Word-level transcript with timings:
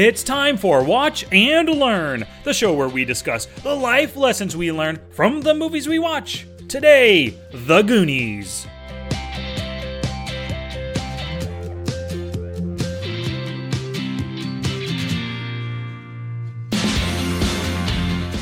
It's 0.00 0.22
time 0.22 0.56
for 0.56 0.84
Watch 0.84 1.26
and 1.32 1.68
Learn, 1.68 2.24
the 2.44 2.54
show 2.54 2.72
where 2.72 2.88
we 2.88 3.04
discuss 3.04 3.46
the 3.64 3.74
life 3.74 4.16
lessons 4.16 4.56
we 4.56 4.70
learn 4.70 5.00
from 5.10 5.40
the 5.40 5.52
movies 5.52 5.88
we 5.88 5.98
watch. 5.98 6.46
Today, 6.68 7.36
The 7.52 7.82
Goonies. 7.82 8.64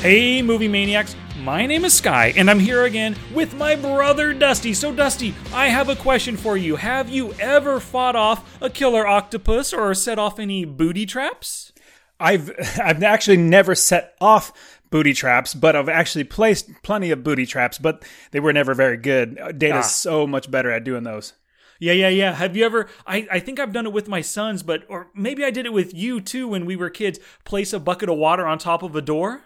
Hey, 0.03 0.43
movie 0.43 0.69
maniacs. 0.69 1.17
My 1.47 1.65
name 1.65 1.85
is 1.85 1.95
Sky, 1.95 2.35
and 2.37 2.51
I'm 2.51 2.59
here 2.59 2.83
again 2.83 3.15
with 3.33 3.55
my 3.55 3.77
brother 3.77 4.35
Dusty. 4.35 4.75
So, 4.75 4.93
Dusty, 4.93 5.33
I 5.55 5.69
have 5.69 5.89
a 5.89 5.95
question 5.95 6.37
for 6.37 6.57
you. 6.57 6.75
Have 6.75 7.09
you 7.09 7.35
ever 7.35 7.79
fought 7.79 8.17
off 8.17 8.61
a 8.61 8.69
killer 8.69 9.07
octopus 9.07 9.73
or 9.73 9.95
set 9.95 10.19
off 10.19 10.41
any 10.41 10.65
booty 10.65 11.07
traps? 11.07 11.71
I've 12.19 12.51
I've 12.83 13.01
actually 13.05 13.37
never 13.37 13.77
set 13.77 14.17
off 14.21 14.81
booty 14.91 15.13
traps, 15.13 15.55
but 15.55 15.77
I've 15.77 15.89
actually 15.89 16.25
placed 16.25 16.69
plenty 16.83 17.13
of 17.13 17.23
booty 17.23 17.47
traps, 17.47 17.79
but 17.79 18.05
they 18.33 18.41
were 18.41 18.53
never 18.53 18.75
very 18.75 18.97
good. 18.97 19.37
Data's 19.57 19.85
Ah. 19.85 19.89
so 19.89 20.27
much 20.27 20.51
better 20.51 20.73
at 20.73 20.83
doing 20.83 21.05
those. 21.05 21.35
Yeah, 21.79 21.93
yeah, 21.93 22.09
yeah. 22.09 22.33
Have 22.33 22.57
you 22.57 22.65
ever? 22.65 22.89
I, 23.07 23.29
I 23.31 23.39
think 23.39 23.61
I've 23.61 23.73
done 23.73 23.87
it 23.87 23.93
with 23.93 24.09
my 24.09 24.21
sons, 24.21 24.65
but 24.65 24.83
or 24.89 25.11
maybe 25.15 25.45
I 25.45 25.53
did 25.53 25.65
it 25.65 25.73
with 25.73 25.95
you 25.95 26.21
too 26.21 26.49
when 26.49 26.67
we 26.67 26.75
were 26.75 26.91
kids. 26.91 27.21
Place 27.45 27.73
a 27.73 27.79
bucket 27.79 28.09
of 28.09 28.19
water 28.19 28.45
on 28.49 28.59
top 28.59 28.83
of 28.83 28.97
a 28.97 29.01
door. 29.01 29.43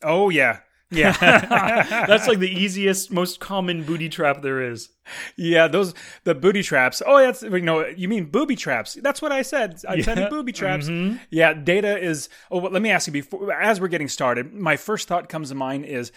Oh 0.00 0.28
yeah. 0.28 0.60
Yeah, 0.90 1.12
that's 2.06 2.26
like 2.26 2.38
the 2.40 2.50
easiest, 2.50 3.12
most 3.12 3.38
common 3.40 3.84
booty 3.84 4.08
trap 4.08 4.42
there 4.42 4.60
is. 4.70 4.88
Yeah, 5.36 5.68
those 5.68 5.94
the 6.24 6.34
booty 6.34 6.62
traps. 6.62 7.00
Oh, 7.06 7.18
that's 7.18 7.42
you 7.42 7.60
know, 7.60 7.86
you 7.86 8.08
mean 8.08 8.24
booby 8.26 8.56
traps. 8.56 8.94
That's 8.94 9.22
what 9.22 9.32
I 9.32 9.42
said. 9.42 9.80
I 9.88 10.00
said 10.00 10.18
Yeah. 10.18 10.24
Mm-hmm. 10.24 10.34
booby 10.34 10.52
traps. 10.52 10.88
Yeah, 11.30 11.54
data 11.54 11.98
is 11.98 12.28
Oh, 12.50 12.58
well, 12.58 12.72
let 12.72 12.82
me 12.82 12.90
ask 12.90 13.06
you 13.06 13.12
before 13.12 13.52
as 13.52 13.80
we're 13.80 13.88
getting 13.88 14.08
started. 14.08 14.52
My 14.52 14.76
first 14.76 15.06
thought 15.08 15.28
comes 15.28 15.50
to 15.50 15.54
mind 15.54 15.84
is 15.84 16.12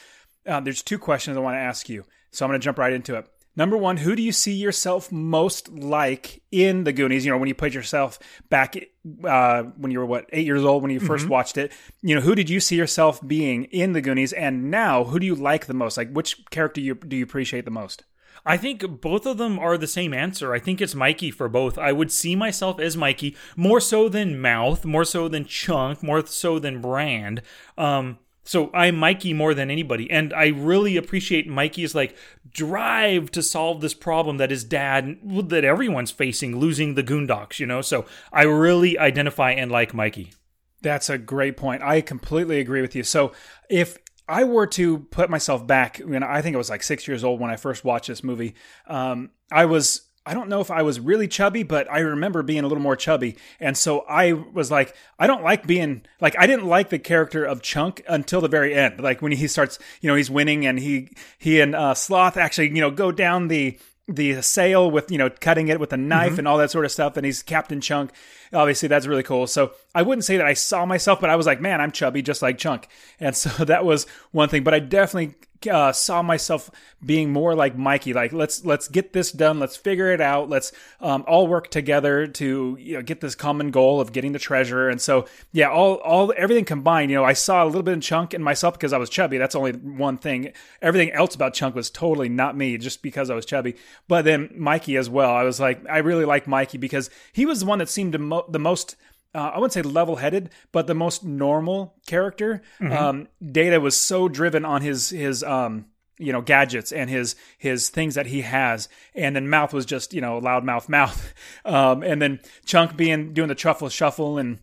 uh, 0.47 0.59
there's 0.59 0.81
two 0.81 0.97
questions 0.99 1.37
I 1.37 1.39
want 1.39 1.55
to 1.55 1.59
ask 1.59 1.87
you. 1.89 2.05
So 2.31 2.45
I'm 2.45 2.49
going 2.49 2.59
to 2.59 2.63
jump 2.63 2.79
right 2.79 2.93
into 2.93 3.15
it. 3.15 3.27
Number 3.55 3.77
one, 3.77 3.97
who 3.97 4.15
do 4.15 4.23
you 4.23 4.31
see 4.31 4.53
yourself 4.53 5.11
most 5.11 5.69
like 5.69 6.41
in 6.51 6.85
the 6.85 6.93
Goonies? 6.93 7.25
You 7.25 7.31
know, 7.31 7.37
when 7.37 7.47
you 7.47 7.55
put 7.55 7.73
yourself 7.73 8.17
back 8.49 8.75
uh, 9.23 9.63
when 9.77 9.91
you 9.91 9.99
were 9.99 10.05
what 10.05 10.29
eight 10.31 10.45
years 10.45 10.63
old 10.63 10.81
when 10.81 10.91
you 10.91 10.99
1st 10.99 11.27
watched 11.27 11.57
it. 11.57 11.71
You 12.01 12.15
know, 12.15 12.21
who 12.21 12.35
did 12.35 12.49
you 12.49 12.59
see 12.59 12.75
yourself 12.75 13.25
being 13.25 13.65
in 13.65 13.93
the 13.93 14.01
Goonies? 14.01 14.33
And 14.33 14.71
now, 14.71 15.03
who 15.03 15.19
do 15.19 15.25
you 15.25 15.35
like 15.35 15.65
the 15.65 15.73
most? 15.73 15.97
Like, 15.97 16.11
which 16.11 16.43
character 16.49 16.81
you 16.81 16.95
do 16.95 17.15
you 17.15 17.23
appreciate 17.23 17.65
the 17.65 17.71
most? 17.71 18.03
I 18.45 18.57
think 18.57 19.01
both 19.01 19.25
of 19.25 19.37
them 19.37 19.57
are 19.57 19.77
the 19.77 19.87
same 19.87 20.13
answer. 20.13 20.53
I 20.53 20.59
think 20.59 20.81
it's 20.81 20.95
Mikey 20.95 21.31
for 21.31 21.47
both. 21.47 21.77
I 21.77 21.91
would 21.91 22.11
see 22.11 22.35
myself 22.35 22.79
as 22.79 22.97
Mikey 22.97 23.37
more 23.55 23.79
so 23.79 24.09
than 24.09 24.41
Mouth, 24.41 24.83
more 24.83 25.05
so 25.05 25.27
than 25.27 25.45
Chunk, 25.45 26.03
more 26.03 26.25
so 26.25 26.59
than 26.59 26.81
Brand. 26.81 27.41
Um, 27.77 28.17
so 28.43 28.69
I'm 28.73 28.95
Mikey 28.95 29.33
more 29.33 29.53
than 29.53 29.71
anybody, 29.71 30.09
and 30.11 30.33
I 30.33 30.47
really 30.47 30.97
appreciate 30.97 31.47
Mikey's 31.47 31.95
like 31.95 32.15
drive 32.51 33.31
to 33.31 33.41
solve 33.41 33.81
this 33.81 33.93
problem 33.93 34.37
that 34.37 34.51
his 34.51 34.63
dad, 34.63 35.17
that 35.23 35.63
everyone's 35.63 36.11
facing, 36.11 36.57
losing 36.57 36.95
the 36.95 37.03
Goondocks. 37.03 37.59
You 37.59 37.65
know, 37.65 37.81
so 37.81 38.05
I 38.31 38.43
really 38.43 38.99
identify 38.99 39.51
and 39.51 39.71
like 39.71 39.93
Mikey. 39.93 40.33
That's 40.81 41.09
a 41.09 41.17
great 41.17 41.55
point. 41.55 41.81
I 41.81 42.01
completely 42.01 42.59
agree 42.59 42.81
with 42.81 42.95
you. 42.95 43.03
So 43.03 43.31
if 43.69 43.97
I 44.27 44.43
were 44.43 44.67
to 44.67 44.99
put 44.99 45.29
myself 45.29 45.65
back, 45.65 45.99
you 45.99 46.19
know, 46.19 46.27
I 46.29 46.41
think 46.41 46.55
I 46.55 46.57
was 46.57 46.69
like 46.69 46.83
six 46.83 47.07
years 47.07 47.23
old 47.23 47.39
when 47.39 47.49
I 47.49 47.55
first 47.55 47.85
watched 47.85 48.07
this 48.07 48.23
movie. 48.23 48.55
Um, 48.87 49.31
I 49.51 49.65
was. 49.65 50.01
I 50.25 50.33
don't 50.33 50.47
know 50.47 50.61
if 50.61 50.71
I 50.71 50.83
was 50.83 50.99
really 50.99 51.27
chubby, 51.27 51.63
but 51.63 51.91
I 51.91 51.99
remember 51.99 52.43
being 52.43 52.63
a 52.63 52.67
little 52.67 52.81
more 52.81 52.95
chubby. 52.95 53.35
And 53.59 53.77
so 53.77 54.01
I 54.07 54.33
was 54.33 54.71
like, 54.71 54.95
I 55.19 55.27
don't 55.27 55.43
like 55.43 55.67
being 55.67 56.03
like 56.21 56.35
I 56.39 56.47
didn't 56.47 56.65
like 56.65 56.89
the 56.89 56.99
character 56.99 57.43
of 57.43 57.61
Chunk 57.61 58.03
until 58.07 58.39
the 58.39 58.47
very 58.47 58.73
end. 58.73 59.01
Like 59.01 59.21
when 59.21 59.33
he 59.33 59.47
starts, 59.47 59.79
you 60.01 60.07
know, 60.09 60.15
he's 60.15 60.31
winning 60.31 60.65
and 60.65 60.79
he 60.79 61.09
he 61.37 61.59
and 61.59 61.75
uh, 61.75 61.93
Sloth 61.93 62.37
actually, 62.37 62.69
you 62.69 62.81
know, 62.81 62.91
go 62.91 63.11
down 63.11 63.49
the 63.49 63.77
the 64.07 64.41
sail 64.41 64.91
with 64.91 65.09
you 65.11 65.17
know 65.17 65.29
cutting 65.29 65.69
it 65.69 65.79
with 65.79 65.93
a 65.93 65.97
knife 65.97 66.37
and 66.37 66.45
all 66.45 66.57
that 66.57 66.71
sort 66.71 66.85
of 66.85 66.91
stuff. 66.91 67.17
And 67.17 67.25
he's 67.25 67.43
captain 67.43 67.81
chunk. 67.81 68.11
Obviously 68.53 68.87
that's 68.87 69.07
really 69.07 69.23
cool. 69.23 69.47
So 69.47 69.73
i 69.95 70.01
wouldn't 70.01 70.25
say 70.25 70.37
that 70.37 70.45
i 70.45 70.53
saw 70.53 70.85
myself 70.85 71.21
but 71.21 71.29
i 71.29 71.35
was 71.35 71.45
like 71.45 71.61
man 71.61 71.79
i'm 71.79 71.91
chubby 71.91 72.21
just 72.21 72.41
like 72.41 72.57
chunk. 72.57 72.87
And 73.19 73.35
so 73.35 73.49
that 73.65 73.85
was 73.85 74.05
one 74.31 74.49
thing. 74.49 74.63
But 74.63 74.73
i 74.73 74.79
definitely 74.79 75.35
uh, 75.67 75.91
saw 75.91 76.21
myself 76.21 76.69
being 77.05 77.31
more 77.31 77.55
like 77.55 77.77
mikey 77.77 78.13
like 78.13 78.31
let's 78.31 78.63
let's 78.63 78.87
get 78.87 79.13
this 79.13 79.31
done. 79.31 79.59
Let's 79.59 79.75
figure 79.75 80.11
it 80.11 80.21
out. 80.21 80.49
Let's 80.49 80.71
um, 81.01 81.23
all 81.27 81.47
work 81.47 81.69
together 81.69 82.27
to 82.27 82.77
you 82.79 82.95
know 82.95 83.01
get 83.01 83.21
this 83.21 83.35
common 83.35 83.71
goal 83.71 83.99
of 83.99 84.11
getting 84.11 84.31
the 84.31 84.39
treasure. 84.39 84.89
And 84.89 85.01
so 85.01 85.25
yeah 85.51 85.69
all 85.69 85.95
all 85.95 86.33
everything 86.37 86.65
combined 86.65 87.11
you 87.11 87.17
know 87.17 87.23
i 87.23 87.33
saw 87.33 87.63
a 87.63 87.67
little 87.67 87.83
bit 87.83 87.97
of 87.97 88.01
chunk 88.01 88.33
in 88.33 88.41
myself 88.41 88.75
because 88.75 88.93
i 88.93 88.97
was 88.97 89.09
chubby. 89.09 89.37
That's 89.37 89.55
only 89.55 89.73
one 89.73 90.17
thing. 90.17 90.53
Everything 90.81 91.11
else 91.11 91.35
about 91.35 91.53
chunk 91.53 91.75
was 91.75 91.89
totally 91.89 92.29
not 92.29 92.55
me 92.55 92.77
just 92.77 93.01
because 93.01 93.29
i 93.29 93.35
was 93.35 93.45
chubby. 93.45 93.75
But 94.07 94.25
then 94.25 94.49
mikey 94.55 94.97
as 94.97 95.09
well. 95.09 95.31
I 95.31 95.43
was 95.43 95.59
like 95.59 95.85
i 95.89 95.99
really 95.99 96.25
like 96.25 96.47
mikey 96.47 96.77
because 96.77 97.09
he 97.31 97.45
was 97.45 97.61
the 97.61 97.65
one 97.65 97.79
that 97.79 97.89
seemed 97.89 98.13
to 98.13 98.19
mo- 98.19 98.45
the 98.49 98.59
most 98.59 98.95
uh, 99.35 99.51
I 99.53 99.57
wouldn't 99.57 99.73
say 99.73 99.81
level 99.81 100.17
headed, 100.17 100.49
but 100.71 100.87
the 100.87 100.93
most 100.93 101.23
normal 101.23 101.95
character. 102.05 102.61
Um, 102.79 103.27
Data 103.51 103.79
was 103.79 103.99
so 103.99 104.27
driven 104.27 104.65
on 104.65 104.81
his 104.81 105.09
his 105.09 105.43
um, 105.43 105.85
you 106.19 106.31
know 106.31 106.41
gadgets 106.41 106.91
and 106.91 107.09
his 107.09 107.35
his 107.57 107.89
things 107.89 108.15
that 108.15 108.27
he 108.27 108.41
has, 108.41 108.87
and 109.15 109.35
then 109.35 109.49
Mouth 109.49 109.73
was 109.73 109.85
just 109.85 110.13
you 110.13 110.21
know 110.21 110.37
loud 110.37 110.63
mouth 110.63 110.87
mouth, 110.97 111.33
um, 111.65 112.03
and 112.03 112.21
then 112.21 112.39
Chunk 112.65 112.95
being 112.95 113.33
doing 113.33 113.47
the 113.49 113.55
truffle 113.55 113.89
shuffle 113.89 114.37
and 114.37 114.59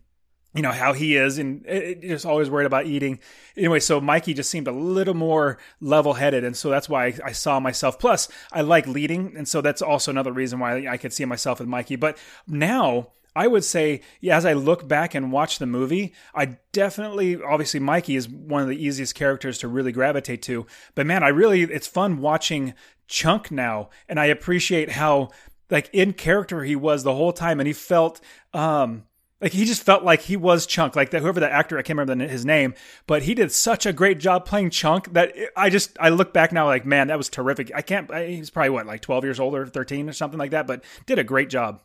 you 0.53 0.61
know 0.61 0.71
how 0.73 0.91
he 0.91 1.15
is 1.15 1.37
and 1.37 1.65
it, 1.65 1.83
it- 1.83 2.01
just 2.01 2.25
always 2.25 2.49
worried 2.49 2.65
about 2.65 2.85
eating. 2.85 3.19
Anyway 3.55 3.79
so 3.79 4.01
mikey 4.01 4.33
just 4.33 4.49
seemed 4.49 4.67
a 4.67 4.71
little 4.73 5.13
more 5.13 5.57
level-headed. 5.79 6.43
And 6.43 6.57
so 6.57 6.69
that's 6.69 6.89
why 6.89 7.05
I, 7.07 7.13
I 7.27 7.31
saw 7.31 7.59
myself. 7.61 7.97
Plus 7.99 8.27
i 8.51 8.59
like 8.61 8.85
leading. 8.85 9.33
And 9.37 9.47
so 9.47 9.61
that's 9.61 9.81
also 9.81 10.11
another 10.11 10.33
reason 10.33 10.59
why 10.59 10.87
i 10.87 10.97
could 10.97 11.13
see 11.13 11.23
myself 11.25 11.59
with 11.59 11.69
mikey. 11.69 11.95
But 11.95 12.17
now 12.47 13.11
i 13.35 13.47
would 13.47 13.63
say 13.63 14.01
yeah, 14.19 14.37
as 14.37 14.45
i 14.45 14.53
look 14.53 14.87
back 14.87 15.15
and 15.15 15.31
watch 15.31 15.59
the 15.59 15.65
movie 15.65 16.13
i 16.35 16.57
definitely 16.71 17.41
obviously 17.41 17.79
mikey 17.79 18.15
is 18.15 18.27
one 18.29 18.61
of 18.61 18.67
the 18.67 18.83
easiest 18.83 19.15
characters 19.15 19.57
to 19.57 19.67
really 19.67 19.91
gravitate 19.91 20.41
to 20.41 20.65
but 20.95 21.05
man 21.05 21.23
i 21.23 21.27
really 21.27 21.63
it's 21.63 21.87
fun 21.87 22.17
watching 22.19 22.73
chunk 23.07 23.51
now 23.51 23.89
and 24.07 24.19
i 24.19 24.25
appreciate 24.25 24.91
how 24.91 25.29
like 25.69 25.89
in 25.93 26.13
character 26.13 26.63
he 26.63 26.75
was 26.75 27.03
the 27.03 27.15
whole 27.15 27.33
time 27.33 27.59
and 27.59 27.67
he 27.67 27.73
felt 27.73 28.21
um 28.53 29.03
like 29.41 29.53
he 29.53 29.65
just 29.65 29.81
felt 29.81 30.03
like 30.03 30.21
he 30.21 30.37
was 30.37 30.67
Chunk, 30.67 30.95
like 30.95 31.09
that 31.09 31.21
whoever 31.21 31.39
that 31.39 31.51
actor 31.51 31.77
I 31.77 31.81
can't 31.81 31.97
remember 31.97 32.23
the- 32.25 32.31
his 32.31 32.45
name, 32.45 32.75
but 33.07 33.23
he 33.23 33.33
did 33.33 33.51
such 33.51 33.85
a 33.87 33.93
great 33.93 34.19
job 34.19 34.45
playing 34.45 34.69
Chunk 34.69 35.11
that 35.13 35.33
I 35.57 35.69
just 35.69 35.97
I 35.99 36.09
look 36.09 36.31
back 36.31 36.51
now 36.51 36.67
like 36.67 36.85
man 36.85 37.07
that 37.07 37.17
was 37.17 37.27
terrific. 37.27 37.71
I 37.73 37.81
can't 37.81 38.13
he's 38.13 38.51
probably 38.51 38.69
what 38.69 38.85
like 38.85 39.01
twelve 39.01 39.23
years 39.23 39.39
old 39.39 39.55
or 39.55 39.65
thirteen 39.65 40.07
or 40.07 40.13
something 40.13 40.37
like 40.37 40.51
that, 40.51 40.67
but 40.67 40.83
did 41.07 41.17
a 41.17 41.23
great 41.23 41.49
job. 41.49 41.81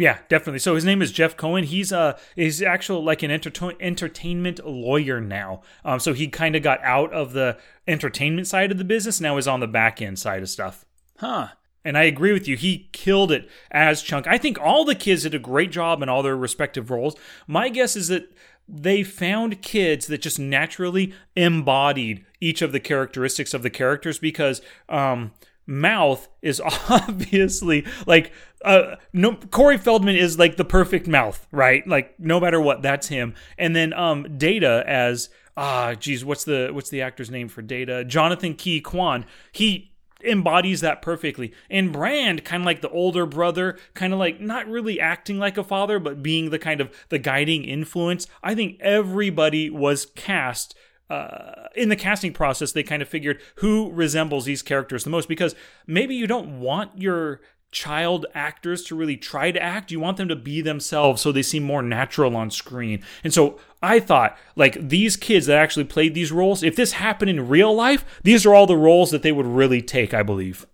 Yeah, 0.00 0.18
definitely. 0.28 0.60
So 0.60 0.74
his 0.74 0.84
name 0.84 1.02
is 1.02 1.12
Jeff 1.12 1.36
Cohen. 1.36 1.64
He's 1.64 1.92
uh 1.92 2.18
he's 2.34 2.62
actual 2.62 3.04
like 3.04 3.22
an 3.22 3.30
enter- 3.30 3.74
entertainment 3.80 4.64
lawyer 4.66 5.20
now. 5.20 5.60
Um, 5.84 6.00
so 6.00 6.14
he 6.14 6.28
kind 6.28 6.56
of 6.56 6.62
got 6.62 6.82
out 6.82 7.12
of 7.12 7.32
the 7.34 7.58
entertainment 7.86 8.46
side 8.46 8.72
of 8.72 8.78
the 8.78 8.84
business. 8.84 9.20
Now 9.20 9.36
is 9.36 9.46
on 9.46 9.60
the 9.60 9.66
back 9.66 10.00
end 10.00 10.18
side 10.18 10.42
of 10.42 10.48
stuff. 10.48 10.86
Huh? 11.18 11.48
And 11.84 11.98
I 11.98 12.04
agree 12.04 12.32
with 12.32 12.48
you. 12.48 12.56
He 12.56 12.88
killed 12.92 13.30
it 13.30 13.48
as 13.70 14.02
Chunk. 14.02 14.26
I 14.26 14.38
think 14.38 14.58
all 14.58 14.84
the 14.84 14.94
kids 14.94 15.22
did 15.22 15.34
a 15.34 15.38
great 15.38 15.70
job 15.70 16.02
in 16.02 16.08
all 16.08 16.22
their 16.22 16.36
respective 16.36 16.90
roles. 16.90 17.16
My 17.46 17.68
guess 17.68 17.96
is 17.96 18.08
that 18.08 18.30
they 18.68 19.02
found 19.02 19.62
kids 19.62 20.06
that 20.06 20.22
just 20.22 20.38
naturally 20.38 21.12
embodied 21.34 22.24
each 22.40 22.62
of 22.62 22.72
the 22.72 22.80
characteristics 22.80 23.52
of 23.52 23.62
the 23.62 23.70
characters 23.70 24.18
because 24.18 24.62
um, 24.88 25.32
Mouth 25.70 26.28
is 26.42 26.60
obviously 26.90 27.86
like 28.06 28.32
uh, 28.64 28.96
no 29.12 29.36
Corey 29.36 29.78
Feldman 29.78 30.16
is 30.16 30.38
like 30.38 30.56
the 30.56 30.64
perfect 30.64 31.06
mouth, 31.06 31.46
right? 31.52 31.86
Like 31.86 32.18
no 32.18 32.40
matter 32.40 32.60
what, 32.60 32.82
that's 32.82 33.06
him. 33.06 33.34
And 33.56 33.74
then 33.74 33.92
um, 33.92 34.36
Data 34.36 34.84
as 34.86 35.30
ah, 35.56 35.94
geez, 35.94 36.24
what's 36.24 36.44
the 36.44 36.70
what's 36.72 36.90
the 36.90 37.02
actor's 37.02 37.30
name 37.30 37.48
for 37.48 37.62
Data? 37.62 38.04
Jonathan 38.04 38.54
Ke 38.54 38.82
Quan. 38.82 39.24
He 39.52 39.92
embodies 40.24 40.80
that 40.80 41.02
perfectly. 41.02 41.52
And 41.70 41.92
Brand, 41.92 42.44
kind 42.44 42.62
of 42.62 42.66
like 42.66 42.82
the 42.82 42.90
older 42.90 43.24
brother, 43.24 43.78
kind 43.94 44.12
of 44.12 44.18
like 44.18 44.40
not 44.40 44.68
really 44.68 45.00
acting 45.00 45.38
like 45.38 45.56
a 45.56 45.64
father, 45.64 45.98
but 45.98 46.22
being 46.22 46.50
the 46.50 46.58
kind 46.58 46.80
of 46.80 46.90
the 47.08 47.18
guiding 47.18 47.64
influence. 47.64 48.26
I 48.42 48.54
think 48.54 48.78
everybody 48.80 49.70
was 49.70 50.06
cast. 50.16 50.74
Uh, 51.10 51.66
in 51.74 51.88
the 51.88 51.96
casting 51.96 52.32
process, 52.32 52.70
they 52.70 52.84
kind 52.84 53.02
of 53.02 53.08
figured 53.08 53.40
who 53.56 53.90
resembles 53.92 54.44
these 54.44 54.62
characters 54.62 55.02
the 55.02 55.10
most 55.10 55.28
because 55.28 55.56
maybe 55.86 56.14
you 56.14 56.26
don't 56.26 56.60
want 56.60 56.96
your 56.96 57.40
child 57.72 58.26
actors 58.34 58.82
to 58.84 58.94
really 58.96 59.16
try 59.16 59.50
to 59.50 59.62
act. 59.62 59.90
You 59.90 60.00
want 60.00 60.16
them 60.16 60.28
to 60.28 60.36
be 60.36 60.60
themselves 60.60 61.20
so 61.20 61.32
they 61.32 61.42
seem 61.42 61.62
more 61.62 61.82
natural 61.82 62.36
on 62.36 62.50
screen. 62.50 63.02
And 63.24 63.34
so 63.34 63.58
I 63.82 64.00
thought, 64.00 64.36
like, 64.56 64.88
these 64.88 65.16
kids 65.16 65.46
that 65.46 65.58
actually 65.58 65.84
played 65.84 66.14
these 66.14 66.32
roles, 66.32 66.62
if 66.62 66.76
this 66.76 66.92
happened 66.92 67.30
in 67.30 67.48
real 67.48 67.74
life, 67.74 68.04
these 68.22 68.46
are 68.46 68.54
all 68.54 68.66
the 68.66 68.76
roles 68.76 69.10
that 69.10 69.22
they 69.22 69.32
would 69.32 69.46
really 69.46 69.82
take, 69.82 70.14
I 70.14 70.22
believe. 70.22 70.66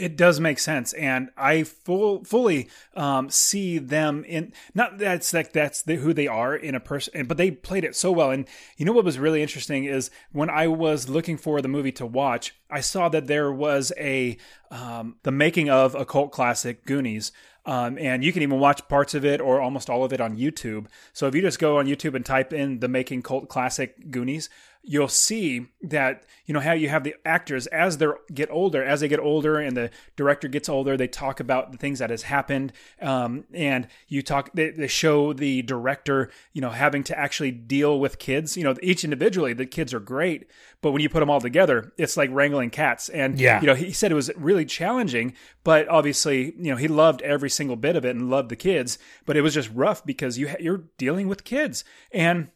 It 0.00 0.16
does 0.16 0.40
make 0.40 0.58
sense, 0.58 0.94
and 0.94 1.28
I 1.36 1.62
full 1.62 2.24
fully 2.24 2.70
um, 2.96 3.28
see 3.28 3.76
them 3.78 4.24
in. 4.24 4.54
Not 4.74 4.96
that's 4.96 5.34
like 5.34 5.52
that's 5.52 5.82
the, 5.82 5.96
who 5.96 6.14
they 6.14 6.26
are 6.26 6.56
in 6.56 6.74
a 6.74 6.80
person, 6.80 7.26
but 7.26 7.36
they 7.36 7.50
played 7.50 7.84
it 7.84 7.94
so 7.94 8.10
well. 8.10 8.30
And 8.30 8.46
you 8.78 8.86
know 8.86 8.92
what 8.92 9.04
was 9.04 9.18
really 9.18 9.42
interesting 9.42 9.84
is 9.84 10.10
when 10.32 10.48
I 10.48 10.68
was 10.68 11.10
looking 11.10 11.36
for 11.36 11.60
the 11.60 11.68
movie 11.68 11.92
to 11.92 12.06
watch, 12.06 12.54
I 12.70 12.80
saw 12.80 13.10
that 13.10 13.26
there 13.26 13.52
was 13.52 13.92
a 13.98 14.38
um, 14.70 15.16
the 15.22 15.30
making 15.30 15.68
of 15.68 15.94
a 15.94 16.06
cult 16.06 16.32
classic, 16.32 16.86
Goonies, 16.86 17.30
um, 17.66 17.98
and 17.98 18.24
you 18.24 18.32
can 18.32 18.42
even 18.42 18.58
watch 18.58 18.88
parts 18.88 19.14
of 19.14 19.24
it 19.24 19.40
or 19.40 19.60
almost 19.60 19.90
all 19.90 20.02
of 20.02 20.12
it 20.12 20.20
on 20.20 20.36
YouTube. 20.36 20.86
So 21.12 21.26
if 21.26 21.34
you 21.34 21.42
just 21.42 21.58
go 21.58 21.78
on 21.78 21.86
YouTube 21.86 22.14
and 22.14 22.24
type 22.24 22.52
in 22.52 22.80
the 22.80 22.88
making 22.88 23.22
cult 23.22 23.48
classic 23.48 24.10
Goonies, 24.10 24.48
you'll 24.82 25.08
see 25.08 25.66
that 25.82 26.24
you 26.46 26.54
know 26.54 26.60
how 26.60 26.72
you 26.72 26.88
have 26.88 27.04
the 27.04 27.14
actors 27.24 27.66
as 27.68 27.98
they 27.98 28.06
get 28.32 28.50
older 28.50 28.82
as 28.82 29.00
they 29.00 29.08
get 29.08 29.20
older 29.20 29.58
and 29.58 29.76
the 29.76 29.90
director 30.16 30.48
gets 30.48 30.68
older 30.68 30.96
they 30.96 31.06
talk 31.06 31.38
about 31.38 31.70
the 31.70 31.78
things 31.78 31.98
that 31.98 32.10
has 32.10 32.22
happened 32.22 32.72
um, 33.02 33.44
and 33.52 33.86
you 34.08 34.22
talk 34.22 34.50
they, 34.54 34.70
they, 34.70 34.86
show 34.86 35.32
the 35.32 35.62
director 35.62 36.30
you 36.52 36.60
know 36.60 36.70
having 36.70 37.04
to 37.04 37.16
actually 37.18 37.50
deal 37.50 38.00
with 38.00 38.18
kids. 38.18 38.56
You 38.56 38.64
know 38.64 38.74
each 38.82 39.04
individually 39.04 39.52
the 39.52 39.66
kids 39.66 39.92
are 39.94 40.00
great 40.00 40.50
but 40.80 40.92
when 40.92 41.02
you 41.02 41.08
put 41.08 41.20
them 41.20 41.30
all 41.30 41.40
together 41.40 41.92
it's 41.98 42.16
like 42.16 42.30
wrangling 42.32 42.70
cats. 42.70 43.08
And 43.08 43.38
yeah. 43.38 43.60
you 43.60 43.66
know 43.66 43.74
he 43.74 43.92
said 43.92 44.10
it 44.10 44.16
was 44.16 44.30
really 44.36 44.64
challenging 44.64 45.34
but 45.62 45.88
obviously 45.88 46.54
you 46.58 46.70
know 46.70 46.76
he 46.76 46.88
loved 46.88 47.22
every 47.22 47.50
single 47.50 47.76
bit 47.76 47.96
of 47.96 48.04
it 48.04 48.16
and 48.16 48.30
loved 48.30 48.48
the 48.48 48.56
kids 48.56 48.98
but 49.26 49.36
it 49.36 49.42
was 49.42 49.54
just 49.54 49.70
rough 49.74 50.04
because 50.04 50.38
you 50.38 50.50
you're 50.58 50.84
dealing 50.98 51.28
with 51.28 51.44
kids. 51.44 51.84
And 52.12 52.48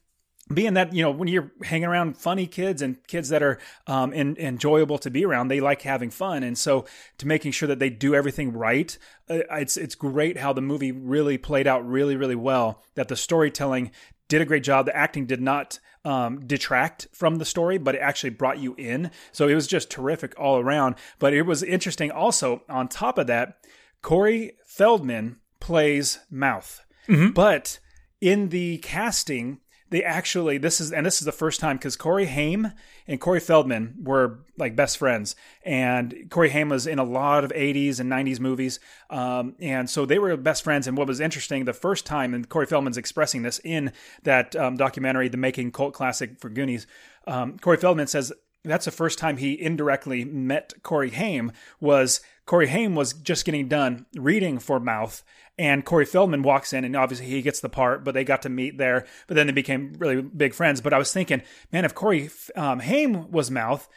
being 0.52 0.74
that 0.74 0.92
you 0.92 1.02
know 1.02 1.10
when 1.10 1.28
you're 1.28 1.50
hanging 1.62 1.86
around 1.86 2.18
funny 2.18 2.46
kids 2.46 2.82
and 2.82 3.04
kids 3.06 3.30
that 3.30 3.42
are 3.42 3.58
um, 3.86 4.12
in, 4.12 4.36
enjoyable 4.36 4.98
to 4.98 5.10
be 5.10 5.24
around 5.24 5.48
they 5.48 5.60
like 5.60 5.82
having 5.82 6.10
fun. 6.10 6.42
And 6.42 6.56
so 6.58 6.84
to 7.18 7.26
making 7.26 7.52
sure 7.52 7.66
that 7.68 7.78
they 7.78 7.90
do 7.90 8.14
everything 8.14 8.52
right 8.52 8.96
uh, 9.30 9.40
it's 9.52 9.76
it's 9.76 9.94
great 9.94 10.38
how 10.38 10.52
the 10.52 10.60
movie 10.60 10.92
really 10.92 11.38
played 11.38 11.66
out 11.66 11.86
really 11.86 12.16
really 12.16 12.34
well 12.34 12.82
that 12.94 13.08
the 13.08 13.16
storytelling 13.16 13.90
did 14.28 14.42
a 14.42 14.44
great 14.44 14.64
job. 14.64 14.86
The 14.86 14.96
acting 14.96 15.26
did 15.26 15.40
not 15.40 15.78
um, 16.04 16.40
detract 16.46 17.08
from 17.12 17.36
the 17.36 17.46
story 17.46 17.78
but 17.78 17.94
it 17.94 18.00
actually 18.00 18.30
brought 18.30 18.58
you 18.58 18.74
in. 18.76 19.10
So 19.32 19.48
it 19.48 19.54
was 19.54 19.66
just 19.66 19.90
terrific 19.90 20.38
all 20.38 20.58
around. 20.58 20.96
But 21.18 21.32
it 21.32 21.42
was 21.42 21.62
interesting 21.62 22.10
also 22.10 22.62
on 22.68 22.88
top 22.88 23.16
of 23.16 23.28
that 23.28 23.64
corey 24.02 24.58
feldman 24.66 25.36
plays 25.60 26.18
mouth. 26.30 26.80
Mm-hmm. 27.06 27.32
but 27.32 27.80
in 28.22 28.48
the 28.48 28.78
casting 28.78 29.60
they 29.94 30.02
actually 30.02 30.58
this 30.58 30.80
is 30.80 30.90
and 30.90 31.06
this 31.06 31.20
is 31.20 31.24
the 31.24 31.30
first 31.30 31.60
time 31.60 31.76
because 31.76 31.94
Corey 31.94 32.26
Haim 32.26 32.72
and 33.06 33.20
Corey 33.20 33.38
Feldman 33.38 33.94
were 34.02 34.40
like 34.56 34.74
best 34.74 34.98
friends, 34.98 35.36
and 35.64 36.26
Corey 36.30 36.50
Haim 36.50 36.68
was 36.68 36.88
in 36.88 36.98
a 36.98 37.04
lot 37.04 37.44
of 37.44 37.52
'80s 37.52 38.00
and 38.00 38.10
'90s 38.10 38.40
movies, 38.40 38.80
um, 39.08 39.54
and 39.60 39.88
so 39.88 40.04
they 40.04 40.18
were 40.18 40.36
best 40.36 40.64
friends. 40.64 40.88
And 40.88 40.98
what 40.98 41.06
was 41.06 41.20
interesting, 41.20 41.64
the 41.64 41.72
first 41.72 42.06
time, 42.06 42.34
and 42.34 42.48
Corey 42.48 42.66
Feldman's 42.66 42.98
expressing 42.98 43.42
this 43.42 43.60
in 43.62 43.92
that 44.24 44.56
um, 44.56 44.76
documentary, 44.76 45.28
"The 45.28 45.36
Making 45.36 45.70
Cult 45.70 45.94
Classic 45.94 46.40
for 46.40 46.48
Goonies," 46.48 46.88
um, 47.28 47.56
Corey 47.60 47.76
Feldman 47.76 48.08
says 48.08 48.32
that's 48.64 48.86
the 48.86 48.90
first 48.90 49.20
time 49.20 49.36
he 49.36 49.60
indirectly 49.60 50.24
met 50.24 50.72
Corey 50.82 51.10
Haim 51.10 51.52
was 51.80 52.20
Corey 52.46 52.68
Haim 52.68 52.94
was 52.94 53.14
just 53.14 53.44
getting 53.44 53.68
done 53.68 54.06
reading 54.14 54.58
for 54.58 54.78
Mouth, 54.78 55.22
and 55.58 55.84
Corey 55.84 56.04
Feldman 56.04 56.42
walks 56.42 56.72
in, 56.72 56.84
and 56.84 56.96
obviously 56.96 57.26
he 57.26 57.42
gets 57.42 57.60
the 57.60 57.68
part, 57.68 58.04
but 58.04 58.12
they 58.12 58.24
got 58.24 58.42
to 58.42 58.48
meet 58.48 58.76
there. 58.76 59.06
But 59.26 59.34
then 59.34 59.46
they 59.46 59.52
became 59.52 59.94
really 59.98 60.20
big 60.20 60.52
friends. 60.52 60.80
But 60.80 60.92
I 60.92 60.98
was 60.98 61.12
thinking, 61.12 61.42
man, 61.72 61.84
if 61.84 61.94
Corey 61.94 62.28
um, 62.56 62.80
Haim 62.80 63.30
was 63.30 63.50
Mouth, 63.50 63.88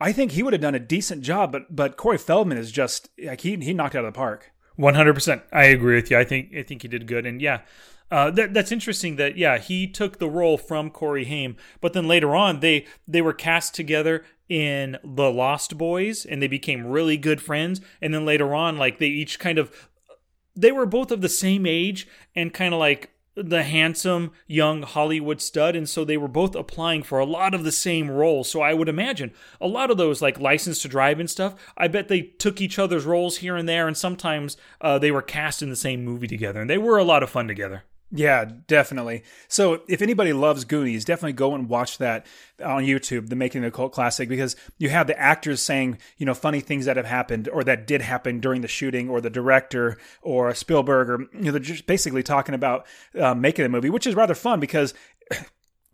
I 0.00 0.12
think 0.12 0.32
he 0.32 0.42
would 0.42 0.52
have 0.52 0.62
done 0.62 0.74
a 0.74 0.80
decent 0.80 1.22
job. 1.22 1.52
But 1.52 1.74
but 1.74 1.96
Corey 1.96 2.18
Feldman 2.18 2.58
is 2.58 2.70
just 2.70 3.08
like 3.22 3.40
he 3.40 3.56
he 3.56 3.74
knocked 3.74 3.94
out 3.94 4.04
of 4.04 4.12
the 4.12 4.16
park. 4.16 4.52
One 4.76 4.94
hundred 4.94 5.14
percent, 5.14 5.42
I 5.52 5.64
agree 5.64 5.96
with 5.96 6.10
you. 6.10 6.18
I 6.18 6.24
think 6.24 6.54
I 6.54 6.62
think 6.62 6.82
he 6.82 6.88
did 6.88 7.06
good, 7.06 7.26
and 7.26 7.40
yeah. 7.40 7.62
Uh, 8.08 8.30
that, 8.30 8.54
that's 8.54 8.70
interesting 8.70 9.16
that 9.16 9.36
yeah 9.36 9.58
he 9.58 9.88
took 9.88 10.18
the 10.18 10.28
role 10.28 10.56
from 10.56 10.90
Corey 10.90 11.24
Haim, 11.24 11.56
but 11.80 11.92
then 11.92 12.06
later 12.06 12.36
on 12.36 12.60
they 12.60 12.86
they 13.08 13.20
were 13.20 13.32
cast 13.32 13.74
together 13.74 14.24
in 14.48 14.98
The 15.04 15.30
Lost 15.30 15.76
Boys 15.76 16.24
and 16.24 16.40
they 16.40 16.48
became 16.48 16.86
really 16.86 17.16
good 17.16 17.40
friends, 17.40 17.80
and 18.00 18.14
then 18.14 18.24
later 18.24 18.54
on 18.54 18.76
like 18.76 18.98
they 18.98 19.06
each 19.06 19.38
kind 19.38 19.58
of 19.58 19.88
they 20.54 20.72
were 20.72 20.86
both 20.86 21.10
of 21.10 21.20
the 21.20 21.28
same 21.28 21.66
age 21.66 22.08
and 22.34 22.54
kind 22.54 22.72
of 22.72 22.80
like 22.80 23.10
the 23.34 23.62
handsome 23.62 24.32
young 24.46 24.82
Hollywood 24.82 25.42
stud, 25.42 25.76
and 25.76 25.86
so 25.86 26.04
they 26.04 26.16
were 26.16 26.26
both 26.26 26.54
applying 26.54 27.02
for 27.02 27.18
a 27.18 27.26
lot 27.26 27.52
of 27.52 27.64
the 27.64 27.72
same 27.72 28.10
roles. 28.10 28.50
So 28.50 28.62
I 28.62 28.72
would 28.72 28.88
imagine 28.88 29.32
a 29.60 29.66
lot 29.66 29.90
of 29.90 29.98
those, 29.98 30.22
like 30.22 30.40
license 30.40 30.80
to 30.82 30.88
drive 30.88 31.20
and 31.20 31.28
stuff, 31.28 31.54
I 31.76 31.88
bet 31.88 32.08
they 32.08 32.22
took 32.22 32.62
each 32.62 32.78
other's 32.78 33.04
roles 33.04 33.38
here 33.38 33.54
and 33.54 33.68
there, 33.68 33.86
and 33.86 33.96
sometimes 33.96 34.56
uh, 34.80 34.98
they 34.98 35.10
were 35.10 35.20
cast 35.20 35.62
in 35.62 35.68
the 35.68 35.76
same 35.76 36.02
movie 36.02 36.26
together, 36.26 36.62
and 36.62 36.70
they 36.70 36.78
were 36.78 36.96
a 36.96 37.04
lot 37.04 37.22
of 37.22 37.28
fun 37.28 37.46
together. 37.46 37.84
Yeah, 38.12 38.44
definitely. 38.68 39.24
So 39.48 39.82
if 39.88 40.00
anybody 40.00 40.32
loves 40.32 40.64
Goonies, 40.64 41.04
definitely 41.04 41.32
go 41.32 41.54
and 41.54 41.68
watch 41.68 41.98
that 41.98 42.26
on 42.64 42.84
YouTube, 42.84 43.28
the 43.28 43.36
Making 43.36 43.62
the 43.62 43.70
Cult 43.72 43.92
Classic, 43.92 44.28
because 44.28 44.54
you 44.78 44.90
have 44.90 45.08
the 45.08 45.18
actors 45.18 45.60
saying, 45.60 45.98
you 46.16 46.24
know, 46.24 46.32
funny 46.32 46.60
things 46.60 46.84
that 46.84 46.96
have 46.96 47.06
happened 47.06 47.48
or 47.48 47.64
that 47.64 47.86
did 47.86 48.02
happen 48.02 48.38
during 48.38 48.60
the 48.60 48.68
shooting, 48.68 49.08
or 49.08 49.20
the 49.20 49.28
director 49.28 49.98
or 50.22 50.54
Spielberg, 50.54 51.10
or 51.10 51.20
you 51.34 51.46
know, 51.46 51.50
they're 51.50 51.60
just 51.60 51.86
basically 51.86 52.22
talking 52.22 52.54
about 52.54 52.86
uh, 53.18 53.34
making 53.34 53.64
the 53.64 53.68
movie, 53.68 53.90
which 53.90 54.06
is 54.06 54.14
rather 54.14 54.34
fun 54.34 54.60
because 54.60 54.94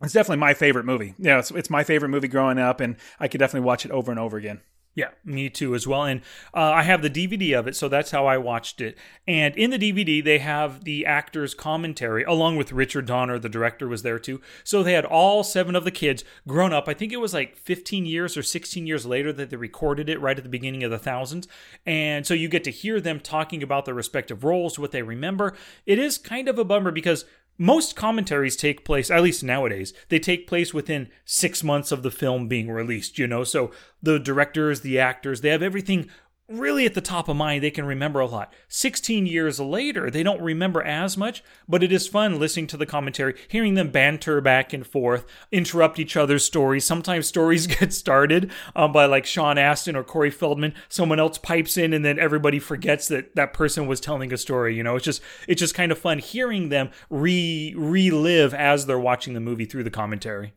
it's 0.03 0.13
definitely 0.13 0.37
my 0.37 0.53
favorite 0.53 0.85
movie. 0.85 1.15
Yeah, 1.17 1.39
it's, 1.39 1.49
it's 1.49 1.69
my 1.71 1.83
favorite 1.83 2.09
movie 2.09 2.27
growing 2.27 2.59
up, 2.59 2.79
and 2.79 2.95
I 3.19 3.27
could 3.27 3.39
definitely 3.39 3.65
watch 3.65 3.85
it 3.85 3.91
over 3.91 4.11
and 4.11 4.19
over 4.19 4.37
again. 4.37 4.61
Yeah, 4.95 5.09
me 5.25 5.49
too 5.49 5.73
as 5.73 5.87
well. 5.87 6.03
And 6.03 6.21
uh, 6.53 6.59
I 6.59 6.83
have 6.83 7.01
the 7.01 7.09
DVD 7.09 7.57
of 7.57 7.67
it, 7.67 7.75
so 7.75 7.89
that's 7.89 8.11
how 8.11 8.27
I 8.27 8.37
watched 8.37 8.79
it. 8.79 8.95
And 9.27 9.55
in 9.55 9.71
the 9.71 9.79
DVD, 9.79 10.23
they 10.23 10.37
have 10.37 10.83
the 10.83 11.03
actor's 11.03 11.55
commentary, 11.55 12.23
along 12.23 12.57
with 12.57 12.71
Richard 12.71 13.07
Donner, 13.07 13.39
the 13.39 13.49
director, 13.49 13.87
was 13.87 14.03
there 14.03 14.19
too. 14.19 14.39
So 14.63 14.83
they 14.83 14.93
had 14.93 15.05
all 15.05 15.43
seven 15.43 15.75
of 15.75 15.83
the 15.83 15.89
kids 15.89 16.23
grown 16.47 16.73
up. 16.73 16.87
I 16.87 16.93
think 16.93 17.11
it 17.11 17.19
was 17.19 17.33
like 17.33 17.57
15 17.57 18.05
years 18.05 18.37
or 18.37 18.43
16 18.43 18.85
years 18.85 19.03
later 19.03 19.33
that 19.33 19.49
they 19.49 19.57
recorded 19.57 20.09
it 20.09 20.21
right 20.21 20.37
at 20.37 20.43
the 20.43 20.49
beginning 20.49 20.83
of 20.83 20.91
the 20.91 20.99
thousands. 20.99 21.47
And 21.87 22.27
so 22.27 22.35
you 22.35 22.47
get 22.47 22.63
to 22.65 22.71
hear 22.71 23.01
them 23.01 23.19
talking 23.19 23.63
about 23.63 23.85
their 23.85 23.95
respective 23.95 24.43
roles, 24.43 24.77
what 24.77 24.91
they 24.91 25.01
remember. 25.01 25.55
It 25.87 25.97
is 25.97 26.19
kind 26.19 26.47
of 26.47 26.59
a 26.59 26.63
bummer 26.63 26.91
because 26.91 27.25
most 27.57 27.95
commentaries 27.95 28.55
take 28.55 28.83
place, 28.83 29.11
at 29.11 29.21
least 29.21 29.43
nowadays, 29.43 29.93
they 30.09 30.19
take 30.19 30.47
place 30.47 30.73
within 30.73 31.09
six 31.25 31.63
months 31.63 31.91
of 31.91 32.03
the 32.03 32.11
film 32.11 32.47
being 32.47 32.69
released, 32.69 33.19
you 33.19 33.27
know? 33.27 33.43
So 33.43 33.71
the 34.01 34.19
directors, 34.19 34.81
the 34.81 34.99
actors, 34.99 35.41
they 35.41 35.49
have 35.49 35.61
everything 35.61 36.09
really 36.49 36.85
at 36.85 36.93
the 36.93 37.01
top 37.01 37.29
of 37.29 37.35
mind, 37.35 37.63
they 37.63 37.71
can 37.71 37.85
remember 37.85 38.19
a 38.19 38.25
lot. 38.25 38.53
16 38.67 39.25
years 39.25 39.59
later, 39.59 40.09
they 40.09 40.23
don't 40.23 40.41
remember 40.41 40.81
as 40.81 41.17
much, 41.17 41.43
but 41.67 41.83
it 41.83 41.91
is 41.91 42.07
fun 42.07 42.39
listening 42.39 42.67
to 42.67 42.77
the 42.77 42.85
commentary, 42.85 43.35
hearing 43.47 43.75
them 43.75 43.89
banter 43.89 44.41
back 44.41 44.73
and 44.73 44.85
forth, 44.85 45.25
interrupt 45.51 45.99
each 45.99 46.17
other's 46.17 46.43
stories. 46.43 46.85
Sometimes 46.85 47.27
stories 47.27 47.67
get 47.79 47.93
started 47.93 48.51
um, 48.75 48.91
by 48.91 49.05
like 49.05 49.25
Sean 49.25 49.57
Astin 49.57 49.95
or 49.95 50.03
Corey 50.03 50.31
Feldman. 50.31 50.73
Someone 50.89 51.19
else 51.19 51.37
pipes 51.37 51.77
in, 51.77 51.93
and 51.93 52.03
then 52.03 52.19
everybody 52.19 52.59
forgets 52.59 53.07
that 53.07 53.35
that 53.35 53.53
person 53.53 53.87
was 53.87 53.99
telling 53.99 54.33
a 54.33 54.37
story. 54.37 54.75
You 54.75 54.83
know, 54.83 54.95
it's 54.95 55.05
just 55.05 55.21
it's 55.47 55.59
just 55.59 55.75
kind 55.75 55.91
of 55.91 55.97
fun 55.97 56.19
hearing 56.19 56.69
them 56.69 56.89
re 57.09 57.73
relive 57.77 58.53
as 58.53 58.85
they're 58.85 58.99
watching 58.99 59.33
the 59.33 59.39
movie 59.39 59.65
through 59.65 59.83
the 59.83 59.89
commentary. 59.89 60.53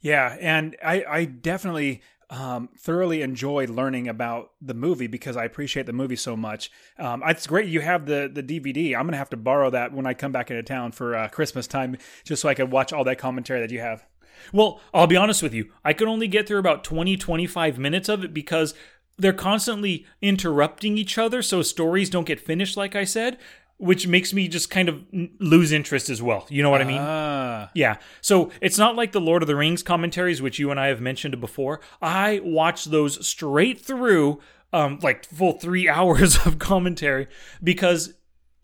Yeah, 0.00 0.36
and 0.40 0.76
I, 0.84 1.04
I 1.08 1.24
definitely 1.24 2.00
um, 2.28 2.68
thoroughly 2.76 3.22
enjoyed 3.22 3.70
learning 3.70 4.08
about 4.08 4.50
the 4.60 4.74
movie 4.74 5.06
because 5.06 5.36
I 5.36 5.44
appreciate 5.44 5.86
the 5.86 5.92
movie 5.92 6.16
so 6.16 6.36
much. 6.36 6.70
Um, 6.98 7.22
it's 7.26 7.46
great 7.46 7.68
you 7.68 7.80
have 7.80 8.06
the 8.06 8.30
the 8.32 8.42
DVD. 8.42 8.96
I'm 8.96 9.06
gonna 9.06 9.16
have 9.16 9.30
to 9.30 9.36
borrow 9.36 9.70
that 9.70 9.92
when 9.92 10.06
I 10.06 10.14
come 10.14 10.32
back 10.32 10.50
into 10.50 10.62
town 10.62 10.92
for 10.92 11.14
uh, 11.14 11.28
Christmas 11.28 11.66
time, 11.66 11.96
just 12.24 12.42
so 12.42 12.48
I 12.48 12.54
can 12.54 12.70
watch 12.70 12.92
all 12.92 13.04
that 13.04 13.18
commentary 13.18 13.60
that 13.60 13.70
you 13.70 13.80
have. 13.80 14.04
Well, 14.52 14.80
I'll 14.92 15.06
be 15.06 15.16
honest 15.16 15.42
with 15.42 15.54
you. 15.54 15.72
I 15.84 15.92
could 15.92 16.08
only 16.08 16.28
get 16.28 16.46
through 16.46 16.58
about 16.58 16.84
20, 16.84 17.16
25 17.16 17.78
minutes 17.78 18.08
of 18.08 18.22
it 18.22 18.34
because 18.34 18.74
they're 19.16 19.32
constantly 19.32 20.04
interrupting 20.20 20.98
each 20.98 21.16
other 21.16 21.40
so 21.40 21.62
stories 21.62 22.10
don't 22.10 22.26
get 22.26 22.38
finished, 22.38 22.76
like 22.76 22.94
I 22.94 23.04
said 23.04 23.38
which 23.78 24.06
makes 24.06 24.32
me 24.32 24.48
just 24.48 24.70
kind 24.70 24.88
of 24.88 25.04
lose 25.38 25.72
interest 25.72 26.08
as 26.08 26.22
well. 26.22 26.46
You 26.48 26.62
know 26.62 26.70
what 26.70 26.80
I 26.80 26.84
mean? 26.84 27.00
Ah. 27.00 27.70
Yeah. 27.74 27.96
So 28.20 28.50
it's 28.60 28.78
not 28.78 28.96
like 28.96 29.12
the 29.12 29.20
Lord 29.20 29.42
of 29.42 29.48
the 29.48 29.56
Rings 29.56 29.82
commentaries, 29.82 30.40
which 30.40 30.58
you 30.58 30.70
and 30.70 30.80
I 30.80 30.86
have 30.86 31.00
mentioned 31.00 31.38
before. 31.40 31.80
I 32.00 32.40
watch 32.42 32.86
those 32.86 33.26
straight 33.26 33.80
through, 33.80 34.40
um, 34.72 34.98
like 35.02 35.26
full 35.26 35.52
three 35.52 35.88
hours 35.88 36.46
of 36.46 36.58
commentary, 36.58 37.28
because, 37.62 38.14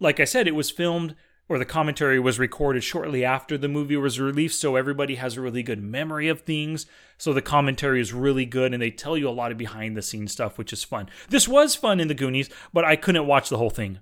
like 0.00 0.18
I 0.18 0.24
said, 0.24 0.48
it 0.48 0.54
was 0.54 0.70
filmed 0.70 1.14
or 1.48 1.58
the 1.58 1.64
commentary 1.66 2.18
was 2.18 2.38
recorded 2.38 2.82
shortly 2.82 3.24
after 3.24 3.58
the 3.58 3.68
movie 3.68 3.96
was 3.96 4.18
released, 4.18 4.58
so 4.58 4.76
everybody 4.76 5.16
has 5.16 5.36
a 5.36 5.40
really 5.42 5.62
good 5.62 5.82
memory 5.82 6.28
of 6.28 6.40
things. 6.40 6.86
So 7.18 7.34
the 7.34 7.42
commentary 7.42 8.00
is 8.00 8.14
really 8.14 8.46
good, 8.46 8.72
and 8.72 8.82
they 8.82 8.90
tell 8.90 9.18
you 9.18 9.28
a 9.28 9.30
lot 9.30 9.52
of 9.52 9.58
behind 9.58 9.94
the 9.94 10.00
scenes 10.00 10.32
stuff, 10.32 10.56
which 10.56 10.72
is 10.72 10.82
fun. 10.82 11.10
This 11.28 11.46
was 11.46 11.74
fun 11.74 12.00
in 12.00 12.08
the 12.08 12.14
Goonies, 12.14 12.48
but 12.72 12.86
I 12.86 12.96
couldn't 12.96 13.26
watch 13.26 13.50
the 13.50 13.58
whole 13.58 13.68
thing. 13.68 13.98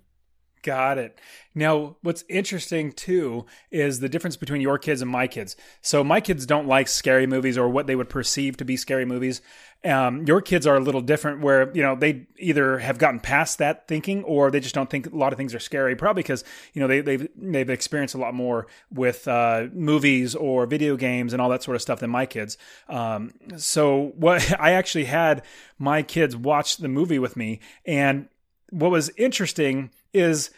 Got 0.63 0.99
it. 0.99 1.19
Now, 1.55 1.97
what's 2.03 2.23
interesting 2.29 2.93
too 2.93 3.47
is 3.71 4.01
the 4.01 4.11
difference 4.11 4.37
between 4.37 4.61
your 4.61 4.79
kids 4.79 5.01
and 5.01 5.11
my 5.11 5.27
kids. 5.27 5.57
So, 5.81 6.05
my 6.05 6.21
kids 6.21 6.45
don't 6.45 6.69
like 6.69 6.87
scary 6.87 7.27
movies 7.27 7.57
or 7.57 7.69
what 7.69 7.87
they 7.87 7.97
would 7.97 8.11
perceive 8.11 8.59
to 8.59 8.65
be 8.65 8.77
scary 8.77 9.07
movies. 9.07 9.41
Um, 9.83 10.27
your 10.27 10.43
kids 10.43 10.67
are 10.67 10.77
a 10.77 10.81
little 10.81 11.01
different, 11.01 11.41
where 11.41 11.75
you 11.75 11.83
know 11.83 11.97
they 11.97 12.27
either 12.39 12.79
have 12.79 12.99
gotten 12.99 13.21
past 13.21 13.57
that 13.59 13.89
thinking 13.89 14.23
or 14.25 14.51
they 14.51 14.61
just 14.61 14.75
don't 14.75 14.91
think 14.91 15.11
a 15.11 15.17
lot 15.17 15.33
of 15.33 15.39
things 15.39 15.55
are 15.55 15.59
scary. 15.61 15.97
Probably 15.97 16.23
because 16.23 16.45
you 16.75 16.83
know 16.83 16.87
they, 16.87 17.01
they've 17.01 17.27
they've 17.37 17.71
experienced 17.71 18.15
a 18.15 18.19
lot 18.19 18.35
more 18.35 18.67
with 18.93 19.27
uh, 19.27 19.69
movies 19.73 20.35
or 20.35 20.67
video 20.67 20.97
games 20.97 21.33
and 21.33 21.41
all 21.41 21.49
that 21.49 21.63
sort 21.63 21.75
of 21.75 21.81
stuff 21.81 22.01
than 22.01 22.11
my 22.11 22.27
kids. 22.27 22.59
Um, 22.89 23.33
so, 23.57 24.13
what 24.17 24.55
I 24.61 24.73
actually 24.73 25.07
had 25.07 25.43
my 25.79 26.03
kids 26.03 26.37
watch 26.37 26.77
the 26.77 26.89
movie 26.89 27.19
with 27.19 27.35
me, 27.35 27.61
and 27.87 28.29
what 28.69 28.91
was 28.91 29.11
interesting 29.17 29.91
is 30.13 30.51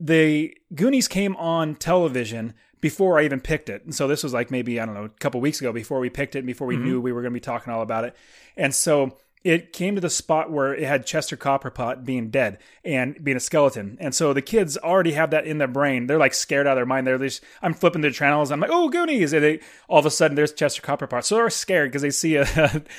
the 0.00 0.56
Goonies 0.74 1.08
came 1.08 1.36
on 1.36 1.76
television 1.76 2.54
before 2.80 3.18
I 3.18 3.24
even 3.24 3.40
picked 3.40 3.68
it. 3.68 3.84
And 3.84 3.94
so 3.94 4.08
this 4.08 4.22
was 4.24 4.34
like 4.34 4.50
maybe, 4.50 4.80
I 4.80 4.84
don't 4.84 4.94
know, 4.94 5.04
a 5.04 5.08
couple 5.08 5.40
weeks 5.40 5.60
ago 5.60 5.72
before 5.72 6.00
we 6.00 6.10
picked 6.10 6.34
it, 6.34 6.44
before 6.44 6.66
we 6.66 6.74
mm-hmm. 6.74 6.84
knew 6.84 7.00
we 7.00 7.12
were 7.12 7.22
going 7.22 7.32
to 7.32 7.36
be 7.36 7.40
talking 7.40 7.72
all 7.72 7.82
about 7.82 8.04
it. 8.04 8.16
And 8.56 8.74
so 8.74 9.16
it 9.44 9.72
came 9.72 9.94
to 9.94 10.00
the 10.00 10.10
spot 10.10 10.50
where 10.50 10.74
it 10.74 10.84
had 10.84 11.06
Chester 11.06 11.36
Copperpot 11.36 12.04
being 12.04 12.30
dead 12.30 12.58
and 12.84 13.22
being 13.22 13.36
a 13.36 13.40
skeleton. 13.40 13.96
And 14.00 14.14
so 14.14 14.32
the 14.32 14.42
kids 14.42 14.76
already 14.76 15.12
have 15.12 15.30
that 15.30 15.46
in 15.46 15.58
their 15.58 15.68
brain. 15.68 16.06
They're 16.06 16.18
like 16.18 16.34
scared 16.34 16.66
out 16.66 16.72
of 16.72 16.76
their 16.76 16.86
mind. 16.86 17.06
They're 17.06 17.18
just, 17.18 17.42
I'm 17.60 17.74
flipping 17.74 18.02
the 18.02 18.10
channels. 18.10 18.52
I'm 18.52 18.60
like, 18.60 18.70
oh, 18.72 18.88
Goonies. 18.88 19.32
And 19.32 19.42
they, 19.42 19.60
all 19.88 19.98
of 19.98 20.06
a 20.06 20.10
sudden 20.10 20.36
there's 20.36 20.52
Chester 20.52 20.82
Copperpot. 20.82 21.24
So 21.24 21.36
they're 21.36 21.50
scared 21.50 21.90
because 21.90 22.02
they 22.02 22.10
see 22.10 22.36
a, 22.36 22.46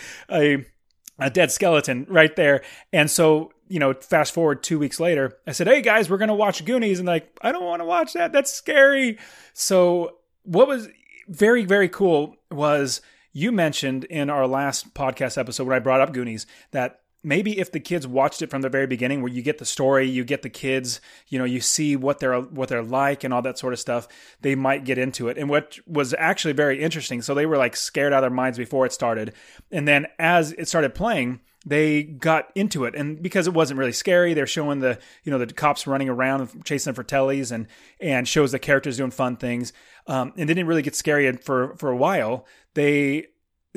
a, 0.29 0.65
a 1.17 1.29
dead 1.29 1.51
skeleton 1.51 2.05
right 2.09 2.35
there. 2.35 2.61
And 2.91 3.09
so 3.09 3.52
you 3.67 3.79
know, 3.79 3.93
fast 3.93 4.33
forward 4.33 4.63
two 4.63 4.79
weeks 4.79 4.99
later, 4.99 5.37
I 5.47 5.51
said, 5.51 5.67
Hey 5.67 5.81
guys, 5.81 6.09
we're 6.09 6.17
to 6.17 6.33
watch 6.33 6.63
Goonies. 6.65 6.99
And 6.99 7.07
like, 7.07 7.37
I 7.41 7.51
don't 7.51 7.63
want 7.63 7.81
to 7.81 7.85
watch 7.85 8.13
that. 8.13 8.31
That's 8.31 8.51
scary. 8.51 9.17
So, 9.53 10.17
what 10.43 10.67
was 10.67 10.89
very, 11.27 11.65
very 11.65 11.87
cool 11.87 12.35
was 12.51 13.01
you 13.31 13.51
mentioned 13.51 14.03
in 14.05 14.29
our 14.29 14.47
last 14.47 14.93
podcast 14.93 15.37
episode 15.37 15.67
when 15.67 15.75
I 15.75 15.79
brought 15.79 16.01
up 16.01 16.13
Goonies 16.13 16.45
that 16.71 16.99
maybe 17.23 17.57
if 17.57 17.71
the 17.71 17.79
kids 17.79 18.05
watched 18.05 18.41
it 18.41 18.49
from 18.49 18.61
the 18.61 18.69
very 18.69 18.85
beginning 18.85 19.21
where 19.21 19.31
you 19.31 19.41
get 19.41 19.57
the 19.57 19.65
story 19.65 20.07
you 20.07 20.23
get 20.23 20.41
the 20.41 20.49
kids 20.49 20.99
you 21.29 21.39
know 21.39 21.45
you 21.45 21.61
see 21.61 21.95
what 21.95 22.19
they're 22.19 22.39
what 22.39 22.69
they're 22.69 22.83
like 22.83 23.23
and 23.23 23.33
all 23.33 23.41
that 23.41 23.57
sort 23.57 23.73
of 23.73 23.79
stuff 23.79 24.07
they 24.41 24.55
might 24.55 24.83
get 24.83 24.97
into 24.97 25.29
it 25.29 25.37
and 25.37 25.49
what 25.49 25.79
was 25.87 26.13
actually 26.17 26.53
very 26.53 26.81
interesting 26.81 27.21
so 27.21 27.33
they 27.33 27.45
were 27.45 27.57
like 27.57 27.75
scared 27.75 28.13
out 28.13 28.17
of 28.17 28.23
their 28.23 28.35
minds 28.35 28.57
before 28.57 28.85
it 28.85 28.91
started 28.91 29.33
and 29.71 29.87
then 29.87 30.05
as 30.19 30.51
it 30.53 30.67
started 30.67 30.93
playing 30.93 31.39
they 31.65 32.03
got 32.03 32.51
into 32.55 32.85
it. 32.85 32.95
And 32.95 33.21
because 33.21 33.47
it 33.47 33.53
wasn't 33.53 33.79
really 33.79 33.91
scary 33.91 34.33
they're 34.33 34.47
showing 34.47 34.79
the 34.79 34.99
you 35.23 35.31
know 35.31 35.37
the 35.37 35.47
cops 35.47 35.87
running 35.87 36.09
around 36.09 36.63
chasing 36.65 36.93
Fratellis 36.93 37.51
and 37.51 37.67
and 37.99 38.27
shows 38.27 38.51
the 38.51 38.59
characters 38.59 38.97
doing 38.97 39.11
fun 39.11 39.37
things. 39.37 39.73
Um, 40.07 40.33
and 40.37 40.49
they 40.49 40.53
didn't 40.53 40.67
really 40.67 40.81
get 40.81 40.95
scary 40.95 41.31
for 41.33 41.75
for 41.77 41.89
a 41.89 41.97
while. 41.97 42.45
They 42.73 43.27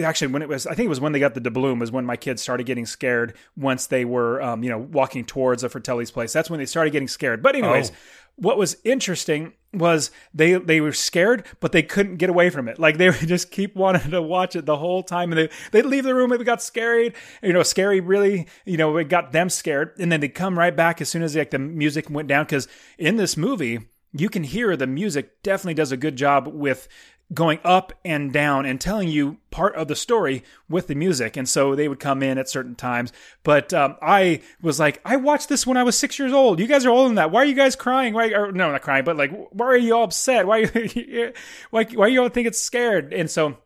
actually 0.04 0.28
when 0.28 0.42
it 0.42 0.48
was 0.48 0.66
i 0.66 0.74
think 0.74 0.86
it 0.86 0.90
was 0.90 1.00
when 1.00 1.12
they 1.12 1.18
got 1.18 1.34
the 1.34 1.40
doubloon 1.40 1.78
was 1.78 1.90
when 1.90 2.04
my 2.04 2.16
kids 2.16 2.42
started 2.42 2.66
getting 2.66 2.84
scared 2.84 3.34
once 3.56 3.86
they 3.86 4.04
were 4.04 4.42
um, 4.42 4.62
you 4.62 4.68
know 4.68 4.78
walking 4.78 5.24
towards 5.24 5.64
a 5.64 5.68
fratelli's 5.68 6.10
place. 6.10 6.32
That's 6.32 6.50
when 6.50 6.58
they 6.58 6.66
started 6.66 6.90
getting 6.90 7.08
scared. 7.08 7.42
But 7.42 7.56
anyways 7.56 7.90
oh. 7.90 7.94
What 8.36 8.58
was 8.58 8.76
interesting 8.84 9.54
was 9.72 10.10
they 10.32 10.54
they 10.54 10.80
were 10.80 10.92
scared 10.92 11.44
but 11.60 11.72
they 11.72 11.82
couldn't 11.82 12.16
get 12.16 12.30
away 12.30 12.50
from 12.50 12.68
it. 12.68 12.78
Like 12.78 12.98
they 12.98 13.10
would 13.10 13.28
just 13.28 13.50
keep 13.50 13.74
wanting 13.74 14.10
to 14.10 14.22
watch 14.22 14.56
it 14.56 14.66
the 14.66 14.76
whole 14.76 15.02
time 15.02 15.32
and 15.32 15.38
they 15.38 15.48
they'd 15.72 15.86
leave 15.86 16.04
the 16.04 16.14
room 16.14 16.32
if 16.32 16.40
it 16.40 16.44
got 16.44 16.62
scared 16.62 17.14
you 17.42 17.52
know 17.52 17.62
scary 17.62 18.00
really 18.00 18.46
you 18.64 18.76
know 18.76 18.96
it 18.96 19.08
got 19.08 19.32
them 19.32 19.50
scared 19.50 19.92
and 19.98 20.10
then 20.10 20.20
they'd 20.20 20.28
come 20.28 20.58
right 20.58 20.76
back 20.76 21.00
as 21.00 21.08
soon 21.08 21.22
as 21.22 21.36
like 21.36 21.50
the 21.50 21.58
music 21.58 22.08
went 22.10 22.28
down 22.28 22.44
because 22.44 22.68
in 22.98 23.16
this 23.16 23.36
movie 23.36 23.80
you 24.12 24.28
can 24.28 24.44
hear 24.44 24.76
the 24.76 24.86
music 24.86 25.42
definitely 25.42 25.74
does 25.74 25.92
a 25.92 25.96
good 25.96 26.16
job 26.16 26.46
with 26.46 26.88
going 27.34 27.58
up 27.64 27.92
and 28.04 28.32
down 28.32 28.66
and 28.66 28.80
telling 28.80 29.08
you 29.08 29.38
part 29.50 29.74
of 29.74 29.88
the 29.88 29.96
story 29.96 30.44
with 30.68 30.86
the 30.86 30.94
music. 30.94 31.36
And 31.36 31.48
so 31.48 31.74
they 31.74 31.88
would 31.88 31.98
come 31.98 32.22
in 32.22 32.38
at 32.38 32.48
certain 32.48 32.74
times. 32.74 33.12
But 33.42 33.74
um, 33.74 33.96
I 34.00 34.42
was 34.62 34.78
like, 34.78 35.00
I 35.04 35.16
watched 35.16 35.48
this 35.48 35.66
when 35.66 35.76
I 35.76 35.82
was 35.82 35.98
six 35.98 36.18
years 36.18 36.32
old. 36.32 36.60
You 36.60 36.66
guys 36.66 36.86
are 36.86 36.90
older 36.90 37.08
than 37.08 37.16
that. 37.16 37.30
Why 37.30 37.42
are 37.42 37.46
you 37.46 37.54
guys 37.54 37.74
crying? 37.74 38.14
Why? 38.14 38.28
Or, 38.28 38.52
no, 38.52 38.70
not 38.70 38.82
crying, 38.82 39.04
but 39.04 39.16
like, 39.16 39.32
why 39.50 39.66
are 39.66 39.76
you 39.76 39.96
all 39.96 40.04
upset? 40.04 40.46
Why? 40.46 40.66
why? 41.70 41.84
Why 41.84 42.06
you 42.06 42.22
all 42.22 42.28
think 42.28 42.46
it's 42.46 42.60
scared? 42.60 43.12
And 43.12 43.30
so 43.30 43.58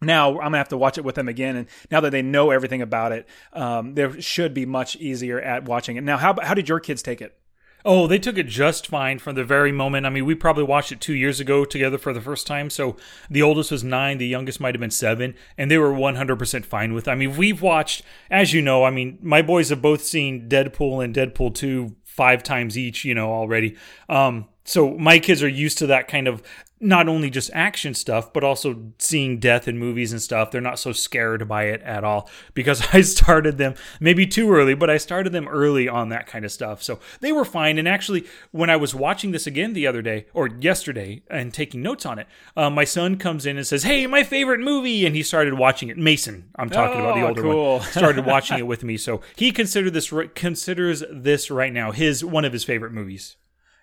now 0.00 0.32
I'm 0.32 0.46
gonna 0.46 0.58
have 0.58 0.68
to 0.70 0.76
watch 0.76 0.98
it 0.98 1.04
with 1.04 1.14
them 1.14 1.28
again, 1.28 1.56
and 1.56 1.68
now 1.90 2.00
that 2.00 2.10
they 2.10 2.22
know 2.22 2.50
everything 2.50 2.82
about 2.82 3.12
it, 3.12 3.28
um, 3.52 3.94
they 3.94 4.20
should 4.20 4.52
be 4.52 4.66
much 4.66 4.96
easier 4.96 5.40
at 5.40 5.64
watching 5.64 5.96
it. 5.96 6.02
Now, 6.02 6.16
how 6.16 6.34
how 6.42 6.54
did 6.54 6.68
your 6.68 6.80
kids 6.80 7.02
take 7.02 7.20
it? 7.20 7.38
Oh, 7.84 8.06
they 8.06 8.18
took 8.18 8.38
it 8.38 8.46
just 8.46 8.86
fine 8.86 9.18
from 9.18 9.34
the 9.34 9.44
very 9.44 9.72
moment. 9.72 10.06
I 10.06 10.10
mean, 10.10 10.24
we 10.24 10.34
probably 10.34 10.64
watched 10.64 10.92
it 10.92 11.00
two 11.00 11.14
years 11.14 11.40
ago 11.40 11.64
together 11.64 11.98
for 11.98 12.12
the 12.12 12.20
first 12.20 12.46
time. 12.46 12.70
So 12.70 12.96
the 13.28 13.42
oldest 13.42 13.70
was 13.70 13.82
nine, 13.82 14.18
the 14.18 14.26
youngest 14.26 14.60
might 14.60 14.74
have 14.74 14.80
been 14.80 14.90
seven, 14.90 15.34
and 15.58 15.70
they 15.70 15.78
were 15.78 15.92
100% 15.92 16.64
fine 16.64 16.92
with. 16.92 17.08
It. 17.08 17.10
I 17.10 17.14
mean, 17.14 17.36
we've 17.36 17.62
watched, 17.62 18.02
as 18.30 18.52
you 18.52 18.62
know, 18.62 18.84
I 18.84 18.90
mean, 18.90 19.18
my 19.22 19.42
boys 19.42 19.70
have 19.70 19.82
both 19.82 20.02
seen 20.02 20.48
Deadpool 20.48 21.04
and 21.04 21.14
Deadpool 21.14 21.54
2 21.54 21.96
five 22.04 22.42
times 22.42 22.76
each, 22.76 23.04
you 23.04 23.14
know, 23.14 23.32
already. 23.32 23.76
Um, 24.08 24.46
so 24.64 24.96
my 24.98 25.18
kids 25.18 25.42
are 25.42 25.48
used 25.48 25.78
to 25.78 25.86
that 25.88 26.08
kind 26.08 26.28
of 26.28 26.42
not 26.82 27.08
only 27.08 27.30
just 27.30 27.50
action 27.54 27.94
stuff, 27.94 28.32
but 28.32 28.42
also 28.42 28.92
seeing 28.98 29.38
death 29.38 29.68
in 29.68 29.78
movies 29.78 30.12
and 30.12 30.20
stuff. 30.20 30.50
They're 30.50 30.60
not 30.60 30.80
so 30.80 30.92
scared 30.92 31.46
by 31.46 31.64
it 31.64 31.80
at 31.82 32.02
all 32.02 32.28
because 32.54 32.82
I 32.92 33.02
started 33.02 33.56
them 33.56 33.74
maybe 34.00 34.26
too 34.26 34.52
early, 34.52 34.74
but 34.74 34.90
I 34.90 34.96
started 34.96 35.32
them 35.32 35.46
early 35.48 35.88
on 35.88 36.08
that 36.08 36.26
kind 36.26 36.44
of 36.44 36.50
stuff. 36.50 36.82
So 36.82 36.98
they 37.20 37.32
were 37.32 37.44
fine. 37.44 37.78
And 37.78 37.88
actually, 37.88 38.26
when 38.50 38.68
I 38.68 38.76
was 38.76 38.94
watching 38.94 39.30
this 39.30 39.46
again 39.46 39.72
the 39.72 39.86
other 39.86 40.02
day 40.02 40.26
or 40.34 40.48
yesterday 40.48 41.22
and 41.30 41.54
taking 41.54 41.82
notes 41.82 42.04
on 42.04 42.18
it, 42.18 42.26
uh, 42.56 42.68
my 42.68 42.84
son 42.84 43.16
comes 43.16 43.46
in 43.46 43.56
and 43.56 43.66
says, 43.66 43.84
Hey, 43.84 44.06
my 44.08 44.24
favorite 44.24 44.60
movie. 44.60 45.06
And 45.06 45.14
he 45.14 45.22
started 45.22 45.54
watching 45.54 45.88
it. 45.88 45.96
Mason, 45.96 46.50
I'm 46.56 46.68
talking 46.68 47.00
oh, 47.00 47.04
about 47.04 47.14
the 47.14 47.22
oh, 47.22 47.28
older 47.28 47.42
cool. 47.42 47.72
one, 47.78 47.82
started 47.92 48.26
watching 48.26 48.58
it 48.58 48.66
with 48.66 48.82
me. 48.82 48.96
So 48.96 49.20
he 49.36 49.52
considered 49.52 49.92
this, 49.92 50.12
considers 50.34 51.04
this 51.10 51.50
right 51.50 51.72
now 51.72 51.92
his 51.92 52.24
one 52.24 52.44
of 52.44 52.52
his 52.52 52.64
favorite 52.64 52.92
movies 52.92 53.36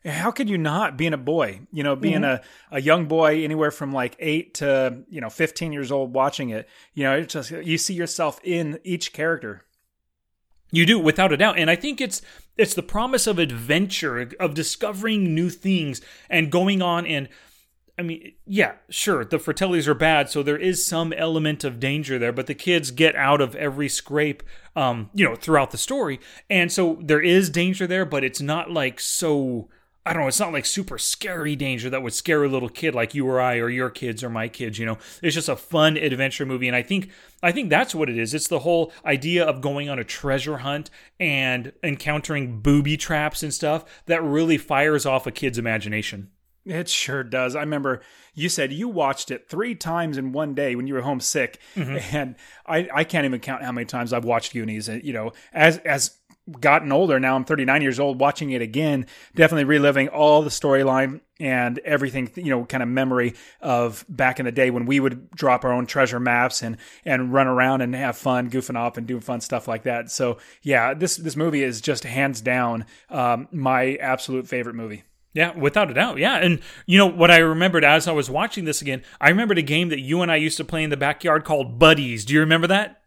how 0.06 0.32
could 0.32 0.50
you 0.50 0.58
not 0.58 0.98
being 0.98 1.14
a 1.14 1.18
boy 1.18 1.60
you 1.72 1.84
know 1.84 1.96
being 1.96 2.22
mm-hmm. 2.22 2.44
a, 2.74 2.78
a 2.78 2.82
young 2.82 3.06
boy 3.06 3.44
anywhere 3.44 3.72
from 3.72 3.92
like 3.92 4.16
8 4.20 4.54
to 4.56 5.00
you 5.10 5.22
know 5.22 5.30
15 5.30 5.72
years 5.72 5.92
old 5.92 6.14
watching 6.14 6.50
it 6.50 6.68
you 6.94 7.04
know 7.04 7.18
it's 7.18 7.34
just 7.34 7.52
you 7.52 7.78
see 7.78 7.94
yourself 7.94 8.40
in 8.44 8.80
each 8.84 9.14
character 9.14 9.66
you 10.72 10.86
do 10.86 11.00
without 11.00 11.34
a 11.34 11.38
doubt 11.38 11.58
and 11.58 11.70
i 11.70 11.76
think 11.76 12.00
it's 12.00 12.22
it's 12.58 12.74
the 12.74 12.84
promise 12.84 13.28
of 13.28 13.40
adventure 13.40 14.32
of 14.40 14.54
discovering 14.54 15.36
new 15.36 15.50
things 15.50 16.02
and 16.30 16.52
going 16.52 16.82
on 16.82 17.06
and 17.06 17.28
I 17.98 18.02
mean, 18.02 18.32
yeah, 18.46 18.76
sure, 18.90 19.26
the 19.26 19.36
Fratellis 19.36 19.86
are 19.86 19.94
bad, 19.94 20.30
so 20.30 20.42
there 20.42 20.58
is 20.58 20.86
some 20.86 21.12
element 21.12 21.66
of 21.66 21.82
danger 21.82 22.18
there, 22.18 22.32
but 22.32 22.48
the 22.48 22.56
kids 22.56 22.92
get 22.92 23.14
out 23.18 23.42
of 23.42 23.58
every 23.58 23.90
scrape, 23.90 24.42
um, 24.74 25.10
you 25.14 25.26
know, 25.26 25.36
throughout 25.36 25.72
the 25.72 25.78
story. 25.78 26.22
And 26.50 26.72
so 26.72 26.98
there 27.02 27.20
is 27.20 27.50
danger 27.50 27.86
there, 27.88 28.06
but 28.06 28.24
it's 28.24 28.40
not 28.40 28.72
like 28.72 29.02
so 29.02 29.68
I 30.06 30.14
don't 30.14 30.24
know, 30.24 30.28
it's 30.28 30.40
not 30.40 30.54
like 30.54 30.66
super 30.66 30.98
scary 30.98 31.56
danger 31.56 31.90
that 31.90 32.02
would 32.02 32.14
scare 32.14 32.44
a 32.44 32.48
little 32.48 32.70
kid 32.70 32.96
like 32.96 33.14
you 33.14 33.28
or 33.28 33.40
I 33.40 33.58
or 33.58 33.70
your 33.70 33.90
kids 33.90 34.24
or 34.24 34.30
my 34.30 34.48
kids, 34.48 34.80
you 34.80 34.86
know. 34.86 34.98
It's 35.22 35.36
just 35.36 35.50
a 35.50 35.56
fun 35.56 35.98
adventure 35.98 36.46
movie 36.46 36.68
and 36.68 36.76
I 36.76 36.82
think 36.82 37.10
I 37.44 37.52
think 37.52 37.70
that's 37.70 37.94
what 37.94 38.10
it 38.10 38.18
is. 38.18 38.34
It's 38.34 38.48
the 38.48 38.60
whole 38.60 38.92
idea 39.06 39.46
of 39.46 39.62
going 39.62 39.90
on 39.90 40.00
a 40.00 40.04
treasure 40.04 40.58
hunt 40.58 40.90
and 41.20 41.74
encountering 41.84 42.62
booby 42.62 42.98
traps 42.98 43.44
and 43.44 43.54
stuff 43.54 44.04
that 44.06 44.24
really 44.24 44.58
fires 44.58 45.06
off 45.06 45.28
a 45.28 45.32
kid's 45.32 45.58
imagination. 45.58 46.32
It 46.66 46.90
sure 46.90 47.24
does. 47.24 47.56
I 47.56 47.62
remember 47.62 48.02
you 48.34 48.48
said 48.50 48.72
you 48.72 48.88
watched 48.88 49.32
it 49.32 49.50
three 49.50 49.76
times 49.76 50.18
in 50.18 50.32
one 50.32 50.54
day 50.54 50.76
when 50.76 50.88
you 50.88 50.94
were 50.94 51.02
homesick, 51.02 51.60
mm-hmm. 51.76 52.16
and 52.16 52.36
I, 52.66 52.88
I 52.94 53.04
can't 53.04 53.26
even 53.26 53.40
count 53.40 53.64
how 53.64 53.72
many 53.72 53.86
times 53.86 54.14
I've 54.14 54.26
watched 54.26 54.54
Goonies. 54.54 54.88
You 54.88 55.14
know, 55.14 55.32
as 55.52 55.80
as 55.80 56.19
gotten 56.60 56.92
older 56.92 57.20
now 57.20 57.36
i'm 57.36 57.46
39 57.46 57.82
years 57.82 58.00
old 58.00 58.20
watching 58.20 58.52
it 58.52 58.62
again 58.62 59.06
definitely 59.36 59.64
reliving 59.64 60.08
all 60.08 60.42
the 60.42 60.50
storyline 60.50 61.22
and 61.40 61.80
everything 61.80 62.30
you 62.36 62.50
know 62.50 62.66
kind 62.66 62.84
of 62.84 62.90
memory 62.90 63.34
of 63.62 64.06
back 64.10 64.40
in 64.40 64.46
the 64.46 64.52
day 64.52 64.70
when 64.70 64.86
we 64.86 65.00
would 65.00 65.30
drop 65.32 65.64
our 65.64 65.72
own 65.72 65.86
treasure 65.86 66.20
maps 66.20 66.62
and 66.62 66.78
and 67.06 67.34
run 67.34 67.48
around 67.48 67.82
and 67.82 67.96
have 67.96 68.18
fun 68.18 68.50
goofing 68.50 68.78
off 68.78 68.98
and 68.98 69.08
doing 69.08 69.22
fun 69.22 69.42
stuff 69.42 69.68
like 69.68 69.84
that 69.84 70.12
so 70.12 70.38
yeah 70.62 70.94
this 70.94 71.18
this 71.18 71.36
movie 71.36 71.64
is 71.64 71.82
just 71.82 72.04
hands 72.04 72.42
down 72.42 72.86
um, 73.10 73.48
my 73.52 73.96
absolute 73.96 74.48
favorite 74.48 74.76
movie 74.76 75.04
yeah, 75.34 75.56
without 75.56 75.92
a 75.92 75.94
doubt. 75.94 76.18
Yeah. 76.18 76.38
And 76.38 76.60
you 76.86 76.98
know 76.98 77.06
what 77.06 77.30
I 77.30 77.38
remembered 77.38 77.86
as 77.86 78.08
I 78.08 78.12
was 78.12 78.30
watching 78.30 78.66
this 78.66 78.82
again, 78.82 79.04
I 79.22 79.30
remembered 79.30 79.60
a 79.60 79.64
game 79.64 79.90
that 79.90 80.00
you 80.00 80.22
and 80.22 80.32
I 80.32 80.38
used 80.38 80.58
to 80.58 80.66
play 80.66 80.84
in 80.84 80.90
the 80.90 80.98
backyard 80.98 81.46
called 81.46 81.78
Buddies. 81.78 82.26
Do 82.26 82.34
you 82.34 82.40
remember 82.40 82.68
that? 82.68 82.99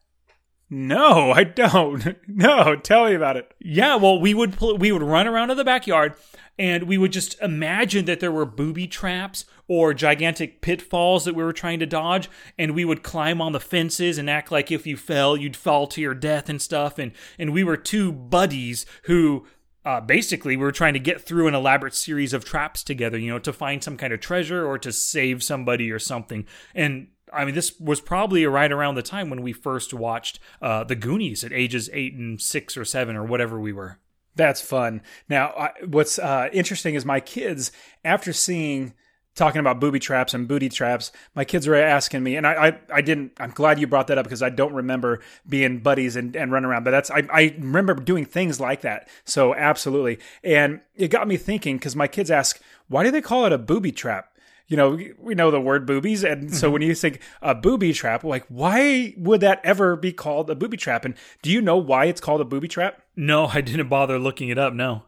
No, 0.72 1.32
I 1.36 1.44
don't. 1.44 2.16
No, 2.26 2.74
tell 2.76 3.04
me 3.04 3.14
about 3.14 3.36
it. 3.36 3.52
Yeah, 3.60 3.96
well, 3.96 4.18
we 4.18 4.32
would 4.32 4.58
we 4.60 4.90
would 4.90 5.02
run 5.02 5.28
around 5.28 5.50
in 5.50 5.56
the 5.58 5.64
backyard 5.64 6.14
and 6.58 6.84
we 6.84 6.98
would 6.98 7.12
just 7.12 7.40
imagine 7.40 8.06
that 8.06 8.20
there 8.20 8.32
were 8.32 8.46
booby 8.46 8.86
traps 8.86 9.44
or 9.68 9.94
gigantic 9.94 10.60
pitfalls 10.60 11.24
that 11.24 11.34
we 11.34 11.42
were 11.42 11.52
trying 11.52 11.78
to 11.80 11.86
dodge 11.86 12.28
and 12.58 12.74
we 12.74 12.84
would 12.84 13.02
climb 13.02 13.40
on 13.40 13.52
the 13.52 13.60
fences 13.60 14.18
and 14.18 14.28
act 14.28 14.52
like 14.52 14.70
if 14.70 14.86
you 14.86 14.96
fell 14.96 15.34
you'd 15.34 15.56
fall 15.56 15.86
to 15.86 16.00
your 16.00 16.14
death 16.14 16.48
and 16.50 16.60
stuff 16.60 16.98
and 16.98 17.12
and 17.38 17.52
we 17.52 17.64
were 17.64 17.76
two 17.76 18.12
buddies 18.12 18.84
who 19.04 19.46
uh, 19.84 20.00
basically 20.00 20.56
we 20.56 20.62
were 20.62 20.72
trying 20.72 20.92
to 20.92 21.00
get 21.00 21.20
through 21.20 21.48
an 21.48 21.54
elaborate 21.54 21.94
series 21.94 22.32
of 22.32 22.44
traps 22.44 22.84
together, 22.84 23.18
you 23.18 23.30
know, 23.30 23.38
to 23.38 23.52
find 23.52 23.82
some 23.82 23.96
kind 23.96 24.12
of 24.12 24.20
treasure 24.20 24.64
or 24.64 24.78
to 24.78 24.92
save 24.92 25.42
somebody 25.42 25.90
or 25.90 25.98
something. 25.98 26.46
And 26.74 27.08
I 27.32 27.44
mean, 27.44 27.54
this 27.54 27.78
was 27.80 28.00
probably 28.00 28.44
right 28.46 28.70
around 28.70 28.94
the 28.94 29.02
time 29.02 29.30
when 29.30 29.42
we 29.42 29.52
first 29.52 29.94
watched 29.94 30.38
uh, 30.60 30.84
the 30.84 30.96
Goonies 30.96 31.44
at 31.44 31.52
ages 31.52 31.90
eight 31.92 32.14
and 32.14 32.40
six 32.40 32.76
or 32.76 32.84
seven 32.84 33.16
or 33.16 33.24
whatever 33.24 33.60
we 33.60 33.72
were. 33.72 33.98
That's 34.34 34.60
fun. 34.60 35.02
Now, 35.28 35.48
I, 35.50 35.70
what's 35.86 36.18
uh, 36.18 36.48
interesting 36.52 36.94
is 36.94 37.04
my 37.04 37.20
kids, 37.20 37.70
after 38.04 38.32
seeing 38.32 38.94
talking 39.34 39.60
about 39.60 39.80
booby 39.80 39.98
traps 39.98 40.34
and 40.34 40.46
booty 40.46 40.68
traps, 40.68 41.10
my 41.34 41.44
kids 41.44 41.66
were 41.66 41.74
asking 41.74 42.22
me, 42.22 42.36
and 42.36 42.46
I, 42.46 42.68
I, 42.68 42.78
I, 42.94 43.00
didn't. 43.00 43.32
I'm 43.38 43.50
glad 43.50 43.78
you 43.78 43.86
brought 43.86 44.06
that 44.08 44.18
up 44.18 44.24
because 44.24 44.42
I 44.42 44.50
don't 44.50 44.74
remember 44.74 45.20
being 45.48 45.80
buddies 45.80 46.16
and, 46.16 46.34
and 46.36 46.52
running 46.52 46.68
around. 46.68 46.84
But 46.84 46.92
that's 46.92 47.10
I, 47.10 47.26
I 47.32 47.54
remember 47.58 47.94
doing 47.94 48.24
things 48.24 48.60
like 48.60 48.82
that. 48.82 49.08
So 49.24 49.54
absolutely, 49.54 50.18
and 50.42 50.80
it 50.94 51.08
got 51.08 51.28
me 51.28 51.36
thinking 51.36 51.76
because 51.76 51.96
my 51.96 52.08
kids 52.08 52.30
ask, 52.30 52.60
why 52.88 53.04
do 53.04 53.10
they 53.10 53.22
call 53.22 53.46
it 53.46 53.52
a 53.52 53.58
booby 53.58 53.92
trap? 53.92 54.31
You 54.72 54.78
know, 54.78 54.98
we 55.18 55.34
know 55.34 55.50
the 55.50 55.60
word 55.60 55.84
boobies, 55.84 56.24
and 56.24 56.50
so 56.50 56.64
mm-hmm. 56.64 56.72
when 56.72 56.80
you 56.80 56.94
think 56.94 57.20
a 57.42 57.54
booby 57.54 57.92
trap, 57.92 58.24
like 58.24 58.46
why 58.48 59.12
would 59.18 59.42
that 59.42 59.60
ever 59.62 59.96
be 59.96 60.14
called 60.14 60.48
a 60.48 60.54
booby 60.54 60.78
trap? 60.78 61.04
And 61.04 61.14
do 61.42 61.50
you 61.50 61.60
know 61.60 61.76
why 61.76 62.06
it's 62.06 62.22
called 62.22 62.40
a 62.40 62.46
booby 62.46 62.68
trap? 62.68 63.02
No, 63.14 63.48
I 63.48 63.60
didn't 63.60 63.88
bother 63.88 64.18
looking 64.18 64.48
it 64.48 64.56
up. 64.56 64.72
No. 64.72 65.02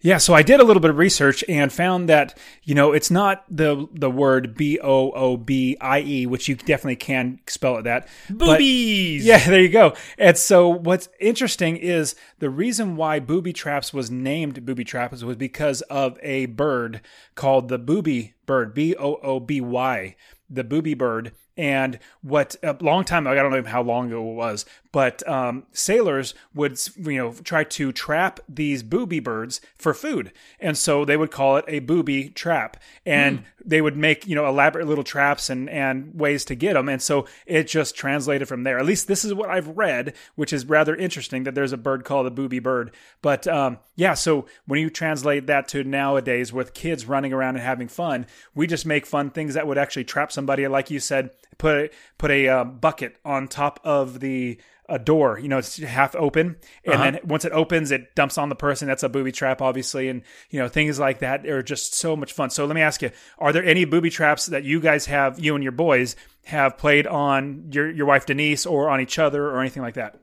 Yeah, 0.00 0.18
so 0.18 0.32
I 0.32 0.42
did 0.42 0.60
a 0.60 0.64
little 0.64 0.80
bit 0.80 0.90
of 0.90 0.98
research 0.98 1.42
and 1.48 1.72
found 1.72 2.08
that 2.08 2.38
you 2.62 2.74
know 2.74 2.92
it's 2.92 3.10
not 3.10 3.44
the 3.50 3.88
the 3.92 4.10
word 4.10 4.54
B 4.56 4.78
O 4.80 5.10
O 5.10 5.36
B 5.36 5.76
I 5.80 6.00
E, 6.00 6.26
which 6.26 6.48
you 6.48 6.54
definitely 6.54 6.96
can 6.96 7.40
spell 7.48 7.76
it 7.78 7.82
that. 7.82 8.06
Boobies. 8.30 9.22
But, 9.22 9.26
yeah, 9.26 9.48
there 9.48 9.60
you 9.60 9.68
go. 9.68 9.94
And 10.16 10.36
so 10.36 10.68
what's 10.68 11.08
interesting 11.18 11.76
is 11.76 12.14
the 12.38 12.48
reason 12.48 12.94
why 12.94 13.18
booby 13.18 13.52
traps 13.52 13.92
was 13.92 14.08
named 14.08 14.64
booby 14.64 14.84
traps 14.84 15.24
was 15.24 15.36
because 15.36 15.80
of 15.82 16.16
a 16.22 16.46
bird 16.46 17.00
called 17.34 17.68
the 17.68 17.78
booby 17.78 18.34
bird, 18.46 18.74
B 18.74 18.94
O 18.94 19.16
O 19.16 19.40
B 19.40 19.60
Y, 19.60 20.14
the 20.48 20.64
booby 20.64 20.94
bird, 20.94 21.32
and 21.58 21.98
what 22.22 22.54
a 22.62 22.76
long 22.80 23.04
time 23.04 23.26
ago, 23.26 23.32
I 23.32 23.42
don't 23.42 23.50
know 23.50 23.68
how 23.68 23.82
long 23.82 24.06
ago 24.06 24.30
it 24.30 24.34
was, 24.34 24.64
but 24.92 25.28
um, 25.28 25.64
sailors 25.72 26.32
would 26.54 26.78
you 26.96 27.18
know 27.18 27.32
try 27.42 27.64
to 27.64 27.90
trap 27.90 28.38
these 28.48 28.84
booby 28.84 29.18
birds 29.18 29.60
for 29.76 29.92
food, 29.92 30.32
and 30.60 30.78
so 30.78 31.04
they 31.04 31.16
would 31.16 31.32
call 31.32 31.56
it 31.56 31.64
a 31.66 31.80
booby 31.80 32.30
trap, 32.30 32.76
and 33.04 33.40
mm. 33.40 33.44
they 33.64 33.80
would 33.80 33.96
make 33.96 34.24
you 34.26 34.36
know 34.36 34.46
elaborate 34.46 34.86
little 34.86 35.02
traps 35.02 35.50
and 35.50 35.68
and 35.68 36.14
ways 36.14 36.44
to 36.44 36.54
get 36.54 36.74
them, 36.74 36.88
and 36.88 37.02
so 37.02 37.26
it 37.44 37.64
just 37.64 37.96
translated 37.96 38.46
from 38.46 38.62
there. 38.62 38.78
At 38.78 38.86
least 38.86 39.08
this 39.08 39.24
is 39.24 39.34
what 39.34 39.50
I've 39.50 39.76
read, 39.76 40.14
which 40.36 40.52
is 40.52 40.64
rather 40.64 40.94
interesting 40.94 41.42
that 41.42 41.56
there's 41.56 41.72
a 41.72 41.76
bird 41.76 42.04
called 42.04 42.26
a 42.26 42.30
booby 42.30 42.60
bird. 42.60 42.92
But 43.20 43.48
um, 43.48 43.78
yeah, 43.96 44.14
so 44.14 44.46
when 44.66 44.80
you 44.80 44.90
translate 44.90 45.48
that 45.48 45.66
to 45.68 45.82
nowadays 45.82 46.52
with 46.52 46.72
kids 46.72 47.06
running 47.06 47.32
around 47.32 47.56
and 47.56 47.64
having 47.64 47.88
fun, 47.88 48.26
we 48.54 48.68
just 48.68 48.86
make 48.86 49.06
fun 49.06 49.30
things 49.30 49.54
that 49.54 49.66
would 49.66 49.76
actually 49.76 50.04
trap 50.04 50.30
somebody, 50.30 50.68
like 50.68 50.88
you 50.88 51.00
said 51.00 51.30
put 51.56 51.76
a, 51.76 51.90
put 52.18 52.30
a 52.30 52.48
uh, 52.48 52.64
bucket 52.64 53.16
on 53.24 53.48
top 53.48 53.80
of 53.84 54.20
the 54.20 54.60
a 54.88 54.98
door. 54.98 55.38
You 55.38 55.48
know, 55.48 55.58
it's 55.58 55.76
half 55.76 56.16
open, 56.16 56.56
and 56.84 56.94
uh-huh. 56.94 57.04
then 57.04 57.20
once 57.24 57.44
it 57.44 57.52
opens, 57.52 57.90
it 57.90 58.14
dumps 58.14 58.38
on 58.38 58.48
the 58.48 58.54
person. 58.54 58.88
That's 58.88 59.02
a 59.02 59.08
booby 59.08 59.32
trap, 59.32 59.60
obviously, 59.60 60.08
and 60.08 60.22
you 60.50 60.58
know 60.58 60.68
things 60.68 60.98
like 60.98 61.18
that 61.18 61.46
are 61.46 61.62
just 61.62 61.94
so 61.94 62.16
much 62.16 62.32
fun. 62.32 62.50
So 62.50 62.64
let 62.64 62.74
me 62.74 62.80
ask 62.80 63.02
you: 63.02 63.10
Are 63.38 63.52
there 63.52 63.64
any 63.64 63.84
booby 63.84 64.10
traps 64.10 64.46
that 64.46 64.64
you 64.64 64.80
guys 64.80 65.06
have, 65.06 65.38
you 65.38 65.54
and 65.54 65.62
your 65.62 65.72
boys 65.72 66.16
have 66.46 66.78
played 66.78 67.06
on 67.06 67.68
your 67.72 67.90
your 67.90 68.06
wife 68.06 68.26
Denise, 68.26 68.64
or 68.64 68.88
on 68.88 69.00
each 69.00 69.18
other, 69.18 69.46
or 69.46 69.60
anything 69.60 69.82
like 69.82 69.94
that? 69.94 70.20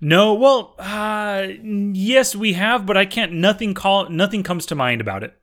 No, 0.00 0.34
well, 0.34 0.74
uh, 0.78 1.46
yes, 1.62 2.34
we 2.34 2.54
have, 2.54 2.86
but 2.86 2.96
I 2.96 3.04
can't. 3.04 3.32
Nothing 3.32 3.74
call. 3.74 4.08
Nothing 4.08 4.42
comes 4.42 4.66
to 4.66 4.74
mind 4.74 5.00
about 5.00 5.22
it. 5.22 5.34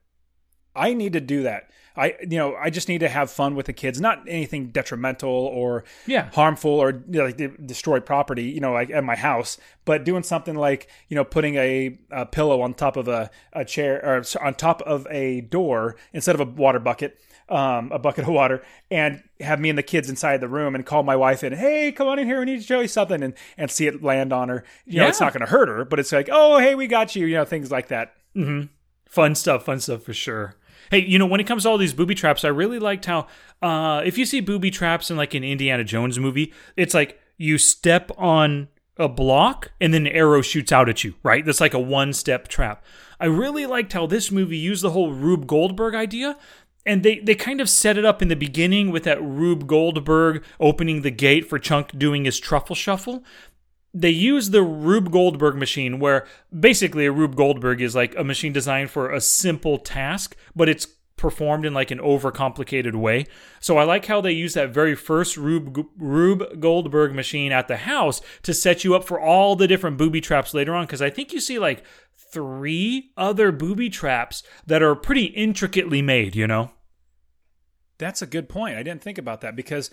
I 0.75 0.93
need 0.93 1.13
to 1.13 1.21
do 1.21 1.43
that. 1.43 1.69
I 1.97 2.15
you 2.21 2.37
know 2.37 2.55
I 2.55 2.69
just 2.69 2.89
need 2.89 2.99
to 2.99 3.09
have 3.09 3.31
fun 3.31 3.55
with 3.55 3.67
the 3.67 3.73
kids, 3.73 4.01
not 4.01 4.23
anything 4.27 4.67
detrimental 4.67 5.29
or 5.29 5.83
yeah. 6.05 6.29
harmful 6.31 6.71
or 6.71 6.91
you 6.91 7.19
know, 7.19 7.25
like 7.25 7.65
destroy 7.65 7.99
property, 7.99 8.43
you 8.43 8.59
know, 8.59 8.73
like 8.73 8.89
at 8.89 9.03
my 9.03 9.15
house, 9.15 9.57
but 9.85 10.03
doing 10.03 10.23
something 10.23 10.55
like 10.55 10.89
you 11.09 11.15
know 11.15 11.23
putting 11.23 11.55
a, 11.55 11.97
a 12.11 12.25
pillow 12.25 12.61
on 12.61 12.73
top 12.73 12.97
of 12.97 13.07
a, 13.07 13.29
a 13.53 13.63
chair 13.65 14.03
or 14.03 14.23
on 14.41 14.53
top 14.55 14.81
of 14.81 15.07
a 15.09 15.41
door 15.41 15.95
instead 16.13 16.35
of 16.35 16.41
a 16.41 16.51
water 16.51 16.79
bucket. 16.79 17.19
Um, 17.47 17.91
a 17.91 17.99
bucket 17.99 18.23
of 18.23 18.31
water 18.31 18.63
and 18.89 19.21
have 19.39 19.59
me 19.59 19.69
and 19.69 19.77
the 19.77 19.83
kids 19.83 20.09
inside 20.09 20.41
the 20.41 20.47
room 20.47 20.73
and 20.73 20.83
call 20.83 21.03
my 21.03 21.15
wife 21.15 21.43
in, 21.43 21.53
hey, 21.53 21.91
come 21.91 22.07
on 22.07 22.17
in 22.17 22.25
here, 22.25 22.39
we 22.39 22.45
need 22.45 22.57
to 22.57 22.63
show 22.63 22.79
you 22.79 22.87
something, 22.87 23.21
and 23.21 23.35
and 23.55 23.69
see 23.69 23.85
it 23.85 24.01
land 24.01 24.33
on 24.33 24.49
her. 24.49 24.63
You 24.87 24.97
know, 24.97 25.03
yeah. 25.03 25.09
it's 25.09 25.21
not 25.21 25.31
going 25.31 25.45
to 25.45 25.51
hurt 25.51 25.67
her, 25.67 25.85
but 25.85 25.99
it's 25.99 26.11
like, 26.11 26.27
oh, 26.31 26.57
hey, 26.57 26.73
we 26.73 26.87
got 26.87 27.15
you, 27.15 27.27
you 27.27 27.35
know, 27.35 27.45
things 27.45 27.69
like 27.69 27.89
that. 27.89 28.15
Mm-hmm. 28.35 28.65
Fun 29.07 29.35
stuff, 29.35 29.65
fun 29.65 29.79
stuff 29.79 30.01
for 30.01 30.13
sure. 30.13 30.55
Hey, 30.91 31.05
you 31.05 31.19
know, 31.19 31.25
when 31.25 31.39
it 31.39 31.47
comes 31.47 31.63
to 31.63 31.69
all 31.69 31.77
these 31.77 31.93
booby 31.93 32.15
traps, 32.15 32.43
I 32.43 32.49
really 32.49 32.79
liked 32.79 33.05
how 33.05 33.27
uh, 33.61 34.01
if 34.05 34.17
you 34.17 34.25
see 34.25 34.39
booby 34.39 34.71
traps 34.71 35.09
in 35.09 35.17
like 35.17 35.33
an 35.33 35.43
Indiana 35.43 35.83
Jones 35.83 36.19
movie, 36.19 36.53
it's 36.75 36.93
like 36.93 37.19
you 37.37 37.57
step 37.57 38.11
on 38.17 38.69
a 38.97 39.09
block 39.09 39.71
and 39.81 39.93
then 39.93 40.07
an 40.07 40.13
arrow 40.13 40.41
shoots 40.41 40.71
out 40.71 40.87
at 40.89 41.03
you, 41.03 41.15
right? 41.23 41.45
That's 41.45 41.61
like 41.61 41.73
a 41.73 41.79
one 41.79 42.13
step 42.13 42.47
trap. 42.47 42.83
I 43.19 43.25
really 43.25 43.65
liked 43.65 43.93
how 43.93 44.07
this 44.07 44.31
movie 44.31 44.57
used 44.57 44.83
the 44.83 44.91
whole 44.91 45.11
Rube 45.11 45.47
Goldberg 45.47 45.95
idea. 45.95 46.37
And 46.87 47.01
they, 47.01 47.17
they 47.17 47.33
kind 47.33 47.61
of 47.61 47.69
set 47.69 47.97
it 47.97 48.05
up 48.05 48.21
in 48.21 48.27
the 48.27 48.35
beginning 48.35 48.91
with 48.91 49.05
that 49.05 49.21
Rube 49.21 49.65
Goldberg 49.65 50.43
opening 50.59 51.01
the 51.01 51.09
gate 51.09 51.49
for 51.49 51.57
Chunk 51.57 51.97
doing 51.97 52.25
his 52.25 52.39
truffle 52.39 52.75
shuffle 52.75 53.23
they 53.95 54.09
use 54.09 54.49
the 54.49 54.61
Rube 54.61 55.09
Goldberg 55.09 55.55
machine, 55.55 55.99
where 55.99 56.27
basically 56.57 57.05
a 57.05 57.13
Rube 57.13 57.37
Goldberg 57.37 57.81
is 57.81 57.95
like 57.95 58.13
a 58.17 58.25
machine 58.25 58.51
designed 58.51 58.91
for 58.91 59.09
a 59.09 59.21
simple 59.21 59.77
task, 59.77 60.35
but 60.53 60.67
it's 60.67 60.85
performed 61.15 61.65
in 61.65 61.73
like 61.73 61.91
an 61.91 61.99
overcomplicated 61.99 62.93
way. 62.93 63.25
So 63.61 63.77
I 63.77 63.85
like 63.85 64.05
how 64.05 64.19
they 64.19 64.33
use 64.33 64.53
that 64.53 64.71
very 64.71 64.95
first 64.95 65.37
Rube, 65.37 65.87
Rube 65.97 66.59
Goldberg 66.59 67.15
machine 67.15 67.53
at 67.53 67.69
the 67.69 67.77
house 67.77 68.19
to 68.43 68.53
set 68.53 68.83
you 68.83 68.95
up 68.95 69.05
for 69.05 69.17
all 69.17 69.55
the 69.55 69.67
different 69.67 69.97
booby 69.97 70.19
traps 70.19 70.53
later 70.53 70.75
on. 70.75 70.85
Because 70.85 71.01
I 71.01 71.09
think 71.09 71.31
you 71.31 71.39
see 71.39 71.57
like 71.57 71.81
three 72.33 73.11
other 73.15 73.53
booby 73.53 73.89
traps 73.89 74.43
that 74.67 74.83
are 74.83 74.93
pretty 74.93 75.25
intricately 75.25 76.01
made, 76.01 76.35
you 76.35 76.47
know? 76.47 76.71
That's 77.97 78.21
a 78.21 78.27
good 78.27 78.49
point. 78.49 78.75
I 78.75 78.83
didn't 78.83 79.01
think 79.01 79.17
about 79.17 79.39
that 79.39 79.55
because 79.55 79.89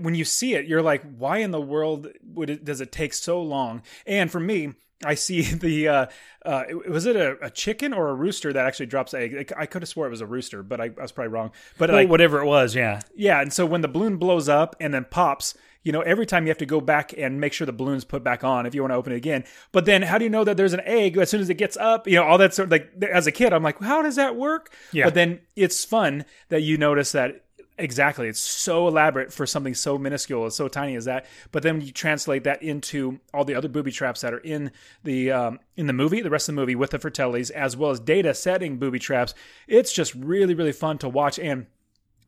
when 0.00 0.14
you 0.14 0.24
see 0.24 0.54
it, 0.54 0.66
you're 0.66 0.82
like, 0.82 1.02
why 1.16 1.38
in 1.38 1.50
the 1.50 1.60
world 1.60 2.08
would 2.24 2.50
it, 2.50 2.64
does 2.64 2.80
it 2.80 2.92
take 2.92 3.14
so 3.14 3.40
long? 3.40 3.82
And 4.06 4.30
for 4.30 4.40
me, 4.40 4.74
I 5.04 5.14
see 5.14 5.42
the 5.54 5.88
uh, 5.88 6.06
uh, 6.44 6.64
was 6.88 7.06
it 7.06 7.16
a, 7.16 7.36
a, 7.42 7.50
chicken 7.50 7.92
or 7.92 8.08
a 8.08 8.14
rooster 8.14 8.52
that 8.52 8.66
actually 8.66 8.86
drops 8.86 9.14
egg? 9.14 9.52
I 9.56 9.66
could 9.66 9.82
have 9.82 9.88
swore 9.88 10.06
it 10.06 10.10
was 10.10 10.20
a 10.20 10.26
rooster, 10.26 10.62
but 10.62 10.80
I, 10.80 10.84
I 10.84 11.02
was 11.02 11.12
probably 11.12 11.32
wrong. 11.32 11.52
But 11.78 11.90
well, 11.90 11.98
like, 11.98 12.08
whatever 12.08 12.40
it 12.40 12.46
was, 12.46 12.74
yeah, 12.74 13.00
yeah. 13.14 13.40
And 13.40 13.52
so 13.52 13.66
when 13.66 13.80
the 13.80 13.88
balloon 13.88 14.16
blows 14.16 14.48
up 14.48 14.76
and 14.80 14.92
then 14.92 15.06
pops, 15.10 15.54
you 15.82 15.92
know, 15.92 16.02
every 16.02 16.26
time 16.26 16.44
you 16.44 16.50
have 16.50 16.58
to 16.58 16.66
go 16.66 16.80
back 16.80 17.14
and 17.16 17.40
make 17.40 17.52
sure 17.54 17.66
the 17.66 17.72
balloon's 17.72 18.04
put 18.04 18.22
back 18.22 18.44
on 18.44 18.66
if 18.66 18.74
you 18.74 18.82
want 18.82 18.92
to 18.92 18.96
open 18.96 19.12
it 19.12 19.16
again. 19.16 19.44
But 19.72 19.86
then 19.86 20.02
how 20.02 20.18
do 20.18 20.24
you 20.24 20.30
know 20.30 20.44
that 20.44 20.56
there's 20.56 20.74
an 20.74 20.82
egg 20.84 21.16
as 21.16 21.30
soon 21.30 21.40
as 21.40 21.48
it 21.48 21.54
gets 21.54 21.76
up? 21.76 22.06
You 22.06 22.16
know, 22.16 22.24
all 22.24 22.38
that 22.38 22.52
sort 22.52 22.66
of 22.66 22.72
like 22.72 22.92
as 23.10 23.26
a 23.26 23.32
kid, 23.32 23.52
I'm 23.52 23.62
like, 23.62 23.80
how 23.80 24.02
does 24.02 24.16
that 24.16 24.36
work? 24.36 24.72
Yeah. 24.92 25.04
But 25.04 25.14
then 25.14 25.40
it's 25.56 25.84
fun 25.84 26.26
that 26.50 26.62
you 26.62 26.76
notice 26.76 27.12
that 27.12 27.44
Exactly. 27.80 28.28
It's 28.28 28.40
so 28.40 28.86
elaborate 28.86 29.32
for 29.32 29.46
something 29.46 29.74
so 29.74 29.96
minuscule, 29.96 30.50
so 30.50 30.68
tiny 30.68 30.96
as 30.96 31.06
that. 31.06 31.24
But 31.50 31.62
then 31.62 31.80
you 31.80 31.92
translate 31.92 32.44
that 32.44 32.62
into 32.62 33.18
all 33.32 33.44
the 33.44 33.54
other 33.54 33.68
booby 33.68 33.90
traps 33.90 34.20
that 34.20 34.34
are 34.34 34.38
in 34.38 34.70
the 35.02 35.32
um, 35.32 35.60
in 35.76 35.86
the 35.86 35.94
movie, 35.94 36.20
the 36.20 36.30
rest 36.30 36.48
of 36.48 36.54
the 36.54 36.60
movie 36.60 36.74
with 36.74 36.90
the 36.90 36.98
Fratellis, 36.98 37.50
as 37.50 37.76
well 37.76 37.90
as 37.90 37.98
data 37.98 38.34
setting 38.34 38.76
booby 38.76 38.98
traps. 38.98 39.34
It's 39.66 39.92
just 39.92 40.14
really, 40.14 40.54
really 40.54 40.72
fun 40.72 40.98
to 40.98 41.08
watch. 41.08 41.38
And 41.38 41.66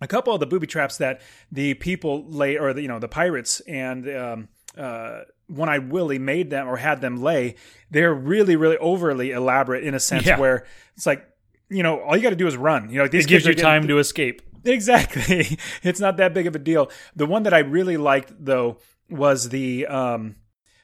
a 0.01 0.09
couple 0.09 0.33
of 0.33 0.41
the 0.41 0.47
booby 0.47 0.67
traps 0.67 0.97
that 0.99 1.21
the 1.51 1.75
people 1.75 2.25
lay, 2.27 2.57
or 2.57 2.73
the, 2.73 2.83
you 2.83 2.89
know, 2.89 2.99
the 2.99 3.09
pirates 3.09 3.61
and 3.61 4.09
um, 4.09 4.49
uh, 4.77 5.21
One 5.49 5.69
Eyed 5.69 5.93
Willie 5.93 6.19
made 6.19 6.49
them 6.49 6.67
or 6.67 6.79
had 6.79 7.03
them 7.03 7.23
lay, 7.23 7.57
they're 7.91 8.15
really, 8.15 8.57
really 8.57 8.79
overly 8.79 9.33
elaborate 9.33 9.85
in 9.85 9.95
a 9.95 10.01
sense 10.01 10.27
yeah. 10.27 10.39
where 10.39 10.67
it's 10.97 11.07
like, 11.07 11.29
you 11.69 11.83
know, 11.83 12.01
all 12.01 12.17
you 12.17 12.23
got 12.23 12.31
to 12.31 12.37
do 12.37 12.47
is 12.47 12.57
run. 12.57 12.91
You 12.91 12.99
know, 12.99 13.09
these 13.09 13.27
it 13.27 13.29
gives 13.29 13.47
you 13.47 13.55
time 13.55 13.87
to 13.89 13.99
escape 13.99 14.43
Exactly. 14.65 15.59
it's 15.83 16.01
not 16.01 16.17
that 16.19 16.35
big 16.35 16.47
of 16.47 16.55
a 16.55 16.59
deal. 16.59 16.91
The 17.17 17.27
one 17.27 17.45
that 17.45 17.55
I 17.55 17.59
really 17.59 17.97
liked 17.97 18.33
though 18.39 18.79
was 19.09 19.49
the 19.49 19.87
um 19.87 20.37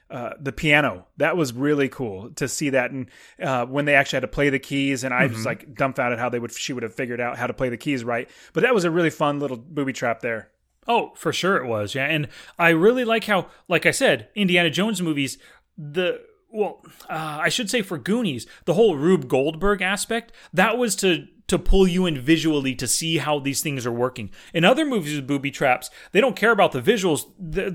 uh, 0.09 0.31
the 0.39 0.51
piano 0.51 1.05
that 1.17 1.37
was 1.37 1.53
really 1.53 1.87
cool 1.87 2.31
to 2.31 2.47
see 2.47 2.71
that 2.71 2.89
and 2.89 3.11
uh, 3.43 3.63
when 3.67 3.85
they 3.85 3.93
actually 3.93 4.17
had 4.17 4.21
to 4.21 4.27
play 4.27 4.49
the 4.49 4.57
keys 4.57 5.03
and 5.03 5.13
i 5.13 5.25
mm-hmm. 5.25 5.35
was 5.35 5.45
like 5.45 5.75
dumbfounded 5.75 6.17
how 6.17 6.29
they 6.29 6.39
would 6.39 6.51
she 6.51 6.73
would 6.73 6.81
have 6.81 6.95
figured 6.95 7.21
out 7.21 7.37
how 7.37 7.45
to 7.45 7.53
play 7.53 7.69
the 7.69 7.77
keys 7.77 8.03
right 8.03 8.27
but 8.53 8.63
that 8.63 8.73
was 8.73 8.85
a 8.85 8.89
really 8.89 9.11
fun 9.11 9.39
little 9.39 9.55
booby 9.55 9.93
trap 9.93 10.21
there 10.21 10.49
oh 10.87 11.11
for 11.15 11.31
sure 11.31 11.57
it 11.57 11.67
was 11.67 11.93
yeah 11.93 12.05
and 12.05 12.27
i 12.57 12.69
really 12.69 13.05
like 13.05 13.25
how 13.25 13.47
like 13.67 13.85
i 13.85 13.91
said 13.91 14.29
indiana 14.33 14.71
jones 14.71 14.99
movies 14.99 15.37
the 15.77 16.19
well 16.51 16.81
uh, 17.07 17.37
i 17.41 17.49
should 17.49 17.69
say 17.69 17.83
for 17.83 17.99
goonies 17.99 18.47
the 18.65 18.73
whole 18.73 18.95
rube 18.95 19.27
goldberg 19.27 19.79
aspect 19.79 20.31
that 20.51 20.75
was 20.75 20.95
to 20.95 21.27
to 21.49 21.59
pull 21.59 21.87
you 21.87 22.05
in 22.05 22.19
visually 22.19 22.73
to 22.75 22.87
see 22.87 23.17
how 23.17 23.39
these 23.39 23.61
things 23.61 23.85
are 23.85 23.91
working. 23.91 24.31
In 24.53 24.63
other 24.63 24.85
movies 24.85 25.15
with 25.15 25.27
booby 25.27 25.51
traps, 25.51 25.89
they 26.11 26.21
don't 26.21 26.35
care 26.35 26.51
about 26.51 26.71
the 26.71 26.81
visuals. 26.81 27.25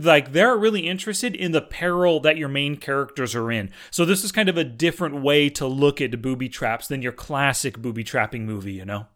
Like 0.04 0.32
they're 0.32 0.56
really 0.56 0.86
interested 0.86 1.34
in 1.34 1.52
the 1.52 1.62
peril 1.62 2.20
that 2.20 2.36
your 2.36 2.48
main 2.48 2.76
characters 2.76 3.34
are 3.34 3.52
in. 3.52 3.70
So 3.90 4.04
this 4.04 4.24
is 4.24 4.32
kind 4.32 4.48
of 4.48 4.56
a 4.56 4.64
different 4.64 5.22
way 5.22 5.48
to 5.50 5.66
look 5.66 6.00
at 6.00 6.22
booby 6.22 6.48
traps 6.48 6.88
than 6.88 7.02
your 7.02 7.12
classic 7.12 7.78
booby 7.78 8.04
trapping 8.04 8.46
movie, 8.46 8.72
you 8.72 8.84
know? 8.84 9.06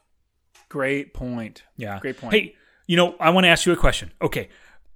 Great 0.68 1.14
point. 1.14 1.62
Yeah. 1.77 1.99
Great 1.99 2.18
point. 2.18 2.35
Hey, 2.35 2.55
you 2.87 2.97
know, 2.97 3.16
I 3.18 3.31
want 3.31 3.44
to 3.44 3.49
ask 3.49 3.64
you 3.66 3.73
a 3.73 3.77
question. 3.77 4.12
Okay. 4.21 4.49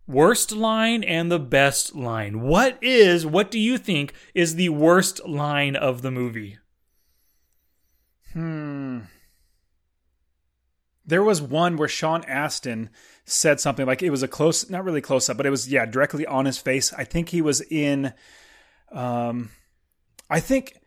Worst 0.06 0.52
line 0.52 1.04
and 1.04 1.30
the 1.30 1.38
best 1.38 1.94
line. 1.94 2.40
What 2.40 2.76
is, 2.82 3.24
what 3.24 3.50
do 3.50 3.58
you 3.58 3.78
think 3.78 4.12
is 4.34 4.56
the 4.56 4.68
worst 4.70 5.26
line 5.26 5.76
of 5.76 6.02
the 6.02 6.10
movie? 6.10 6.58
Hmm. 8.32 9.00
There 11.12 11.22
was 11.22 11.42
one 11.42 11.76
where 11.76 11.88
Sean 11.88 12.24
Astin 12.24 12.88
said 13.26 13.60
something 13.60 13.84
like 13.84 14.02
it 14.02 14.08
was 14.08 14.22
a 14.22 14.28
close, 14.28 14.70
not 14.70 14.82
really 14.82 15.02
close 15.02 15.28
up, 15.28 15.36
but 15.36 15.44
it 15.44 15.50
was 15.50 15.70
yeah, 15.70 15.84
directly 15.84 16.24
on 16.24 16.46
his 16.46 16.56
face. 16.56 16.90
I 16.94 17.04
think 17.04 17.28
he 17.28 17.42
was 17.42 17.60
in. 17.60 18.14
Um, 18.90 19.50
I 20.30 20.40
think 20.40 20.78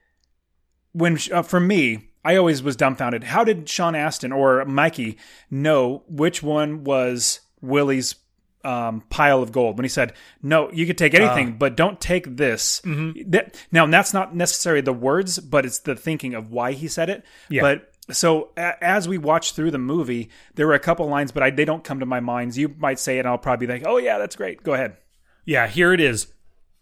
when 0.94 1.20
uh, 1.32 1.44
for 1.44 1.60
me, 1.60 2.10
I 2.24 2.38
always 2.38 2.64
was 2.64 2.76
dumbfounded. 2.76 3.26
How 3.26 3.44
did 3.44 3.70
Sean 3.70 3.94
Astin 3.94 4.32
or 4.32 4.66
Mikey 4.66 5.20
know 5.52 6.02
which 6.08 6.42
one 6.42 6.84
was 6.84 7.42
Willie's 7.62 8.16
um, 8.64 9.02
pile 9.12 9.44
of 9.44 9.52
gold 9.52 9.78
when 9.78 9.86
he 9.86 9.90
said, 9.90 10.14
"No, 10.42 10.72
you 10.72 10.88
could 10.88 10.98
take 10.98 11.14
anything, 11.14 11.50
Uh. 11.50 11.58
but 11.60 11.78
don't 11.78 12.02
take 12.02 12.38
this." 12.38 12.82
Mm-hmm. 12.84 13.30
That, 13.30 13.56
now, 13.72 13.86
that's 13.86 14.12
not 14.12 14.36
necessarily 14.36 14.82
the 14.82 14.92
words, 14.92 15.38
but 15.38 15.68
it's 15.68 15.78
the 15.78 15.96
thinking 15.96 16.34
of 16.34 16.50
why 16.52 16.72
he 16.72 16.88
said 16.88 17.12
it. 17.12 17.24
Yeah. 17.48 17.62
But 17.62 17.92
so 18.12 18.50
a- 18.58 18.84
as 18.84 19.08
we 19.08 19.18
watch 19.18 19.54
through 19.54 19.72
the 19.72 19.78
movie, 19.78 20.30
there 20.56 20.68
were 20.68 20.74
a 20.74 20.80
couple 20.80 21.08
lines, 21.08 21.32
but 21.32 21.44
I, 21.44 21.50
they 21.50 21.66
don't 21.66 21.84
come 21.84 22.00
to 22.00 22.06
my 22.06 22.20
mind. 22.20 22.56
You 22.56 22.74
might 22.78 23.00
say 23.00 23.18
it, 23.18 23.20
and 23.20 23.28
I'll 23.28 23.38
probably 23.38 23.68
be 23.68 23.74
like, 23.74 23.84
"Oh 23.86 23.98
yeah, 23.98 24.18
that's 24.18 24.36
great. 24.36 24.64
Go 24.64 24.74
ahead." 24.74 24.98
Yeah, 25.46 25.68
here 25.68 25.94
it 25.94 26.00
is. 26.00 26.28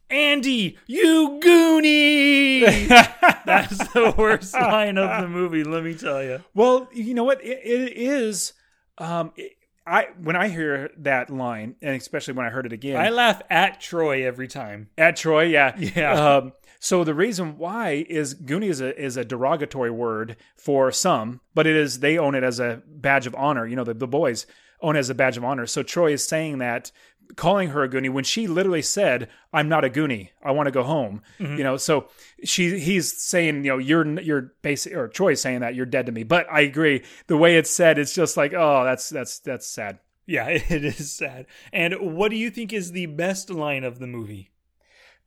Andy, 0.10 0.78
you 0.86 1.40
goonie! 1.44 2.62
That's 3.46 3.78
the 3.94 4.14
worst 4.16 4.54
line 4.54 4.98
of 4.98 5.22
the 5.22 5.28
movie, 5.28 5.64
let 5.64 5.84
me 5.84 5.96
tell 5.96 6.22
you. 6.24 6.44
Well, 6.54 6.88
you 6.94 7.14
know 7.14 7.24
what? 7.24 7.44
It, 7.44 7.60
it 7.64 7.98
is. 7.98 8.54
Um, 8.98 9.32
it- 9.36 9.54
I 9.86 10.08
when 10.22 10.38
I 10.38 10.48
hear 10.48 10.92
that 11.00 11.30
line, 11.30 11.76
and 11.82 11.94
especially 11.98 12.36
when 12.36 12.46
I 12.46 12.50
heard 12.50 12.66
it 12.66 12.72
again, 12.72 12.96
I 12.96 13.10
laugh 13.10 13.42
at 13.50 13.82
Troy 13.82 14.26
every 14.26 14.48
time. 14.48 14.88
At 14.98 15.18
Troy, 15.18 15.44
yeah, 15.44 15.76
Yeah. 15.78 16.14
Um, 16.14 16.54
so 16.84 17.06
the 17.06 17.14
reason 17.14 17.58
why 17.58 18.06
is 18.10 18.36
Goonie 18.36 18.68
is 18.68 18.82
a 18.82 19.02
is 19.02 19.16
a 19.16 19.24
derogatory 19.24 19.90
word 19.90 20.36
for 20.58 20.92
some, 20.92 21.40
but 21.56 21.66
it 21.66 21.78
is 21.78 22.02
they 22.02 22.18
own 22.18 22.36
it 22.36 22.44
as 22.44 22.60
a 22.60 22.84
badge 22.86 23.26
of 23.26 23.34
honor. 23.36 23.66
You 23.66 23.78
know, 23.78 23.86
the, 23.86 23.94
the 23.94 24.06
boys 24.06 24.46
own 24.82 24.98
it 24.98 25.00
as 25.00 25.10
a 25.10 25.16
badge 25.16 25.38
of 25.38 25.46
honor. 25.46 25.66
So 25.66 25.82
Troy 25.82 26.12
is 26.12 26.28
saying 26.28 26.58
that, 26.58 26.92
calling 27.38 27.70
her 27.70 27.84
a 27.84 27.90
Goonie 27.90 28.12
when 28.12 28.26
she 28.26 28.48
literally 28.48 28.82
said, 28.82 29.30
"I'm 29.54 29.70
not 29.70 29.86
a 29.86 29.90
Goonie. 29.90 30.32
I 30.44 30.52
want 30.52 30.68
to 30.68 30.72
go 30.72 30.84
home." 30.84 31.22
Mm-hmm. 31.40 31.56
You 31.56 31.64
know, 31.64 31.78
so 31.78 32.10
she 32.44 32.78
he's 32.78 33.18
saying, 33.18 33.64
you 33.64 33.72
know, 33.72 33.78
you're 33.78 34.20
you're 34.20 34.54
basic 34.62 34.94
or 34.94 35.08
Troy's 35.08 35.40
saying 35.40 35.62
that 35.62 35.76
you're 35.76 35.86
dead 35.86 36.08
to 36.08 36.12
me. 36.12 36.24
But 36.24 36.48
I 36.52 36.62
agree, 36.62 37.04
the 37.28 37.38
way 37.38 37.56
it's 37.56 37.74
said, 37.74 37.98
it's 37.98 38.14
just 38.14 38.36
like, 38.36 38.54
oh, 38.54 38.84
that's 38.84 39.08
that's 39.08 39.40
that's 39.40 39.68
sad. 39.68 40.00
Yeah, 40.26 40.48
it 40.50 40.84
is 40.84 41.14
sad. 41.14 41.46
And 41.72 42.18
what 42.18 42.30
do 42.30 42.36
you 42.36 42.50
think 42.50 42.74
is 42.74 42.92
the 42.92 43.06
best 43.06 43.50
line 43.50 43.86
of 43.86 44.00
the 44.00 44.08
movie? 44.08 44.50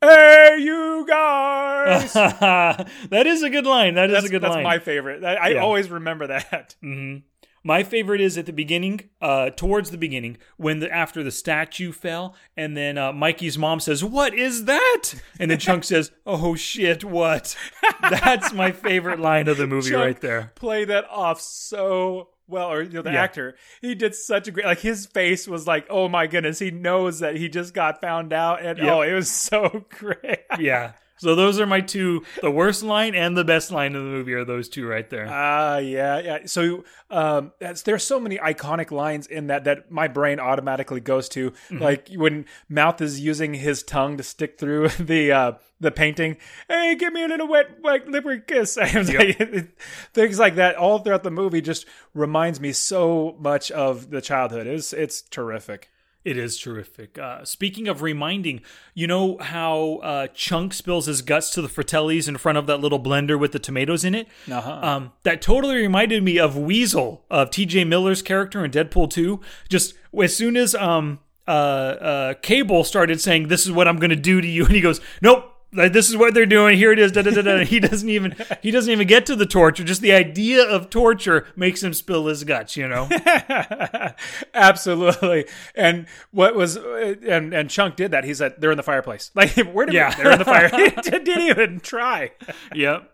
Hey, 0.03 0.57
you 0.61 1.07
guys. 1.09 2.13
that 2.13 3.27
is 3.27 3.43
a 3.43 3.51
good 3.51 3.67
line. 3.67 3.95
That 3.95 4.11
is 4.11 4.15
That's, 4.15 4.27
a 4.27 4.29
good 4.31 4.43
that's 4.43 4.55
line. 4.55 4.65
my 4.65 4.79
favorite. 4.79 5.25
I, 5.25 5.35
I 5.35 5.49
Yeah. 5.51 5.61
always 5.63 5.91
remember 5.91 6.27
that. 6.27 6.75
My 7.65 7.83
favorite 7.83 8.21
is 8.21 8.39
at 8.39 8.47
the 8.47 8.53
beginning, 8.53 9.11
uh, 9.21 9.51
towards 9.51 9.91
the 9.91 9.99
beginning, 9.99 10.37
when 10.57 10.79
the 10.79 10.89
after 10.89 11.25
the 11.25 11.33
statue 11.33 11.91
fell, 11.91 12.37
and 12.57 12.77
then 12.77 12.97
uh, 12.97 13.13
Mikey's 13.13 13.59
mom 13.59 13.81
says, 13.81 14.05
"What 14.05 14.35
is 14.35 14.67
that?" 14.67 15.03
And 15.41 15.51
then 15.51 15.59
Chunk 15.59 15.83
says, 15.83 16.13
"Oh 16.25 16.55
shit, 16.55 17.03
what?" 17.03 17.57
That's 18.03 18.53
my 18.53 18.71
favorite 18.71 19.19
line 19.19 19.49
of 19.49 19.57
the 19.57 19.67
movie 19.67 19.91
Chuck 19.91 19.99
right 19.99 20.21
there. 20.21 20.53
Play 20.55 20.85
that 20.85 21.07
off 21.11 21.41
so 21.41 22.29
well, 22.49 22.71
or 22.73 22.83
you 22.83 22.91
know, 22.91 23.03
the 23.03 23.13
Yeah. 23.13 23.23
actor. 23.23 23.57
He 23.81 23.95
did 23.95 24.15
such 24.15 24.49
a 24.49 24.51
great. 24.51 24.67
Like 24.67 24.81
his 24.81 25.07
face 25.07 25.47
was 25.49 25.67
like, 25.67 25.87
oh 25.91 26.09
my 26.09 26.27
goodness. 26.27 26.59
He 26.59 26.71
knows 26.71 27.21
that 27.21 27.37
he 27.37 27.49
just 27.49 27.75
got 27.75 28.01
found 28.01 28.33
out, 28.33 28.63
and 28.63 28.79
Yep. 28.79 28.89
oh, 28.89 29.03
it 29.03 29.13
was 29.13 29.31
so 29.31 29.85
great. 29.99 30.41
Yeah. 30.59 30.93
So 31.19 31.35
those 31.35 31.59
are 31.59 31.67
my 31.67 31.81
two. 31.81 32.25
The 32.43 32.51
worst 32.51 32.83
line 32.83 33.15
and 33.15 33.37
the 33.37 33.45
best 33.45 33.71
line 33.71 33.95
in 33.95 34.05
the 34.05 34.11
movie 34.11 34.35
are 34.35 34.45
those 34.45 34.69
two 34.69 34.87
right 34.87 35.09
there. 35.09 35.27
Ah, 35.29 35.79
yeah, 35.79 36.19
yeah. 36.21 36.39
So, 36.47 36.85
um, 37.11 37.53
that's, 37.59 37.83
there's 37.83 38.05
so 38.05 38.21
many 38.21 38.37
iconic 38.39 38.91
lines 38.91 39.27
in 39.27 39.47
that 39.47 39.65
that 39.65 39.91
my 39.91 40.09
brain 40.09 40.39
automatically 40.41 41.01
goes 41.01 41.29
to. 41.31 41.51
Mm-hmm. 41.51 41.79
Like 41.79 42.09
when 42.15 42.45
Mouth 42.69 43.01
is 43.01 43.21
using 43.21 43.55
his 43.55 43.83
tongue 43.83 44.17
to 44.19 44.23
stick 44.23 44.59
through 44.59 44.89
the 45.01 45.33
uh, 45.33 45.53
the 45.81 45.91
painting. 45.91 46.37
Hey, 46.69 46.95
give 46.97 47.13
me 47.13 47.25
a 47.25 47.29
little 47.29 47.49
wet, 47.49 47.83
wet 47.83 48.09
liquid 48.09 48.47
kiss. 48.47 48.77
Like- 48.87 49.69
Things 50.15 50.39
like 50.39 50.57
that 50.57 50.77
all 50.77 50.99
throughout 50.99 51.23
the 51.23 51.31
movie 51.31 51.61
just 51.61 51.87
reminds 52.15 52.61
me 52.61 52.73
so 52.73 53.37
much 53.39 53.71
of 53.71 54.11
the 54.11 54.21
childhood. 54.21 54.67
It's 54.67 54.93
it's 54.93 55.23
terrific. 55.23 55.91
It 56.27 56.37
is 56.37 56.59
terrific. 56.59 57.21
Uh, 57.21 57.45
speaking 57.45 57.87
of 57.87 58.03
reminding, 58.03 58.63
you 58.95 59.07
know 59.07 59.39
how 59.39 60.01
uh, 60.03 60.27
Chunk 60.35 60.75
spills 60.75 61.07
his 61.07 61.23
guts 61.23 61.51
to 61.51 61.63
the 61.63 61.69
Fratellis 61.69 62.27
in 62.27 62.37
front 62.37 62.59
of 62.59 62.67
that 62.67 62.79
little 62.81 62.99
blender 62.99 63.39
with 63.39 63.53
the 63.53 63.61
tomatoes 63.61 64.05
in 64.05 64.13
it? 64.13 64.27
Uh-huh. 64.51 64.81
Um, 64.83 65.13
that 65.23 65.41
totally 65.41 65.77
reminded 65.77 66.25
me 66.25 66.37
of 66.37 66.57
Weasel, 66.57 67.25
of 67.31 67.51
T.J. 67.51 67.85
Miller's 67.85 68.23
character 68.23 68.65
in 68.65 68.73
Deadpool 68.73 69.09
2. 69.09 69.41
Just 69.69 69.95
as 70.21 70.35
soon 70.35 70.57
as 70.57 70.75
um, 70.75 71.21
uh, 71.47 71.51
uh, 71.51 72.35
Cable 72.43 72.83
started 72.83 73.21
saying, 73.21 73.47
"This 73.47 73.65
is 73.65 73.71
what 73.71 73.87
I'm 73.87 73.99
going 73.99 74.11
to 74.11 74.17
do 74.17 74.41
to 74.41 74.49
you," 74.49 74.65
and 74.67 74.75
he 74.75 74.81
goes, 74.81 75.01
"Nope." 75.23 75.56
Like, 75.73 75.93
This 75.93 76.09
is 76.09 76.17
what 76.17 76.35
they're 76.35 76.47
doing. 76.47 76.77
Here 76.77 76.93
it 76.93 76.99
is. 76.99 77.13
Da, 77.13 77.23
da, 77.23 77.31
da. 77.31 77.59
He 77.65 77.81
doesn't 77.81 78.09
even 78.09 78.35
he 78.63 78.71
doesn't 78.71 78.91
even 78.93 79.07
get 79.07 79.27
to 79.27 79.37
the 79.37 79.47
torture. 79.47 79.85
Just 79.85 80.01
the 80.01 80.13
idea 80.13 80.63
of 80.63 80.91
torture 80.91 81.47
makes 81.57 81.83
him 81.83 81.93
spill 81.95 82.27
his 82.27 82.45
guts. 82.45 82.77
You 82.77 82.89
know. 82.89 83.09
Absolutely. 84.55 85.47
And 85.75 86.07
what 86.31 86.55
was 86.55 86.77
and 86.77 87.53
and 87.55 87.71
Chunk 87.71 87.97
did 87.97 88.11
that. 88.13 88.25
He 88.25 88.35
said 88.35 88.55
they're 88.59 88.71
in 88.71 88.77
the 88.77 88.83
fireplace. 88.83 89.31
Like 89.37 89.51
where 89.57 89.87
did 89.87 89.95
Yeah. 89.95 90.15
they're 90.15 90.33
in 90.33 90.39
the 90.39 90.45
fire? 90.45 90.69
he 90.69 90.91
didn't 90.91 91.29
even 91.43 91.81
try. 91.81 92.33
yep. 92.75 93.13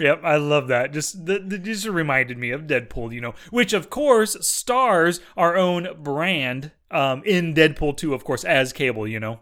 Yep, 0.00 0.22
I 0.24 0.36
love 0.36 0.68
that. 0.68 0.92
Just 0.94 1.26
the, 1.26 1.38
the 1.38 1.58
just 1.58 1.86
reminded 1.86 2.38
me 2.38 2.50
of 2.50 2.62
Deadpool, 2.62 3.12
you 3.12 3.20
know, 3.20 3.34
which 3.50 3.74
of 3.74 3.90
course 3.90 4.36
stars 4.46 5.20
our 5.36 5.54
own 5.54 5.86
brand 6.02 6.70
um, 6.90 7.22
in 7.26 7.52
Deadpool 7.52 7.98
2, 7.98 8.14
of 8.14 8.24
course, 8.24 8.42
as 8.42 8.72
Cable, 8.72 9.06
you 9.06 9.20
know. 9.20 9.40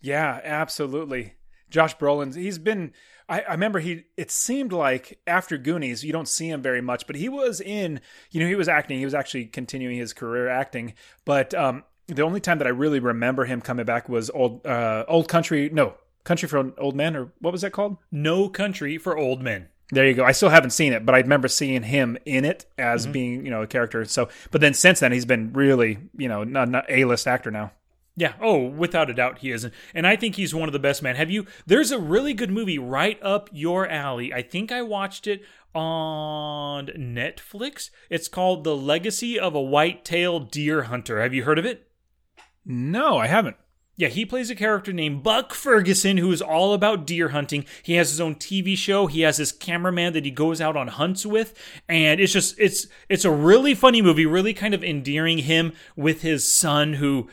Yeah, 0.00 0.40
absolutely. 0.42 1.34
Josh 1.70 1.96
Brolin, 1.96 2.34
he's 2.34 2.58
been. 2.58 2.92
I, 3.28 3.40
I 3.42 3.52
remember 3.52 3.78
he. 3.78 4.04
It 4.16 4.30
seemed 4.30 4.72
like 4.72 5.18
after 5.26 5.56
Goonies, 5.56 6.04
you 6.04 6.12
don't 6.12 6.28
see 6.28 6.48
him 6.50 6.62
very 6.62 6.80
much, 6.80 7.06
but 7.06 7.16
he 7.16 7.28
was 7.28 7.60
in. 7.60 8.00
You 8.30 8.40
know, 8.40 8.46
he 8.46 8.54
was 8.56 8.68
acting. 8.68 8.98
He 8.98 9.04
was 9.04 9.14
actually 9.14 9.46
continuing 9.46 9.96
his 9.96 10.12
career 10.12 10.48
acting. 10.48 10.94
But 11.24 11.54
um, 11.54 11.84
the 12.06 12.22
only 12.22 12.40
time 12.40 12.58
that 12.58 12.66
I 12.66 12.70
really 12.70 13.00
remember 13.00 13.44
him 13.44 13.60
coming 13.60 13.86
back 13.86 14.08
was 14.08 14.30
old, 14.30 14.66
uh, 14.66 15.04
old 15.08 15.28
country. 15.28 15.70
No, 15.72 15.94
country 16.24 16.48
for 16.48 16.72
old 16.78 16.96
men, 16.96 17.16
or 17.16 17.32
what 17.40 17.52
was 17.52 17.62
that 17.62 17.72
called? 17.72 17.96
No 18.10 18.48
Country 18.48 18.98
for 18.98 19.16
Old 19.16 19.40
Men. 19.42 19.68
There 19.92 20.06
you 20.06 20.14
go. 20.14 20.24
I 20.24 20.32
still 20.32 20.50
haven't 20.50 20.70
seen 20.70 20.92
it, 20.92 21.04
but 21.04 21.14
I 21.16 21.18
remember 21.18 21.48
seeing 21.48 21.82
him 21.82 22.16
in 22.24 22.44
it 22.44 22.64
as 22.78 23.06
being, 23.08 23.44
you 23.44 23.50
know, 23.50 23.62
a 23.62 23.66
character. 23.66 24.04
So, 24.04 24.28
but 24.52 24.60
then 24.60 24.72
since 24.72 25.00
then, 25.00 25.10
he's 25.10 25.24
been 25.24 25.52
really, 25.52 25.98
you 26.16 26.28
know, 26.28 26.44
not, 26.44 26.68
not 26.68 26.84
a 26.88 27.04
list 27.06 27.26
actor 27.26 27.50
now. 27.50 27.72
Yeah. 28.16 28.34
Oh, 28.40 28.66
without 28.66 29.08
a 29.08 29.14
doubt, 29.14 29.38
he 29.38 29.50
is, 29.50 29.66
and 29.94 30.06
I 30.06 30.16
think 30.16 30.34
he's 30.34 30.54
one 30.54 30.68
of 30.68 30.72
the 30.72 30.78
best 30.78 31.02
men. 31.02 31.16
Have 31.16 31.30
you? 31.30 31.46
There's 31.66 31.90
a 31.90 31.98
really 31.98 32.34
good 32.34 32.50
movie 32.50 32.78
right 32.78 33.18
up 33.22 33.48
your 33.52 33.88
alley. 33.88 34.32
I 34.32 34.42
think 34.42 34.70
I 34.70 34.82
watched 34.82 35.26
it 35.26 35.42
on 35.74 36.86
Netflix. 36.88 37.90
It's 38.10 38.28
called 38.28 38.64
The 38.64 38.76
Legacy 38.76 39.38
of 39.38 39.54
a 39.54 39.62
White-tailed 39.62 40.50
Deer 40.50 40.82
Hunter. 40.82 41.22
Have 41.22 41.32
you 41.32 41.44
heard 41.44 41.58
of 41.58 41.64
it? 41.64 41.88
No, 42.66 43.16
I 43.16 43.26
haven't. 43.28 43.56
Yeah, 43.96 44.08
he 44.08 44.24
plays 44.24 44.48
a 44.48 44.54
character 44.54 44.94
named 44.94 45.22
Buck 45.22 45.52
Ferguson 45.52 46.16
who 46.16 46.32
is 46.32 46.40
all 46.40 46.72
about 46.72 47.06
deer 47.06 47.28
hunting. 47.28 47.66
He 47.82 47.96
has 47.96 48.08
his 48.08 48.20
own 48.20 48.34
TV 48.36 48.74
show. 48.74 49.08
He 49.08 49.20
has 49.20 49.36
his 49.36 49.52
cameraman 49.52 50.14
that 50.14 50.24
he 50.24 50.30
goes 50.30 50.58
out 50.58 50.74
on 50.74 50.88
hunts 50.88 51.26
with, 51.26 51.54
and 51.86 52.18
it's 52.18 52.32
just 52.32 52.58
it's 52.58 52.86
it's 53.10 53.26
a 53.26 53.30
really 53.30 53.74
funny 53.74 54.00
movie, 54.00 54.24
really 54.24 54.54
kind 54.54 54.72
of 54.72 54.82
endearing 54.82 55.38
him 55.38 55.74
with 55.96 56.22
his 56.22 56.50
son 56.50 56.94
who 56.94 57.28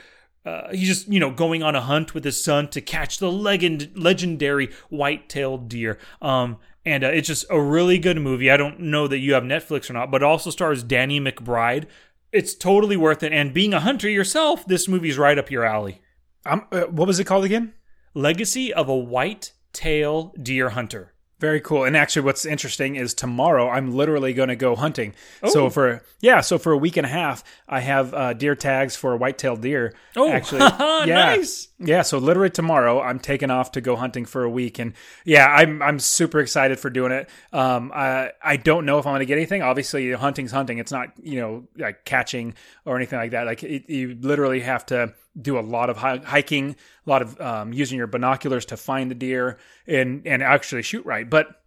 uh, 0.48 0.72
he's 0.72 0.88
just 0.88 1.08
you 1.08 1.20
know 1.20 1.32
going 1.32 1.62
on 1.64 1.76
a 1.76 1.82
hunt 1.82 2.14
with 2.14 2.24
his 2.24 2.42
son 2.42 2.68
to 2.70 2.82
catch 2.82 3.18
the 3.20 3.32
legend 3.32 3.92
legendary 3.96 4.70
white-tailed 4.90 5.68
deer. 5.70 5.98
Um 6.22 6.58
and 6.86 7.04
uh, 7.04 7.08
it's 7.08 7.28
just 7.28 7.46
a 7.50 7.62
really 7.62 8.00
good 8.00 8.18
movie. 8.18 8.50
I 8.50 8.56
don't 8.56 8.80
know 8.80 9.10
that 9.10 9.20
you 9.20 9.34
have 9.34 9.44
Netflix 9.44 9.90
or 9.90 9.94
not, 9.94 10.10
but 10.10 10.22
it 10.22 10.26
also 10.26 10.50
stars 10.52 10.84
Danny 10.84 11.20
McBride. 11.20 11.86
It's 12.32 12.56
totally 12.56 12.96
worth 12.96 13.24
it. 13.24 13.34
And 13.34 13.54
being 13.54 13.74
a 13.74 13.82
hunter 13.82 14.10
yourself, 14.10 14.66
this 14.66 14.88
movie's 14.88 15.18
right 15.18 15.38
up 15.38 15.52
your 15.52 15.66
alley. 15.66 16.02
Um, 16.46 16.66
uh, 16.72 16.84
what 16.84 17.08
was 17.08 17.20
it 17.20 17.26
called 17.26 17.44
again? 17.44 17.74
Legacy 18.14 18.74
of 18.74 18.88
a 18.88 18.96
White 18.96 19.52
Tail 19.74 20.34
Deer 20.42 20.70
Hunter. 20.70 21.14
Very 21.40 21.62
cool. 21.62 21.84
And 21.84 21.96
actually, 21.96 22.24
what's 22.24 22.46
interesting 22.46 22.96
is 22.96 23.14
tomorrow 23.14 23.70
I'm 23.70 23.96
literally 23.96 24.34
going 24.34 24.50
to 24.50 24.56
go 24.56 24.76
hunting. 24.76 25.14
So 25.46 25.70
for 25.70 26.02
yeah, 26.20 26.42
so 26.42 26.58
for 26.58 26.72
a 26.72 26.78
week 26.78 26.98
and 26.98 27.06
a 27.06 27.10
half, 27.10 27.44
I 27.70 27.80
have 27.82 28.12
uh, 28.16 28.34
deer 28.34 28.56
tags 28.56 28.96
for 28.96 29.16
white-tailed 29.16 29.62
deer. 29.62 29.94
Oh, 30.16 30.32
actually, 30.32 30.62
yeah, 30.62 31.36
nice. 31.36 31.68
Yeah, 31.78 32.02
so 32.02 32.18
literally 32.18 32.50
tomorrow 32.50 33.00
I'm 33.00 33.20
taking 33.20 33.52
off 33.52 33.74
to 33.74 33.82
go 33.82 33.96
hunting 33.96 34.26
for 34.26 34.44
a 34.44 34.50
week, 34.50 34.80
and 34.80 34.94
yeah, 35.26 35.46
I'm 35.46 35.80
I'm 35.84 36.00
super 36.00 36.40
excited 36.40 36.80
for 36.80 36.90
doing 36.90 37.12
it. 37.12 37.30
Um, 37.54 37.92
I 37.94 38.32
I 38.44 38.58
don't 38.58 38.88
know 38.88 38.98
if 38.98 39.06
I'm 39.06 39.12
going 39.12 39.20
to 39.20 39.28
get 39.28 39.38
anything. 39.38 39.62
Obviously, 39.62 40.12
hunting's 40.14 40.52
hunting. 40.52 40.80
It's 40.80 40.92
not 40.92 41.10
you 41.22 41.40
know 41.40 41.68
like 41.78 42.04
catching 42.04 42.56
or 42.84 42.96
anything 42.96 43.20
like 43.20 43.32
that. 43.32 43.46
Like 43.46 43.62
it, 43.62 43.88
you 43.88 44.18
literally 44.20 44.62
have 44.62 44.88
to 44.88 45.14
do 45.40 45.58
a 45.58 45.62
lot 45.62 45.90
of 45.90 45.98
hiking, 45.98 46.76
a 47.06 47.10
lot 47.10 47.22
of 47.22 47.40
um, 47.40 47.74
using 47.74 47.98
your 47.98 48.08
binoculars 48.08 48.66
to 48.68 48.78
find 48.78 49.12
the 49.12 49.16
deer 49.16 49.58
and 49.86 50.26
and 50.26 50.42
actually 50.42 50.82
shoot 50.82 51.06
right. 51.06 51.30
But 51.30 51.62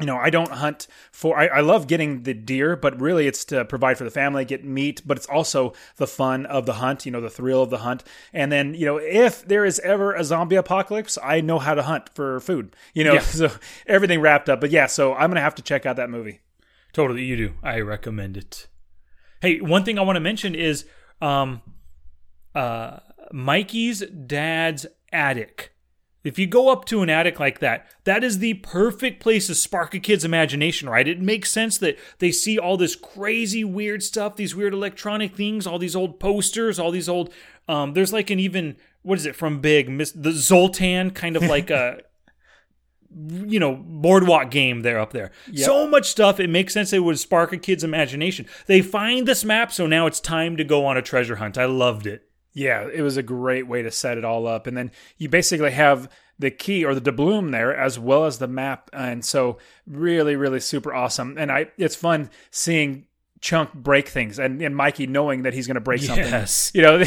you 0.00 0.06
know, 0.06 0.16
I 0.16 0.28
don't 0.30 0.50
hunt 0.50 0.88
for. 1.12 1.38
I, 1.38 1.46
I 1.46 1.60
love 1.60 1.86
getting 1.86 2.24
the 2.24 2.34
deer, 2.34 2.74
but 2.74 3.00
really 3.00 3.28
it's 3.28 3.44
to 3.46 3.64
provide 3.64 3.96
for 3.96 4.02
the 4.02 4.10
family, 4.10 4.44
get 4.44 4.64
meat, 4.64 5.02
but 5.06 5.16
it's 5.16 5.26
also 5.26 5.72
the 5.96 6.06
fun 6.08 6.46
of 6.46 6.66
the 6.66 6.74
hunt. 6.74 7.06
You 7.06 7.12
know, 7.12 7.20
the 7.20 7.30
thrill 7.30 7.62
of 7.62 7.70
the 7.70 7.78
hunt. 7.78 8.02
And 8.32 8.50
then 8.50 8.74
you 8.74 8.86
know, 8.86 8.96
if 8.96 9.46
there 9.46 9.64
is 9.64 9.78
ever 9.80 10.12
a 10.12 10.24
zombie 10.24 10.56
apocalypse, 10.56 11.16
I 11.22 11.40
know 11.40 11.60
how 11.60 11.74
to 11.74 11.82
hunt 11.84 12.08
for 12.12 12.40
food. 12.40 12.74
You 12.92 13.04
know, 13.04 13.14
Yeah. 13.14 13.20
so 13.20 13.52
everything 13.86 14.20
wrapped 14.20 14.48
up. 14.48 14.60
But 14.60 14.70
yeah, 14.72 14.86
so 14.86 15.14
I'm 15.14 15.30
gonna 15.30 15.40
have 15.40 15.54
to 15.56 15.62
check 15.62 15.86
out 15.86 15.96
that 15.96 16.10
movie. 16.10 16.40
Totally, 16.92 17.24
you 17.24 17.36
do. 17.36 17.54
I 17.62 17.78
recommend 17.80 18.36
it. 18.36 18.66
Hey, 19.40 19.60
one 19.60 19.84
thing 19.84 19.98
I 19.98 20.02
want 20.02 20.16
to 20.16 20.20
mention 20.20 20.56
is 20.56 20.86
um, 21.20 21.62
uh, 22.54 22.98
Mikey's 23.34 24.00
dad's 24.10 24.86
attic. 25.12 25.72
If 26.22 26.38
you 26.38 26.46
go 26.46 26.68
up 26.68 26.84
to 26.84 27.02
an 27.02 27.10
attic 27.10 27.40
like 27.40 27.58
that, 27.58 27.84
that 28.04 28.22
is 28.22 28.38
the 28.38 28.54
perfect 28.54 29.20
place 29.20 29.48
to 29.48 29.56
spark 29.56 29.92
a 29.92 29.98
kid's 29.98 30.24
imagination, 30.24 30.88
right? 30.88 31.06
It 31.06 31.20
makes 31.20 31.50
sense 31.50 31.76
that 31.78 31.98
they 32.20 32.30
see 32.30 32.60
all 32.60 32.76
this 32.76 32.94
crazy 32.94 33.64
weird 33.64 34.04
stuff, 34.04 34.36
these 34.36 34.54
weird 34.54 34.72
electronic 34.72 35.34
things, 35.34 35.66
all 35.66 35.80
these 35.80 35.96
old 35.96 36.20
posters, 36.20 36.78
all 36.78 36.92
these 36.92 37.08
old. 37.08 37.34
Um, 37.66 37.94
there's 37.94 38.12
like 38.12 38.30
an 38.30 38.38
even 38.38 38.76
what 39.02 39.18
is 39.18 39.26
it 39.26 39.34
from 39.34 39.60
Big 39.60 39.88
Miss 39.88 40.12
the 40.12 40.30
Zoltar 40.30 41.12
kind 41.12 41.36
of 41.36 41.42
like 41.46 41.70
a 41.70 42.02
you 43.16 43.58
know 43.58 43.74
boardwalk 43.74 44.52
game 44.52 44.82
there 44.82 45.00
up 45.00 45.12
there 45.12 45.32
so 45.54 45.86
much 45.86 46.08
stuff 46.08 46.40
it 46.40 46.50
makes 46.50 46.74
sense 46.74 46.92
it 46.92 46.98
would 46.98 47.16
spark 47.16 47.52
a 47.52 47.56
kid's 47.56 47.84
imagination 47.84 48.44
they 48.66 48.82
find 48.82 49.28
this 49.28 49.44
map 49.44 49.70
so 49.70 49.86
now 49.86 50.06
it's 50.06 50.18
time 50.18 50.56
to 50.56 50.64
go 50.64 50.84
on 50.84 50.96
a 50.96 51.02
treasure 51.02 51.36
hunt 51.36 51.56
i 51.56 51.64
loved 51.64 52.08
it 52.08 52.28
Yeah, 52.54 52.88
it 52.92 53.02
was 53.02 53.16
a 53.16 53.22
great 53.22 53.66
way 53.66 53.82
to 53.82 53.90
set 53.90 54.16
it 54.16 54.24
all 54.24 54.46
up. 54.46 54.66
And 54.66 54.76
then 54.76 54.92
you 55.18 55.28
basically 55.28 55.72
have 55.72 56.08
the 56.38 56.50
key 56.50 56.84
or 56.84 56.94
the 56.94 57.00
doubloon 57.00 57.50
there 57.50 57.76
as 57.76 57.98
well 57.98 58.24
as 58.24 58.38
the 58.38 58.48
map. 58.48 58.90
And 58.92 59.24
so 59.24 59.58
really, 59.86 60.36
really 60.36 60.60
super 60.60 60.94
awesome. 60.94 61.36
And 61.36 61.50
I 61.50 61.66
it's 61.76 61.96
fun 61.96 62.30
seeing 62.50 63.06
Chunk 63.40 63.74
break 63.74 64.08
things 64.08 64.38
and, 64.38 64.62
and 64.62 64.74
Mikey 64.74 65.06
knowing 65.06 65.42
that 65.42 65.52
he's 65.52 65.66
going 65.66 65.74
to 65.74 65.80
break 65.80 66.00
something. 66.00 66.24
Yes. 66.24 66.70
You 66.74 66.80
know, 66.80 66.98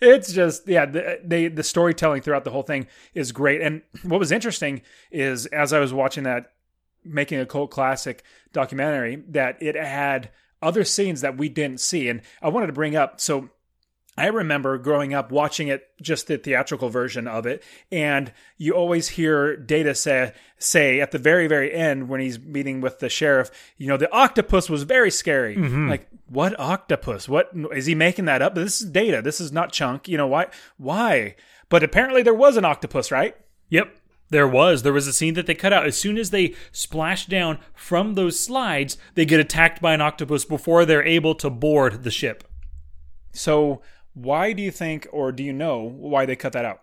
it's 0.00 0.32
just 0.32 0.66
yeah, 0.66 0.86
the, 0.86 1.20
they 1.22 1.48
the 1.48 1.62
storytelling 1.62 2.22
throughout 2.22 2.44
the 2.44 2.50
whole 2.50 2.62
thing 2.62 2.86
is 3.12 3.32
great. 3.32 3.60
And 3.60 3.82
what 4.02 4.18
was 4.18 4.32
interesting 4.32 4.80
is 5.10 5.44
as 5.46 5.74
I 5.74 5.78
was 5.78 5.92
watching 5.92 6.24
that 6.24 6.52
making 7.04 7.38
a 7.38 7.44
cult 7.44 7.70
classic 7.70 8.22
documentary 8.52 9.22
that 9.28 9.62
it 9.62 9.76
had 9.76 10.30
other 10.62 10.84
scenes 10.84 11.20
that 11.20 11.36
we 11.36 11.48
didn't 11.48 11.80
see 11.80 12.08
and 12.08 12.22
I 12.42 12.48
wanted 12.48 12.68
to 12.68 12.72
bring 12.72 12.96
up 12.96 13.20
so 13.20 13.50
I 14.18 14.26
remember 14.26 14.78
growing 14.78 15.14
up 15.14 15.30
watching 15.30 15.68
it, 15.68 15.88
just 16.02 16.26
the 16.26 16.36
theatrical 16.36 16.88
version 16.88 17.26
of 17.26 17.46
it, 17.46 17.62
and 17.90 18.32
you 18.56 18.72
always 18.72 19.08
hear 19.08 19.56
Data 19.56 19.94
say, 19.94 20.32
say 20.58 21.00
at 21.00 21.10
the 21.10 21.18
very, 21.18 21.46
very 21.46 21.72
end 21.72 22.08
when 22.08 22.20
he's 22.20 22.38
meeting 22.38 22.80
with 22.80 22.98
the 22.98 23.08
sheriff, 23.08 23.50
you 23.76 23.86
know, 23.86 23.96
the 23.96 24.12
octopus 24.12 24.68
was 24.68 24.82
very 24.82 25.10
scary. 25.10 25.56
Mm-hmm. 25.56 25.88
Like, 25.88 26.08
what 26.26 26.58
octopus? 26.58 27.28
What 27.28 27.50
is 27.72 27.86
he 27.86 27.94
making 27.94 28.26
that 28.26 28.42
up? 28.42 28.54
This 28.54 28.80
is 28.80 28.90
Data. 28.90 29.22
This 29.22 29.40
is 29.40 29.52
not 29.52 29.72
Chunk. 29.72 30.08
You 30.08 30.16
know 30.16 30.26
why? 30.26 30.48
Why? 30.76 31.36
But 31.68 31.82
apparently 31.82 32.22
there 32.22 32.34
was 32.34 32.56
an 32.56 32.64
octopus, 32.64 33.10
right? 33.10 33.36
yep 33.68 33.96
there 34.30 34.48
was 34.48 34.82
there 34.82 34.92
was 34.92 35.06
a 35.06 35.12
scene 35.12 35.34
that 35.34 35.46
they 35.46 35.54
cut 35.54 35.72
out 35.72 35.86
as 35.86 35.96
soon 35.96 36.18
as 36.18 36.30
they 36.30 36.54
splash 36.72 37.26
down 37.26 37.58
from 37.74 38.14
those 38.14 38.38
slides 38.38 38.98
they 39.14 39.24
get 39.24 39.40
attacked 39.40 39.80
by 39.80 39.94
an 39.94 40.00
octopus 40.00 40.44
before 40.44 40.84
they're 40.84 41.04
able 41.04 41.34
to 41.34 41.50
board 41.50 42.04
the 42.04 42.10
ship 42.10 42.44
So 43.32 43.82
why 44.22 44.52
do 44.52 44.62
you 44.62 44.70
think, 44.70 45.06
or 45.12 45.32
do 45.32 45.42
you 45.42 45.52
know 45.52 45.82
why 45.82 46.26
they 46.26 46.36
cut 46.36 46.52
that 46.52 46.64
out? 46.64 46.82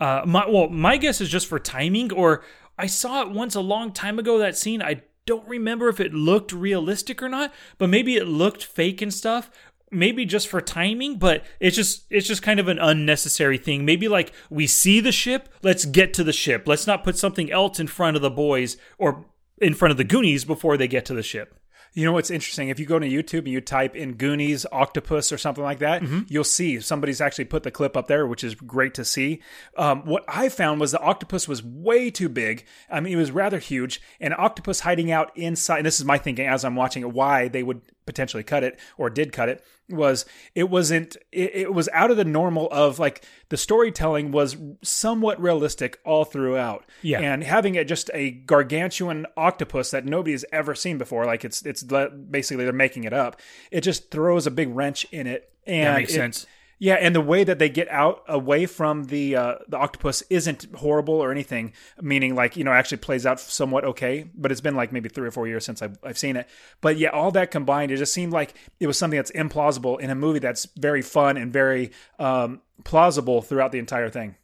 Uh, 0.00 0.22
my 0.26 0.48
well, 0.48 0.68
my 0.68 0.96
guess 0.96 1.20
is 1.20 1.28
just 1.28 1.46
for 1.46 1.58
timing, 1.58 2.12
or 2.12 2.42
I 2.78 2.86
saw 2.86 3.22
it 3.22 3.30
once 3.30 3.54
a 3.54 3.60
long 3.60 3.92
time 3.92 4.18
ago. 4.18 4.38
That 4.38 4.56
scene, 4.56 4.80
I 4.80 5.02
don't 5.26 5.46
remember 5.46 5.88
if 5.88 6.00
it 6.00 6.14
looked 6.14 6.52
realistic 6.52 7.22
or 7.22 7.28
not, 7.28 7.52
but 7.76 7.90
maybe 7.90 8.16
it 8.16 8.26
looked 8.26 8.64
fake 8.64 9.02
and 9.02 9.12
stuff. 9.12 9.50
Maybe 9.90 10.26
just 10.26 10.48
for 10.48 10.60
timing, 10.60 11.18
but 11.18 11.44
it's 11.60 11.74
just 11.76 12.04
it's 12.10 12.28
just 12.28 12.42
kind 12.42 12.60
of 12.60 12.68
an 12.68 12.78
unnecessary 12.78 13.58
thing. 13.58 13.84
Maybe 13.84 14.06
like 14.06 14.32
we 14.50 14.66
see 14.66 15.00
the 15.00 15.12
ship, 15.12 15.48
let's 15.62 15.84
get 15.84 16.14
to 16.14 16.24
the 16.24 16.32
ship. 16.32 16.64
Let's 16.66 16.86
not 16.86 17.04
put 17.04 17.18
something 17.18 17.50
else 17.50 17.80
in 17.80 17.86
front 17.86 18.16
of 18.16 18.22
the 18.22 18.30
boys 18.30 18.76
or 18.98 19.26
in 19.60 19.74
front 19.74 19.90
of 19.90 19.96
the 19.96 20.04
Goonies 20.04 20.44
before 20.44 20.76
they 20.76 20.88
get 20.88 21.04
to 21.06 21.14
the 21.14 21.22
ship. 21.22 21.57
You 21.94 22.04
know 22.04 22.12
what's 22.12 22.30
interesting? 22.30 22.68
If 22.68 22.78
you 22.78 22.86
go 22.86 22.98
to 22.98 23.08
YouTube 23.08 23.38
and 23.40 23.48
you 23.48 23.60
type 23.60 23.96
in 23.96 24.14
Goonies 24.14 24.64
octopus 24.70 25.32
or 25.32 25.38
something 25.38 25.64
like 25.64 25.78
that, 25.80 26.02
Mm-hmm. 26.02 26.20
you'll 26.28 26.44
see 26.44 26.80
somebody's 26.80 27.20
actually 27.20 27.46
put 27.46 27.62
the 27.64 27.70
clip 27.70 27.96
up 27.96 28.06
there, 28.06 28.26
which 28.26 28.44
is 28.44 28.54
great 28.54 28.94
to 28.94 29.04
see. 29.04 29.40
Um, 29.76 30.04
what 30.04 30.24
I 30.28 30.48
found 30.48 30.80
was 30.80 30.92
the 30.92 31.00
octopus 31.00 31.48
was 31.48 31.62
way 31.62 32.10
too 32.10 32.28
big. 32.28 32.64
I 32.90 33.00
mean, 33.00 33.12
it 33.12 33.16
was 33.16 33.30
rather 33.30 33.58
huge, 33.58 34.00
and 34.20 34.34
octopus 34.34 34.80
hiding 34.80 35.10
out 35.10 35.36
inside. 35.36 35.78
And 35.78 35.86
this 35.86 35.98
is 35.98 36.04
my 36.04 36.18
thinking 36.18 36.46
as 36.46 36.64
I'm 36.64 36.76
watching 36.76 37.02
it, 37.02 37.12
why 37.12 37.48
they 37.48 37.62
would 37.62 37.80
potentially 38.08 38.42
cut 38.42 38.64
it 38.64 38.78
or 38.96 39.10
did 39.10 39.32
cut 39.32 39.48
it 39.48 39.62
was 39.90 40.24
it 40.54 40.68
wasn't 40.70 41.16
it, 41.30 41.50
it 41.54 41.72
was 41.74 41.88
out 41.92 42.10
of 42.10 42.16
the 42.16 42.24
normal 42.24 42.68
of 42.72 42.98
like 42.98 43.24
the 43.50 43.56
storytelling 43.56 44.32
was 44.32 44.56
somewhat 44.82 45.40
realistic 45.40 45.98
all 46.04 46.24
throughout 46.24 46.84
Yeah. 47.02 47.20
and 47.20 47.44
having 47.44 47.74
it 47.74 47.86
just 47.86 48.10
a 48.14 48.30
gargantuan 48.30 49.26
octopus 49.36 49.90
that 49.90 50.04
nobody 50.04 50.32
has 50.32 50.44
ever 50.52 50.74
seen 50.74 50.98
before 50.98 51.24
like 51.26 51.44
it's 51.44 51.62
it's 51.64 51.82
basically 51.82 52.64
they're 52.64 52.72
making 52.72 53.04
it 53.04 53.12
up 53.12 53.40
it 53.70 53.82
just 53.82 54.10
throws 54.10 54.46
a 54.46 54.50
big 54.50 54.68
wrench 54.74 55.06
in 55.12 55.26
it 55.26 55.50
and 55.66 55.86
That 55.86 55.98
makes 55.98 56.12
it- 56.12 56.16
sense. 56.16 56.46
Yeah 56.78 56.94
and 56.94 57.14
the 57.14 57.20
way 57.20 57.44
that 57.44 57.58
they 57.58 57.68
get 57.68 57.88
out 57.88 58.22
away 58.28 58.66
from 58.66 59.04
the 59.04 59.36
uh, 59.36 59.54
the 59.68 59.76
octopus 59.76 60.22
isn't 60.30 60.66
horrible 60.76 61.14
or 61.14 61.30
anything 61.30 61.72
meaning 62.00 62.34
like 62.34 62.56
you 62.56 62.64
know 62.64 62.72
actually 62.72 62.98
plays 62.98 63.26
out 63.26 63.40
somewhat 63.40 63.84
okay 63.84 64.28
but 64.34 64.50
it's 64.50 64.60
been 64.60 64.76
like 64.76 64.92
maybe 64.92 65.08
three 65.08 65.26
or 65.26 65.30
four 65.30 65.46
years 65.46 65.64
since 65.64 65.82
I've, 65.82 65.98
I've 66.02 66.18
seen 66.18 66.36
it. 66.36 66.48
But 66.80 66.96
yeah 66.96 67.10
all 67.10 67.30
that 67.32 67.50
combined 67.50 67.90
it 67.90 67.96
just 67.96 68.12
seemed 68.12 68.32
like 68.32 68.54
it 68.80 68.86
was 68.86 68.98
something 68.98 69.18
that's 69.18 69.32
implausible 69.32 70.00
in 70.00 70.10
a 70.10 70.14
movie 70.14 70.38
that's 70.38 70.66
very 70.76 71.02
fun 71.02 71.36
and 71.36 71.52
very 71.52 71.92
um, 72.18 72.60
plausible 72.84 73.42
throughout 73.42 73.72
the 73.72 73.78
entire 73.78 74.08
thing. 74.08 74.36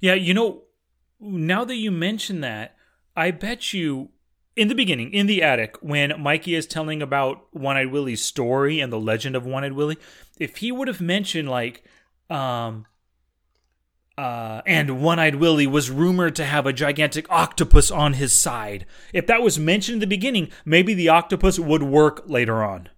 Yeah, 0.00 0.14
you 0.14 0.34
know, 0.34 0.62
now 1.20 1.64
that 1.64 1.76
you 1.76 1.90
mention 1.90 2.40
that, 2.42 2.76
I 3.16 3.30
bet 3.30 3.72
you 3.72 4.10
in 4.56 4.68
the 4.68 4.74
beginning, 4.74 5.12
in 5.12 5.26
the 5.26 5.42
attic, 5.42 5.76
when 5.80 6.20
Mikey 6.20 6.54
is 6.54 6.66
telling 6.66 7.02
about 7.02 7.46
One 7.52 7.76
Eyed 7.76 7.88
Willie's 7.92 8.22
story 8.22 8.80
and 8.80 8.92
the 8.92 9.00
legend 9.00 9.34
of 9.36 9.44
One 9.44 9.64
Eyed 9.64 9.72
Willie, 9.72 9.98
if 10.38 10.58
he 10.58 10.70
would 10.72 10.88
have 10.88 11.00
mentioned 11.00 11.48
like, 11.48 11.82
um, 12.30 12.86
uh, 14.16 14.62
and 14.64 15.02
One 15.02 15.18
Eyed 15.18 15.36
Willie 15.36 15.66
was 15.66 15.90
rumored 15.90 16.36
to 16.36 16.44
have 16.44 16.66
a 16.66 16.72
gigantic 16.72 17.26
octopus 17.30 17.90
on 17.90 18.12
his 18.14 18.32
side. 18.32 18.86
If 19.12 19.26
that 19.26 19.42
was 19.42 19.58
mentioned 19.58 19.94
in 19.94 20.00
the 20.00 20.06
beginning, 20.06 20.50
maybe 20.64 20.94
the 20.94 21.08
octopus 21.08 21.58
would 21.58 21.82
work 21.82 22.22
later 22.26 22.62
on. 22.62 22.88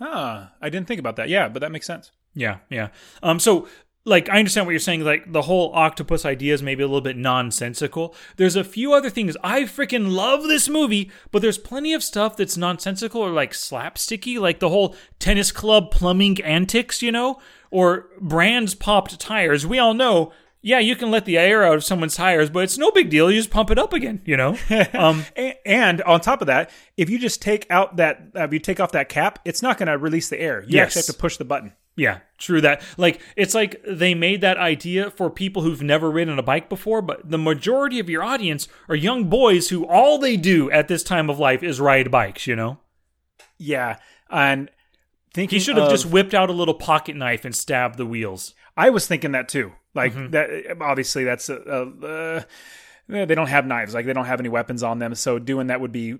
ah 0.00 0.52
i 0.62 0.70
didn't 0.70 0.86
think 0.88 0.98
about 0.98 1.16
that 1.16 1.28
yeah 1.28 1.46
but 1.48 1.60
that 1.60 1.70
makes 1.72 1.86
sense 1.86 2.10
Yeah, 2.34 2.58
yeah. 2.70 2.88
Um, 3.22 3.38
so 3.38 3.68
like 4.06 4.28
I 4.30 4.38
understand 4.38 4.66
what 4.66 4.70
you're 4.72 4.78
saying. 4.80 5.04
Like 5.04 5.30
the 5.32 5.42
whole 5.42 5.72
octopus 5.74 6.24
idea 6.24 6.54
is 6.54 6.62
maybe 6.62 6.82
a 6.82 6.86
little 6.86 7.00
bit 7.00 7.16
nonsensical. 7.16 8.14
There's 8.36 8.56
a 8.56 8.64
few 8.64 8.92
other 8.94 9.10
things. 9.10 9.36
I 9.42 9.62
freaking 9.62 10.10
love 10.12 10.44
this 10.44 10.68
movie, 10.68 11.10
but 11.30 11.42
there's 11.42 11.58
plenty 11.58 11.92
of 11.92 12.02
stuff 12.02 12.36
that's 12.36 12.56
nonsensical 12.56 13.20
or 13.20 13.30
like 13.30 13.52
slapsticky, 13.52 14.38
like 14.38 14.58
the 14.60 14.70
whole 14.70 14.94
tennis 15.18 15.52
club 15.52 15.90
plumbing 15.90 16.40
antics, 16.42 17.02
you 17.02 17.12
know, 17.12 17.38
or 17.70 18.08
brands 18.20 18.74
popped 18.74 19.18
tires. 19.20 19.66
We 19.66 19.78
all 19.78 19.94
know. 19.94 20.32
Yeah, 20.62 20.78
you 20.78 20.94
can 20.94 21.10
let 21.10 21.24
the 21.24 21.38
air 21.38 21.64
out 21.64 21.76
of 21.76 21.84
someone's 21.84 22.14
tires, 22.14 22.50
but 22.50 22.64
it's 22.64 22.76
no 22.76 22.90
big 22.90 23.08
deal. 23.08 23.30
You 23.30 23.38
just 23.38 23.48
pump 23.50 23.70
it 23.70 23.78
up 23.78 23.94
again, 23.94 24.20
you 24.26 24.36
know. 24.36 24.58
Um, 24.92 25.24
and 25.64 26.02
on 26.02 26.20
top 26.20 26.40
of 26.42 26.48
that 26.48 26.70
if 26.98 27.08
you 27.08 27.18
just 27.18 27.40
take 27.40 27.66
out 27.70 27.96
that 27.96 28.28
uh, 28.36 28.44
if 28.44 28.52
you 28.52 28.58
take 28.58 28.78
off 28.80 28.92
that 28.92 29.08
cap 29.08 29.38
it's 29.46 29.62
not 29.62 29.78
going 29.78 29.86
to 29.86 29.96
release 29.96 30.28
the 30.28 30.38
air 30.38 30.60
you 30.62 30.76
Yes. 30.76 30.88
actually 30.88 31.00
have 31.00 31.06
to 31.16 31.20
push 31.20 31.36
the 31.38 31.44
button 31.44 31.72
Yeah, 32.00 32.20
true 32.38 32.62
that. 32.62 32.80
Like 32.96 33.20
it's 33.36 33.54
like 33.54 33.82
they 33.86 34.14
made 34.14 34.40
that 34.40 34.56
idea 34.56 35.10
for 35.10 35.28
people 35.28 35.60
who've 35.62 35.82
never 35.82 36.10
ridden 36.10 36.38
a 36.38 36.42
bike 36.42 36.70
before, 36.70 37.02
but 37.02 37.28
the 37.30 37.36
majority 37.36 37.98
of 38.00 38.08
your 38.08 38.22
audience 38.22 38.68
are 38.88 38.94
young 38.94 39.24
boys 39.28 39.68
who 39.68 39.86
all 39.86 40.16
they 40.18 40.38
do 40.38 40.70
at 40.70 40.88
this 40.88 41.02
time 41.02 41.28
of 41.28 41.38
life 41.38 41.62
is 41.62 41.78
ride 41.78 42.10
bikes, 42.10 42.46
you 42.46 42.56
know? 42.56 42.78
Yeah, 43.58 43.98
and 44.30 44.70
thinking 45.34 45.58
He 45.58 45.62
should 45.62 45.76
have 45.76 45.86
of- 45.86 45.90
just 45.90 46.06
whipped 46.06 46.32
out 46.32 46.48
a 46.48 46.54
little 46.54 46.72
pocket 46.74 47.16
knife 47.16 47.44
and 47.44 47.54
stabbed 47.54 47.98
the 47.98 48.06
wheels. 48.06 48.54
I 48.78 48.88
was 48.88 49.06
thinking 49.06 49.32
that 49.32 49.48
too. 49.50 49.72
Like 49.94 50.14
Mm-hmm. 50.14 50.30
that. 50.30 50.76
Obviously, 50.80 51.24
that's 51.24 51.50
a, 51.50 51.56
a, 51.56 52.06
uh, 52.06 52.42
they 53.26 53.34
don't 53.34 53.48
have 53.48 53.66
knives, 53.66 53.92
like 53.92 54.06
they 54.06 54.12
don't 54.14 54.24
have 54.24 54.40
any 54.40 54.48
weapons 54.48 54.82
on 54.82 55.00
them. 55.00 55.14
So 55.14 55.38
doing 55.38 55.66
that 55.66 55.80
would 55.82 55.92
be 55.92 56.18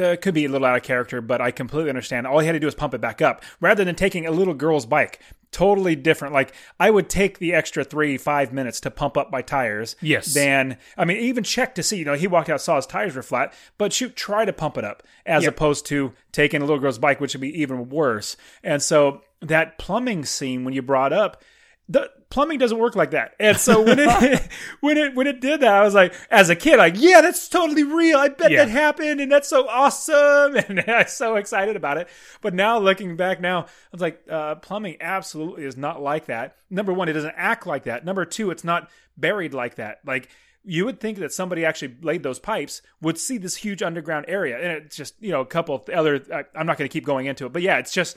uh, 0.00 0.16
could 0.20 0.34
be 0.34 0.44
a 0.44 0.48
little 0.48 0.66
out 0.66 0.76
of 0.76 0.82
character, 0.82 1.20
but 1.20 1.40
I 1.40 1.50
completely 1.50 1.90
understand. 1.90 2.26
All 2.26 2.38
he 2.38 2.46
had 2.46 2.52
to 2.52 2.60
do 2.60 2.66
was 2.66 2.74
pump 2.74 2.94
it 2.94 3.00
back 3.00 3.20
up 3.20 3.42
rather 3.60 3.84
than 3.84 3.94
taking 3.94 4.26
a 4.26 4.30
little 4.30 4.54
girl's 4.54 4.86
bike. 4.86 5.20
Totally 5.50 5.94
different. 5.94 6.34
Like 6.34 6.52
I 6.80 6.90
would 6.90 7.08
take 7.08 7.38
the 7.38 7.52
extra 7.54 7.84
three, 7.84 8.16
five 8.18 8.52
minutes 8.52 8.80
to 8.80 8.90
pump 8.90 9.16
up 9.16 9.30
my 9.30 9.40
tires. 9.42 9.94
Yes. 10.00 10.34
Than 10.34 10.78
I 10.96 11.04
mean, 11.04 11.18
even 11.18 11.44
check 11.44 11.74
to 11.76 11.82
see. 11.82 11.98
You 11.98 12.04
know, 12.06 12.14
he 12.14 12.26
walked 12.26 12.50
out, 12.50 12.60
saw 12.60 12.76
his 12.76 12.86
tires 12.86 13.14
were 13.14 13.22
flat, 13.22 13.52
but 13.78 13.92
shoot, 13.92 14.16
try 14.16 14.44
to 14.44 14.52
pump 14.52 14.76
it 14.78 14.84
up 14.84 15.02
as 15.26 15.44
Yep. 15.44 15.52
opposed 15.52 15.86
to 15.86 16.12
taking 16.32 16.60
a 16.60 16.64
little 16.64 16.80
girl's 16.80 16.98
bike, 16.98 17.20
which 17.20 17.34
would 17.34 17.40
be 17.40 17.60
even 17.60 17.88
worse. 17.88 18.36
And 18.64 18.82
so 18.82 19.22
that 19.42 19.78
plumbing 19.78 20.24
scene 20.24 20.64
when 20.64 20.74
you 20.74 20.82
brought 20.82 21.12
up. 21.12 21.42
The 21.86 22.10
plumbing 22.30 22.58
doesn't 22.58 22.78
work 22.78 22.96
like 22.96 23.10
that, 23.10 23.34
and 23.38 23.58
so 23.58 23.82
when 23.82 23.98
it 23.98 24.42
when 24.80 24.96
it 24.96 25.14
when 25.14 25.26
it 25.26 25.40
did 25.42 25.60
that, 25.60 25.72
I 25.74 25.82
was 25.82 25.94
like, 25.94 26.14
as 26.30 26.48
a 26.48 26.56
kid, 26.56 26.78
like, 26.78 26.94
yeah, 26.96 27.20
that's 27.20 27.46
totally 27.48 27.82
real. 27.82 28.18
I 28.18 28.28
bet 28.28 28.50
Yeah. 28.50 28.64
that 28.64 28.70
happened, 28.70 29.20
and 29.20 29.30
that's 29.30 29.48
so 29.48 29.68
awesome, 29.68 30.56
and 30.68 30.80
I 30.88 31.02
was 31.02 31.12
so 31.12 31.36
excited 31.36 31.76
about 31.76 31.98
it. 31.98 32.08
But 32.40 32.54
now 32.54 32.78
looking 32.78 33.16
back, 33.16 33.38
now 33.40 33.64
I 33.64 33.66
was 33.92 34.00
like, 34.00 34.22
uh, 34.30 34.54
plumbing 34.56 34.96
absolutely 35.00 35.64
is 35.64 35.76
not 35.76 36.00
like 36.00 36.26
that. 36.26 36.56
Number 36.70 36.92
one, 36.94 37.08
it 37.10 37.12
doesn't 37.12 37.34
act 37.36 37.66
like 37.66 37.84
that. 37.84 38.04
Number 38.04 38.24
two, 38.24 38.50
it's 38.50 38.64
not 38.64 38.88
buried 39.18 39.52
like 39.52 39.74
that. 39.74 39.98
Like 40.06 40.30
you 40.64 40.86
would 40.86 40.98
think 40.98 41.18
that 41.18 41.30
somebody 41.34 41.66
actually 41.66 41.94
laid 42.00 42.22
those 42.22 42.38
pipes 42.38 42.80
would 43.02 43.18
see 43.18 43.36
this 43.36 43.56
huge 43.56 43.82
underground 43.82 44.24
area, 44.26 44.56
and 44.56 44.84
it's 44.86 44.96
just 44.96 45.14
you 45.20 45.30
know 45.32 45.42
a 45.42 45.46
couple 45.46 45.74
of 45.74 45.86
other. 45.90 46.24
I, 46.32 46.44
I'm 46.58 46.64
not 46.64 46.78
going 46.78 46.88
to 46.88 46.92
keep 46.92 47.04
going 47.04 47.26
into 47.26 47.44
it, 47.44 47.52
but 47.52 47.60
yeah, 47.60 47.76
it's 47.76 47.92
just 47.92 48.16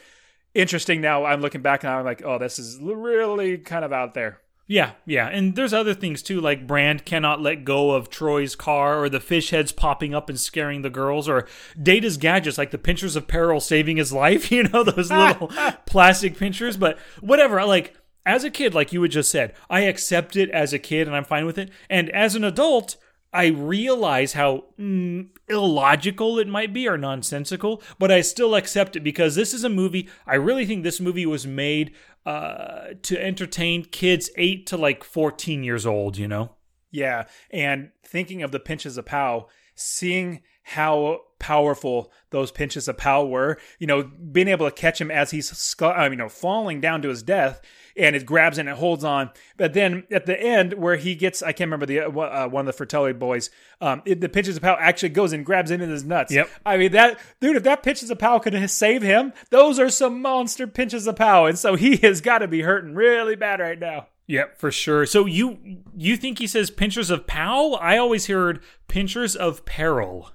interesting. 0.58 1.02
Now 1.02 1.26
I'm 1.26 1.42
looking 1.42 1.62
back 1.62 1.84
and 1.84 1.92
I'm 1.94 2.04
like, 2.04 2.24
oh, 2.26 2.38
this 2.38 2.60
is 2.60 2.80
really 2.82 3.58
kind 3.58 3.86
of 3.86 3.94
out 3.94 4.14
there. 4.14 4.42
Yeah, 4.70 4.92
yeah. 5.06 5.30
And 5.30 5.56
there's 5.56 5.74
other 5.74 5.94
things 5.94 6.22
too, 6.22 6.42
like 6.42 6.68
Brand 6.68 7.06
cannot 7.06 7.42
let 7.42 7.64
go 7.64 7.92
of 7.92 8.10
Troy's 8.10 8.54
car, 8.54 9.02
or 9.02 9.08
the 9.08 9.22
fish 9.22 9.52
heads 9.52 9.72
popping 9.72 10.14
up 10.14 10.28
and 10.28 10.38
scaring 10.38 10.82
the 10.82 10.90
girls, 10.90 11.30
or 11.30 11.48
Data's 11.82 12.18
gadgets, 12.18 12.58
like 12.58 12.72
the 12.72 12.78
pinchers 12.78 13.16
of 13.16 13.28
peril 13.28 13.62
saving 13.62 13.96
his 13.96 14.12
life, 14.24 14.52
you 14.52 14.64
know, 14.64 14.84
those 14.84 15.10
little 15.10 15.48
plastic 15.86 16.38
pinchers. 16.38 16.76
But 16.76 17.00
whatever, 17.22 17.64
like, 17.64 17.96
as 18.26 18.44
a 18.44 18.52
kid, 18.52 18.76
like 18.76 18.92
you 18.92 19.02
had 19.02 19.12
just 19.12 19.32
said, 19.32 19.54
I 19.70 19.82
accept 19.82 20.36
it 20.36 20.50
as 20.50 20.74
a 20.74 20.80
kid 20.80 21.08
and 21.08 21.16
I'm 21.16 21.24
fine 21.24 21.46
with 21.46 21.58
it. 21.58 21.72
And 21.90 22.10
as 22.10 22.36
an 22.36 22.44
adult, 22.44 22.98
I 23.34 23.48
realize 23.48 24.34
how 24.34 24.66
mm, 24.80 25.28
illogical 25.50 26.40
it 26.40 26.48
might 26.48 26.74
be 26.74 26.88
or 26.88 26.98
nonsensical, 26.98 27.82
but 28.00 28.12
I 28.12 28.22
still 28.22 28.56
accept 28.56 28.96
it 28.96 29.02
because 29.02 29.36
this 29.36 29.54
is 29.54 29.64
a 29.64 29.70
movie. 29.70 30.10
I 30.26 30.36
really 30.36 30.66
think 30.66 30.84
this 30.84 31.02
movie 31.02 31.26
was 31.26 31.46
made 31.46 31.94
uh, 32.26 32.94
to 33.04 33.24
entertain 33.24 33.86
kids 33.86 34.30
8 34.36 34.66
to 34.68 34.78
like 34.78 35.04
14 35.04 35.64
years 35.64 35.86
old, 35.86 36.18
you 36.18 36.28
know? 36.28 36.52
Yeah, 36.90 37.26
and 37.52 37.92
thinking 38.04 38.44
of 38.44 38.52
the 38.52 38.60
pinches 38.60 38.98
of 38.98 39.06
pow, 39.06 39.48
seeing 39.76 40.42
how 40.64 41.22
powerful 41.40 42.12
those 42.32 42.52
pinches 42.52 42.88
of 42.88 42.98
pow 42.98 43.26
were, 43.26 43.58
you 43.80 43.88
know, 43.88 44.04
being 44.04 44.48
able 44.48 44.66
to 44.66 44.76
catch 44.76 45.00
him 45.00 45.12
as 45.12 45.32
he's 45.32 45.76
you 45.80 46.16
know 46.16 46.30
falling 46.30 46.82
down 46.82 47.02
to 47.02 47.10
his 47.10 47.24
death, 47.24 47.62
and 47.98 48.16
it 48.16 48.26
grabs 48.26 48.58
and 48.58 48.70
it 48.70 48.76
holds 48.76 49.04
on. 49.04 49.32
But 49.58 49.74
then 49.74 50.04
at 50.12 50.26
the 50.26 50.40
end, 50.40 50.74
where 50.74 50.96
he 50.96 51.16
gets, 51.16 51.42
I 51.42 51.52
can't 51.52 51.68
remember 51.68 51.86
the 51.86 52.02
uh, 52.02 52.10
uh, 52.10 52.48
one 52.48 52.62
of 52.62 52.66
the 52.68 52.74
Fratelli 52.74 53.14
boys, 53.14 53.50
um, 53.82 54.02
it, 54.06 54.22
the 54.22 54.30
pinches 54.30 54.58
of 54.58 54.64
pow 54.64 54.78
actually 54.80 55.10
goes 55.10 55.34
and 55.34 55.46
grabs 55.46 55.72
into 55.72 55.88
his 55.88 56.04
nuts. 56.04 56.34
Yep. 56.34 56.50
I 56.66 56.78
mean 56.78 56.92
that 56.92 57.20
dude, 57.40 57.58
if 57.58 57.64
that 57.64 57.84
pinches 57.84 58.10
of 58.10 58.20
pow 58.20 58.40
could 58.40 58.70
save 58.70 59.02
him, 59.02 59.34
those 59.50 59.80
are 59.80 59.90
some 59.90 60.22
monster 60.22 60.68
pinches 60.68 61.08
of 61.08 61.16
pow, 61.16 61.46
and 61.46 61.58
so 61.58 61.76
he 61.76 61.98
has 61.98 62.22
got 62.22 62.40
to 62.40 62.48
be 62.48 62.62
hurting 62.62 62.96
really 62.96 63.36
bad 63.36 63.60
right 63.60 63.80
now. 63.80 64.08
Yep, 64.28 64.60
for 64.60 64.72
sure. 64.72 65.06
So 65.06 65.26
you 65.26 65.84
you 65.96 66.18
think 66.18 66.40
he 66.40 66.48
says 66.48 66.70
pinchers 66.70 67.10
of 67.10 67.28
pow? 67.28 67.74
I 67.74 67.98
always 67.98 68.28
heard 68.28 68.62
pinchers 68.88 69.36
of 69.36 69.66
peril. 69.66 70.32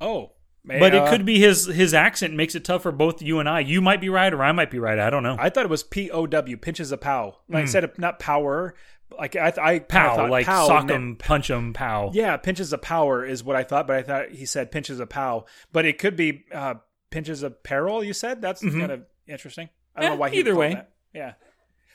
Oh. 0.00 0.32
But 0.64 0.94
it 0.94 1.08
could 1.08 1.24
be 1.24 1.38
his 1.38 1.64
his 1.66 1.94
accent 1.94 2.34
makes 2.34 2.54
it 2.54 2.64
tough 2.64 2.82
for 2.82 2.92
both 2.92 3.22
you 3.22 3.38
and 3.40 3.48
I. 3.48 3.60
You 3.60 3.80
might 3.80 4.00
be 4.00 4.08
right 4.10 4.32
or 4.32 4.42
I 4.42 4.52
might 4.52 4.70
be 4.70 4.78
right. 4.78 4.98
I 4.98 5.08
don't 5.08 5.22
know. 5.22 5.36
I 5.38 5.48
thought 5.48 5.64
it 5.64 5.70
was 5.70 5.82
P 5.82 6.10
O 6.10 6.26
W, 6.26 6.56
pinches 6.58 6.92
of 6.92 7.00
pow. 7.00 7.38
Like 7.48 7.62
instead 7.62 7.84
of 7.84 7.98
not 7.98 8.18
power, 8.18 8.74
like 9.18 9.34
I, 9.34 9.52
I 9.60 9.78
pow, 9.78 10.16
thought 10.16 10.30
like 10.30 10.44
pow 10.44 10.66
sock 10.66 10.90
him, 10.90 11.16
punch 11.16 11.48
him, 11.48 11.72
pow. 11.72 12.10
Yeah, 12.12 12.36
pinches 12.36 12.72
of 12.74 12.82
power 12.82 13.24
is 13.24 13.42
what 13.42 13.56
I 13.56 13.62
thought, 13.64 13.86
but 13.86 13.96
I 13.96 14.02
thought 14.02 14.30
he 14.30 14.44
said 14.44 14.70
pinches 14.70 15.00
of 15.00 15.08
pow. 15.08 15.46
But 15.72 15.86
it 15.86 15.98
could 15.98 16.16
be 16.16 16.44
uh, 16.52 16.74
pinches 17.10 17.42
of 17.42 17.62
peril. 17.62 18.04
You 18.04 18.12
said 18.12 18.42
that's 18.42 18.60
kind 18.60 18.90
of 18.92 19.02
interesting. 19.26 19.70
I 19.96 20.02
don't 20.02 20.10
Eh, 20.10 20.14
know 20.14 20.20
why. 20.20 20.28
he 20.30 20.36
Mm-hmm. 20.40 20.48
either 20.48 20.56
way. 20.56 20.74
that. 20.74 20.90
yeah. 21.14 21.32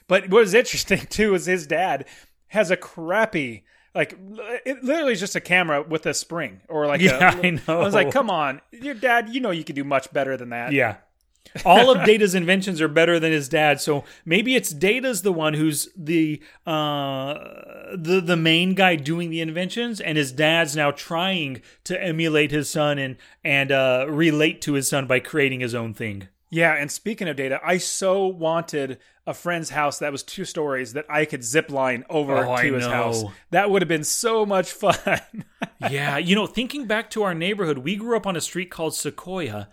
But 0.08 0.30
what 0.30 0.42
is 0.44 0.54
interesting 0.56 1.00
too 1.10 1.36
is 1.36 1.46
his 1.46 1.68
dad 1.68 2.06
has 2.48 2.72
a 2.72 2.78
crappy. 2.78 3.66
Like 3.96 4.18
it 4.66 4.84
literally 4.84 5.14
is 5.14 5.20
just 5.20 5.36
a 5.36 5.42
camera 5.42 5.84
with 5.84 6.06
a 6.06 6.14
spring 6.14 6.62
or 6.68 6.88
like 6.88 7.02
Yeah, 7.02 7.38
a, 7.38 7.42
I 7.42 7.50
know. 7.52 7.62
I 7.68 7.84
was 7.84 7.94
like, 7.94 8.12
come 8.12 8.30
on, 8.30 8.62
your 8.72 8.96
dad. 8.96 9.30
You 9.30 9.40
know 9.40 9.52
you 9.52 9.64
could 9.64 9.76
do 9.76 9.84
much 9.84 10.12
better 10.12 10.36
than 10.36 10.50
that. 10.50 10.72
Yeah. 10.72 10.96
All 11.66 11.92
of 11.92 12.04
Data's 12.06 12.34
inventions 12.34 12.82
are 12.82 12.88
better 12.88 13.20
than 13.20 13.32
his 13.32 13.48
dad, 13.48 13.80
so 13.80 14.06
maybe 14.26 14.56
it's 14.56 14.72
Data's 14.72 15.22
the 15.22 15.32
one 15.32 15.54
who's 15.54 15.88
the 15.96 16.42
uh, 16.66 17.34
the 17.96 18.22
the 18.26 18.38
main 18.38 18.74
guy 18.74 18.96
doing 18.96 19.30
the 19.30 19.42
inventions, 19.42 20.02
and 20.02 20.18
his 20.18 20.32
dad's 20.32 20.76
now 20.76 20.90
trying 20.90 21.62
to 21.84 22.02
emulate 22.02 22.50
his 22.52 22.70
son 22.70 22.98
and 22.98 23.18
and 23.44 23.72
uh, 23.72 24.06
relate 24.10 24.62
to 24.62 24.74
his 24.74 24.88
son 24.88 25.06
by 25.06 25.20
creating 25.20 25.60
his 25.60 25.76
own 25.76 25.94
thing. 25.94 26.28
Yeah, 26.54 26.74
and 26.76 26.92
speaking 26.92 27.28
of 27.28 27.36
data, 27.36 27.60
I 27.64 27.78
so 27.78 28.28
wanted 28.28 29.00
a 29.26 29.34
friend's 29.34 29.72
house 29.72 30.00
that 30.00 30.12
was 30.12 30.22
two 30.22 30.46
stories 30.46 30.94
that 30.94 31.06
I 31.10 31.26
could 31.26 31.44
zip 31.44 31.72
line 31.72 32.06
over 32.12 32.38
Oh, 32.46 32.58
to 32.62 32.74
his 32.74 32.86
house. 32.86 33.24
That 33.50 33.72
would 33.72 33.82
have 33.82 33.90
been 33.90 34.04
so 34.04 34.46
much 34.46 34.72
fun. 34.84 34.96
yeah, 35.90 36.18
you 36.18 36.36
know, 36.36 36.46
thinking 36.46 36.86
back 36.86 37.10
to 37.12 37.24
our 37.24 37.34
neighborhood, 37.34 37.80
we 37.80 37.96
grew 37.96 38.16
up 38.16 38.28
on 38.28 38.36
a 38.36 38.42
street 38.42 38.70
called 38.70 38.94
Sequoia. 38.94 39.68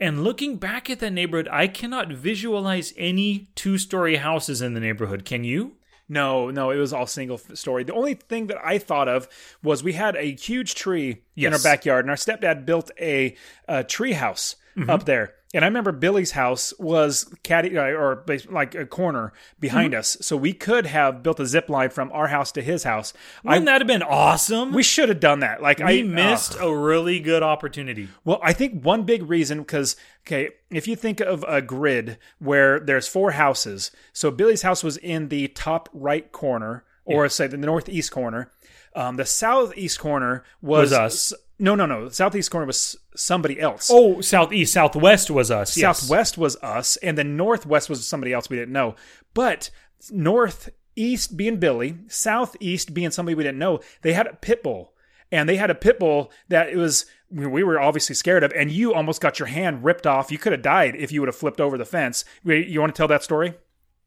And 0.00 0.22
looking 0.22 0.56
back 0.58 0.90
at 0.90 1.00
that 1.00 1.12
neighborhood, 1.12 1.48
I 1.50 1.66
cannot 1.66 2.12
visualize 2.12 2.92
any 2.96 3.48
two 3.54 3.78
story 3.78 4.16
houses 4.16 4.60
in 4.60 4.74
the 4.74 4.80
neighborhood. 4.80 5.24
Can 5.24 5.44
you? 5.44 5.76
no, 6.10 6.50
no, 6.50 6.70
it 6.70 6.76
was 6.78 6.92
all 6.92 7.06
single 7.06 7.36
story. 7.36 7.84
The 7.84 7.92
only 7.94 8.14
thing 8.14 8.46
that 8.48 8.56
I 8.64 8.78
thought 8.78 9.08
of 9.08 9.28
was 9.62 9.82
we 9.84 9.92
had 9.92 10.16
a 10.16 10.34
huge 10.34 10.74
tree 10.74 11.22
in 11.36 11.52
our 11.52 11.58
backyard, 11.58 12.04
and 12.04 12.10
our 12.10 12.16
stepdad 12.16 12.64
built 12.66 12.90
a, 13.00 13.34
a 13.66 13.82
tree 13.84 14.12
house 14.12 14.56
Mm-hmm. 14.76 14.90
up 14.90 15.06
there. 15.06 15.34
And 15.54 15.64
I 15.64 15.68
remember 15.68 15.92
Billy's 15.92 16.32
house 16.32 16.74
was 16.78 17.32
caddy 17.42 17.78
uh, 17.78 17.82
or 17.84 18.24
like 18.50 18.74
a 18.74 18.84
corner 18.84 19.32
behind 19.58 19.92
Mm-hmm. 19.92 19.98
us, 20.00 20.18
so 20.20 20.36
we 20.36 20.52
could 20.52 20.84
have 20.84 21.22
built 21.22 21.40
a 21.40 21.46
zip 21.46 21.70
line 21.70 21.88
from 21.88 22.12
our 22.12 22.26
house 22.28 22.52
to 22.52 22.62
his 22.62 22.82
house. 22.84 23.14
I, 23.46 23.50
Wouldn't 23.50 23.66
that 23.66 23.80
have 23.80 23.88
been 23.88 24.02
awesome? 24.02 24.72
we 24.74 24.82
should 24.82 25.08
have 25.08 25.20
done 25.20 25.40
that. 25.40 25.62
Like 25.62 25.78
we 25.78 26.00
I 26.00 26.02
missed 26.02 26.56
ugh. 26.56 26.68
a 26.68 26.76
really 26.76 27.18
good 27.20 27.42
opportunity. 27.42 28.08
Well, 28.24 28.40
I 28.42 28.52
think 28.52 28.84
one 28.84 29.04
big 29.04 29.22
reason 29.28 29.58
because 29.60 29.96
okay, 30.26 30.50
if 30.70 30.86
you 30.86 30.96
think 30.96 31.20
of 31.20 31.44
a 31.48 31.62
grid 31.62 32.18
where 32.38 32.78
there's 32.78 33.08
four 33.08 33.30
houses, 33.30 33.90
so 34.12 34.30
Billy's 34.30 34.62
house 34.62 34.84
was 34.84 34.98
in 34.98 35.28
the 35.28 35.48
top 35.48 35.88
right 35.94 36.30
corner, 36.30 36.84
or 37.06 37.26
say 37.30 37.46
the 37.46 37.56
northeast 37.56 38.10
corner. 38.10 38.50
Um, 38.98 39.14
the 39.14 39.24
southeast 39.24 40.00
corner 40.00 40.42
was, 40.60 40.90
Was 40.90 40.92
us. 40.92 41.32
No, 41.60 41.76
no, 41.76 41.86
no. 41.86 42.08
The 42.08 42.14
southeast 42.14 42.50
corner 42.50 42.66
was 42.66 42.96
somebody 43.14 43.60
else. 43.60 43.88
Oh, 43.92 44.20
southeast, 44.20 44.72
southwest 44.72 45.30
was 45.30 45.52
us. 45.52 45.76
yes. 45.76 46.00
Southwest 46.00 46.36
was 46.36 46.56
us, 46.56 46.96
and 46.96 47.16
then 47.16 47.36
northwest 47.36 47.88
was 47.88 48.04
somebody 48.04 48.32
else 48.32 48.50
we 48.50 48.56
didn't 48.56 48.72
know. 48.72 48.96
But 49.34 49.70
northeast 50.10 51.36
being 51.36 51.58
Billy, 51.58 51.98
southeast 52.08 52.92
being 52.92 53.12
somebody 53.12 53.36
we 53.36 53.44
didn't 53.44 53.60
know, 53.60 53.78
they 54.02 54.14
had 54.14 54.26
a 54.26 54.34
pit 54.34 54.64
bull. 54.64 54.94
And 55.30 55.48
they 55.48 55.58
had 55.58 55.70
a 55.70 55.76
pit 55.76 56.00
bull 56.00 56.32
that 56.48 56.70
it 56.70 56.76
was 56.76 57.06
we 57.30 57.62
were 57.62 57.78
obviously 57.78 58.16
scared 58.16 58.42
of, 58.42 58.52
and 58.52 58.72
you 58.72 58.94
almost 58.94 59.20
got 59.20 59.38
your 59.38 59.46
hand 59.46 59.84
ripped 59.84 60.08
off. 60.08 60.32
You 60.32 60.38
could 60.38 60.52
have 60.52 60.62
died 60.62 60.96
if 60.96 61.12
you 61.12 61.20
would 61.20 61.28
have 61.28 61.36
flipped 61.36 61.60
over 61.60 61.78
the 61.78 61.84
fence. 61.84 62.24
You 62.42 62.80
want 62.80 62.94
to 62.94 62.98
tell 62.98 63.08
that 63.08 63.22
story? 63.22 63.54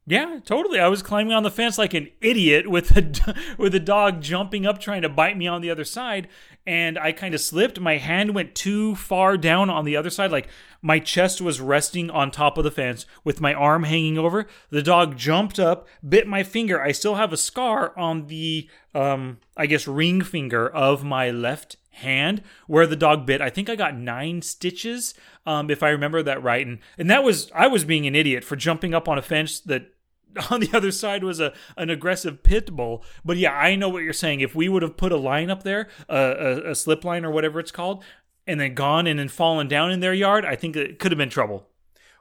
Yeah, 0.08 0.40
totally. 0.44 0.80
I 0.80 0.88
was 0.88 1.04
climbing 1.04 1.34
on 1.34 1.44
the 1.44 1.52
fence 1.52 1.78
like 1.78 1.94
an 1.94 2.10
idiot 2.22 2.68
with 2.68 2.98
a 2.98 3.36
with 3.58 3.76
a 3.76 3.80
dog 3.80 4.22
jumping 4.22 4.66
up 4.66 4.80
trying 4.80 5.04
to 5.04 5.10
bite 5.10 5.38
me 5.38 5.48
on 5.48 5.62
the 5.62 5.70
other 5.70 5.86
side, 5.86 6.28
and 6.66 6.98
I 6.98 7.12
kind 7.12 7.36
of 7.36 7.42
slipped. 7.42 7.80
My 7.80 7.98
hand 7.98 8.34
went 8.34 8.56
too 8.56 8.96
far 8.96 9.38
down 9.38 9.70
on 9.70 9.86
the 9.86 9.96
other 9.96 10.10
side, 10.10 10.32
like 10.32 10.48
my 10.82 10.98
chest 10.98 11.40
was 11.40 11.62
resting 11.62 12.10
on 12.10 12.32
top 12.32 12.58
of 12.58 12.64
the 12.64 12.72
fence 12.72 13.06
with 13.24 13.42
my 13.42 13.54
arm 13.54 13.84
hanging 13.84 14.18
over. 14.18 14.48
The 14.72 14.82
dog 14.82 15.18
jumped 15.18 15.60
up, 15.60 15.88
bit 16.08 16.28
my 16.28 16.42
finger. 16.42 16.82
I 16.82 16.94
still 16.94 17.16
have 17.16 17.32
a 17.32 17.38
scar 17.38 17.98
on 17.98 18.26
the 18.26 18.68
um 18.96 19.38
I 19.56 19.68
guess 19.68 19.88
ring 19.88 20.24
finger 20.24 20.68
of 20.68 21.04
my 21.04 21.30
left 21.30 21.78
hand 21.92 22.42
where 22.68 22.88
the 22.88 22.96
dog 22.96 23.26
bit. 23.26 23.42
I 23.42 23.50
think 23.50 23.70
I 23.70 23.76
got 23.76 23.96
nine 23.96 24.42
stitches, 24.42 25.14
um, 25.46 25.70
if 25.70 25.84
I 25.84 25.90
remember 25.90 26.24
that 26.24 26.42
right. 26.42 26.66
And 26.66 26.80
and 26.98 27.10
that 27.10 27.24
was 27.24 27.52
I 27.54 27.68
was 27.68 27.86
being 27.86 28.08
an 28.08 28.16
idiot 28.16 28.44
for 28.44 28.56
jumping 28.56 28.94
up 28.94 29.08
on 29.08 29.18
a 29.18 29.22
fence 29.22 29.60
that 29.62 29.94
on 30.50 30.62
the 30.62 30.70
other 30.74 30.92
side 30.92 31.24
was 31.24 31.40
a 31.40 31.54
an 31.78 31.90
aggressive 31.90 32.44
pit 32.44 32.76
bull. 32.76 33.04
But 33.24 33.38
yeah, 33.38 33.54
I 33.54 33.76
know 33.76 33.90
what 33.90 34.04
you're 34.04 34.14
saying. 34.14 34.42
If 34.42 34.56
we 34.56 34.70
would 34.70 34.84
have 34.84 34.98
put 34.98 35.12
a 35.12 35.18
line 35.18 35.50
up 35.50 35.64
there, 35.64 35.90
a, 36.10 36.18
a, 36.18 36.72
a 36.72 36.76
slip 36.76 37.04
line 37.04 37.26
or 37.26 37.32
whatever 37.32 37.60
it's 37.60 37.72
called, 37.72 38.04
and 38.48 38.60
then 38.60 38.74
gone 38.74 39.08
and 39.08 39.20
then 39.20 39.28
fallen 39.28 39.68
down 39.68 39.92
in 39.92 40.00
their 40.00 40.14
yard, 40.14 40.46
I 40.46 40.56
think 40.56 40.76
it 40.76 41.00
could 41.00 41.12
have 41.12 41.18
been 41.20 41.30
trouble. 41.30 41.68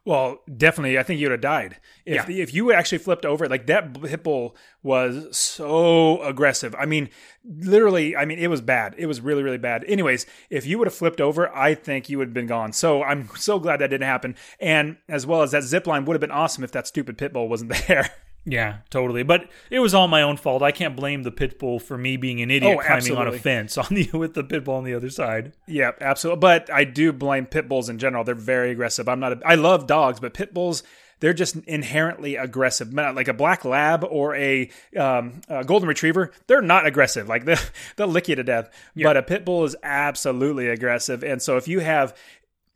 Well, 0.05 0.41
definitely, 0.57 0.99
I 0.99 1.03
think 1.03 1.21
you 1.21 1.27
would 1.27 1.33
have 1.33 1.41
died 1.43 1.77
if 2.07 2.29
Yeah. 2.29 2.37
if 2.43 2.55
you 2.55 2.73
actually 2.73 2.99
flipped 2.99 3.27
over. 3.27 3.49
Like 3.49 3.67
that 3.67 4.01
pit 4.03 4.23
bull 4.23 4.57
was 4.83 5.37
so 5.37 6.23
aggressive. 6.23 6.75
I 6.79 6.87
mean, 6.87 7.11
literally, 7.45 8.17
I 8.17 8.25
mean, 8.25 8.39
it 8.39 8.49
was 8.49 8.61
bad. 8.63 8.95
It 8.97 9.07
was 9.07 9.21
really, 9.21 9.43
really 9.43 9.59
bad. 9.59 9.85
Anyways, 9.87 10.25
if 10.49 10.67
you 10.67 10.79
would 10.79 10.87
have 10.87 10.95
flipped 10.95 11.21
over, 11.21 11.55
I 11.55 11.75
think 11.75 12.09
you 12.09 12.17
would 12.19 12.29
have 12.29 12.35
been 12.35 12.47
gone. 12.47 12.73
So 12.73 13.03
I'm 13.03 13.29
so 13.37 13.59
glad 13.59 13.81
that 13.81 13.89
didn't 13.89 14.07
happen. 14.07 14.37
And 14.59 14.97
as 15.09 15.27
well 15.27 15.43
as 15.43 15.51
that 15.51 15.65
zip 15.65 15.87
line 15.87 16.05
would 16.07 16.15
have 16.15 16.21
been 16.21 16.31
awesome 16.31 16.65
if 16.65 16.73
that 16.73 16.87
stupid 16.87 17.19
pit 17.19 17.33
bull 17.35 17.49
wasn't 17.49 17.73
there. 17.87 18.11
Yeah, 18.45 18.79
totally. 18.89 19.23
But 19.23 19.51
it 19.71 19.81
was 19.81 19.93
all 19.95 20.09
my 20.09 20.23
own 20.23 20.37
fault. 20.37 20.63
I 20.63 20.73
can't 20.73 20.97
blame 20.97 21.23
the 21.23 21.31
pit 21.31 21.59
bull 21.59 21.79
for 21.79 21.99
me 21.99 22.17
being 22.17 22.41
an 22.41 22.51
idiot 22.51 22.79
Oh, 22.79 22.83
climbing 22.85 23.17
on 23.17 23.29
a 23.29 23.33
fence 23.33 23.77
on 23.77 23.87
the 23.91 24.11
with 24.13 24.35
the 24.35 24.45
pit 24.45 24.65
bull 24.65 24.77
on 24.77 24.85
the 24.85 24.95
other 24.95 25.11
side. 25.11 25.53
Yeah, 25.67 25.93
absolutely. 26.01 26.41
But 26.41 26.73
I 26.73 26.85
do 26.85 27.13
blame 27.13 27.47
pit 27.47 27.69
bulls 27.69 27.89
in 27.89 27.99
general. 27.99 28.25
They're 28.25 28.35
very 28.35 28.71
aggressive. 28.71 29.09
I'm 29.09 29.21
not. 29.21 29.33
A, 29.35 29.41
I 29.45 29.57
love 29.57 29.87
dogs, 29.87 30.21
but 30.21 30.35
pit 30.35 30.55
bulls. 30.55 30.83
They're 31.21 31.35
just 31.35 31.57
inherently 31.67 32.37
aggressive. 32.37 32.95
Like 32.95 33.29
a 33.29 33.35
black 33.35 33.67
lab 33.67 34.05
or 34.09 34.35
a, 34.37 34.71
um, 34.97 35.43
a 35.49 35.63
golden 35.65 35.87
retriever, 35.87 36.33
they're 36.47 36.63
not 36.63 36.87
aggressive. 36.87 37.29
Like 37.29 37.45
they'll, 37.45 37.59
they'll 37.97 38.09
lick 38.09 38.29
you 38.29 38.37
to 38.37 38.43
death. 38.43 38.71
But 38.97 39.19
a 39.19 39.23
pit 39.23 39.45
bull 39.45 39.65
is 39.67 39.77
absolutely 39.83 40.69
aggressive. 40.69 41.23
And 41.23 41.43
so 41.43 41.59
if 41.59 41.69
you 41.69 41.81
have, 41.81 42.17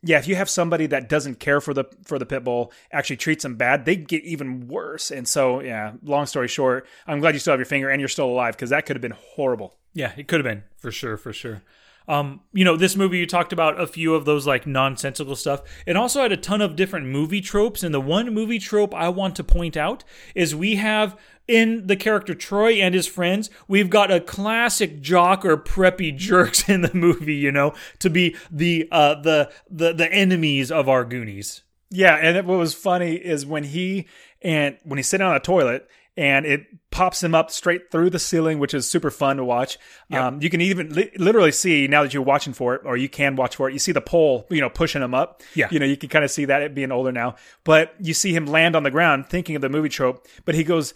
yeah, 0.05 0.19
if 0.19 0.27
you 0.27 0.35
have 0.35 0.51
somebody 0.51 0.85
that 0.87 1.09
doesn't 1.09 1.39
care 1.39 1.59
for 1.59 1.73
the 1.73 1.85
for 2.03 2.19
the 2.19 2.27
pit 2.27 2.43
bull, 2.43 2.71
actually 2.91 3.17
treats 3.17 3.41
them 3.41 3.55
bad, 3.55 3.85
they 3.85 3.95
get 3.95 4.23
even 4.23 4.67
worse. 4.67 5.09
And 5.09 5.27
so, 5.27 5.61
yeah. 5.61 5.93
Long 6.03 6.27
story 6.27 6.47
short, 6.47 6.87
I'm 7.07 7.19
glad 7.19 7.33
you 7.33 7.39
still 7.39 7.53
have 7.53 7.59
your 7.59 7.65
finger 7.65 7.89
and 7.89 7.99
you're 7.99 8.07
still 8.07 8.29
alive 8.29 8.55
because 8.55 8.69
that 8.69 8.85
could 8.85 8.95
have 8.95 9.01
been 9.01 9.17
horrible. 9.17 9.75
Yeah, 9.93 10.11
it 10.15 10.27
could 10.27 10.39
have 10.39 10.45
been 10.45 10.63
for 10.77 10.91
sure, 10.91 11.17
for 11.17 11.33
sure. 11.33 11.63
Um, 12.07 12.41
you 12.53 12.63
know, 12.63 12.75
this 12.75 12.95
movie 12.95 13.17
you 13.17 13.25
talked 13.25 13.53
about 13.53 13.79
a 13.79 13.87
few 13.87 14.13
of 14.13 14.25
those 14.25 14.45
like 14.45 14.67
nonsensical 14.67 15.35
stuff. 15.35 15.61
It 15.85 15.95
also 15.95 16.21
had 16.21 16.31
a 16.31 16.37
ton 16.37 16.61
of 16.61 16.75
different 16.75 17.07
movie 17.07 17.41
tropes, 17.41 17.83
and 17.83 17.93
the 17.93 18.01
one 18.01 18.33
movie 18.33 18.59
trope 18.59 18.93
I 18.93 19.09
want 19.09 19.35
to 19.37 19.43
point 19.43 19.75
out 19.75 20.03
is 20.33 20.55
we 20.55 20.75
have 20.75 21.17
in 21.47 21.87
the 21.87 21.95
character 21.95 22.33
Troy 22.33 22.73
and 22.73 22.95
his 22.95 23.07
friends, 23.07 23.49
we've 23.67 23.89
got 23.89 24.11
a 24.11 24.19
classic 24.19 24.99
jock 25.01 25.45
or 25.45 25.57
preppy 25.57 26.15
jerks 26.15 26.67
in 26.69 26.81
the 26.81 26.93
movie, 26.93 27.35
you 27.35 27.51
know, 27.51 27.73
to 27.99 28.09
be 28.09 28.35
the 28.51 28.87
uh 28.91 29.15
the 29.21 29.51
the 29.69 29.93
the 29.93 30.11
enemies 30.11 30.71
of 30.71 30.89
our 30.89 31.05
Goonies. 31.05 31.61
Yeah, 31.91 32.15
and 32.15 32.47
what 32.47 32.57
was 32.57 32.73
funny 32.73 33.13
is 33.13 33.45
when 33.45 33.63
he 33.63 34.07
and 34.41 34.77
when 34.83 34.97
he's 34.97 35.07
sitting 35.07 35.25
on 35.25 35.35
a 35.35 35.39
toilet 35.39 35.87
and 36.17 36.45
it 36.45 36.65
pops 36.91 37.21
him 37.21 37.35
up 37.35 37.51
straight 37.51 37.91
through 37.91 38.09
the 38.09 38.19
ceiling, 38.19 38.57
which 38.57 38.73
is 38.73 38.89
super 38.89 39.11
fun 39.11 39.37
to 39.37 39.43
watch. 39.43 39.77
Um, 40.11 40.41
you 40.41 40.49
can 40.49 40.61
even 40.61 40.93
li- 40.93 41.11
literally 41.17 41.51
see 41.51 41.87
now 41.87 42.03
that 42.03 42.13
you're 42.13 42.23
watching 42.23 42.53
for 42.53 42.73
it, 42.75 42.81
or 42.85 42.95
you 42.95 43.09
can 43.09 43.35
watch 43.35 43.57
for 43.57 43.69
it. 43.69 43.73
You 43.73 43.79
see 43.79 43.91
the 43.91 44.01
pole, 44.01 44.47
you 44.49 44.61
know, 44.61 44.69
pushing 44.69 45.01
him 45.01 45.13
up. 45.13 45.41
Yeah. 45.55 45.67
you 45.71 45.79
know, 45.79 45.85
you 45.85 45.97
can 45.97 46.07
kind 46.09 46.23
of 46.23 46.31
see 46.31 46.45
that 46.45 46.61
it 46.61 46.73
being 46.73 46.91
older 46.91 47.11
now. 47.11 47.35
But 47.65 47.95
you 47.99 48.13
see 48.13 48.33
him 48.33 48.45
land 48.45 48.75
on 48.75 48.83
the 48.83 48.91
ground, 48.91 49.27
thinking 49.27 49.55
of 49.57 49.61
the 49.61 49.69
movie 49.69 49.89
trope. 49.89 50.25
But 50.45 50.55
he 50.55 50.63
goes, 50.63 50.93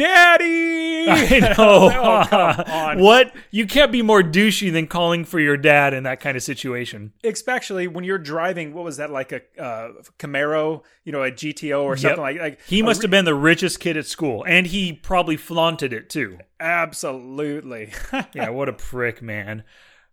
"Daddy!" 0.00 1.08
I 1.08 1.38
know. 1.58 1.90
Oh, 1.92 2.26
come 2.28 2.64
on. 2.72 2.98
what? 3.00 3.34
You 3.50 3.66
can't 3.66 3.90
be 3.92 4.02
more 4.02 4.22
douchey 4.22 4.72
than 4.72 4.86
calling 4.86 5.24
for 5.24 5.40
your 5.40 5.56
dad 5.56 5.94
in 5.94 6.02
that 6.04 6.20
kind 6.20 6.36
of 6.36 6.42
situation. 6.42 7.12
Especially 7.24 7.88
when 7.88 8.04
you're 8.04 8.18
driving, 8.18 8.74
what 8.74 8.84
was 8.84 8.98
that 8.98 9.10
like 9.10 9.32
a 9.32 9.40
uh, 9.60 9.92
Camaro, 10.18 10.82
you 11.04 11.12
know, 11.12 11.22
a 11.22 11.30
GTO 11.30 11.82
or 11.82 11.96
something 11.96 12.20
like 12.20 12.38
like 12.38 12.60
He 12.66 12.82
must 12.82 13.00
re- 13.00 13.04
have 13.04 13.10
been 13.10 13.24
the 13.24 13.34
richest 13.34 13.80
kid 13.80 13.96
at 13.96 14.06
school, 14.06 14.44
and 14.46 14.66
he 14.66 14.92
probably 14.92 15.36
flaunted 15.36 15.92
it 15.92 16.10
too. 16.10 16.38
absolutely. 16.60 17.92
Yeah, 18.34 18.50
what 18.50 18.68
a 18.68 18.72
prick, 18.72 19.22
man. 19.22 19.64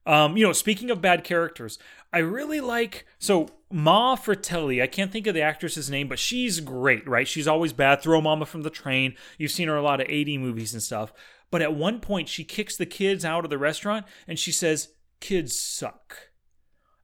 Um, 0.06 0.38
you 0.38 0.46
know, 0.46 0.54
speaking 0.54 0.90
of 0.90 1.02
bad 1.02 1.24
characters, 1.26 1.78
I 2.14 2.20
really 2.20 2.62
like 2.62 3.06
so 3.20 3.50
Ma 3.70 4.16
Fratelli. 4.16 4.82
I 4.82 4.88
can't 4.88 5.12
think 5.12 5.28
of 5.28 5.34
the 5.34 5.42
actress's 5.42 5.90
name, 5.90 6.08
but 6.08 6.20
she's 6.20 6.60
great, 6.60 7.08
right? 7.08 7.28
She's 7.28 7.48
always 7.48 7.74
bad. 7.74 8.02
Throw 8.02 8.22
Mama 8.22 8.46
from 8.46 8.62
the 8.62 8.70
train. 8.70 9.16
You've 9.38 9.52
seen 9.52 9.68
her 9.68 9.76
a 9.76 9.82
lot 9.82 10.00
of 10.00 10.08
80 10.10 10.38
movies 10.38 10.74
and 10.74 10.82
stuff. 10.82 11.12
But 11.52 11.62
at 11.62 11.76
one 11.76 12.00
point, 12.00 12.30
she 12.30 12.44
kicks 12.44 12.78
the 12.78 12.86
kids 12.86 13.26
out 13.26 13.44
of 13.44 13.50
the 13.50 13.58
restaurant 13.58 14.06
and 14.28 14.38
she 14.40 14.52
says, 14.52 14.90
"Kids 15.20 15.58
suck." 15.58 16.30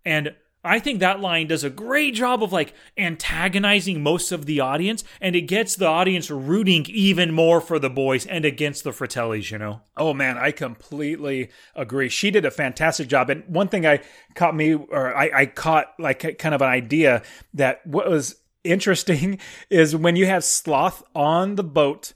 And 0.06 0.36
I 0.64 0.80
think 0.80 1.00
that 1.00 1.20
line 1.20 1.48
does 1.48 1.64
a 1.64 1.70
great 1.70 2.14
job 2.14 2.42
of 2.42 2.54
like 2.54 2.74
antagonizing 2.98 4.02
most 4.02 4.32
of 4.32 4.46
the 4.46 4.62
audience, 4.62 5.04
and 5.20 5.36
it 5.36 5.42
gets 5.42 5.76
the 5.76 5.88
audience 5.88 6.32
rooting 6.32 6.86
even 6.90 7.34
more 7.34 7.60
for 7.60 7.80
the 7.80 7.90
boys 7.90 8.26
and 8.26 8.46
against 8.46 8.84
the 8.84 8.92
Fratellis, 8.92 9.52
you 9.52 9.58
know? 9.58 9.82
Oh 9.98 10.14
man, 10.14 10.38
I 10.38 10.52
completely 10.52 11.50
agree. 11.76 12.08
She 12.08 12.32
did 12.32 12.46
a 12.46 12.52
fantastic 12.52 13.10
job. 13.10 13.30
And 13.30 13.44
one 13.48 13.68
thing 13.68 13.86
I 13.86 14.02
caught 14.36 14.56
me, 14.56 14.74
or 14.74 15.16
I, 15.16 15.32
I 15.34 15.46
caught 15.48 15.94
like 16.00 16.38
kind 16.40 16.56
of 16.56 16.62
an 16.62 16.70
idea 16.70 17.24
that 17.54 17.86
what 17.86 18.10
was 18.10 18.38
interesting 18.64 19.40
is 19.70 19.96
when 19.96 20.16
you 20.16 20.26
have 20.28 20.44
Sloth 20.44 21.04
on 21.14 21.56
the 21.56 21.64
boat, 21.64 22.14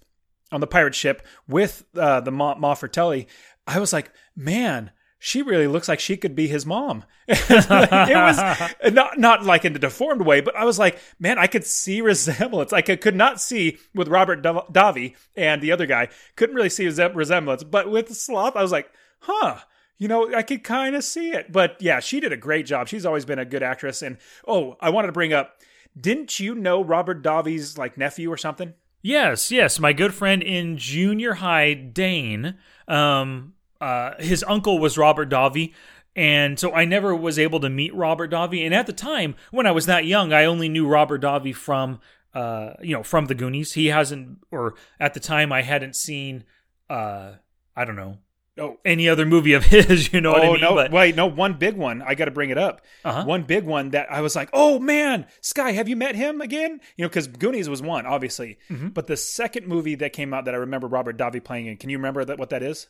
on 0.51 0.61
the 0.61 0.67
pirate 0.67 0.95
ship 0.95 1.21
with 1.47 1.83
uh, 1.97 2.21
the 2.21 2.31
Ma, 2.31 2.55
Ma 2.55 2.73
Fratelli, 2.73 3.27
I 3.65 3.79
was 3.79 3.91
like, 3.91 4.11
man, 4.35 4.91
she 5.19 5.41
really 5.41 5.67
looks 5.67 5.87
like 5.87 5.99
she 5.99 6.17
could 6.17 6.35
be 6.35 6.47
his 6.47 6.65
mom. 6.65 7.03
it 7.27 7.49
was 7.49 8.37
not 8.93 9.17
not 9.19 9.43
like 9.43 9.65
in 9.65 9.75
a 9.75 9.79
deformed 9.79 10.21
way, 10.21 10.41
but 10.41 10.55
I 10.55 10.63
was 10.63 10.77
like, 10.77 10.99
man, 11.19 11.37
I 11.37 11.47
could 11.47 11.65
see 11.65 12.01
resemblance. 12.01 12.71
I 12.73 12.81
could 12.81 13.15
not 13.15 13.41
see 13.41 13.77
with 13.95 14.07
Robert 14.07 14.41
Dav- 14.41 14.71
Davi 14.71 15.15
and 15.35 15.61
the 15.61 15.71
other 15.71 15.85
guy, 15.85 16.09
couldn't 16.35 16.55
really 16.55 16.69
see 16.69 16.85
resem- 16.85 17.15
resemblance, 17.15 17.63
but 17.63 17.89
with 17.89 18.15
Sloth, 18.15 18.55
I 18.55 18.61
was 18.61 18.71
like, 18.71 18.89
huh. 19.19 19.59
You 19.99 20.07
know, 20.07 20.31
I 20.31 20.43
could 20.43 20.63
kind 20.63 20.95
of 20.95 21.03
see 21.03 21.31
it. 21.31 21.51
But 21.51 21.77
yeah, 21.79 21.99
she 21.99 22.19
did 22.19 22.31
a 22.31 22.37
great 22.37 22.67
job. 22.67 22.87
She's 22.87 23.03
always 23.03 23.25
been 23.25 23.39
a 23.39 23.45
good 23.45 23.63
actress. 23.63 24.03
And 24.03 24.17
oh, 24.47 24.77
I 24.79 24.91
wanted 24.91 25.07
to 25.07 25.11
bring 25.13 25.33
up, 25.33 25.59
didn't 25.99 26.39
you 26.39 26.53
know 26.53 26.83
Robert 26.83 27.23
Davi's 27.23 27.79
like 27.79 27.97
nephew 27.97 28.31
or 28.31 28.37
something? 28.37 28.75
Yes, 29.01 29.51
yes. 29.51 29.79
My 29.79 29.93
good 29.93 30.13
friend 30.13 30.43
in 30.43 30.77
junior 30.77 31.33
high, 31.33 31.73
Dane, 31.73 32.59
um, 32.87 33.53
uh, 33.81 34.11
his 34.19 34.43
uncle 34.47 34.79
was 34.79 34.97
Robert 34.97 35.29
Davi. 35.29 35.73
And 36.15 36.57
so 36.59 36.73
I 36.73 36.85
never 36.85 37.15
was 37.15 37.37
able 37.37 37.59
to 37.59 37.69
meet 37.69 37.93
Robert 37.93 38.31
Davi. 38.31 38.65
And 38.65 38.73
at 38.73 38.87
the 38.87 38.93
time, 38.93 39.35
when 39.51 39.67
I 39.67 39.71
was 39.71 39.85
that 39.85 40.05
young, 40.05 40.33
I 40.33 40.45
only 40.45 40.67
knew 40.67 40.87
Robert 40.87 41.21
Davi 41.21 41.53
from, 41.53 41.99
uh, 42.33 42.71
you 42.81 42.95
know, 42.95 43.03
from 43.03 43.25
the 43.25 43.35
Goonies. 43.35 43.73
He 43.73 43.87
hasn't, 43.87 44.39
or 44.49 44.73
at 44.99 45.13
the 45.13 45.19
time, 45.19 45.51
I 45.51 45.61
hadn't 45.61 45.95
seen, 45.95 46.43
uh, 46.89 47.33
I 47.75 47.85
don't 47.85 47.95
know, 47.95 48.17
Oh, 48.59 48.79
any 48.83 49.07
other 49.07 49.23
movie 49.23 49.53
of 49.53 49.63
his. 49.65 50.11
You 50.11 50.19
know 50.19 50.31
what 50.31 50.41
I 50.41 50.47
oh 50.47 50.51
mean? 50.53 50.61
no! 50.61 50.73
But- 50.73 50.91
Wait, 50.91 51.15
no. 51.15 51.27
One 51.27 51.53
big 51.59 51.75
one. 51.77 52.01
I 52.01 52.15
got 52.15 52.25
to 52.25 52.31
bring 52.31 52.49
it 52.49 52.57
up. 52.57 52.81
Uh-huh. 53.05 53.23
One 53.23 53.43
big 53.43 53.65
one 53.65 53.91
that 53.91 54.11
I 54.11 54.21
was 54.21 54.35
like, 54.35 54.49
"Oh 54.51 54.79
man, 54.79 55.27
Sky, 55.41 55.73
have 55.73 55.87
you 55.87 55.95
met 55.95 56.15
him 56.15 56.41
again?" 56.41 56.81
You 56.95 57.03
know, 57.03 57.07
because 57.09 57.27
Goonies 57.27 57.69
was 57.69 57.83
one, 57.83 58.07
obviously. 58.07 58.57
Mm-hmm. 58.71 58.87
But 58.87 59.05
the 59.05 59.15
second 59.15 59.67
movie 59.67 59.93
that 59.93 60.11
came 60.11 60.33
out 60.33 60.45
that 60.45 60.55
I 60.55 60.57
remember 60.57 60.87
Robert 60.87 61.17
Davi 61.19 61.43
playing 61.43 61.67
in. 61.67 61.77
Can 61.77 61.91
you 61.91 61.99
remember 61.99 62.25
that? 62.25 62.39
What 62.39 62.49
that 62.49 62.63
is? 62.63 62.87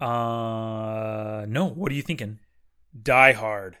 Uh, 0.00 1.44
no. 1.48 1.66
What 1.68 1.92
are 1.92 1.94
you 1.94 2.02
thinking? 2.02 2.38
Die 3.02 3.32
Hard. 3.32 3.76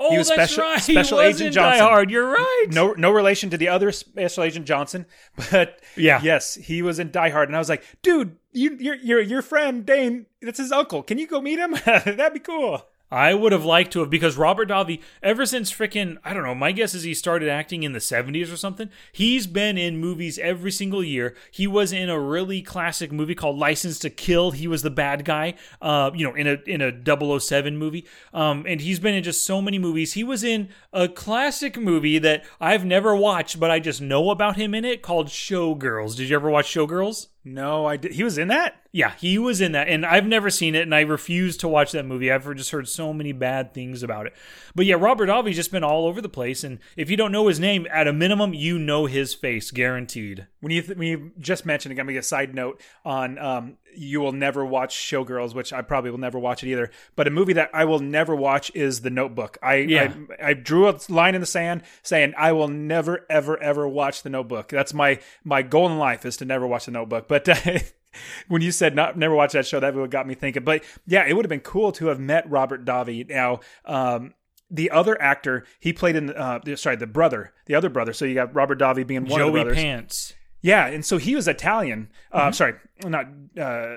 Oh, 0.00 0.16
was 0.16 0.28
that's 0.28 0.52
Special- 0.52 0.62
right. 0.64 0.80
Special 0.80 1.18
he 1.20 1.26
was 1.26 1.40
Agent 1.40 1.54
Johnson. 1.54 1.78
Die 1.80 1.84
Hard. 1.90 2.10
You're 2.10 2.30
right. 2.30 2.66
No, 2.70 2.92
no 2.92 3.10
relation 3.10 3.50
to 3.50 3.56
the 3.58 3.68
other 3.68 3.90
Special 3.90 4.44
Agent 4.44 4.64
Johnson, 4.66 5.06
but 5.50 5.80
Yeah. 5.96 6.20
yes, 6.22 6.54
he 6.54 6.82
was 6.82 7.00
in 7.00 7.10
Die 7.10 7.28
Hard, 7.30 7.48
and 7.48 7.56
I 7.56 7.58
was 7.58 7.68
like, 7.68 7.82
"Dude, 8.02 8.36
you, 8.52 8.76
your 8.78 8.94
your 8.96 9.20
your 9.20 9.42
friend 9.42 9.84
Dane, 9.84 10.26
that's 10.40 10.58
his 10.58 10.70
uncle. 10.70 11.02
Can 11.02 11.18
you 11.18 11.26
go 11.26 11.40
meet 11.40 11.58
him? 11.58 11.72
That'd 11.84 12.32
be 12.32 12.38
cool." 12.38 12.86
I 13.10 13.34
would 13.34 13.52
have 13.52 13.64
liked 13.64 13.92
to 13.92 14.00
have 14.00 14.10
because 14.10 14.36
Robert 14.36 14.68
Davi, 14.68 15.00
ever 15.22 15.46
since 15.46 15.72
frickin' 15.72 16.18
I 16.24 16.34
don't 16.34 16.42
know, 16.42 16.54
my 16.54 16.72
guess 16.72 16.94
is 16.94 17.04
he 17.04 17.14
started 17.14 17.48
acting 17.48 17.82
in 17.82 17.92
the 17.92 17.98
70s 17.98 18.52
or 18.52 18.56
something. 18.56 18.90
He's 19.12 19.46
been 19.46 19.78
in 19.78 19.98
movies 19.98 20.38
every 20.38 20.70
single 20.70 21.02
year. 21.02 21.34
He 21.50 21.66
was 21.66 21.92
in 21.92 22.08
a 22.10 22.20
really 22.20 22.60
classic 22.60 23.10
movie 23.10 23.34
called 23.34 23.58
License 23.58 23.98
to 24.00 24.10
Kill. 24.10 24.50
He 24.50 24.68
was 24.68 24.82
the 24.82 24.90
bad 24.90 25.24
guy, 25.24 25.54
uh, 25.80 26.10
you 26.14 26.26
know, 26.26 26.34
in 26.34 26.46
a 26.46 26.58
in 26.66 26.80
a 26.80 27.40
007 27.40 27.76
movie. 27.76 28.06
Um, 28.34 28.64
and 28.68 28.80
he's 28.80 29.00
been 29.00 29.14
in 29.14 29.22
just 29.22 29.44
so 29.44 29.62
many 29.62 29.78
movies. 29.78 30.12
He 30.12 30.24
was 30.24 30.44
in 30.44 30.68
a 30.92 31.08
classic 31.08 31.78
movie 31.78 32.18
that 32.18 32.44
I've 32.60 32.84
never 32.84 33.16
watched, 33.16 33.58
but 33.58 33.70
I 33.70 33.80
just 33.80 34.00
know 34.00 34.30
about 34.30 34.56
him 34.56 34.74
in 34.74 34.84
it 34.84 35.02
called 35.02 35.28
Showgirls. 35.28 36.16
Did 36.16 36.28
you 36.28 36.36
ever 36.36 36.50
watch 36.50 36.66
Showgirls? 36.72 37.28
No, 37.44 37.86
I 37.86 37.96
did. 37.96 38.12
He 38.12 38.24
was 38.24 38.36
in 38.36 38.48
that. 38.48 38.82
Yeah, 38.92 39.12
he 39.18 39.38
was 39.38 39.60
in 39.60 39.72
that, 39.72 39.88
and 39.88 40.04
I've 40.04 40.26
never 40.26 40.50
seen 40.50 40.74
it, 40.74 40.82
and 40.82 40.94
I 40.94 41.00
refuse 41.02 41.56
to 41.58 41.68
watch 41.68 41.92
that 41.92 42.04
movie. 42.04 42.32
I've 42.32 42.44
just 42.56 42.70
heard 42.70 42.88
so 42.88 43.12
many 43.12 43.32
bad 43.32 43.72
things 43.72 44.02
about 44.02 44.26
it. 44.26 44.34
But 44.74 44.86
yeah, 44.86 44.96
Robert 44.98 45.26
Davi's 45.26 45.56
just 45.56 45.70
been 45.70 45.84
all 45.84 46.06
over 46.06 46.20
the 46.20 46.28
place, 46.28 46.64
and 46.64 46.78
if 46.96 47.10
you 47.10 47.16
don't 47.16 47.32
know 47.32 47.46
his 47.48 47.60
name, 47.60 47.86
at 47.90 48.08
a 48.08 48.12
minimum, 48.12 48.54
you 48.54 48.78
know 48.78 49.06
his 49.06 49.34
face, 49.34 49.70
guaranteed. 49.70 50.46
When 50.60 50.72
you 50.72 50.82
th- 50.82 50.98
when 50.98 51.06
you 51.06 51.30
just 51.38 51.64
mentioned, 51.64 51.92
it, 51.92 51.94
I'm 51.94 51.98
gonna 51.98 52.14
make 52.14 52.20
a 52.20 52.24
side 52.24 52.54
note 52.54 52.80
on 53.04 53.38
um, 53.38 53.76
you 53.98 54.20
will 54.20 54.32
never 54.32 54.64
watch 54.64 54.96
Showgirls, 54.96 55.54
which 55.54 55.72
I 55.72 55.82
probably 55.82 56.10
will 56.10 56.18
never 56.18 56.38
watch 56.38 56.62
it 56.62 56.70
either. 56.70 56.90
But 57.16 57.26
a 57.26 57.30
movie 57.30 57.52
that 57.54 57.70
I 57.72 57.84
will 57.84 57.98
never 57.98 58.34
watch 58.34 58.70
is 58.74 59.00
The 59.00 59.10
Notebook. 59.10 59.58
I 59.62 59.74
Yeah. 59.76 60.14
I, 60.40 60.50
I 60.50 60.54
drew 60.54 60.88
a 60.88 60.98
line 61.08 61.34
in 61.34 61.40
the 61.40 61.46
sand 61.46 61.82
saying 62.02 62.34
I 62.36 62.52
will 62.52 62.68
never 62.68 63.26
ever 63.28 63.60
ever 63.62 63.88
watch 63.88 64.22
The 64.22 64.30
Notebook. 64.30 64.68
That's 64.68 64.94
my 64.94 65.20
my 65.44 65.62
goal 65.62 65.90
in 65.90 65.98
life 65.98 66.24
is 66.24 66.36
to 66.38 66.44
never 66.44 66.66
watch 66.66 66.86
The 66.86 66.92
Notebook. 66.92 67.28
But 67.28 67.48
uh, 67.48 67.78
when 68.48 68.62
you 68.62 68.70
said 68.70 68.94
not 68.94 69.18
never 69.18 69.34
watch 69.34 69.52
that 69.52 69.66
show, 69.66 69.80
that 69.80 69.94
what 69.94 70.10
got 70.10 70.26
me 70.26 70.34
thinking. 70.34 70.64
But 70.64 70.84
yeah, 71.06 71.26
it 71.26 71.34
would 71.34 71.44
have 71.44 71.50
been 71.50 71.60
cool 71.60 71.92
to 71.92 72.06
have 72.06 72.20
met 72.20 72.48
Robert 72.48 72.84
Davi. 72.84 73.28
Now, 73.28 73.60
um, 73.84 74.34
the 74.70 74.90
other 74.90 75.20
actor 75.20 75.64
he 75.80 75.92
played 75.92 76.14
in 76.14 76.30
uh, 76.30 76.60
the- 76.64 76.76
sorry 76.76 76.96
the 76.96 77.06
brother 77.06 77.52
the 77.66 77.74
other 77.74 77.88
brother 77.88 78.12
so 78.12 78.26
you 78.26 78.34
got 78.34 78.54
robert 78.54 78.78
davi 78.78 79.06
being 79.06 79.24
one 79.24 79.40
of 79.40 79.46
the 79.46 79.52
Joey 79.52 79.62
brothers 79.62 79.76
Pants. 79.76 80.34
Yeah 80.62 80.86
and 80.86 81.04
so 81.04 81.16
he 81.18 81.34
was 81.34 81.46
italian 81.48 82.08
uh, 82.32 82.50
sorry 82.52 82.74
not 83.04 83.26
uh, 83.60 83.96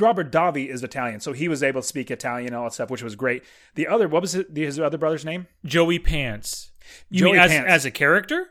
robert 0.00 0.30
davi 0.32 0.68
is 0.68 0.82
italian 0.82 1.20
so 1.20 1.32
he 1.32 1.48
was 1.48 1.62
able 1.62 1.80
to 1.80 1.86
speak 1.86 2.10
italian 2.10 2.48
and 2.48 2.56
all 2.56 2.64
that 2.64 2.72
stuff 2.72 2.90
which 2.90 3.02
was 3.02 3.14
great 3.16 3.42
the 3.74 3.86
other 3.86 4.08
what 4.08 4.22
was 4.22 4.32
his 4.54 4.80
other 4.80 4.98
brother's 4.98 5.24
name 5.24 5.46
Joey 5.64 5.98
Pants. 5.98 6.70
You 7.10 7.20
Joey 7.20 7.32
mean 7.32 7.40
as, 7.40 7.50
Pants. 7.50 7.70
as 7.70 7.84
a 7.84 7.90
character? 7.90 8.48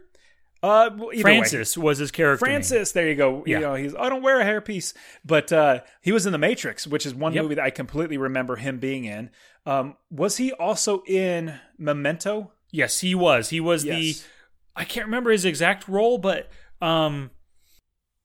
uh 0.64 0.90
well, 0.98 1.10
either 1.14 1.18
way. 1.18 1.22
Francis 1.22 1.78
was 1.78 1.98
his 2.00 2.12
character. 2.12 2.46
name. 2.46 2.54
Francis, 2.54 2.92
there 2.94 3.08
you 3.08 3.16
go. 3.16 3.44
Yeah. 3.46 3.58
You 3.58 3.64
know, 3.66 3.76
he's 3.76 3.96
I 3.96 4.10
don't 4.10 4.22
wear 4.24 4.40
a 4.42 4.46
hairpiece, 4.46 4.94
but 5.24 5.52
uh, 5.54 5.82
he 6.02 6.12
was 6.12 6.26
in 6.26 6.32
The 6.32 6.38
Matrix, 6.38 6.88
which 6.88 7.06
is 7.06 7.14
one 7.14 7.34
Yep. 7.34 7.44
movie 7.44 7.56
that 7.56 7.64
I 7.66 7.70
completely 7.70 8.18
remember 8.18 8.56
him 8.56 8.80
being 8.80 9.06
in. 9.06 9.30
Um, 9.66 9.96
was 10.10 10.38
he 10.38 10.52
also 10.54 11.04
in 11.08 11.60
Memento? 11.78 12.52
Yes, 12.72 13.00
he 13.02 13.14
was. 13.16 13.50
He 13.50 13.60
was 13.60 13.84
the. 13.84 14.16
I 14.76 14.84
can't 14.86 15.06
remember 15.06 15.30
his 15.32 15.46
exact 15.46 15.88
role, 15.88 16.18
but 16.18 16.50
um, 16.82 17.32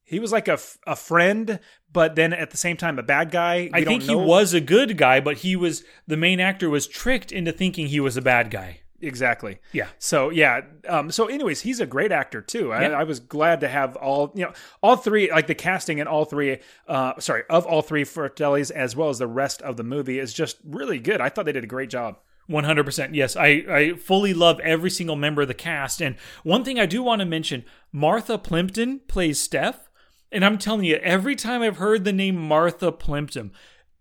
He 0.04 0.18
was 0.18 0.32
like 0.32 0.48
a, 0.48 0.58
a 0.86 0.96
friend, 0.96 1.60
but 1.92 2.14
then 2.16 2.32
at 2.32 2.50
the 2.50 2.56
same 2.56 2.76
time 2.76 2.98
a 2.98 3.02
bad 3.02 3.30
guy. 3.30 3.70
We 3.72 3.80
I 3.80 3.84
think 3.84 4.02
he 4.02 4.14
was 4.14 4.54
a 4.54 4.60
good 4.60 4.96
guy, 4.96 5.20
but 5.20 5.38
he 5.38 5.56
was 5.56 5.84
the 6.06 6.16
main 6.16 6.40
actor 6.40 6.68
was 6.68 6.86
tricked 6.86 7.32
into 7.32 7.52
thinking 7.52 7.86
he 7.86 8.00
was 8.00 8.16
a 8.16 8.22
bad 8.22 8.50
guy. 8.50 8.80
exactly. 9.00 9.58
Yeah. 9.72 9.88
So 9.98 10.30
yeah. 10.30 10.60
Um, 10.88 11.10
so 11.10 11.26
anyways, 11.26 11.62
he's 11.62 11.80
a 11.80 11.86
great 11.86 12.12
actor 12.12 12.42
too. 12.42 12.72
I, 12.72 12.82
Yeah. 12.82 12.98
I 12.98 13.04
was 13.04 13.18
glad 13.20 13.60
to 13.60 13.68
have 13.68 13.96
all 13.96 14.32
you 14.34 14.44
know 14.44 14.52
all 14.82 14.96
three 14.96 15.30
like 15.30 15.46
the 15.46 15.54
casting 15.54 15.98
in 15.98 16.06
all 16.06 16.24
three. 16.24 16.58
Uh, 16.86 17.14
sorry, 17.18 17.44
of 17.48 17.64
all 17.66 17.82
three 17.82 18.04
Fratellis 18.04 18.70
as 18.70 18.94
well 18.96 19.08
as 19.08 19.18
the 19.18 19.26
rest 19.26 19.62
of 19.62 19.76
the 19.76 19.84
movie 19.84 20.18
is 20.18 20.32
just 20.34 20.58
really 20.64 20.98
good. 20.98 21.20
I 21.20 21.28
thought 21.28 21.44
they 21.46 21.52
did 21.52 21.64
a 21.64 21.68
great 21.68 21.88
job. 21.90 22.18
100%. 22.48 23.14
Yes, 23.14 23.36
I, 23.36 23.46
I 23.68 23.94
fully 23.94 24.34
love 24.34 24.60
every 24.60 24.90
single 24.90 25.16
member 25.16 25.42
of 25.42 25.48
the 25.48 25.54
cast. 25.54 26.00
And 26.00 26.16
one 26.42 26.64
thing 26.64 26.78
I 26.78 26.86
do 26.86 27.02
want 27.02 27.20
to 27.20 27.26
mention 27.26 27.64
Martha 27.92 28.38
Plimpton 28.38 29.00
plays 29.06 29.40
Steph. 29.40 29.88
And 30.32 30.44
I'm 30.44 30.58
telling 30.58 30.84
you, 30.84 30.96
every 30.96 31.34
time 31.34 31.62
I've 31.62 31.78
heard 31.78 32.04
the 32.04 32.12
name 32.12 32.36
Martha 32.36 32.92
Plimpton, 32.92 33.52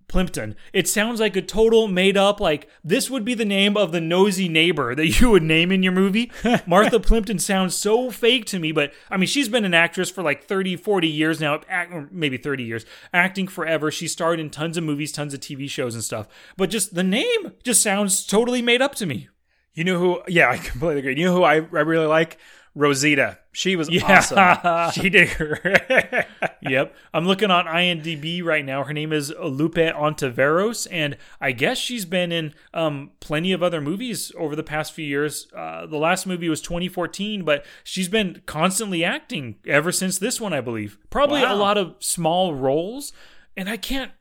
Plimpton, 0.10 0.56
it 0.74 0.88
sounds 0.88 1.20
like 1.20 1.36
a 1.36 1.42
total 1.42 1.88
made 1.88 2.18
up, 2.18 2.42
like 2.42 2.68
this 2.84 3.10
would 3.10 3.24
be 3.24 3.34
the 3.34 3.46
name 3.46 3.78
of 3.78 3.92
the 3.92 4.02
nosy 4.02 4.50
neighbor 4.50 4.94
that 4.96 5.08
you 5.22 5.30
would 5.30 5.44
name 5.44 5.72
in 5.72 5.84
your 5.84 5.94
movie. 5.94 6.32
Martha 6.66 7.00
Plimpton 7.00 7.40
sounds 7.40 7.76
so 7.76 8.12
fake 8.12 8.46
to 8.48 8.60
me, 8.60 8.72
but 8.72 8.92
I 9.10 9.18
mean, 9.18 9.28
she's 9.28 9.48
been 9.48 9.66
an 9.66 9.74
actress 9.74 10.10
for 10.10 10.22
like 10.22 10.44
30, 10.44 10.76
40 10.76 11.08
years 11.08 11.40
now, 11.40 11.62
act, 11.70 11.94
or 11.94 12.10
maybe 12.12 12.38
30 12.38 12.64
years, 12.64 12.86
acting 13.14 13.48
forever. 13.48 13.90
She 13.92 14.08
starred 14.08 14.40
in 14.40 14.50
tons 14.50 14.76
of 14.76 14.84
movies, 14.84 15.12
tons 15.12 15.34
of 15.34 15.40
TV 15.40 15.70
shows 15.70 15.94
and 15.96 16.04
stuff. 16.04 16.28
But 16.58 16.70
just 16.70 16.96
the 16.96 17.04
name 17.04 17.54
just 17.64 17.82
sounds 17.82 18.26
totally 18.26 18.62
made 18.62 18.82
up 18.82 18.96
to 18.96 19.06
me. 19.06 19.30
You 19.74 19.84
know 19.84 20.00
who? 20.00 20.22
Yeah, 20.28 20.50
I 20.50 20.58
completely 20.58 21.00
agree. 21.00 21.18
You 21.18 21.26
know 21.26 21.36
who 21.36 21.44
I, 21.44 21.56
I 21.56 21.60
really 21.60 22.08
like? 22.08 22.38
Rosita. 22.76 23.40
She 23.60 23.76
was 23.76 23.90
Yeah. 23.90 24.20
awesome. 24.20 24.92
She 25.04 25.10
did 25.10 25.28
her. 25.32 26.26
yep. 26.62 26.96
I'm 27.14 27.26
looking 27.26 27.52
on 27.52 27.66
IMDb 27.66 28.42
right 28.42 28.64
now. 28.64 28.86
Her 28.86 28.94
name 28.94 29.12
is 29.12 29.34
Lupe 29.38 29.74
Ontiveros, 29.76 30.88
and 30.90 31.18
I 31.42 31.52
guess 31.52 31.78
she's 31.78 32.06
been 32.06 32.32
in 32.32 32.54
um, 32.74 33.12
plenty 33.20 33.52
of 33.52 33.62
other 33.62 33.82
movies 33.82 34.32
over 34.38 34.56
the 34.56 34.64
past 34.64 34.94
few 34.94 35.06
years. 35.06 35.48
Uh, 35.54 35.86
the 35.88 35.98
last 35.98 36.26
movie 36.26 36.48
was 36.48 36.62
2014, 36.62 37.44
but 37.44 37.66
she's 37.84 38.08
been 38.08 38.42
constantly 38.46 39.04
acting 39.04 39.56
ever 39.68 39.92
since 39.92 40.18
this 40.18 40.40
one, 40.40 40.54
I 40.54 40.62
believe. 40.62 40.98
Probably 41.10 41.44
a 41.44 41.54
lot 41.54 41.78
of 41.78 41.96
small 42.00 42.56
roles, 42.56 43.12
and 43.58 43.70
I 43.70 43.76
can't. 43.76 44.14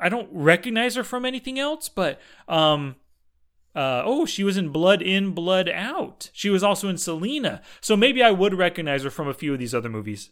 I 0.00 0.08
don't 0.08 0.28
recognize 0.32 0.96
her 0.96 1.04
from 1.04 1.24
anything 1.24 1.60
else, 1.60 1.88
but 1.88 2.20
um, 2.48 2.96
uh, 3.74 4.02
oh, 4.04 4.26
she 4.26 4.42
was 4.42 4.56
in 4.56 4.70
Blood 4.70 5.02
In, 5.02 5.32
Blood 5.32 5.68
Out. 5.68 6.30
She 6.32 6.50
was 6.50 6.62
also 6.62 6.88
in 6.88 6.98
Selena. 6.98 7.62
So 7.80 7.96
maybe 7.96 8.22
I 8.22 8.30
would 8.30 8.54
recognize 8.54 9.02
her 9.04 9.10
from 9.10 9.28
a 9.28 9.34
few 9.34 9.52
of 9.52 9.58
these 9.58 9.74
other 9.74 9.88
movies. 9.88 10.30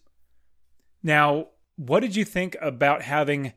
now, 1.03 1.49
what 1.77 2.01
did 2.01 2.17
you 2.17 2.25
think 2.25 2.57
about 2.61 3.03
having 3.03 3.53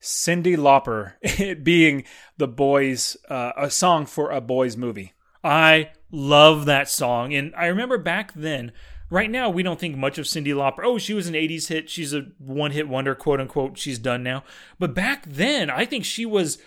Cyndi 0.00 0.56
Lauper 0.56 1.14
it 1.22 1.62
being 1.62 2.04
the 2.38 2.48
boys 2.48 3.16
uh, 3.28 3.52
a 3.56 3.70
song 3.70 4.06
for 4.06 4.30
a 4.30 4.40
boys 4.40 4.76
movie? 4.76 5.12
I 5.44 5.90
love 6.10 6.64
that 6.64 6.88
song. 6.88 7.34
And 7.34 7.54
I 7.54 7.66
remember 7.66 7.98
back 7.98 8.32
then, 8.34 8.72
right 9.10 9.30
now, 9.30 9.50
we 9.50 9.62
don't 9.62 9.78
think 9.78 9.96
much 9.96 10.18
of 10.18 10.24
Cyndi 10.24 10.54
Lauper. 10.54 10.84
Oh, 10.84 10.98
she 10.98 11.14
was 11.14 11.28
an 11.28 11.34
80s 11.34 11.68
hit. 11.68 11.90
She's 11.90 12.14
a 12.14 12.26
one 12.38 12.72
hit 12.72 12.88
wonder, 12.88 13.14
quote 13.14 13.40
unquote. 13.40 13.78
She's 13.78 13.98
done 13.98 14.22
now. 14.22 14.44
But 14.78 14.94
back 14.94 15.24
then, 15.26 15.70
I 15.70 15.84
think 15.84 16.04
she 16.04 16.26
was. 16.26 16.58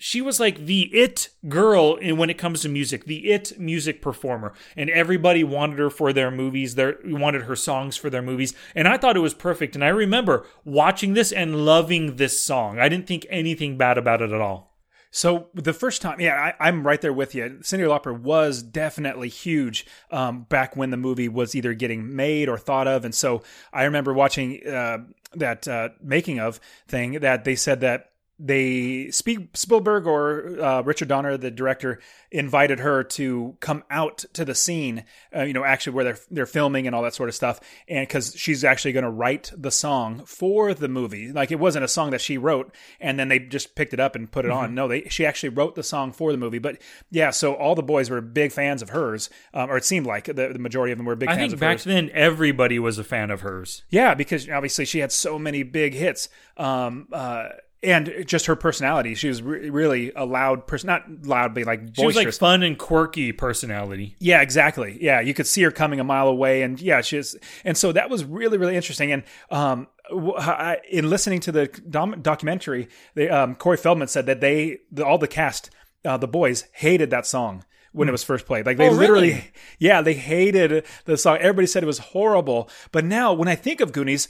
She 0.00 0.22
was 0.22 0.40
like 0.40 0.64
the 0.64 0.84
it 0.94 1.28
girl 1.46 1.96
in 1.96 2.16
when 2.16 2.30
it 2.30 2.38
comes 2.38 2.62
to 2.62 2.70
music, 2.70 3.04
the 3.04 3.30
it 3.30 3.58
music 3.58 4.00
performer, 4.00 4.54
and 4.74 4.88
everybody 4.88 5.44
wanted 5.44 5.78
her 5.78 5.90
for 5.90 6.12
their 6.12 6.30
movies. 6.30 6.74
Their 6.74 6.98
wanted 7.04 7.42
her 7.42 7.54
songs 7.54 7.98
for 7.98 8.08
their 8.08 8.22
movies, 8.22 8.54
and 8.74 8.88
I 8.88 8.96
thought 8.96 9.16
it 9.16 9.20
was 9.20 9.34
perfect. 9.34 9.74
And 9.74 9.84
I 9.84 9.88
remember 9.88 10.46
watching 10.64 11.12
this 11.12 11.32
and 11.32 11.66
loving 11.66 12.16
this 12.16 12.40
song. 12.40 12.78
I 12.78 12.88
didn't 12.88 13.06
think 13.06 13.26
anything 13.28 13.76
bad 13.76 13.98
about 13.98 14.22
it 14.22 14.32
at 14.32 14.40
all. 14.40 14.70
So 15.10 15.48
the 15.54 15.72
first 15.72 16.02
time, 16.02 16.20
yeah, 16.20 16.52
I, 16.60 16.68
I'm 16.68 16.86
right 16.86 17.00
there 17.00 17.12
with 17.12 17.34
you. 17.34 17.58
Cyndi 17.62 17.80
Lauper 17.80 18.18
was 18.18 18.62
definitely 18.62 19.28
huge 19.28 19.84
um, 20.10 20.44
back 20.44 20.76
when 20.76 20.90
the 20.90 20.96
movie 20.96 21.28
was 21.28 21.54
either 21.54 21.74
getting 21.74 22.14
made 22.14 22.48
or 22.48 22.56
thought 22.56 22.88
of, 22.88 23.04
and 23.04 23.14
so 23.14 23.42
I 23.72 23.84
remember 23.84 24.14
watching 24.14 24.66
uh, 24.66 24.98
that 25.34 25.68
uh, 25.68 25.90
making 26.02 26.38
of 26.38 26.60
thing 26.88 27.20
that 27.20 27.44
they 27.44 27.56
said 27.56 27.80
that 27.80 28.09
they 28.42 29.10
Spe- 29.10 29.54
Spielberg 29.54 30.06
or 30.06 30.60
uh, 30.60 30.82
Richard 30.82 31.08
Donner, 31.08 31.36
the 31.36 31.50
director, 31.50 32.00
invited 32.30 32.80
her 32.80 33.04
to 33.04 33.56
come 33.60 33.84
out 33.90 34.24
to 34.32 34.44
the 34.44 34.54
scene, 34.54 35.04
uh, 35.36 35.42
you 35.42 35.52
know, 35.52 35.64
actually 35.64 35.92
where 35.92 36.04
they're 36.04 36.18
they're 36.30 36.46
filming 36.46 36.86
and 36.86 36.96
all 36.96 37.02
that 37.02 37.14
sort 37.14 37.28
of 37.28 37.34
stuff, 37.34 37.60
and 37.88 38.06
because 38.06 38.34
she's 38.36 38.64
actually 38.64 38.92
going 38.92 39.04
to 39.04 39.10
write 39.10 39.52
the 39.56 39.70
song 39.70 40.24
for 40.24 40.72
the 40.74 40.88
movie, 40.88 41.32
like 41.32 41.50
it 41.50 41.58
wasn't 41.58 41.84
a 41.84 41.88
song 41.88 42.10
that 42.10 42.20
she 42.20 42.38
wrote 42.38 42.74
and 43.00 43.18
then 43.18 43.28
they 43.28 43.38
just 43.38 43.74
picked 43.74 43.92
it 43.92 44.00
up 44.00 44.14
and 44.14 44.30
put 44.30 44.44
it 44.44 44.50
on. 44.50 44.74
No, 44.74 44.88
they 44.88 45.02
she 45.04 45.26
actually 45.26 45.50
wrote 45.50 45.74
the 45.74 45.82
song 45.82 46.12
for 46.12 46.32
the 46.32 46.38
movie. 46.38 46.58
But 46.58 46.78
yeah, 47.10 47.30
so 47.30 47.54
all 47.54 47.74
the 47.74 47.82
boys 47.82 48.10
were 48.10 48.20
big 48.20 48.52
fans 48.52 48.82
of 48.82 48.90
hers, 48.90 49.30
um, 49.52 49.70
or 49.70 49.76
it 49.76 49.84
seemed 49.84 50.06
like 50.06 50.24
the, 50.24 50.32
the 50.52 50.58
majority 50.58 50.92
of 50.92 50.98
them 50.98 51.06
were 51.06 51.16
big 51.16 51.28
I 51.28 51.34
fans 51.34 51.42
think 51.42 51.54
of 51.54 51.60
back 51.60 51.72
hers. 51.76 51.84
then 51.84 52.10
everybody 52.12 52.78
was 52.78 52.98
a 52.98 53.04
fan 53.04 53.30
of 53.30 53.42
hers. 53.42 53.82
Yeah, 53.90 54.14
because 54.14 54.48
obviously 54.48 54.84
she 54.84 55.00
had 55.00 55.12
so 55.12 55.38
many 55.38 55.62
big 55.62 55.94
hits. 55.94 56.28
Um, 56.56 57.08
uh, 57.12 57.48
and 57.82 58.12
just 58.26 58.44
her 58.46 58.56
personality, 58.56 59.14
she 59.14 59.28
was 59.28 59.42
re- 59.42 59.70
really 59.70 60.12
a 60.14 60.24
loud 60.26 60.66
person, 60.66 60.88
not 60.88 61.04
loud, 61.24 61.54
but 61.54 61.64
like 61.64 61.80
She 61.94 62.04
was 62.04 62.14
like 62.14 62.26
boisterous. 62.26 62.38
fun 62.38 62.62
and 62.62 62.78
quirky 62.78 63.32
personality. 63.32 64.16
yeah, 64.18 64.42
exactly. 64.42 64.98
Yeah, 65.00 65.20
you 65.20 65.32
could 65.32 65.46
see 65.46 65.62
her 65.62 65.70
coming 65.70 65.98
a 66.00 66.04
mile 66.04 66.28
away, 66.28 66.62
and 66.62 66.78
yeah, 66.80 67.00
she's 67.00 67.36
and 67.64 67.76
so 67.78 67.92
that 67.92 68.10
was 68.10 68.24
really 68.24 68.58
really 68.58 68.76
interesting. 68.76 69.12
And 69.12 69.22
um, 69.50 69.86
I- 70.10 70.78
in 70.90 71.08
listening 71.08 71.40
to 71.40 71.52
the 71.52 71.66
dom- 71.88 72.20
documentary, 72.20 72.88
they, 73.14 73.28
um, 73.30 73.54
Corey 73.54 73.76
Feldman 73.78 74.08
said 74.08 74.26
that 74.26 74.40
they 74.40 74.80
the, 74.92 75.04
all 75.06 75.16
the 75.18 75.28
cast, 75.28 75.70
uh, 76.04 76.16
the 76.18 76.28
boys 76.28 76.64
hated 76.72 77.08
that 77.10 77.26
song 77.26 77.64
when 77.92 78.08
it 78.08 78.12
was 78.12 78.22
first 78.22 78.44
played. 78.46 78.66
Like 78.66 78.76
they 78.76 78.88
Oh, 78.88 78.92
literally, 78.92 79.28
really? 79.30 79.50
yeah, 79.78 80.02
they 80.02 80.14
hated 80.14 80.84
the 81.06 81.16
song. 81.16 81.38
Everybody 81.38 81.66
said 81.66 81.82
it 81.82 81.86
was 81.86 81.98
horrible. 81.98 82.68
But 82.92 83.04
now 83.04 83.32
when 83.32 83.48
I 83.48 83.54
think 83.54 83.80
of 83.80 83.92
Goonies, 83.92 84.28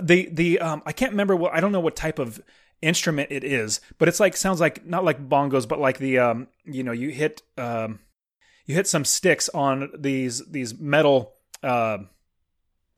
the 0.00 0.28
the 0.32 0.60
um, 0.60 0.82
I 0.86 0.92
can't 0.92 1.10
remember 1.10 1.34
what 1.34 1.52
I 1.52 1.60
don't 1.60 1.72
know 1.72 1.80
what 1.80 1.96
type 1.96 2.18
of 2.20 2.40
instrument 2.82 3.28
it 3.30 3.44
is, 3.44 3.80
but 3.98 4.08
it's 4.08 4.20
like 4.20 4.36
sounds 4.36 4.60
like 4.60 4.84
not 4.84 5.04
like 5.04 5.28
bongos, 5.28 5.66
but 5.66 5.78
like 5.78 5.98
the 5.98 6.18
um, 6.18 6.48
you 6.64 6.82
know, 6.82 6.92
you 6.92 7.10
hit 7.10 7.42
um, 7.56 8.00
you 8.66 8.74
hit 8.74 8.86
some 8.86 9.04
sticks 9.04 9.48
on 9.50 9.90
these 9.98 10.44
these 10.50 10.78
metal. 10.78 11.32
Uh, 11.62 11.98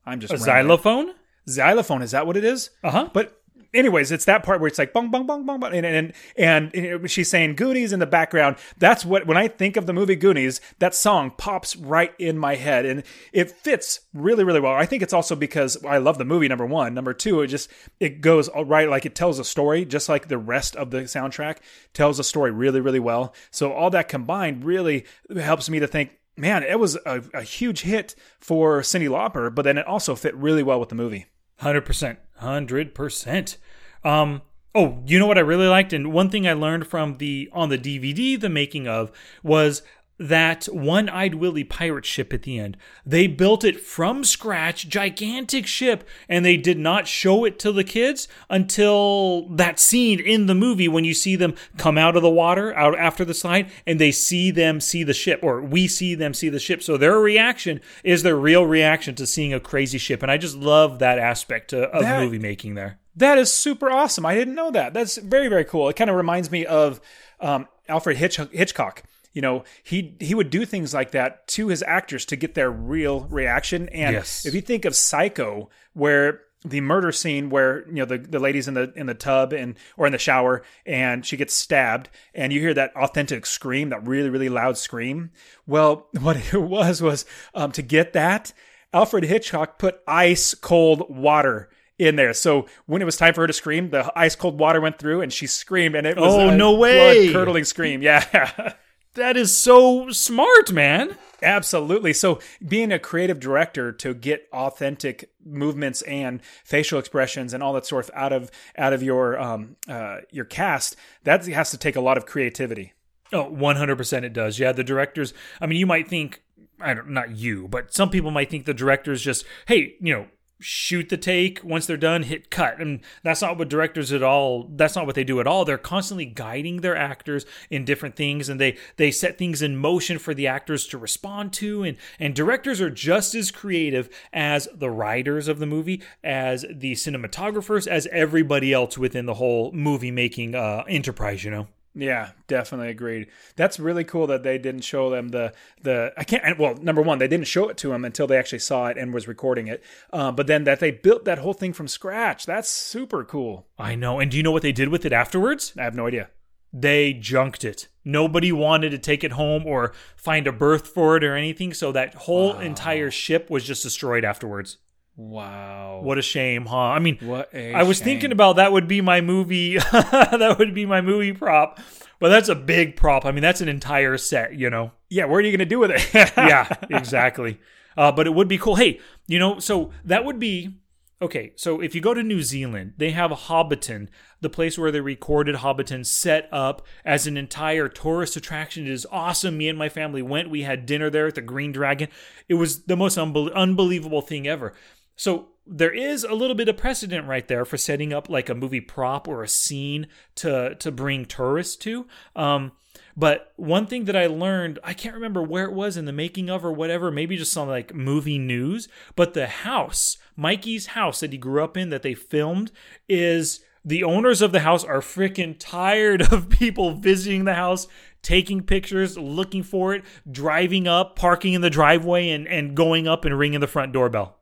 I'm 0.05 0.19
just 0.19 0.33
A 0.33 0.37
rambling. 0.37 0.45
xylophone? 0.55 1.13
Xylophone 1.49 2.01
is 2.01 2.11
that 2.11 2.25
what 2.27 2.35
it 2.37 2.43
is? 2.43 2.71
Uh 2.83 2.91
huh. 2.91 3.09
But 3.13 3.39
anyways, 3.75 4.11
it's 4.11 4.25
that 4.25 4.43
part 4.43 4.59
where 4.59 4.67
it's 4.67 4.79
like 4.79 4.93
bong 4.93 5.11
bong 5.11 5.27
bong 5.27 5.45
bong, 5.45 5.59
bong 5.59 5.73
and 5.73 5.85
and 5.85 6.13
and, 6.37 6.73
and 6.73 7.11
she's 7.11 7.29
saying 7.29 7.55
Goonies 7.55 7.93
in 7.93 7.99
the 7.99 8.05
background. 8.05 8.55
That's 8.77 9.05
what 9.05 9.27
when 9.27 9.37
I 9.37 9.47
think 9.47 9.77
of 9.77 9.85
the 9.85 9.93
movie 9.93 10.15
Goonies, 10.15 10.61
that 10.79 10.95
song 10.95 11.31
pops 11.37 11.75
right 11.75 12.13
in 12.17 12.37
my 12.37 12.55
head, 12.55 12.85
and 12.85 13.03
it 13.33 13.51
fits 13.51 14.01
really 14.13 14.43
really 14.43 14.59
well. 14.59 14.73
I 14.73 14.85
think 14.85 15.03
it's 15.03 15.13
also 15.13 15.35
because 15.35 15.83
I 15.85 15.97
love 15.97 16.17
the 16.17 16.25
movie. 16.25 16.47
Number 16.47 16.65
one, 16.65 16.93
number 16.93 17.13
two, 17.13 17.41
it 17.41 17.47
just 17.47 17.69
it 17.99 18.21
goes 18.21 18.47
all 18.47 18.65
right 18.65 18.89
like 18.89 19.05
it 19.05 19.15
tells 19.15 19.39
a 19.39 19.43
story, 19.43 19.85
just 19.85 20.09
like 20.09 20.27
the 20.27 20.37
rest 20.37 20.75
of 20.75 20.91
the 20.91 21.01
soundtrack 21.01 21.57
tells 21.93 22.19
a 22.19 22.23
story 22.23 22.51
really 22.51 22.81
really 22.81 22.99
well. 22.99 23.33
So 23.51 23.73
all 23.73 23.89
that 23.91 24.07
combined 24.07 24.63
really 24.63 25.05
helps 25.35 25.69
me 25.69 25.79
to 25.79 25.87
think. 25.87 26.11
Man, 26.37 26.63
it 26.63 26.81
was 26.81 26.97
a, 27.05 27.23
a 27.33 27.43
huge 27.43 27.83
hit 27.83 28.13
for 28.41 28.81
Cyndi 28.81 29.07
Lauper, 29.07 29.55
but 29.55 29.61
then 29.61 29.77
it 29.77 29.87
also 29.87 30.15
fit 30.15 30.35
really 30.35 30.63
well 30.63 30.81
with 30.81 30.89
the 30.89 30.95
movie. 30.95 31.27
Hundred 31.59 31.85
percent, 31.85 32.19
hundred 32.37 32.93
percent. 32.93 33.57
Um. 34.05 34.41
Oh, 34.77 35.01
you 35.07 35.17
know 35.19 35.25
what 35.25 35.37
I 35.37 35.41
really 35.41 35.67
liked, 35.67 35.93
and 35.93 36.11
one 36.11 36.29
thing 36.29 36.45
I 36.45 36.51
learned 36.51 36.85
from 36.87 37.15
the 37.17 37.49
on 37.53 37.69
the 37.69 37.77
DVD, 37.77 38.37
the 38.37 38.49
making 38.49 38.89
of 38.89 39.09
was 39.41 39.83
that 40.19 40.65
one 40.65 41.07
eyed 41.09 41.35
Willie 41.35 41.63
pirate 41.63 42.05
ship 42.05 42.33
at 42.33 42.43
the 42.43 42.59
end. 42.59 42.75
They 43.05 43.27
built 43.27 43.63
it 43.63 43.79
from 43.79 44.23
scratch, 44.25 44.87
gigantic 44.89 45.65
ship, 45.65 46.05
and 46.27 46.43
they 46.45 46.57
did 46.57 46.77
not 46.77 47.07
show 47.07 47.45
it 47.45 47.57
to 47.59 47.71
the 47.71 47.83
kids 47.85 48.27
until 48.49 49.47
that 49.49 49.79
scene 49.79 50.19
in 50.19 50.45
the 50.45 50.55
movie 50.55 50.87
when 50.89 51.03
you 51.05 51.13
see 51.13 51.35
them 51.37 51.55
come 51.77 51.97
out 51.97 52.15
of 52.17 52.21
the 52.21 52.29
water, 52.29 52.73
out 52.75 52.97
after 52.97 53.23
the 53.23 53.33
slide, 53.33 53.69
and 53.87 53.99
they 53.99 54.11
see 54.11 54.51
them 54.51 54.79
see 54.81 55.03
the 55.03 55.13
ship, 55.13 55.39
or 55.41 55.61
we 55.61 55.87
see 55.87 56.15
them 56.15 56.33
see 56.33 56.49
the 56.49 56.59
ship. 56.59 56.81
So 56.83 56.97
their 56.97 57.19
reaction 57.19 57.79
is 58.03 58.23
their 58.23 58.35
real 58.37 58.65
reaction 58.65 59.15
to 59.15 59.25
seeing 59.27 59.53
a 59.53 59.59
crazy 59.59 59.97
ship. 59.97 60.21
And 60.21 60.31
I 60.31 60.37
just 60.37 60.57
love 60.57 60.99
that 60.99 61.17
aspect 61.19 61.73
of 61.73 62.01
That- 62.01 62.23
movie 62.23 62.39
making 62.39 62.75
there. 62.75 62.99
That 63.15 63.37
is 63.37 63.51
super 63.51 63.89
awesome. 63.89 64.25
I 64.25 64.35
didn't 64.35 64.55
know 64.55 64.71
that. 64.71 64.93
That's 64.93 65.17
very 65.17 65.47
very 65.47 65.65
cool. 65.65 65.89
It 65.89 65.95
kind 65.95 66.09
of 66.09 66.15
reminds 66.15 66.51
me 66.51 66.65
of 66.65 66.99
um, 67.39 67.67
Alfred 67.87 68.17
Hitch- 68.17 68.37
Hitchcock. 68.51 69.03
You 69.33 69.41
know, 69.41 69.63
he 69.83 70.15
he 70.19 70.33
would 70.33 70.49
do 70.49 70.65
things 70.65 70.93
like 70.93 71.11
that 71.11 71.47
to 71.49 71.67
his 71.67 71.83
actors 71.83 72.25
to 72.25 72.35
get 72.35 72.53
their 72.55 72.71
real 72.71 73.21
reaction. 73.29 73.89
And 73.89 74.13
Yes. 74.15 74.45
if 74.45 74.53
you 74.53 74.61
think 74.61 74.85
of 74.85 74.95
Psycho, 74.95 75.69
where 75.93 76.41
the 76.63 76.81
murder 76.81 77.11
scene 77.11 77.49
where 77.51 77.85
you 77.87 77.93
know 77.95 78.05
the, 78.05 78.17
the 78.17 78.39
ladies 78.39 78.67
in 78.67 78.73
the 78.73 78.91
in 78.95 79.05
the 79.05 79.13
tub 79.13 79.53
and 79.53 79.75
or 79.97 80.07
in 80.07 80.11
the 80.11 80.17
shower 80.17 80.63
and 80.85 81.23
she 81.23 81.37
gets 81.37 81.53
stabbed 81.53 82.09
and 82.33 82.51
you 82.51 82.59
hear 82.59 82.73
that 82.73 82.91
authentic 82.95 83.45
scream 83.45 83.89
that 83.89 84.07
really 84.07 84.31
really 84.31 84.49
loud 84.49 84.75
scream 84.75 85.29
well 85.67 86.07
what 86.19 86.35
it 86.37 86.57
was 86.59 87.03
was 87.03 87.23
um, 87.53 87.71
to 87.71 87.83
get 87.83 88.13
that 88.13 88.51
alfred 88.93 89.25
hitchcock 89.25 89.77
put 89.77 89.99
ice 90.07 90.55
cold 90.55 91.03
water 91.07 91.69
in 91.97 92.15
there 92.17 92.33
so 92.33 92.65
when 92.85 93.01
it 93.01 93.05
was 93.05 93.15
time 93.17 93.33
for 93.33 93.41
her 93.41 93.47
to 93.47 93.53
scream 93.53 93.89
the 93.89 94.11
ice 94.17 94.35
cold 94.35 94.59
water 94.59 94.81
went 94.81 94.99
through 94.99 95.21
and 95.21 95.31
she 95.31 95.47
screamed 95.47 95.95
and 95.95 96.05
it 96.05 96.17
was 96.17 96.33
Oh, 96.33 96.49
a 96.49 96.55
no 96.55 96.73
way. 96.75 97.31
curdling 97.31 97.63
scream 97.65 98.01
yeah 98.01 98.73
That 99.15 99.37
is 99.37 99.55
so 99.55 100.09
smart, 100.09 100.73
man. 100.73 101.15
Absolutely. 101.41 102.11
So, 102.11 102.39
being 102.67 102.91
a 102.91 102.99
creative 102.99 103.39
director 103.39 103.93
to 103.93 104.13
get 104.13 104.45
authentic 104.51 105.29
movements 105.45 106.01
and 106.01 106.41
facial 106.65 106.99
expressions 106.99 107.53
and 107.53 107.63
all 107.63 107.71
that 107.75 107.85
sort 107.85 108.03
of 108.09 108.11
out 108.13 108.33
of 108.33 108.51
out 108.77 108.91
of 108.91 109.01
your 109.01 109.39
um, 109.39 109.77
uh, 109.87 110.17
your 110.31 110.43
cast, 110.43 110.97
that 111.23 111.45
has 111.45 111.71
to 111.71 111.77
take 111.77 111.95
a 111.95 112.01
lot 112.01 112.17
of 112.17 112.25
creativity. 112.25 112.91
Oh, 113.31 113.49
100% 113.49 114.23
it 114.23 114.33
does. 114.33 114.59
Yeah, 114.59 114.73
the 114.73 114.83
directors, 114.83 115.33
I 115.61 115.65
mean, 115.65 115.79
you 115.79 115.85
might 115.87 116.09
think, 116.09 116.41
I 116.81 116.93
don't, 116.93 117.11
not 117.11 117.37
you, 117.37 117.69
but 117.69 117.93
some 117.93 118.09
people 118.09 118.31
might 118.31 118.49
think 118.49 118.65
the 118.65 118.73
directors 118.73 119.21
just, 119.21 119.45
hey, 119.69 119.95
you 120.01 120.13
know, 120.13 120.27
shoot 120.59 121.09
the 121.09 121.17
take. 121.17 121.63
Once 121.63 121.85
they're 121.85 121.97
done, 121.97 122.23
hit 122.23 122.49
cut. 122.49 122.79
And 122.79 123.01
that's 123.23 123.41
not 123.41 123.57
what 123.57 123.69
directors 123.69 124.11
at 124.11 124.23
all, 124.23 124.69
that's 124.75 124.95
not 124.95 125.05
what 125.05 125.15
they 125.15 125.23
do 125.23 125.39
at 125.39 125.47
all. 125.47 125.65
They're 125.65 125.77
constantly 125.77 126.25
guiding 126.25 126.81
their 126.81 126.95
actors 126.95 127.45
in 127.69 127.85
different 127.85 128.15
things 128.15 128.49
and 128.49 128.59
they, 128.59 128.77
they 128.97 129.11
set 129.11 129.37
things 129.37 129.61
in 129.61 129.77
motion 129.77 130.17
for 130.17 130.33
the 130.33 130.47
actors 130.47 130.87
to 130.87 130.97
respond 130.97 131.53
to. 131.53 131.83
And, 131.83 131.97
and 132.19 132.35
directors 132.35 132.81
are 132.81 132.89
just 132.89 133.35
as 133.35 133.51
creative 133.51 134.09
as 134.31 134.67
the 134.73 134.89
writers 134.89 135.47
of 135.47 135.59
the 135.59 135.65
movie, 135.65 136.01
as 136.23 136.65
the 136.69 136.93
cinematographers, 136.93 137.87
as 137.87 138.07
everybody 138.11 138.73
else 138.73 138.97
within 138.97 139.25
the 139.25 139.35
whole 139.35 139.71
movie 139.71 140.11
making 140.11 140.55
uh, 140.55 140.83
enterprise, 140.87 141.43
you 141.43 141.51
know? 141.51 141.67
Yeah, 141.95 142.31
definitely 142.47 142.89
agreed. 142.89 143.27
That's 143.55 143.79
really 143.79 144.03
cool 144.03 144.27
that 144.27 144.43
they 144.43 144.57
didn't 144.57 144.81
show 144.81 145.09
them 145.09 145.29
the 145.29 145.53
the 145.81 146.13
I 146.17 146.25
can't 146.25 146.59
well 146.59 146.75
number 146.75 147.01
one 147.01 147.19
they 147.19 147.27
didn't 147.27 147.47
show 147.47 147.69
it 147.69 147.77
to 147.77 147.89
them 147.89 148.03
until 148.03 148.27
they 148.27 148.37
actually 148.37 148.59
saw 148.59 148.87
it 148.87 148.97
and 148.97 149.13
was 149.13 149.27
recording 149.27 149.67
it. 149.67 149.83
Uh, 150.11 150.31
but 150.31 150.47
then 150.47 150.65
that 150.65 150.81
they 150.81 150.91
built 150.91 151.23
that 151.25 151.37
whole 151.39 151.53
thing 151.53 151.71
from 151.71 151.87
scratch. 151.87 152.45
That's 152.45 152.69
super 152.69 153.23
cool. 153.23 153.67
I 153.79 153.95
know. 153.95 154.19
And 154.19 154.29
do 154.29 154.37
you 154.37 154.43
know 154.43 154.51
what 154.51 154.61
they 154.61 154.73
did 154.73 154.89
with 154.89 155.05
it 155.05 155.13
afterwards? 155.13 155.73
I 155.77 155.83
have 155.83 155.95
no 155.95 156.07
idea. 156.07 156.29
They 156.73 157.13
junked 157.13 157.63
it. 157.63 157.87
Nobody 158.03 158.51
wanted 158.51 158.89
to 158.89 158.97
take 158.97 159.23
it 159.23 159.31
home 159.31 159.65
or 159.65 159.93
find 160.17 160.45
a 160.45 160.51
berth 160.51 160.87
for 160.87 161.15
it 161.15 161.23
or 161.23 161.35
anything. 161.35 161.73
So 161.73 161.93
that 161.93 162.13
whole 162.13 162.59
entire 162.59 163.09
ship 163.09 163.49
was 163.49 163.63
just 163.63 163.83
destroyed 163.83 164.25
afterwards. 164.25 164.77
Wow. 165.17 166.01
What 166.03 166.17
a 166.17 166.21
shame, 166.21 166.65
huh? 166.65 166.77
I 166.77 166.99
mean, 166.99 167.17
What 167.21 167.49
a 167.53 167.73
I 167.73 167.83
was 167.83 167.97
shame. 167.97 168.05
thinking 168.05 168.31
about 168.31 168.57
that 168.57 168.71
would 168.71 168.87
be 168.87 169.01
my 169.01 169.21
movie. 169.21 169.77
that 169.91 170.55
would 170.59 170.73
be 170.73 170.85
my 170.85 171.01
movie 171.01 171.33
prop. 171.33 171.79
But 172.19 172.29
that's 172.29 172.49
a 172.49 172.55
big 172.55 172.95
prop. 172.95 173.25
I 173.25 173.31
mean, 173.31 173.41
that's 173.41 173.61
an 173.61 173.69
entire 173.69 174.17
set, 174.17 174.55
you 174.55 174.69
know? 174.69 174.91
Yeah, 175.09 175.25
what 175.25 175.37
are 175.37 175.41
you 175.41 175.51
going 175.51 175.59
to 175.59 175.65
do 175.65 175.79
with 175.79 175.91
it? 175.91 176.09
yeah, 176.37 176.67
exactly. 176.89 177.59
Uh, 177.97 178.11
but 178.11 178.27
it 178.27 178.33
would 178.33 178.47
be 178.47 178.57
cool. 178.57 178.75
Hey, 178.75 178.99
you 179.27 179.39
know, 179.39 179.59
so 179.59 179.91
that 180.03 180.25
would 180.25 180.39
be 180.39 180.79
okay. 181.21 181.53
So 181.55 181.81
if 181.81 181.95
you 181.95 182.01
go 182.01 182.13
to 182.13 182.23
New 182.23 182.41
Zealand, 182.41 182.93
they 182.97 183.11
have 183.11 183.31
Hobbiton, 183.31 184.07
the 184.41 184.49
place 184.49 184.77
where 184.77 184.91
they 184.91 184.99
recorded 185.01 185.55
Hobbiton, 185.57 186.05
set 186.05 186.47
up 186.51 186.85
as 187.05 187.25
an 187.27 187.37
entire 187.37 187.87
tourist 187.87 188.35
attraction. 188.35 188.85
It 188.85 188.91
is 188.91 189.07
awesome. 189.11 189.57
Me 189.57 189.69
and 189.69 189.77
my 189.77 189.87
family 189.89 190.21
went. 190.21 190.49
We 190.49 190.63
had 190.63 190.85
dinner 190.85 191.09
there 191.09 191.27
at 191.27 191.35
the 191.35 191.41
Green 191.41 191.71
Dragon. 191.71 192.09
It 192.49 192.55
was 192.55 192.83
the 192.83 192.97
most 192.97 193.17
unbel- 193.17 193.53
unbelievable 193.53 194.21
thing 194.21 194.45
ever. 194.47 194.73
So 195.15 195.49
there 195.65 195.93
is 195.93 196.23
a 196.23 196.33
little 196.33 196.55
bit 196.55 196.69
of 196.69 196.77
precedent 196.77 197.27
right 197.27 197.47
there 197.47 197.65
for 197.65 197.77
setting 197.77 198.13
up 198.13 198.29
like 198.29 198.49
a 198.49 198.55
movie 198.55 198.81
prop 198.81 199.27
or 199.27 199.43
a 199.43 199.47
scene 199.47 200.07
to 200.35 200.75
to 200.75 200.91
bring 200.91 201.25
tourists 201.25 201.75
to. 201.77 202.05
Um, 202.35 202.73
but 203.17 203.53
one 203.55 203.87
thing 203.87 204.05
that 204.05 204.15
I 204.15 204.27
learned, 204.27 204.79
I 204.83 204.93
can't 204.93 205.15
remember 205.15 205.41
where 205.41 205.65
it 205.65 205.73
was 205.73 205.97
in 205.97 206.05
the 206.05 206.11
making 206.11 206.49
of 206.49 206.65
or 206.65 206.71
whatever, 206.71 207.11
maybe 207.11 207.37
just 207.37 207.53
some 207.53 207.67
like 207.67 207.93
movie 207.93 208.37
news, 208.37 208.87
but 209.15 209.33
the 209.33 209.47
house, 209.47 210.17
Mikey's 210.35 210.87
house 210.87 211.21
that 211.21 211.31
he 211.31 211.37
grew 211.37 211.63
up 211.63 211.77
in 211.77 211.89
that 211.89 212.03
they 212.03 212.13
filmed 212.13 212.71
is 213.07 213.61
the 213.83 214.03
owners 214.03 214.41
of 214.41 214.51
the 214.51 214.61
house 214.61 214.83
are 214.83 214.99
freaking 214.99 215.55
tired 215.57 216.33
of 216.33 216.49
people 216.49 216.91
visiting 216.91 217.45
the 217.45 217.53
house, 217.53 217.87
taking 218.21 218.61
pictures, 218.61 219.17
looking 219.17 219.63
for 219.63 219.93
it, 219.93 220.03
driving 220.29 220.87
up, 220.87 221.15
parking 221.15 221.53
in 221.53 221.61
the 221.61 221.69
driveway 221.69 222.29
and 222.29 222.47
and 222.47 222.75
going 222.75 223.07
up 223.07 223.23
and 223.25 223.37
ringing 223.37 223.61
the 223.61 223.67
front 223.67 223.93
doorbell. 223.93 224.37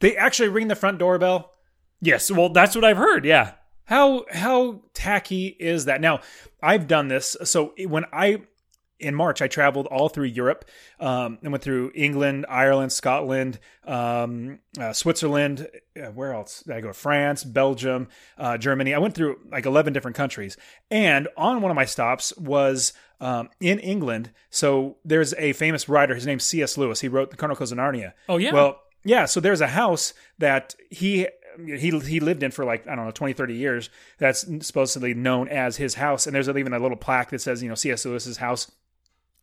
They 0.00 0.16
actually 0.16 0.48
ring 0.48 0.68
the 0.68 0.76
front 0.76 0.98
doorbell. 0.98 1.52
Yes, 2.00 2.30
well 2.30 2.48
that's 2.48 2.74
what 2.74 2.84
I've 2.84 2.96
heard. 2.96 3.24
Yeah. 3.24 3.52
How 3.84 4.26
how 4.30 4.82
tacky 4.92 5.46
is 5.46 5.86
that? 5.86 6.00
Now, 6.00 6.20
I've 6.62 6.86
done 6.86 7.08
this. 7.08 7.36
So 7.44 7.74
when 7.86 8.04
I 8.12 8.42
in 9.00 9.14
March, 9.14 9.40
I 9.40 9.48
traveled 9.48 9.86
all 9.86 10.08
through 10.08 10.26
Europe 10.26 10.64
um, 10.98 11.38
and 11.42 11.52
went 11.52 11.62
through 11.62 11.92
England, 11.94 12.46
Ireland, 12.48 12.92
Scotland, 12.92 13.58
um, 13.84 14.58
uh, 14.78 14.92
Switzerland. 14.92 15.68
Uh, 15.96 16.06
where 16.06 16.32
else 16.32 16.62
did 16.62 16.74
I 16.74 16.80
go? 16.80 16.92
France, 16.92 17.44
Belgium, 17.44 18.08
uh, 18.36 18.58
Germany. 18.58 18.94
I 18.94 18.98
went 18.98 19.14
through 19.14 19.38
like 19.50 19.66
11 19.66 19.92
different 19.92 20.16
countries. 20.16 20.56
And 20.90 21.28
on 21.36 21.62
one 21.62 21.70
of 21.70 21.76
my 21.76 21.84
stops 21.84 22.36
was 22.36 22.92
um, 23.20 23.50
in 23.60 23.78
England. 23.78 24.30
So 24.50 24.96
there's 25.04 25.32
a 25.34 25.52
famous 25.52 25.88
writer. 25.88 26.14
His 26.14 26.26
name's 26.26 26.44
C.S. 26.44 26.76
Lewis. 26.76 27.00
He 27.00 27.08
wrote 27.08 27.30
The 27.30 27.36
Chronicles 27.36 27.70
of 27.70 27.78
Narnia. 27.78 28.14
Oh, 28.28 28.36
yeah? 28.36 28.52
Well, 28.52 28.80
yeah. 29.04 29.24
So 29.24 29.40
there's 29.40 29.60
a 29.60 29.68
house 29.68 30.14
that 30.38 30.74
he 30.90 31.28
he 31.66 31.90
he 31.90 32.20
lived 32.20 32.42
in 32.42 32.50
for 32.50 32.64
like 32.64 32.86
I 32.86 32.94
don't 32.94 33.04
know 33.04 33.10
20 33.10 33.32
30 33.32 33.54
years 33.54 33.90
that's 34.18 34.46
supposedly 34.64 35.14
known 35.14 35.48
as 35.48 35.76
his 35.76 35.94
house 35.94 36.26
and 36.26 36.34
there's 36.34 36.48
even 36.48 36.72
a 36.72 36.78
little 36.78 36.96
plaque 36.96 37.30
that 37.30 37.40
says 37.40 37.62
you 37.62 37.68
know 37.68 37.74
C.S. 37.74 38.04
Lewis's 38.04 38.36
house 38.36 38.70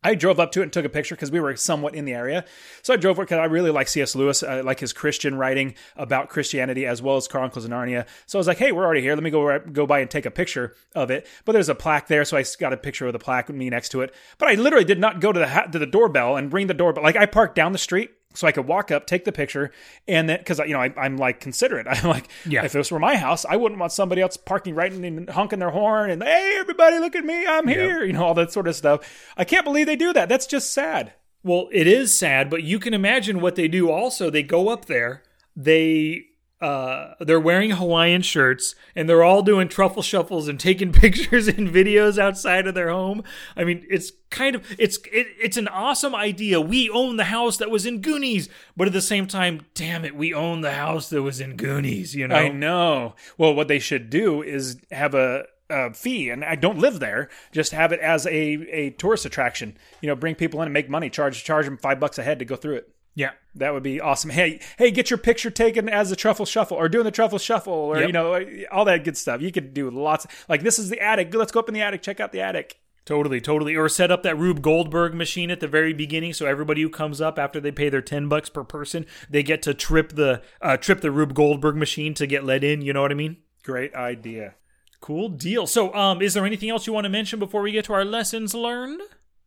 I 0.06 0.14
drove 0.14 0.38
up 0.38 0.52
to 0.52 0.60
it 0.60 0.64
and 0.64 0.72
took 0.72 0.84
a 0.84 0.88
picture 0.88 1.16
because 1.16 1.32
we 1.32 1.40
were 1.40 1.56
somewhat 1.56 1.96
in 1.96 2.04
the 2.04 2.14
area. 2.14 2.44
So 2.82 2.94
I 2.94 2.96
drove 2.96 3.18
it 3.18 3.22
because 3.22 3.38
I 3.38 3.46
really 3.46 3.72
like 3.72 3.88
C.S. 3.88 4.14
Lewis. 4.14 4.44
I 4.44 4.60
like 4.60 4.78
his 4.78 4.92
Christian 4.92 5.36
writing 5.36 5.74
about 5.96 6.28
Christianity 6.28 6.86
as 6.86 7.02
well 7.02 7.16
as 7.16 7.26
Chronicles 7.26 7.64
of 7.64 7.72
Narnia. 7.72 8.06
So 8.26 8.38
I 8.38 8.40
was 8.40 8.46
like, 8.46 8.58
hey, 8.58 8.70
we're 8.70 8.84
already 8.84 9.00
here. 9.00 9.14
Let 9.14 9.24
me 9.24 9.30
go 9.30 9.58
go 9.58 9.84
by 9.84 9.98
and 9.98 10.08
take 10.08 10.24
a 10.24 10.30
picture 10.30 10.76
of 10.94 11.10
it. 11.10 11.26
But 11.44 11.52
there's 11.52 11.68
a 11.68 11.74
plaque 11.74 12.06
there, 12.06 12.24
so 12.24 12.36
I 12.36 12.44
got 12.60 12.72
a 12.72 12.76
picture 12.76 13.08
of 13.08 13.14
the 13.14 13.18
plaque 13.18 13.48
with 13.48 13.56
me 13.56 13.68
next 13.68 13.88
to 13.90 14.02
it. 14.02 14.14
But 14.38 14.48
I 14.48 14.54
literally 14.54 14.84
did 14.84 15.00
not 15.00 15.20
go 15.20 15.32
to 15.32 15.40
the 15.40 15.48
ha- 15.48 15.66
to 15.66 15.78
the 15.78 15.86
doorbell 15.86 16.36
and 16.36 16.52
ring 16.52 16.68
the 16.68 16.74
doorbell. 16.74 17.02
Like 17.02 17.16
I 17.16 17.26
parked 17.26 17.56
down 17.56 17.72
the 17.72 17.78
street 17.78 18.10
so 18.36 18.46
I 18.46 18.52
could 18.52 18.66
walk 18.66 18.90
up, 18.90 19.06
take 19.06 19.24
the 19.24 19.32
picture, 19.32 19.72
and 20.06 20.28
then 20.28 20.38
because 20.38 20.58
you 20.60 20.72
know 20.74 20.80
I, 20.80 20.92
I'm 20.96 21.16
like 21.16 21.40
considerate. 21.40 21.86
I'm 21.90 22.08
like, 22.08 22.28
Yeah. 22.46 22.64
if 22.64 22.72
this 22.72 22.90
were 22.90 22.98
my 22.98 23.16
house, 23.16 23.44
I 23.44 23.56
wouldn't 23.56 23.80
want 23.80 23.92
somebody 23.92 24.20
else 24.22 24.36
parking 24.36 24.74
right 24.74 24.92
and, 24.92 25.04
and 25.04 25.30
honking 25.30 25.58
their 25.58 25.70
horn 25.70 26.10
and 26.10 26.22
hey, 26.22 26.56
everybody, 26.60 26.98
look 26.98 27.16
at 27.16 27.24
me, 27.24 27.46
I'm 27.46 27.66
here. 27.66 28.04
You 28.04 28.12
know 28.12 28.24
all 28.24 28.34
that 28.34 28.52
sort 28.52 28.68
of 28.68 28.76
stuff. 28.76 29.32
I 29.36 29.44
can't 29.44 29.64
believe 29.64 29.86
they 29.86 29.96
do 29.96 30.12
that. 30.12 30.28
That's 30.28 30.46
just 30.46 30.72
sad. 30.72 31.14
Well, 31.42 31.68
it 31.72 31.86
is 31.86 32.12
sad, 32.16 32.50
but 32.50 32.62
you 32.64 32.78
can 32.78 32.92
imagine 32.92 33.40
what 33.40 33.54
they 33.56 33.68
do 33.68 33.90
also. 33.90 34.30
They 34.30 34.42
go 34.42 34.68
up 34.68 34.86
there, 34.86 35.22
they 35.54 36.24
uh 36.60 37.14
they're 37.20 37.40
wearing 37.40 37.72
Hawaiian 37.72 38.22
shirts 38.22 38.74
and 38.94 39.08
they're 39.08 39.22
all 39.22 39.42
doing 39.42 39.68
truffle 39.68 40.02
shuffles 40.02 40.48
and 40.48 40.58
taking 40.58 40.92
pictures 41.04 41.48
and 41.48 41.68
videos 41.68 42.18
outside 42.18 42.66
of 42.66 42.74
their 42.74 42.90
home. 42.90 43.22
I 43.56 43.64
mean, 43.64 43.86
it's 43.90 44.12
kind 44.30 44.56
of 44.56 44.64
it's 44.78 44.98
it, 45.12 45.26
it's 45.40 45.56
an 45.56 45.68
awesome 45.68 46.14
idea. 46.14 46.60
We 46.60 46.88
own 46.90 47.16
the 47.16 47.24
house 47.24 47.56
that 47.58 47.70
was 47.70 47.86
in 47.86 48.00
Goonies, 48.00 48.48
but 48.76 48.86
at 48.86 48.92
the 48.92 49.02
same 49.02 49.26
time, 49.26 49.62
damn 49.74 50.04
it, 50.04 50.16
we 50.16 50.32
own 50.32 50.60
the 50.60 50.72
house 50.72 51.10
that 51.10 51.22
was 51.22 51.40
in 51.40 51.56
Goonies, 51.56 52.14
you 52.14 52.28
know. 52.28 52.36
I 52.36 52.48
know. 52.48 53.14
Well, 53.36 53.54
what 53.54 53.68
they 53.68 53.78
should 53.78 54.10
do 54.10 54.42
is 54.42 54.78
have 54.90 55.14
a, 55.14 55.44
a 55.70 55.92
fee, 55.92 56.30
and 56.30 56.44
I 56.44 56.54
don't 56.54 56.78
live 56.78 57.00
there. 57.00 57.28
Just 57.52 57.72
have 57.72 57.92
it 57.92 58.00
as 58.00 58.26
a, 58.26 58.30
a 58.30 58.90
tourist 58.90 59.26
attraction. 59.26 59.76
You 60.00 60.08
know, 60.08 60.16
bring 60.16 60.34
people 60.34 60.60
in 60.62 60.66
and 60.66 60.74
make 60.74 60.88
money. 60.88 61.10
Charge 61.10 61.42
charge 61.44 61.66
them 61.66 61.78
five 61.78 62.00
bucks 62.00 62.18
a 62.18 62.22
head 62.22 62.38
to 62.38 62.44
go 62.44 62.56
through 62.56 62.76
it. 62.76 62.92
Yeah. 63.16 63.32
That 63.56 63.72
would 63.72 63.82
be 63.82 64.00
awesome. 64.00 64.30
Hey, 64.30 64.60
hey, 64.78 64.90
get 64.90 65.08
your 65.10 65.18
picture 65.18 65.50
taken 65.50 65.88
as 65.88 66.10
the 66.10 66.16
truffle 66.16 66.44
shuffle, 66.46 66.76
or 66.76 66.88
doing 66.90 67.04
the 67.06 67.10
truffle 67.10 67.38
shuffle, 67.38 67.72
or 67.72 67.98
Yep. 67.98 68.06
you 68.06 68.12
know, 68.12 68.38
all 68.70 68.84
that 68.84 69.02
good 69.02 69.16
stuff. 69.16 69.40
You 69.40 69.50
could 69.50 69.72
do 69.74 69.90
lots. 69.90 70.26
Like 70.48 70.62
this 70.62 70.78
is 70.78 70.90
the 70.90 71.00
attic. 71.00 71.34
Let's 71.34 71.50
go 71.50 71.60
up 71.60 71.68
in 71.68 71.74
the 71.74 71.80
attic. 71.80 72.02
Check 72.02 72.20
out 72.20 72.30
the 72.32 72.40
attic. 72.42 72.78
Totally, 73.06 73.40
totally. 73.40 73.74
Or 73.76 73.88
set 73.88 74.10
up 74.10 74.22
that 74.24 74.36
Rube 74.36 74.60
Goldberg 74.60 75.14
machine 75.14 75.50
at 75.50 75.60
the 75.60 75.68
very 75.68 75.92
beginning, 75.94 76.32
so 76.34 76.44
everybody 76.44 76.82
who 76.82 76.90
comes 76.90 77.20
up 77.20 77.38
after 77.38 77.58
they 77.60 77.70
pay 77.72 77.88
their 77.88 78.02
ten 78.02 78.28
bucks 78.28 78.50
per 78.50 78.64
person, 78.64 79.06
they 79.30 79.42
get 79.42 79.62
to 79.62 79.72
trip 79.72 80.12
the 80.16 80.42
uh, 80.60 80.76
trip 80.76 81.00
the 81.00 81.10
Rube 81.10 81.32
Goldberg 81.32 81.76
machine 81.76 82.12
to 82.14 82.26
get 82.26 82.44
let 82.44 82.62
in. 82.62 82.82
You 82.82 82.92
know 82.92 83.00
what 83.02 83.12
I 83.12 83.14
mean? 83.14 83.38
Great 83.62 83.94
idea. 83.94 84.56
Cool 85.00 85.28
deal. 85.30 85.66
So, 85.66 85.94
um, 85.94 86.20
is 86.20 86.34
there 86.34 86.44
anything 86.44 86.68
else 86.68 86.86
you 86.86 86.92
want 86.92 87.04
to 87.04 87.10
mention 87.10 87.38
before 87.38 87.62
we 87.62 87.70
get 87.72 87.84
to 87.86 87.92
our 87.94 88.04
lessons 88.04 88.54
learned? 88.54 89.00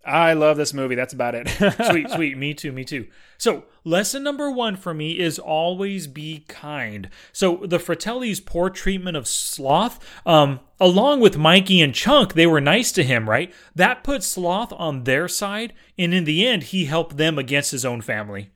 I 0.09 0.33
love 0.33 0.57
this 0.57 0.73
movie. 0.73 0.95
That's 0.95 1.13
about 1.13 1.35
it. 1.35 1.47
sweet, 1.89 2.09
sweet. 2.09 2.37
Me 2.37 2.53
too, 2.53 2.71
me 2.71 2.83
too. 2.83 3.07
So, 3.37 3.65
lesson 3.83 4.23
number 4.23 4.49
one 4.51 4.75
for 4.75 4.93
me 4.93 5.17
is 5.19 5.37
always 5.39 6.07
be 6.07 6.45
kind. 6.47 7.09
So, 7.31 7.57
the 7.65 7.79
Fratelli's 7.79 8.39
poor 8.39 8.69
treatment 8.69 9.15
of 9.15 9.27
Sloth, 9.27 9.99
um, 10.25 10.59
along 10.79 11.19
with 11.21 11.37
Mikey 11.37 11.79
and 11.81 11.93
Chunk, 11.93 12.33
they 12.33 12.47
were 12.47 12.59
nice 12.59 12.91
to 12.93 13.03
him, 13.03 13.29
right? 13.29 13.53
That 13.75 14.03
put 14.03 14.23
Sloth 14.23 14.73
on 14.73 15.03
their 15.03 15.27
side, 15.27 15.73
and 15.97 16.13
in 16.13 16.23
the 16.25 16.45
end, 16.47 16.63
he 16.63 16.85
helped 16.85 17.17
them 17.17 17.37
against 17.37 17.71
his 17.71 17.85
own 17.85 18.01
family. 18.01 18.49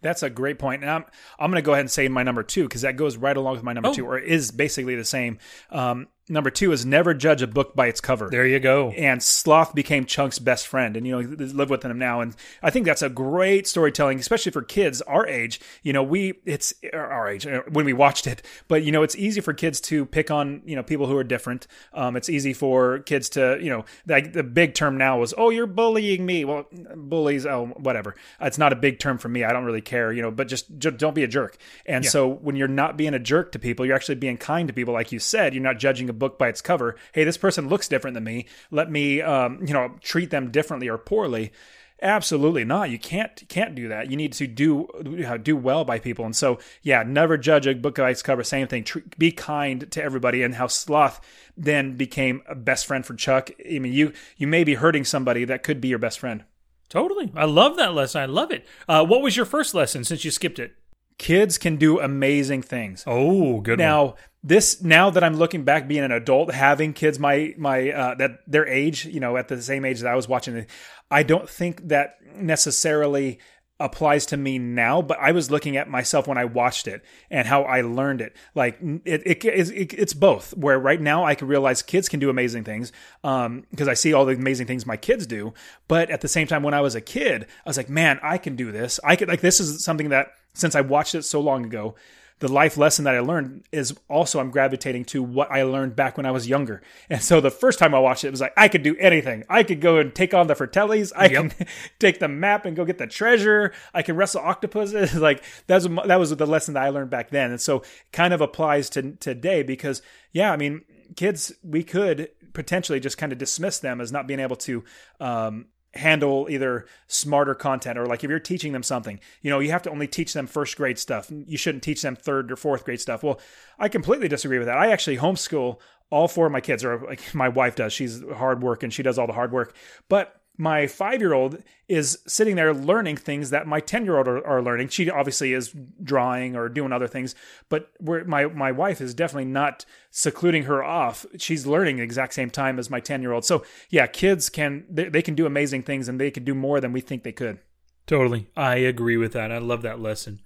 That's 0.00 0.22
a 0.22 0.30
great 0.30 0.60
point. 0.60 0.82
And 0.82 0.90
I'm, 0.92 1.04
I'm 1.40 1.50
going 1.50 1.60
to 1.60 1.66
go 1.66 1.72
ahead 1.72 1.80
and 1.80 1.90
say 1.90 2.06
my 2.06 2.22
number 2.22 2.44
two 2.44 2.62
because 2.64 2.82
that 2.82 2.96
goes 2.96 3.16
right 3.16 3.36
along 3.36 3.54
with 3.54 3.64
my 3.64 3.72
number 3.72 3.88
Oh. 3.88 3.94
two, 3.94 4.06
or 4.06 4.16
is 4.18 4.52
basically 4.52 4.94
the 4.94 5.04
same. 5.04 5.38
Um, 5.70 6.06
number 6.28 6.50
two 6.50 6.72
is 6.72 6.84
never 6.84 7.14
judge 7.14 7.42
a 7.42 7.46
book 7.46 7.74
by 7.74 7.86
its 7.86 8.00
cover. 8.00 8.28
There 8.30 8.46
you 8.46 8.60
go. 8.60 8.90
and 8.90 9.22
Sloth 9.22 9.74
became 9.74 10.04
Chunk's 10.04 10.38
best 10.38 10.66
friend, 10.66 10.96
and 10.96 11.06
you 11.06 11.20
know 11.20 11.36
live 11.36 11.70
with 11.70 11.84
him 11.84 11.98
now. 11.98 12.20
And 12.20 12.34
I 12.62 12.70
think 12.70 12.86
that's 12.86 13.02
a 13.02 13.08
great 13.08 13.66
storytelling, 13.66 14.18
especially 14.18 14.52
for 14.52 14.62
kids 14.62 15.02
our 15.02 15.26
age. 15.26 15.60
You 15.82 15.92
know, 15.92 16.02
we 16.02 16.34
it's 16.44 16.74
our 16.92 17.28
age 17.28 17.46
uh, 17.46 17.62
when 17.70 17.84
we 17.84 17.92
watched 17.92 18.26
it, 18.26 18.42
but 18.68 18.82
you 18.82 18.92
know 18.92 19.02
it's 19.02 19.16
easy 19.16 19.40
for 19.40 19.52
kids 19.52 19.80
to 19.82 20.06
pick 20.06 20.30
on 20.30 20.62
you 20.64 20.76
know 20.76 20.82
people 20.82 21.06
who 21.06 21.16
are 21.16 21.24
different. 21.24 21.66
Um, 21.92 22.16
it's 22.16 22.28
easy 22.28 22.52
for 22.52 23.00
kids 23.00 23.28
to 23.30 23.58
you 23.60 23.70
know 23.70 23.84
like 24.06 24.32
the 24.32 24.42
big 24.42 24.74
term 24.74 24.96
now 24.96 25.18
was 25.18 25.34
oh 25.36 25.50
you're 25.50 25.66
bullying 25.66 26.24
me. 26.26 26.44
Well, 26.44 26.66
bullies 26.96 27.46
oh 27.46 27.66
whatever. 27.76 28.14
It's 28.40 28.58
not 28.58 28.72
a 28.72 28.76
big 28.76 28.98
term 28.98 29.18
for 29.18 29.28
me. 29.28 29.44
I 29.44 29.52
don't 29.52 29.64
really 29.64 29.80
care. 29.80 30.12
You 30.12 30.22
know, 30.22 30.30
but 30.30 30.48
just, 30.48 30.78
just 30.78 30.96
don't 30.96 31.14
be 31.14 31.24
a 31.24 31.28
jerk. 31.28 31.56
And 31.86 32.04
so 32.04 32.28
when 32.28 32.56
you're 32.56 32.68
not 32.68 32.96
being 32.96 33.14
a 33.14 33.18
jerk 33.18 33.52
to 33.52 33.58
people, 33.58 33.86
you're 33.86 33.96
actually 33.96 34.16
being 34.16 34.36
kind 34.36 34.68
to 34.68 34.74
people, 34.74 34.94
like 34.94 35.12
you 35.12 35.18
said. 35.18 35.54
You're 35.54 35.62
not 35.62 35.78
judging 35.78 36.08
a 36.08 36.12
book 36.18 36.38
by 36.38 36.48
its 36.48 36.60
cover. 36.60 36.96
Hey, 37.12 37.24
this 37.24 37.36
person 37.36 37.68
looks 37.68 37.88
different 37.88 38.14
than 38.14 38.24
me. 38.24 38.46
Let 38.70 38.90
me, 38.90 39.22
um, 39.22 39.60
you 39.66 39.72
know, 39.72 39.94
treat 40.00 40.30
them 40.30 40.50
differently 40.50 40.88
or 40.88 40.98
poorly. 40.98 41.52
Absolutely 42.00 42.64
not. 42.64 42.90
You 42.90 42.98
can't 42.98 43.48
can't 43.48 43.74
do 43.74 43.88
that. 43.88 44.08
You 44.08 44.16
need 44.16 44.32
to 44.34 44.46
do 44.46 44.86
uh, 45.26 45.36
do 45.36 45.56
well 45.56 45.84
by 45.84 45.98
people. 45.98 46.24
And 46.24 46.36
so, 46.36 46.60
yeah, 46.82 47.02
never 47.02 47.36
judge 47.36 47.66
a 47.66 47.74
book 47.74 47.96
by 47.96 48.10
its 48.10 48.22
cover. 48.22 48.44
Same 48.44 48.68
thing. 48.68 48.86
Be 49.18 49.32
kind 49.32 49.90
to 49.90 50.02
everybody. 50.02 50.44
And 50.44 50.54
how 50.54 50.68
Sloth 50.68 51.20
then 51.56 51.96
became 51.96 52.42
a 52.46 52.54
best 52.54 52.86
friend 52.86 53.04
for 53.04 53.14
Chuck. 53.14 53.50
I 53.68 53.80
mean, 53.80 53.92
you 53.92 54.12
you 54.36 54.46
may 54.46 54.62
be 54.62 54.74
hurting 54.74 55.04
somebody 55.04 55.44
that 55.46 55.64
could 55.64 55.80
be 55.80 55.88
your 55.88 55.98
best 55.98 56.20
friend. 56.20 56.44
Totally. 56.88 57.32
I 57.34 57.44
love 57.44 57.76
that 57.76 57.94
lesson. 57.94 58.22
I 58.22 58.26
love 58.26 58.52
it. 58.52 58.64
Uh, 58.88 59.04
what 59.04 59.20
was 59.20 59.36
your 59.36 59.44
first 59.44 59.74
lesson 59.74 60.04
since 60.04 60.24
you 60.24 60.30
skipped 60.30 60.58
it? 60.58 60.74
Kids 61.18 61.58
can 61.58 61.76
do 61.76 61.98
amazing 61.98 62.62
things. 62.62 63.02
Oh, 63.06 63.60
good 63.60 63.80
one. 64.06 64.14
This 64.42 64.82
now 64.82 65.10
that 65.10 65.24
i'm 65.24 65.36
looking 65.36 65.64
back 65.64 65.88
being 65.88 66.04
an 66.04 66.12
adult 66.12 66.52
having 66.52 66.92
kids 66.92 67.18
my 67.18 67.54
my 67.58 67.90
uh 67.90 68.14
that 68.14 68.38
their 68.46 68.66
age 68.66 69.04
you 69.04 69.20
know 69.20 69.36
at 69.36 69.48
the 69.48 69.60
same 69.60 69.84
age 69.84 70.00
that 70.00 70.12
i 70.12 70.14
was 70.14 70.28
watching 70.28 70.66
i 71.10 71.22
don't 71.22 71.48
think 71.48 71.88
that 71.88 72.16
necessarily 72.34 73.38
applies 73.80 74.26
to 74.26 74.36
me 74.36 74.58
now 74.58 75.00
but 75.00 75.18
i 75.20 75.30
was 75.30 75.50
looking 75.50 75.76
at 75.76 75.88
myself 75.88 76.26
when 76.26 76.38
i 76.38 76.44
watched 76.44 76.88
it 76.88 77.04
and 77.30 77.46
how 77.46 77.62
i 77.62 77.80
learned 77.80 78.20
it. 78.20 78.34
Like 78.54 78.76
it, 79.04 79.22
it, 79.24 79.44
it 79.44 79.94
it's 79.94 80.14
both 80.14 80.56
where 80.56 80.78
right 80.78 81.00
now 81.00 81.24
i 81.24 81.36
can 81.36 81.46
realize 81.46 81.82
kids 81.82 82.08
can 82.08 82.18
do 82.18 82.28
amazing 82.28 82.64
things 82.64 82.90
um 83.22 83.64
because 83.70 83.86
i 83.86 83.94
see 83.94 84.12
all 84.12 84.24
the 84.24 84.34
amazing 84.34 84.66
things 84.66 84.84
my 84.84 84.96
kids 84.96 85.26
do 85.26 85.54
but 85.86 86.10
at 86.10 86.22
the 86.22 86.28
same 86.28 86.48
time 86.48 86.64
when 86.64 86.74
i 86.74 86.80
was 86.80 86.96
a 86.96 87.00
kid 87.00 87.46
i 87.64 87.68
was 87.68 87.76
like 87.76 87.88
man 87.88 88.18
i 88.22 88.36
can 88.36 88.56
do 88.56 88.72
this. 88.72 88.98
I 89.04 89.14
could 89.14 89.28
like 89.28 89.42
this 89.42 89.60
is 89.60 89.84
something 89.84 90.08
that 90.08 90.28
since 90.54 90.74
i 90.74 90.80
watched 90.80 91.14
it 91.14 91.22
so 91.22 91.40
long 91.40 91.64
ago 91.64 91.94
the 92.40 92.48
life 92.48 92.76
lesson 92.76 93.04
that 93.04 93.14
I 93.14 93.20
learned 93.20 93.64
is 93.72 93.94
also 94.08 94.38
I'm 94.38 94.50
gravitating 94.50 95.04
to 95.06 95.22
what 95.22 95.50
I 95.50 95.62
learned 95.62 95.96
back 95.96 96.16
when 96.16 96.26
I 96.26 96.30
was 96.30 96.48
younger. 96.48 96.82
And 97.10 97.22
so 97.22 97.40
the 97.40 97.50
first 97.50 97.78
time 97.78 97.94
I 97.94 97.98
watched 97.98 98.24
it, 98.24 98.28
it 98.28 98.30
was 98.30 98.40
like 98.40 98.52
I 98.56 98.68
could 98.68 98.82
do 98.82 98.96
anything. 98.98 99.44
I 99.48 99.62
could 99.62 99.80
go 99.80 99.98
and 99.98 100.14
take 100.14 100.34
on 100.34 100.46
the 100.46 100.54
Fratellis. 100.54 101.12
I 101.16 101.28
can 101.28 101.52
take 101.98 102.20
the 102.20 102.28
map 102.28 102.64
and 102.64 102.76
go 102.76 102.84
get 102.84 102.98
the 102.98 103.06
treasure. 103.06 103.72
I 103.92 104.02
can 104.02 104.16
wrestle 104.16 104.42
octopuses. 104.42 105.14
like 105.16 105.42
that's 105.66 105.86
that 106.06 106.18
was 106.18 106.34
the 106.34 106.46
lesson 106.46 106.74
that 106.74 106.84
I 106.84 106.90
learned 106.90 107.10
back 107.10 107.30
then. 107.30 107.50
And 107.50 107.60
so 107.60 107.82
kind 108.12 108.32
of 108.32 108.40
applies 108.40 108.88
to 108.90 109.12
today 109.12 109.62
because 109.62 110.00
yeah, 110.32 110.52
I 110.52 110.56
mean 110.56 110.82
kids 111.16 111.52
we 111.64 111.82
could 111.82 112.30
potentially 112.52 113.00
just 113.00 113.18
kind 113.18 113.32
of 113.32 113.38
dismiss 113.38 113.78
them 113.78 114.00
as 114.00 114.12
not 114.12 114.26
being 114.26 114.40
able 114.40 114.56
to 114.56 114.84
um, 115.20 115.66
handle 115.94 116.46
either 116.50 116.86
smarter 117.06 117.54
content 117.54 117.98
or 117.98 118.06
like 118.06 118.22
if 118.22 118.28
you're 118.28 118.38
teaching 118.38 118.72
them 118.72 118.82
something 118.82 119.18
you 119.40 119.50
know 119.50 119.58
you 119.58 119.70
have 119.70 119.82
to 119.82 119.90
only 119.90 120.06
teach 120.06 120.32
them 120.34 120.46
first 120.46 120.76
grade 120.76 120.98
stuff. 120.98 121.30
You 121.30 121.56
shouldn't 121.56 121.82
teach 121.82 122.02
them 122.02 122.14
third 122.14 122.52
or 122.52 122.56
fourth 122.56 122.84
grade 122.84 123.00
stuff. 123.00 123.22
Well 123.22 123.40
i 123.78 123.88
completely 123.88 124.28
disagree 124.28 124.58
with 124.58 124.66
that. 124.66 124.78
I 124.78 124.90
actually 124.90 125.16
homeschool 125.16 125.78
all 126.10 126.28
four 126.28 126.46
of 126.46 126.52
my 126.52 126.60
kids 126.60 126.84
or 126.84 126.98
like 126.98 127.22
my 127.34 127.48
wife 127.48 127.76
does. 127.76 127.92
She's 127.92 128.22
hard 128.34 128.62
work 128.62 128.82
and 128.82 128.92
she 128.92 129.02
does 129.02 129.18
all 129.18 129.26
the 129.26 129.32
hard 129.32 129.52
work. 129.52 129.74
But 130.08 130.37
my 130.58 130.88
five 130.88 131.20
year 131.20 131.32
old 131.32 131.62
is 131.86 132.18
sitting 132.26 132.56
there 132.56 132.74
learning 132.74 133.16
things 133.16 133.50
that 133.50 133.66
my 133.66 133.78
10 133.78 134.04
year 134.04 134.18
old 134.18 134.26
are, 134.26 134.44
are, 134.44 134.60
learning. 134.60 134.88
She 134.88 135.08
obviously 135.08 135.54
is 135.54 135.74
drawing 136.02 136.56
or 136.56 136.68
doing 136.68 136.92
other 136.92 137.06
things, 137.06 137.36
but 137.68 137.90
my, 138.02 138.46
my 138.46 138.72
wife 138.72 139.00
is 139.00 139.14
definitely 139.14 139.46
not 139.46 139.86
secluding 140.10 140.64
her 140.64 140.82
off. 140.82 141.24
She's 141.38 141.66
learning 141.66 141.96
the 141.96 142.02
exact 142.02 142.34
same 142.34 142.50
time 142.50 142.78
as 142.78 142.90
my 142.90 142.98
10 142.98 143.22
year 143.22 143.32
old. 143.32 143.44
So 143.44 143.64
yeah, 143.88 144.08
kids 144.08 144.50
can, 144.50 144.84
they, 144.90 145.08
they 145.08 145.22
can 145.22 145.36
do 145.36 145.46
amazing 145.46 145.84
things 145.84 146.08
and 146.08 146.20
they 146.20 146.32
can 146.32 146.44
do 146.44 146.54
more 146.54 146.80
than 146.80 146.92
we 146.92 147.00
think 147.00 147.22
they 147.22 147.32
could. 147.32 147.60
Totally. 148.06 148.48
I 148.56 148.76
agree 148.76 149.16
with 149.16 149.32
that. 149.34 149.52
I 149.52 149.58
love 149.58 149.82
that 149.82 150.00
lesson. 150.00 150.40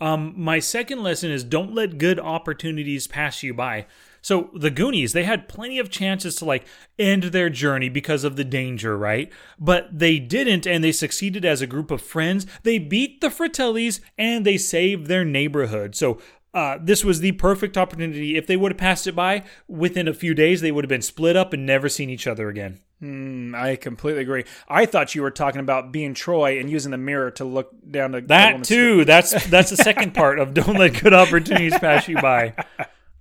Um, 0.00 0.34
my 0.36 0.58
second 0.58 1.02
lesson 1.02 1.30
is 1.30 1.42
don't 1.42 1.74
let 1.74 1.98
good 1.98 2.20
opportunities 2.20 3.06
pass 3.06 3.42
you 3.42 3.54
by. 3.54 3.86
So 4.26 4.50
the 4.52 4.72
Goonies, 4.72 5.12
they 5.12 5.22
had 5.22 5.48
plenty 5.48 5.78
of 5.78 5.88
chances 5.88 6.34
to 6.36 6.44
like 6.44 6.66
end 6.98 7.22
their 7.22 7.48
journey 7.48 7.88
because 7.88 8.24
of 8.24 8.34
the 8.34 8.42
danger, 8.42 8.98
right? 8.98 9.32
But 9.56 10.00
they 10.00 10.18
didn't, 10.18 10.66
and 10.66 10.82
they 10.82 10.90
succeeded 10.90 11.44
as 11.44 11.62
a 11.62 11.66
group 11.68 11.92
of 11.92 12.02
friends. 12.02 12.44
They 12.64 12.80
beat 12.80 13.20
the 13.20 13.28
Fratellis 13.28 14.00
and 14.18 14.44
they 14.44 14.58
saved 14.58 15.06
their 15.06 15.24
neighborhood. 15.24 15.94
So 15.94 16.18
uh, 16.52 16.78
this 16.82 17.04
was 17.04 17.20
the 17.20 17.32
perfect 17.32 17.78
opportunity. 17.78 18.36
If 18.36 18.48
they 18.48 18.56
would 18.56 18.72
have 18.72 18.78
passed 18.78 19.06
it 19.06 19.14
by 19.14 19.44
within 19.68 20.08
a 20.08 20.12
few 20.12 20.34
days, 20.34 20.60
they 20.60 20.72
would 20.72 20.82
have 20.82 20.88
been 20.88 21.02
split 21.02 21.36
up 21.36 21.52
and 21.52 21.64
never 21.64 21.88
seen 21.88 22.10
each 22.10 22.26
other 22.26 22.48
again. 22.48 22.80
Mm, 23.00 23.54
I 23.54 23.76
completely 23.76 24.22
agree. 24.22 24.42
I 24.68 24.86
thought 24.86 25.14
you 25.14 25.22
were 25.22 25.30
talking 25.30 25.60
about 25.60 25.92
being 25.92 26.14
Troy 26.14 26.58
and 26.58 26.68
using 26.68 26.90
the 26.90 26.98
mirror 26.98 27.30
to 27.30 27.44
look 27.44 27.70
down 27.88 28.10
the 28.10 28.22
that 28.22 28.64
too. 28.64 29.04
That's 29.04 29.46
that's 29.46 29.70
the 29.70 29.76
second 29.76 30.14
part 30.16 30.40
of 30.40 30.52
don't 30.52 30.76
let 30.76 31.00
good 31.00 31.14
opportunities 31.14 31.78
pass 31.78 32.08
you 32.08 32.16
by. 32.20 32.54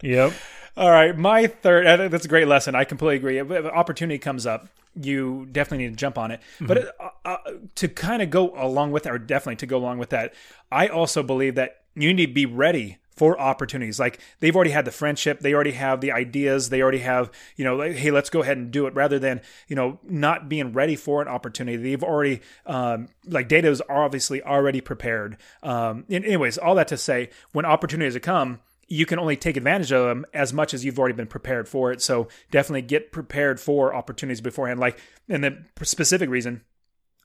Yep. 0.01 0.33
All 0.77 0.91
right, 0.91 1.17
my 1.17 1.47
third. 1.47 2.11
That's 2.11 2.25
a 2.25 2.29
great 2.29 2.47
lesson. 2.47 2.75
I 2.75 2.83
completely 2.83 3.15
agree. 3.15 3.37
If 3.37 3.49
an 3.49 3.67
opportunity 3.67 4.19
comes 4.19 4.45
up, 4.45 4.67
you 4.93 5.47
definitely 5.51 5.85
need 5.85 5.91
to 5.91 5.97
jump 5.97 6.17
on 6.17 6.31
it. 6.31 6.41
Mm-hmm. 6.55 6.65
But 6.67 6.95
uh, 6.99 7.09
uh, 7.23 7.37
to 7.75 7.87
kind 7.87 8.21
of 8.21 8.29
go 8.29 8.53
along 8.55 8.91
with 8.91 9.07
or 9.07 9.17
definitely 9.17 9.57
to 9.57 9.65
go 9.65 9.77
along 9.77 9.99
with 9.99 10.09
that, 10.09 10.33
I 10.71 10.87
also 10.87 11.23
believe 11.23 11.55
that 11.55 11.81
you 11.95 12.13
need 12.13 12.27
to 12.27 12.33
be 12.33 12.45
ready 12.45 12.97
for 13.15 13.39
opportunities. 13.39 13.99
Like 13.99 14.19
they've 14.41 14.55
already 14.55 14.71
had 14.71 14.83
the 14.83 14.91
friendship, 14.91 15.39
they 15.39 15.53
already 15.53 15.71
have 15.71 16.01
the 16.01 16.11
ideas, 16.11 16.69
they 16.69 16.81
already 16.81 16.99
have, 16.99 17.31
you 17.55 17.63
know, 17.63 17.77
like, 17.77 17.93
hey, 17.93 18.11
let's 18.11 18.29
go 18.29 18.41
ahead 18.41 18.57
and 18.57 18.71
do 18.71 18.87
it 18.87 18.93
rather 18.93 19.19
than, 19.19 19.41
you 19.69 19.75
know, 19.77 19.99
not 20.03 20.49
being 20.49 20.73
ready 20.73 20.97
for 20.97 21.21
an 21.21 21.29
opportunity. 21.29 21.77
They've 21.77 22.03
already, 22.03 22.41
um, 22.65 23.07
like 23.25 23.47
data 23.47 23.69
is 23.69 23.81
obviously 23.89 24.43
already 24.43 24.81
prepared. 24.81 25.37
Um, 25.63 26.03
anyways, 26.09 26.57
all 26.57 26.75
that 26.75 26.89
to 26.89 26.97
say, 26.97 27.29
when 27.53 27.63
opportunities 27.63 28.17
come, 28.21 28.59
you 28.87 29.05
can 29.05 29.19
only 29.19 29.35
take 29.35 29.57
advantage 29.57 29.91
of 29.91 30.07
them 30.07 30.25
as 30.33 30.53
much 30.53 30.73
as 30.73 30.85
you've 30.85 30.99
already 30.99 31.15
been 31.15 31.27
prepared 31.27 31.67
for 31.67 31.91
it. 31.91 32.01
So 32.01 32.27
definitely 32.51 32.83
get 32.83 33.11
prepared 33.11 33.59
for 33.59 33.93
opportunities 33.93 34.41
beforehand. 34.41 34.79
Like, 34.79 34.99
and 35.27 35.43
the 35.43 35.63
specific 35.83 36.29
reason 36.29 36.61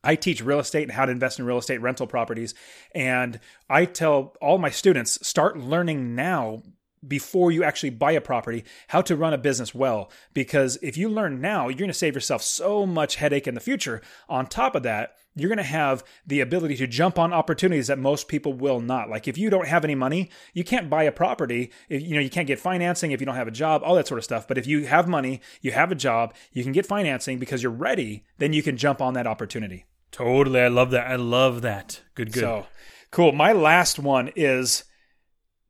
I 0.02 0.16
teach 0.16 0.42
real 0.42 0.60
estate 0.60 0.84
and 0.84 0.92
how 0.92 1.04
to 1.04 1.12
invest 1.12 1.38
in 1.38 1.44
real 1.44 1.58
estate 1.58 1.82
rental 1.82 2.06
properties. 2.06 2.54
And 2.94 3.38
I 3.68 3.84
tell 3.84 4.34
all 4.40 4.58
my 4.58 4.70
students 4.70 5.26
start 5.26 5.58
learning 5.58 6.14
now 6.14 6.62
before 7.06 7.50
you 7.50 7.64
actually 7.64 7.90
buy 7.90 8.12
a 8.12 8.20
property 8.20 8.64
how 8.88 9.00
to 9.02 9.16
run 9.16 9.32
a 9.32 9.38
business 9.38 9.74
well. 9.74 10.10
Because 10.34 10.78
if 10.82 10.96
you 10.96 11.08
learn 11.08 11.40
now, 11.40 11.68
you're 11.68 11.78
going 11.78 11.88
to 11.88 11.94
save 11.94 12.14
yourself 12.14 12.42
so 12.42 12.86
much 12.86 13.16
headache 13.16 13.46
in 13.46 13.54
the 13.54 13.60
future. 13.60 14.02
On 14.28 14.46
top 14.46 14.74
of 14.74 14.82
that, 14.82 15.16
you're 15.36 15.48
going 15.48 15.58
to 15.58 15.62
have 15.62 16.02
the 16.26 16.40
ability 16.40 16.76
to 16.76 16.86
jump 16.86 17.18
on 17.18 17.32
opportunities 17.32 17.86
that 17.86 17.98
most 17.98 18.28
people 18.28 18.52
will 18.52 18.80
not. 18.80 19.08
Like 19.08 19.28
if 19.28 19.38
you 19.38 19.48
don't 19.48 19.68
have 19.68 19.84
any 19.84 19.94
money, 19.94 20.28
you 20.52 20.64
can't 20.64 20.90
buy 20.90 21.04
a 21.04 21.12
property. 21.12 21.70
If, 21.88 22.02
you 22.02 22.14
know, 22.14 22.20
you 22.20 22.30
can't 22.30 22.48
get 22.48 22.58
financing 22.58 23.12
if 23.12 23.20
you 23.20 23.26
don't 23.26 23.36
have 23.36 23.48
a 23.48 23.52
job, 23.52 23.82
all 23.84 23.94
that 23.94 24.08
sort 24.08 24.18
of 24.18 24.24
stuff. 24.24 24.48
But 24.48 24.58
if 24.58 24.66
you 24.66 24.86
have 24.86 25.08
money, 25.08 25.40
you 25.60 25.72
have 25.72 25.92
a 25.92 25.94
job, 25.94 26.34
you 26.52 26.62
can 26.62 26.72
get 26.72 26.84
financing 26.84 27.38
because 27.38 27.62
you're 27.62 27.72
ready, 27.72 28.24
then 28.38 28.52
you 28.52 28.62
can 28.62 28.76
jump 28.76 29.00
on 29.00 29.14
that 29.14 29.26
opportunity. 29.26 29.86
Totally. 30.10 30.60
I 30.60 30.68
love 30.68 30.90
that. 30.90 31.06
I 31.06 31.16
love 31.16 31.62
that. 31.62 32.00
Good, 32.14 32.32
good. 32.32 32.40
So 32.40 32.66
cool. 33.12 33.32
My 33.32 33.52
last 33.52 33.98
one 33.98 34.30
is 34.34 34.84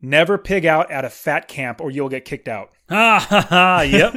never 0.01 0.39
pig 0.39 0.67
out 0.67 0.91
at 0.91 1.05
a 1.05 1.11
fat 1.11 1.49
camp 1.49 1.81
or 1.81 1.91
you'll 1.91 2.09
get 2.09 2.25
kicked 2.25 2.49
out. 2.49 2.71
Ah, 2.93 3.25
ha, 3.31 3.41
ha, 3.49 3.81
yep. 3.83 4.13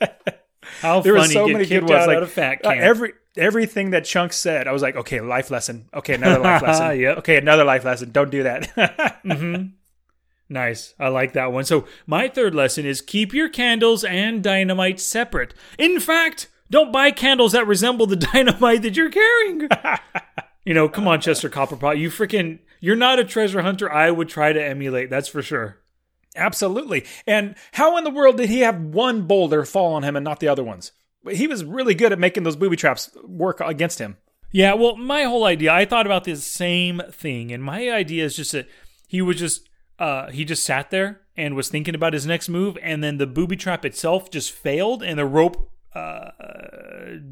How 0.80 1.00
there 1.00 1.14
funny! 1.14 1.32
so 1.32 1.46
get 1.46 1.52
many 1.52 1.66
kicked 1.66 1.86
good 1.86 1.92
ones. 1.94 2.02
out 2.02 2.08
Like 2.08 2.16
at 2.16 2.22
a 2.24 2.26
fat 2.26 2.58
uh, 2.64 2.70
camp. 2.70 2.80
every 2.80 3.12
everything 3.36 3.90
that 3.90 4.04
Chunk 4.04 4.32
said, 4.32 4.66
I 4.66 4.72
was 4.72 4.82
like, 4.82 4.96
okay, 4.96 5.20
life 5.20 5.52
lesson. 5.52 5.88
Okay, 5.94 6.14
another 6.14 6.40
life 6.40 6.62
lesson. 6.66 6.98
Yep. 6.98 7.18
Okay, 7.18 7.36
another 7.36 7.62
life 7.62 7.84
lesson. 7.84 8.10
Don't 8.10 8.30
do 8.30 8.42
that. 8.42 9.70
Nice. 10.48 10.94
I 10.98 11.08
like 11.08 11.34
that 11.34 11.52
one. 11.52 11.64
So, 11.64 11.86
my 12.06 12.28
third 12.28 12.54
lesson 12.54 12.86
is 12.86 13.02
keep 13.02 13.34
your 13.34 13.48
candles 13.48 14.02
and 14.02 14.42
dynamite 14.42 14.98
separate. 14.98 15.52
In 15.78 16.00
fact, 16.00 16.48
don't 16.70 16.90
buy 16.92 17.10
candles 17.10 17.52
that 17.52 17.66
resemble 17.66 18.06
the 18.06 18.16
dynamite 18.16 18.82
that 18.82 18.96
you're 18.96 19.10
carrying. 19.10 19.68
you 20.64 20.72
know, 20.74 20.88
come 20.88 21.06
on, 21.06 21.20
Chester 21.20 21.50
Copperpot. 21.50 21.98
You 21.98 22.08
freaking, 22.08 22.60
you're 22.80 22.96
not 22.96 23.18
a 23.18 23.24
treasure 23.24 23.62
hunter 23.62 23.90
I 23.90 24.10
would 24.10 24.28
try 24.28 24.52
to 24.52 24.64
emulate. 24.64 25.10
That's 25.10 25.28
for 25.28 25.42
sure. 25.42 25.78
Absolutely. 26.36 27.04
And 27.26 27.56
how 27.72 27.96
in 27.96 28.04
the 28.04 28.10
world 28.10 28.36
did 28.36 28.48
he 28.48 28.60
have 28.60 28.80
one 28.80 29.22
boulder 29.22 29.64
fall 29.64 29.94
on 29.94 30.04
him 30.04 30.16
and 30.16 30.24
not 30.24 30.40
the 30.40 30.48
other 30.48 30.64
ones? 30.64 30.92
He 31.30 31.46
was 31.46 31.64
really 31.64 31.94
good 31.94 32.12
at 32.12 32.18
making 32.18 32.44
those 32.44 32.56
booby 32.56 32.76
traps 32.76 33.10
work 33.24 33.60
against 33.60 33.98
him. 33.98 34.16
Yeah, 34.50 34.74
well, 34.74 34.96
my 34.96 35.24
whole 35.24 35.44
idea, 35.44 35.72
I 35.72 35.84
thought 35.84 36.06
about 36.06 36.24
this 36.24 36.46
same 36.46 37.02
thing, 37.10 37.52
and 37.52 37.62
my 37.62 37.90
idea 37.90 38.24
is 38.24 38.36
just 38.36 38.52
that 38.52 38.66
he 39.06 39.20
was 39.20 39.36
just, 39.36 39.68
uh, 39.98 40.30
he 40.30 40.44
just 40.44 40.64
sat 40.64 40.90
there 40.90 41.20
and 41.36 41.54
was 41.54 41.68
thinking 41.68 41.94
about 41.94 42.14
his 42.14 42.24
next 42.24 42.48
move, 42.48 42.78
and 42.82 43.04
then 43.04 43.18
the 43.18 43.26
booby 43.26 43.56
trap 43.56 43.84
itself 43.84 44.30
just 44.30 44.50
failed, 44.50 45.02
and 45.02 45.18
the 45.18 45.26
rope 45.26 45.70
uh, 45.94 46.30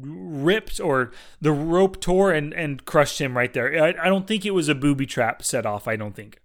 ripped 0.01 0.79
or 0.79 1.11
the 1.41 1.51
rope 1.51 2.01
tore 2.01 2.31
and, 2.31 2.53
and 2.53 2.85
crushed 2.85 3.19
him 3.19 3.37
right 3.37 3.53
there. 3.53 3.83
I, 3.83 3.89
I 4.05 4.09
don't 4.09 4.27
think 4.27 4.45
it 4.45 4.51
was 4.51 4.69
a 4.69 4.75
booby 4.75 5.05
trap 5.05 5.43
set 5.43 5.65
off. 5.65 5.87
I 5.87 5.95
don't 5.95 6.15
think. 6.15 6.41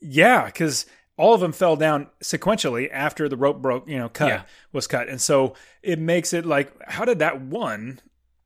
Yeah, 0.00 0.46
because 0.46 0.86
all 1.16 1.34
of 1.34 1.40
them 1.40 1.52
fell 1.52 1.76
down 1.76 2.08
sequentially 2.22 2.88
after 2.92 3.28
the 3.28 3.36
rope 3.36 3.60
broke, 3.60 3.88
you 3.88 3.98
know, 3.98 4.08
cut 4.08 4.28
Yeah. 4.28 4.42
was 4.72 4.86
cut, 4.86 5.08
and 5.08 5.20
so 5.20 5.54
it 5.82 5.98
makes 5.98 6.32
it 6.32 6.46
like, 6.46 6.72
how 6.88 7.04
did 7.04 7.18
that 7.18 7.40
one? 7.42 8.00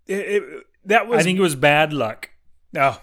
It, 0.06 0.42
it, 0.42 0.42
that 0.86 1.06
was. 1.06 1.20
I 1.20 1.22
think 1.22 1.38
it 1.38 1.42
was 1.42 1.54
bad 1.54 1.92
luck. 1.92 2.30
Oh, 2.76 3.00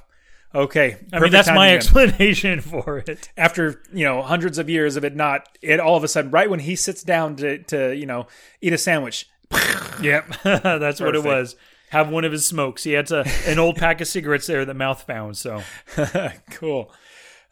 okay. 0.53 0.97
I 1.13 1.19
mean, 1.19 1.31
that's 1.31 1.47
my 1.47 1.73
explanation 1.73 2.59
for 2.61 2.97
it. 3.07 3.29
After 3.37 3.81
you 3.93 4.03
know 4.03 4.21
hundreds 4.21 4.57
of 4.57 4.69
years 4.69 4.97
of 4.97 5.05
it 5.05 5.15
not, 5.15 5.47
it 5.61 5.79
all 5.79 5.95
of 5.95 6.03
a 6.03 6.07
sudden, 6.09 6.31
right 6.31 6.49
when 6.49 6.59
he 6.59 6.75
sits 6.75 7.01
down 7.03 7.37
to 7.37 7.59
to 7.63 7.95
you 7.95 8.05
know 8.05 8.27
eat 8.61 8.73
a 8.73 8.77
sandwich, 8.77 9.27
Yep, 10.01 10.33
that's 10.43 10.99
what 10.99 11.15
it 11.15 11.23
was. 11.23 11.55
Have 11.91 12.09
one 12.09 12.25
of 12.25 12.31
his 12.31 12.43
smokes. 12.45 12.83
He 12.83 12.93
had 12.93 13.05
to, 13.07 13.29
an 13.45 13.59
old 13.59 13.75
pack 13.75 14.01
of 14.01 14.07
cigarettes 14.07 14.47
there 14.47 14.65
that 14.65 14.73
mouth 14.73 15.03
found. 15.03 15.37
So 15.37 15.61
cool. 16.49 16.91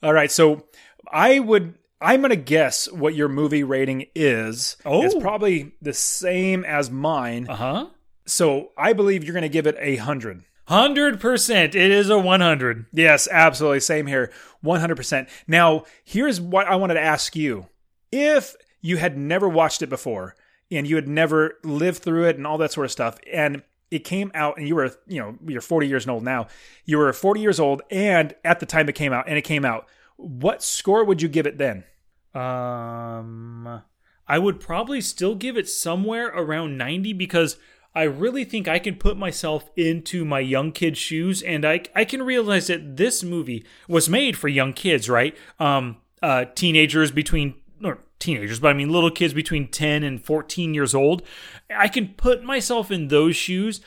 All 0.01 0.13
right, 0.13 0.31
so 0.31 0.65
I 1.11 1.39
would. 1.39 1.75
I'm 2.01 2.21
gonna 2.21 2.37
guess 2.37 2.91
what 2.91 3.13
your 3.13 3.27
movie 3.27 3.63
rating 3.63 4.05
is. 4.15 4.77
Oh. 4.83 5.03
it's 5.03 5.13
probably 5.13 5.73
the 5.81 5.93
same 5.93 6.63
as 6.65 6.89
mine. 6.89 7.47
Uh 7.47 7.55
huh. 7.55 7.87
So 8.25 8.71
I 8.75 8.93
believe 8.93 9.23
you're 9.23 9.33
gonna 9.35 9.49
give 9.49 9.67
it 9.67 9.75
a 9.79 9.97
hundred. 9.97 10.43
Hundred 10.65 11.19
percent. 11.19 11.75
It 11.75 11.91
is 11.91 12.09
a 12.09 12.17
one 12.17 12.41
hundred. 12.41 12.85
Yes, 12.93 13.27
absolutely. 13.29 13.81
Same 13.81 14.07
here. 14.07 14.31
100%. 14.63 15.29
Now, 15.47 15.85
here's 16.03 16.41
what 16.41 16.67
I 16.67 16.75
wanted 16.75 16.95
to 16.95 17.01
ask 17.01 17.35
you. 17.35 17.67
If 18.11 18.55
you 18.81 18.97
had 18.97 19.17
never 19.17 19.47
watched 19.47 19.81
it 19.81 19.89
before 19.89 20.35
and 20.71 20.87
you 20.87 20.95
had 20.95 21.07
never 21.07 21.57
lived 21.63 22.03
through 22.03 22.25
it 22.25 22.37
and 22.37 22.45
all 22.45 22.57
that 22.57 22.71
sort 22.71 22.85
of 22.85 22.91
stuff, 22.91 23.17
and 23.31 23.63
it 23.91 24.03
came 24.03 24.31
out 24.35 24.57
and 24.57 24.67
you 24.67 24.75
were, 24.75 24.91
you 25.07 25.19
know, 25.19 25.35
you're 25.47 25.61
40 25.61 25.87
years 25.87 26.07
old 26.07 26.23
now, 26.23 26.47
you 26.85 26.97
were 26.97 27.11
40 27.11 27.41
years 27.41 27.59
old 27.59 27.81
and 27.89 28.35
at 28.45 28.59
the 28.59 28.65
time 28.65 28.87
it 28.87 28.93
came 28.93 29.11
out 29.11 29.27
and 29.27 29.37
it 29.37 29.41
came 29.41 29.65
out, 29.65 29.87
what 30.15 30.61
score 30.61 31.03
would 31.03 31.21
you 31.21 31.27
give 31.27 31.47
it 31.47 31.57
then? 31.57 31.85
Um, 32.33 33.81
I 34.27 34.37
would 34.37 34.59
probably 34.59 35.01
still 35.01 35.33
give 35.33 35.57
it 35.57 35.67
somewhere 35.67 36.27
around 36.27 36.77
ninety 36.77 37.13
because 37.13 37.57
I 37.95 38.03
really 38.03 38.43
think 38.43 38.67
I 38.67 38.77
can 38.77 38.95
put 38.95 39.17
myself 39.17 39.71
into 39.75 40.23
my 40.23 40.39
young 40.39 40.71
kid's 40.71 40.99
shoes, 40.99 41.41
and 41.41 41.65
I 41.65 41.81
I 41.95 42.05
can 42.05 42.21
realize 42.21 42.67
that 42.67 42.97
this 42.97 43.23
movie 43.23 43.65
was 43.87 44.07
made 44.07 44.37
for 44.37 44.47
young 44.47 44.73
kids, 44.73 45.09
right? 45.09 45.35
Um, 45.59 45.97
uh, 46.21 46.45
teenagers 46.53 47.09
between 47.09 47.55
or 47.83 47.99
teenagers, 48.19 48.59
but 48.59 48.69
I 48.69 48.73
mean 48.73 48.89
little 48.89 49.11
kids 49.11 49.33
between 49.33 49.67
ten 49.67 50.03
and 50.03 50.23
fourteen 50.23 50.73
years 50.73 50.93
old. 50.93 51.23
I 51.69 51.87
can 51.87 52.09
put 52.09 52.43
myself 52.43 52.91
in 52.91 53.07
those 53.07 53.35
shoes, 53.35 53.81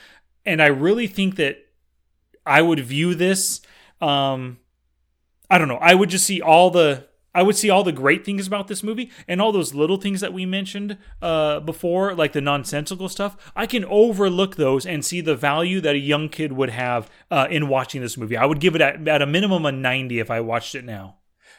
and 0.45 0.63
I 0.63 0.67
really 0.67 1.07
think 1.07 1.37
that 1.37 1.59
I 2.45 2.63
would 2.63 2.81
view 2.81 3.15
this. 3.15 3.61
Um, 4.01 4.59
I 5.49 5.59
don't 5.59 5.69
know. 5.69 5.77
I 5.77 5.95
would 5.95 6.11
just 6.11 6.27
see 6.27 6.41
all 6.41 6.71
the 6.71 7.07
I 7.35 7.43
would 7.43 7.57
see 7.57 7.71
all 7.71 7.83
the 7.83 7.93
great 7.93 8.25
things 8.25 8.47
about 8.47 8.69
this 8.69 8.83
movie 8.83 9.11
and 9.27 9.41
all 9.41 9.53
those 9.53 9.75
little 9.75 9.97
things 9.97 10.21
that 10.21 10.33
we 10.35 10.45
mentioned 10.45 10.99
uh, 11.23 11.61
before, 11.61 12.15
like 12.15 12.33
the 12.33 12.41
nonsensical 12.41 13.09
stuff. 13.09 13.53
I 13.57 13.67
can 13.67 13.85
overlook 13.87 14.57
those 14.57 14.85
and 14.85 15.05
see 15.05 15.21
the 15.23 15.37
value 15.37 15.81
that 15.81 15.95
a 15.95 15.99
young 15.99 16.29
kid 16.29 16.53
would 16.53 16.71
have 16.71 17.11
uh, 17.31 17.47
in 17.51 17.69
watching 17.69 18.03
this 18.03 18.19
movie. 18.19 18.37
I 18.37 18.45
would 18.45 18.61
give 18.61 18.75
it 18.75 18.83
at, 18.83 19.09
at 19.09 19.23
a 19.23 19.27
minimum 19.27 19.65
a 19.65 19.73
ninety 19.73 20.19
if 20.19 20.31
I 20.31 20.41
watched 20.41 20.75
it 20.75 20.85
now. 20.85 21.17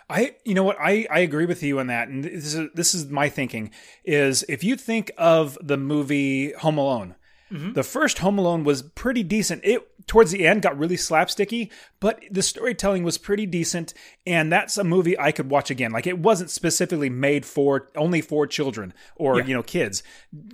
I, 0.10 0.36
you 0.44 0.54
know 0.54 0.64
what, 0.64 0.78
I, 0.80 1.08
I 1.10 1.20
agree 1.20 1.46
with 1.46 1.64
you 1.64 1.80
on 1.80 1.88
that, 1.88 2.08
and 2.08 2.24
this 2.24 2.54
is 2.54 2.70
this 2.74 2.94
is 2.94 3.10
my 3.10 3.30
thinking. 3.30 3.72
Is 4.04 4.44
if 4.50 4.64
you 4.64 4.76
think 4.76 5.12
of 5.18 5.58
the 5.62 5.78
movie 5.78 6.52
Home 6.54 6.78
Alone, 6.78 7.16
mm-hmm. 7.52 7.74
the 7.74 7.84
first 7.84 8.20
Home 8.20 8.38
Alone 8.38 8.64
was 8.64 8.82
pretty 8.82 9.24
decent. 9.24 9.64
It 9.64 9.88
towards 10.08 10.32
the 10.32 10.46
end 10.46 10.62
got 10.62 10.78
really 10.78 10.98
slapsticky, 10.98 11.72
but 12.00 12.24
the 12.30 12.42
storytelling 12.42 13.04
was 13.04 13.18
pretty 13.18 13.46
decent, 13.46 13.94
and 14.26 14.52
that's 14.52 14.78
a 14.78 14.84
movie 14.84 15.18
I 15.18 15.32
could 15.32 15.50
watch 15.50 15.72
again. 15.72 15.92
Like 15.92 16.08
it 16.08 16.20
wasn't 16.20 16.50
specifically 16.50 17.10
made 17.10 17.46
for 17.46 17.90
only 17.96 18.22
for 18.22 18.46
children 18.46 18.94
or 19.16 19.42
you 19.42 19.54
know 19.54 19.64
kids. 19.64 20.04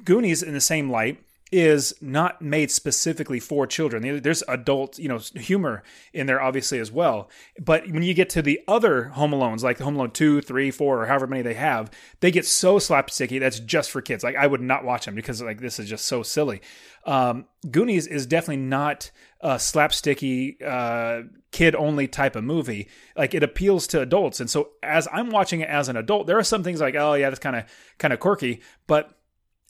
Goonies, 0.04 0.43
in 0.43 0.54
the 0.54 0.62
same 0.62 0.89
light, 0.89 1.24
is 1.52 1.95
not 2.00 2.41
made 2.41 2.70
specifically 2.70 3.39
for 3.39 3.66
children. 3.66 4.22
There's 4.22 4.43
adult, 4.47 5.00
you 5.00 5.10
know, 5.10 5.20
humor 5.36 5.84
in 6.14 6.28
there 6.28 6.41
obviously 6.41 6.80
as 6.80 6.91
well. 6.91 7.30
But 7.60 7.89
when 7.89 8.04
you 8.04 8.14
get 8.14 8.30
to 8.32 8.41
the 8.41 8.62
other 8.68 9.06
Home 9.06 9.32
Alones, 9.32 9.64
like 9.64 9.80
Home 9.80 9.95
Alone 9.95 10.12
2, 10.12 10.41
3, 10.41 10.72
4, 10.72 11.02
or 11.02 11.06
however 11.08 11.28
many 11.28 11.41
they 11.41 11.56
have, 11.56 11.89
they 12.20 12.30
get 12.30 12.45
so 12.45 12.78
slapsticky 12.78 13.39
that's 13.39 13.60
just 13.60 13.89
for 13.89 14.02
kids. 14.02 14.24
Like 14.24 14.36
I 14.36 14.45
would 14.45 14.62
not 14.62 14.86
watch 14.86 15.06
them 15.06 15.16
because 15.16 15.41
like 15.41 15.60
this 15.60 15.80
is 15.80 15.89
just 15.89 16.06
so 16.06 16.22
silly. 16.22 16.62
Um, 17.06 17.45
Goonies 17.70 18.06
is 18.06 18.28
definitely 18.28 18.58
not 18.58 19.10
a 19.41 19.56
slapsticky, 19.56 20.62
uh, 20.62 21.24
kid 21.52 21.74
only 21.74 22.08
type 22.08 22.36
of 22.36 22.43
movie. 22.43 22.89
Like 23.18 23.34
it 23.34 23.41
appeals 23.41 23.88
to 23.88 24.02
adults. 24.02 24.39
And 24.39 24.50
so 24.50 24.70
as 24.84 25.08
I'm 25.12 25.32
watching 25.32 25.62
it 25.62 25.70
as 25.70 25.89
an 25.89 25.97
adult, 25.97 26.28
there 26.28 26.38
are 26.38 26.43
some 26.43 26.64
things 26.64 26.80
like, 26.80 26.95
oh 26.95 27.16
yeah, 27.16 27.30
that's 27.30 27.39
kind 27.39 27.56
of 27.56 27.64
kind 27.97 28.14
of 28.14 28.20
quirky, 28.20 28.62
but 28.86 29.18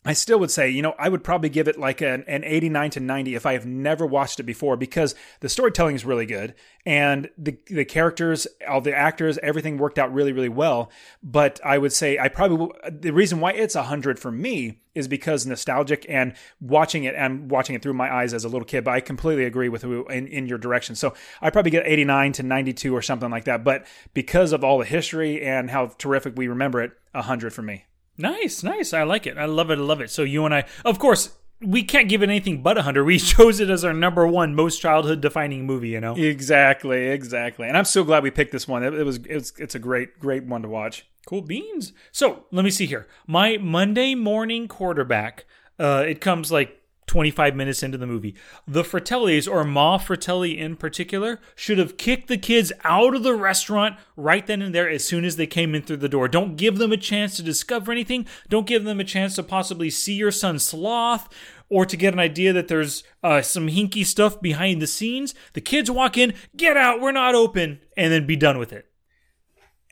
I 0.06 0.14
still 0.14 0.40
would 0.40 0.50
say, 0.50 0.70
you 0.70 0.82
know, 0.82 0.96
I 0.98 1.10
would 1.10 1.26
probably 1.26 1.50
give 1.50 1.68
it 1.68 1.78
like 1.78 2.00
an, 2.00 2.24
an 2.26 2.46
89 2.46 2.92
to 2.92 3.00
90 3.02 3.36
if 3.36 3.46
I 3.46 3.52
have 3.54 3.66
never 3.66 4.06
watched 4.06 4.40
it 4.40 4.44
before 4.44 4.78
because 4.78 5.14
the 5.42 5.50
storytelling 5.50 5.94
is 5.94 6.06
really 6.06 6.26
good 6.26 6.56
and 6.86 7.30
the 7.38 7.58
the 7.68 7.84
characters, 7.84 8.48
all 8.68 8.80
the 8.80 8.96
actors, 8.96 9.38
everything 9.44 9.78
worked 9.78 10.00
out 10.00 10.14
really, 10.14 10.32
really 10.32 10.50
well. 10.50 10.90
But 11.22 11.60
I 11.66 11.78
would 11.78 11.92
say 11.92 12.18
I 12.18 12.30
probably 12.30 12.70
the 12.90 13.12
reason 13.12 13.42
why 13.42 13.52
it's 13.52 13.76
100 13.76 14.20
for 14.20 14.32
me 14.32 14.80
is 14.96 15.10
because 15.10 15.46
nostalgic 15.46 16.06
and 16.08 16.34
watching 16.62 17.04
it 17.04 17.14
and 17.16 17.52
watching 17.52 17.76
it 17.76 17.82
through 17.82 17.94
my 17.94 18.12
eyes 18.14 18.34
as 18.34 18.46
a 18.46 18.50
little 18.50 18.66
kid. 18.66 18.86
But 18.86 18.94
I 18.94 19.02
completely 19.02 19.44
agree 19.44 19.70
with 19.70 19.84
you 19.84 20.06
in, 20.08 20.28
in 20.28 20.48
your 20.48 20.58
direction. 20.58 20.96
So 20.96 21.14
I 21.42 21.50
probably 21.50 21.72
get 21.72 21.86
89 21.86 22.32
to 22.34 22.44
92 22.44 22.96
or 22.96 23.02
something 23.02 23.30
like 23.30 23.46
that. 23.46 23.66
But 23.66 23.86
because 24.14 24.54
of 24.54 24.64
all 24.64 24.80
the 24.80 24.86
history 24.86 25.42
and 25.42 25.70
how 25.70 25.88
terrific 25.98 26.38
we 26.38 26.48
remember 26.48 26.82
it, 26.82 26.94
100 27.12 27.54
for 27.54 27.62
me. 27.62 27.86
Nice, 28.20 28.64
nice. 28.64 28.94
I 28.94 29.04
like 29.04 29.26
it. 29.26 29.38
I 29.38 29.46
love 29.46 29.72
it. 29.72 29.80
I 29.80 29.82
love 29.82 30.02
it. 30.02 30.12
So 30.12 30.24
you 30.24 30.46
and 30.46 30.54
I, 30.54 30.66
of 30.84 31.00
course, 31.00 31.38
we 31.62 31.84
can't 31.84 32.10
give 32.10 32.22
it 32.22 32.30
anything 32.30 32.62
but 32.62 32.78
a 32.78 32.82
hundred. 32.82 33.06
We 33.06 33.18
chose 33.20 33.60
it 33.60 33.70
as 33.70 33.86
our 33.86 33.94
number 33.94 34.28
one 34.28 34.54
most 34.54 34.82
childhood 34.82 35.22
defining 35.22 35.66
movie. 35.66 35.90
You 35.90 36.02
know. 36.02 36.16
Exactly, 36.16 37.08
exactly. 37.08 37.68
And 37.68 37.78
I'm 37.78 37.86
so 37.86 38.04
glad 38.04 38.24
we 38.24 38.32
picked 38.32 38.52
this 38.52 38.68
one. 38.68 38.84
It, 38.84 38.94
it 38.94 39.04
was 39.04 39.18
it's 39.26 39.54
it's 39.58 39.76
a 39.76 39.80
great 39.80 40.20
great 40.20 40.44
one 40.44 40.62
to 40.64 40.68
watch. 40.68 41.06
Cool 41.26 41.42
beans. 41.42 41.94
So 42.12 42.46
let 42.52 42.66
me 42.66 42.72
see 42.72 42.86
here. 42.86 43.08
My 43.26 43.58
Monday 43.58 44.16
morning 44.16 44.68
quarterback. 44.68 45.46
Uh, 45.80 46.04
it 46.06 46.20
comes 46.20 46.52
like 46.52 46.79
25 47.10 47.56
minutes 47.56 47.82
into 47.82 47.98
the 47.98 48.06
movie. 48.06 48.36
The 48.68 48.84
Fratellis, 48.84 49.52
or 49.52 49.64
Ma 49.64 49.98
Fratelli 49.98 50.60
in 50.60 50.76
particular, 50.76 51.40
should 51.56 51.80
have 51.80 51.98
kicked 51.98 52.28
the 52.28 52.38
kids 52.38 52.72
out 52.84 53.16
of 53.16 53.24
the 53.24 53.34
restaurant 53.34 53.98
right 54.16 54.46
then 54.46 54.62
and 54.62 54.76
there 54.76 54.88
as 54.88 55.06
soon 55.06 55.26
as 55.26 55.36
they 55.36 55.48
came 55.48 55.74
in 55.74 55.82
through 55.82 55.98
the 55.98 56.08
door. 56.08 56.28
Don't 56.28 56.56
give 56.56 56.78
them 56.78 56.92
a 56.92 56.98
chance 56.98 57.36
to 57.36 57.42
discover 57.42 57.92
anything. 57.92 58.28
Don't 58.48 58.68
give 58.68 58.84
them 58.84 59.00
a 59.00 59.04
chance 59.04 59.34
to 59.36 59.44
possibly 59.44 59.90
see 59.90 60.14
your 60.14 60.30
son 60.30 60.60
sloth 60.60 61.28
or 61.68 61.84
to 61.84 61.98
get 61.98 62.14
an 62.14 62.20
idea 62.20 62.54
that 62.54 62.68
there's 62.68 63.04
uh, 63.24 63.42
some 63.42 63.70
hinky 63.70 64.06
stuff 64.06 64.40
behind 64.40 64.80
the 64.80 64.88
scenes. 64.88 65.34
The 65.54 65.62
kids 65.62 65.90
walk 65.90 66.16
in, 66.16 66.36
get 66.56 66.78
out, 66.78 67.02
we're 67.02 67.12
not 67.12 67.34
open, 67.34 67.80
and 67.98 68.14
then 68.14 68.28
be 68.28 68.36
done 68.36 68.60
with 68.60 68.72
it. 68.72 68.86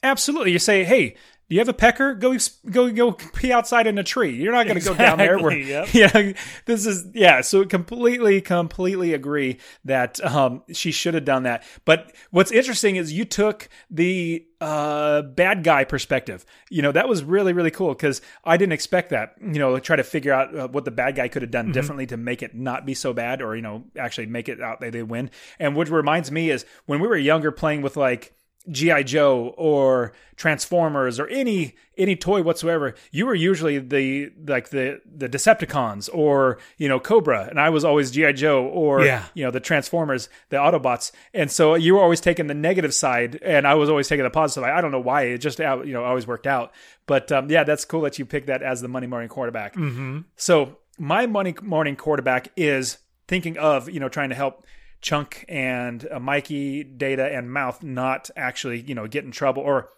Absolutely. 0.04 0.52
You 0.52 0.60
say, 0.60 0.84
hey, 0.84 1.16
Do 1.50 1.56
you 1.56 1.62
have 1.62 1.70
a 1.70 1.74
pecker? 1.74 2.14
Go 2.14 2.38
go 2.70 2.92
go 2.92 3.14
pee 3.14 3.54
outside 3.54 3.88
in 3.88 3.98
a 3.98 4.04
tree. 4.04 4.36
You're 4.36 4.52
not 4.52 4.68
going 4.68 4.80
to 4.80 4.86
go 4.86 4.94
down 4.94 5.18
there. 5.18 5.40
Where, 5.40 5.52
Exactly, 5.52 6.02
yeah, 6.02 6.34
this 6.66 6.86
is 6.86 7.08
yeah. 7.14 7.40
So 7.40 7.64
completely, 7.64 8.42
completely 8.42 9.14
agree 9.14 9.60
that 9.86 10.24
um, 10.26 10.64
she 10.74 10.92
should 10.92 11.14
have 11.14 11.24
done 11.24 11.44
that. 11.44 11.64
But 11.86 12.14
what's 12.32 12.52
interesting 12.52 12.98
is 12.98 13.14
you 13.14 13.24
took 13.24 13.70
the 13.90 14.46
uh, 14.60 15.22
bad 15.22 15.64
guy 15.64 15.86
perspective. 15.86 16.46
You 16.70 16.82
know 16.82 16.92
that 16.92 17.08
was 17.08 17.24
really 17.24 17.54
really 17.54 17.72
cool 17.72 17.94
because 17.94 18.22
I 18.44 18.58
didn't 18.58 18.74
expect 18.74 19.12
that. 19.12 19.36
You 19.42 19.60
know, 19.60 19.80
try 19.80 19.96
to 19.96 20.04
figure 20.04 20.34
out 20.34 20.54
uh, 20.54 20.68
what 20.68 20.84
the 20.84 20.92
bad 20.92 21.16
guy 21.16 21.30
could 21.30 21.44
have 21.44 21.52
done 21.52 21.72
differently 21.72 22.08
to 22.08 22.18
make 22.18 22.44
it 22.44 22.56
not 22.56 22.86
be 22.86 22.94
so 22.94 23.14
bad, 23.14 23.42
or 23.42 23.56
you 23.56 23.62
know, 23.62 23.86
actually 23.98 24.26
make 24.26 24.50
it 24.50 24.60
out 24.60 24.82
that 24.82 24.92
they 24.92 25.04
win. 25.04 25.32
And 25.60 25.78
what 25.78 25.88
reminds 25.88 26.30
me 26.30 26.50
is 26.50 26.66
when 26.88 27.00
we 27.00 27.08
were 27.08 27.16
younger 27.16 27.54
playing 27.54 27.84
with 27.84 27.96
like 27.96 28.34
GI 28.70 29.04
Joe 29.06 29.54
or 29.58 30.14
Transformers 30.36 31.20
or 31.20 31.28
any 31.28 31.76
any 31.98 32.16
toy 32.16 32.42
whatsoever, 32.44 32.94
you 33.12 33.26
were 33.26 33.34
usually 33.36 33.80
the 33.80 34.32
like 34.46 34.70
the 34.70 35.02
the 35.06 35.28
Decepticons 35.28 36.10
or 36.14 36.60
you 36.78 36.88
know 36.88 37.00
Cobra, 37.00 37.48
and 37.50 37.60
I 37.60 37.70
was 37.70 37.84
always 37.84 38.12
GI 38.12 38.34
Joe 38.34 38.64
or 38.66 39.04
Yeah. 39.04 39.24
you 39.34 39.44
know 39.44 39.52
the 39.52 39.60
Transformers, 39.60 40.30
the 40.50 40.58
Autobots, 40.58 41.12
and 41.34 41.52
so 41.52 41.76
you 41.76 41.96
were 41.96 42.02
always 42.02 42.22
taking 42.22 42.48
the 42.48 42.54
negative 42.54 42.94
side, 42.94 43.40
and 43.42 43.68
I 43.68 43.74
was 43.74 43.90
always 43.90 44.08
taking 44.08 44.24
the 44.24 44.30
positive. 44.30 44.64
I 44.70 44.80
don't 44.80 44.92
know 44.92 45.00
why 45.02 45.24
it 45.24 45.40
just 45.40 45.60
uh, 45.60 45.82
you 45.84 45.94
know 45.94 46.04
always 46.04 46.28
worked 46.28 46.48
out, 46.48 46.72
but 47.08 47.32
um, 47.32 47.50
yeah, 47.50 47.64
that's 47.64 47.84
cool 47.84 48.02
that 48.02 48.20
you 48.20 48.26
picked 48.26 48.48
that 48.48 48.62
as 48.62 48.82
the 48.82 48.88
money 48.88 49.08
morning 49.08 49.30
quarterback. 49.30 49.76
Mm-hmm. 49.76 50.20
So 50.36 50.78
my 51.00 51.26
money 51.26 51.56
morning 51.62 51.96
quarterback 51.96 52.50
is 52.56 53.00
thinking 53.28 53.58
of 53.58 53.90
you 53.90 54.00
know 54.00 54.08
trying 54.10 54.30
to 54.30 54.36
help 54.36 54.66
Chunk 55.02 55.46
and 55.48 56.08
uh, 56.12 56.20
Mikey, 56.20 56.84
Data, 56.84 57.26
and 57.26 57.52
Mouth 57.52 57.84
not 57.84 58.30
actually, 58.36 58.82
you 58.82 58.96
know, 58.96 59.08
get 59.08 59.24
in 59.24 59.32
trouble 59.32 59.62
or 59.62 59.90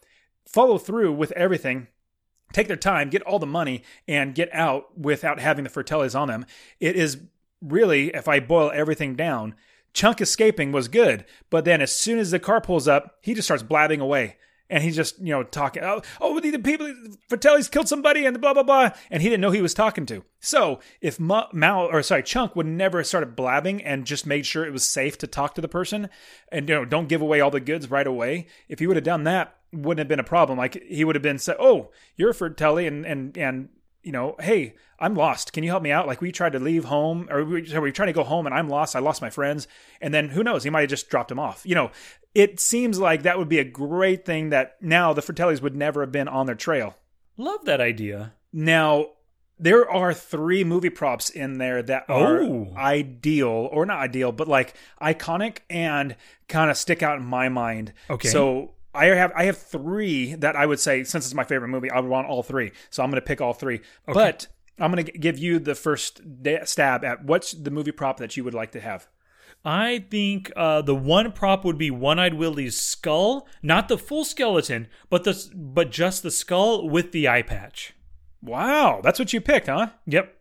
follow 0.46 0.78
through 0.78 1.14
with 1.14 1.32
everything. 1.34 1.88
Take 2.52 2.68
their 2.68 2.76
time, 2.76 3.10
get 3.10 3.22
all 3.22 3.40
the 3.40 3.46
money, 3.46 3.84
and 4.08 4.34
get 4.34 4.50
out 4.54 4.98
without 4.98 5.40
having 5.40 5.64
the 5.64 5.70
Fratellis 5.70 6.20
on 6.20 6.28
them. 6.28 6.46
It 6.80 6.96
is 6.96 7.20
really, 7.62 8.08
if 8.10 8.28
I 8.28 8.40
boil 8.40 8.72
everything 8.74 9.16
down, 9.16 9.56
Chunk 9.94 10.22
escaping 10.22 10.72
was 10.72 10.88
good, 10.88 11.26
but 11.50 11.66
then 11.66 11.82
as 11.82 11.96
soon 11.96 12.20
as 12.20 12.32
the 12.32 12.40
car 12.40 12.62
pulls 12.62 12.88
up, 12.88 13.18
he 13.22 13.34
just 13.34 13.48
starts 13.48 13.64
blabbing 13.64 14.00
away. 14.00 14.38
And 14.70 14.84
he's 14.84 14.96
just, 14.96 15.20
you 15.20 15.32
know, 15.32 15.44
talking, 15.44 15.84
oh, 15.84 16.02
oh 16.22 16.40
the, 16.40 16.58
people, 16.60 16.94
Fratelli's 17.28 17.68
killed 17.68 17.88
somebody 17.88 18.26
and 18.26 18.40
blah, 18.40 18.54
blah, 18.54 18.64
blah. 18.64 18.92
And 19.10 19.24
he 19.24 19.30
didn't 19.30 19.42
know 19.42 19.52
he 19.52 19.62
was 19.62 19.74
talking 19.74 20.06
to. 20.08 20.24
So 20.40 20.80
if 21.02 21.20
Ma, 21.20 21.48
Mal, 21.52 21.86
or 21.86 22.04
sorry, 22.04 22.24
Chunk 22.24 22.56
would 22.56 22.68
never 22.68 23.00
have 23.00 23.08
started 23.08 23.36
blabbing 23.36 23.84
and 23.84 24.06
just 24.06 24.28
made 24.28 24.46
sure 24.46 24.66
it 24.66 24.74
was 24.74 24.88
safe 24.88 25.18
to 25.20 25.28
talk 25.28 25.56
to 25.56 25.62
the 25.62 25.68
person 25.68 26.10
and, 26.52 26.70
you 26.70 26.76
know, 26.76 26.86
don't 26.86 27.10
give 27.10 27.22
away 27.22 27.42
all 27.42 27.52
the 27.52 27.60
goods 27.60 27.90
right 27.90 28.06
away. 28.06 28.48
If 28.68 28.80
he 28.80 28.86
would 28.86 28.98
have 28.98 29.04
done 29.04 29.24
that, 29.24 29.56
wouldn't 29.74 30.00
have 30.00 30.08
been 30.08 30.20
a 30.20 30.24
problem. 30.24 30.58
Like 30.58 30.82
he 30.84 31.04
would 31.04 31.16
have 31.16 31.24
been 31.24 31.40
said, 31.40 31.58
oh, 31.60 31.90
you're 32.16 32.34
Fratelli 32.34 32.86
and, 32.86 33.06
and, 33.06 33.38
and, 33.38 33.70
you 34.04 34.12
know, 34.12 34.36
hey, 34.40 34.76
I'm 35.00 35.16
lost. 35.16 35.54
Can 35.54 35.64
you 35.64 35.70
help 35.70 35.82
me 35.84 35.92
out? 35.92 36.08
Like 36.08 36.22
we 36.22 36.32
tried 36.32 36.54
to 36.54 36.60
leave 36.60 36.86
home, 36.86 37.28
or 37.32 37.44
we, 37.46 37.62
were 37.74 37.92
trying 37.92 38.08
to 38.08 38.14
go 38.14 38.24
home, 38.24 38.46
and 38.46 38.54
I'm 38.54 38.68
lost. 38.70 38.96
I 38.96 39.00
lost 39.00 39.22
my 39.22 39.30
friends, 39.30 39.68
and 40.02 40.14
then 40.14 40.30
who 40.30 40.44
knows? 40.44 40.64
He 40.64 40.70
might 40.70 40.82
have 40.82 40.90
just 40.90 41.10
dropped 41.10 41.32
him 41.32 41.40
off. 41.40 41.62
You 41.66 41.76
know, 41.76 41.92
it 42.36 42.60
seems 42.60 43.00
like 43.00 43.24
that 43.24 43.38
would 43.40 43.50
be 43.50 43.60
a 43.60 43.64
great 43.64 44.26
thing 44.26 44.50
that 44.50 44.76
now 44.82 45.14
the 45.14 45.22
Fratellis 45.22 45.62
would 45.62 45.76
never 45.76 46.02
have 46.02 46.12
been 46.12 46.28
on 46.28 46.46
their 46.46 46.56
trail. 46.56 46.96
Love 47.38 47.66
that 47.66 47.80
idea. 47.82 48.34
Now, 48.52 49.08
there 49.58 49.90
are 49.90 50.14
three 50.14 50.64
movie 50.64 50.90
props 50.90 51.30
in 51.30 51.58
there 51.58 51.82
that 51.84 52.06
are 52.10 52.42
Oh. 52.42 52.74
ideal, 52.78 53.70
or 53.72 53.86
not 53.86 54.00
ideal, 54.00 54.32
but 54.32 54.48
like 54.48 54.74
iconic 55.02 55.60
and 55.70 56.16
kind 56.48 56.70
of 56.72 56.78
stick 56.78 57.02
out 57.04 57.18
in 57.18 57.26
my 57.26 57.50
mind. 57.50 57.94
Okay. 58.10 58.28
So 58.30 58.72
I 58.94 59.06
have 59.06 59.32
I 59.36 59.44
have 59.46 59.58
three 59.58 60.34
that 60.36 60.56
I 60.56 60.66
would 60.66 60.80
say 60.80 61.04
since 61.04 61.26
it's 61.26 61.34
my 61.34 61.44
favorite 61.44 61.70
movie, 61.70 61.92
I 61.92 62.00
would 62.00 62.10
want 62.10 62.28
all 62.28 62.44
three. 62.44 62.72
So 62.90 63.04
I'm 63.04 63.10
going 63.12 63.22
to 63.22 63.26
pick 63.26 63.40
all 63.42 63.54
three. 63.54 63.82
But 64.06 64.48
I'm 64.80 64.92
going 64.92 65.06
to 65.06 65.12
give 65.12 65.38
you 65.38 65.60
the 65.60 65.76
first 65.76 66.44
da- 66.44 66.64
stab 66.66 67.04
at 67.04 67.24
what's 67.24 67.52
the 67.52 67.72
movie 67.72 67.92
prop 67.92 68.18
that 68.18 68.38
you 68.38 68.44
would 68.44 68.54
like 68.54 68.72
to 68.72 68.80
have. 68.82 69.08
I 69.66 70.06
think 70.10 70.52
uh, 70.56 70.82
the 70.82 70.96
one 70.96 71.32
prop 71.34 71.66
would 71.66 71.78
be 71.78 71.92
One-Eyed 71.92 72.36
Willie's 72.36 72.80
skull, 72.80 73.46
not 73.62 73.90
the 73.90 73.98
full 73.98 74.24
skeleton, 74.24 74.88
but 75.10 75.26
the 75.26 75.50
but 75.54 75.92
just 75.92 76.24
the 76.24 76.32
skull 76.32 76.88
with 76.88 77.12
the 77.12 77.28
eye 77.28 77.42
patch. 77.42 77.94
Wow, 78.42 79.02
that's 79.04 79.20
what 79.20 79.34
you 79.34 79.42
picked, 79.42 79.68
huh? 79.68 79.88
Yep. 80.06 80.34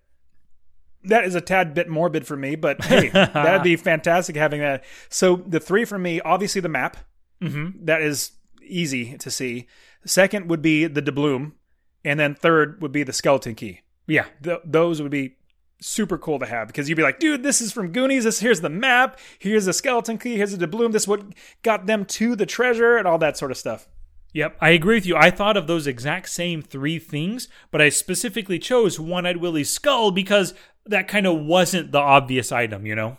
that 1.04 1.24
is 1.24 1.34
a 1.34 1.40
tad 1.40 1.74
bit 1.74 1.88
morbid 1.88 2.26
for 2.28 2.36
me, 2.36 2.54
but 2.54 2.84
hey, 2.84 3.08
that'd 3.08 3.64
be 3.64 3.74
fantastic 3.74 4.36
having 4.36 4.60
that. 4.60 4.84
So 5.08 5.36
the 5.36 5.58
three 5.58 5.84
for 5.84 5.98
me, 5.98 6.20
obviously 6.20 6.60
the 6.60 6.68
map. 6.68 6.96
Mm-hmm. 7.42 7.84
That 7.86 8.02
is 8.02 8.32
easy 8.62 9.16
to 9.18 9.30
see. 9.30 9.66
Second 10.04 10.48
would 10.48 10.62
be 10.62 10.86
the 10.86 11.02
doubloon, 11.02 11.52
and 12.04 12.20
then 12.20 12.36
third 12.36 12.80
would 12.80 12.92
be 12.92 13.02
the 13.02 13.12
skeleton 13.12 13.56
key. 13.56 13.80
Yeah. 14.08 14.26
Th- 14.42 14.60
those 14.64 15.00
would 15.00 15.12
be 15.12 15.36
super 15.80 16.18
cool 16.18 16.40
to 16.40 16.46
have 16.46 16.66
because 16.66 16.88
you'd 16.88 16.96
be 16.96 17.02
like, 17.02 17.20
dude, 17.20 17.42
this 17.44 17.60
is 17.60 17.72
from 17.72 17.92
Goonies. 17.92 18.24
This 18.24 18.40
here's 18.40 18.60
the 18.60 18.68
map. 18.68 19.18
Here's 19.38 19.66
the 19.66 19.72
skeleton 19.72 20.18
key. 20.18 20.36
Here's 20.36 20.56
the 20.56 20.66
doubloon. 20.66 20.90
This 20.90 21.02
is 21.02 21.08
what 21.08 21.22
got 21.62 21.86
them 21.86 22.04
to 22.06 22.34
the 22.34 22.46
treasure 22.46 22.96
and 22.96 23.06
all 23.06 23.18
that 23.18 23.36
sort 23.36 23.52
of 23.52 23.56
stuff. 23.56 23.88
Yep, 24.34 24.56
I 24.60 24.70
agree 24.70 24.96
with 24.96 25.06
you. 25.06 25.16
I 25.16 25.30
thought 25.30 25.56
of 25.56 25.66
those 25.66 25.86
exact 25.86 26.28
same 26.28 26.60
three 26.60 26.98
things, 26.98 27.48
but 27.70 27.80
I 27.80 27.88
specifically 27.88 28.58
chose 28.58 29.00
One 29.00 29.24
Eyed 29.24 29.38
Willie's 29.38 29.70
skull 29.70 30.10
because 30.10 30.52
that 30.84 31.08
kind 31.08 31.26
of 31.26 31.40
wasn't 31.40 31.92
the 31.92 31.98
obvious 31.98 32.52
item, 32.52 32.84
you 32.84 32.94
know? 32.94 33.16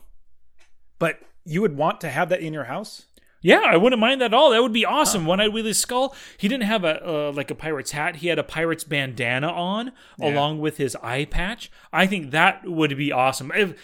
But 0.99 1.19
you 1.45 1.61
would 1.61 1.75
want 1.75 1.99
to 2.01 2.09
have 2.09 2.29
that 2.29 2.41
in 2.41 2.53
your 2.53 2.65
house. 2.65 3.07
Yeah, 3.41 3.61
I 3.65 3.77
wouldn't 3.77 3.99
mind 3.99 4.21
that 4.21 4.25
at 4.25 4.33
all. 4.33 4.51
That 4.51 4.61
would 4.61 4.73
be 4.73 4.85
awesome. 4.85 5.25
One 5.25 5.39
Eyed 5.39 5.53
Willie's 5.53 5.77
skull. 5.77 6.15
He 6.37 6.47
didn't 6.47 6.63
have 6.63 6.83
a 6.83 7.07
uh, 7.07 7.31
like 7.31 7.49
a 7.49 7.55
pirate's 7.55 7.91
hat. 7.91 8.17
He 8.17 8.27
had 8.27 8.39
a 8.39 8.43
pirate's 8.43 8.83
bandana 8.83 9.47
on 9.47 9.91
along 10.19 10.59
with 10.59 10.77
his 10.77 10.95
eye 10.97 11.25
patch. 11.25 11.71
I 11.93 12.05
think 12.05 12.31
that 12.31 12.65
would 12.65 12.97
be 12.97 13.11
awesome. 13.11 13.51
If, 13.55 13.79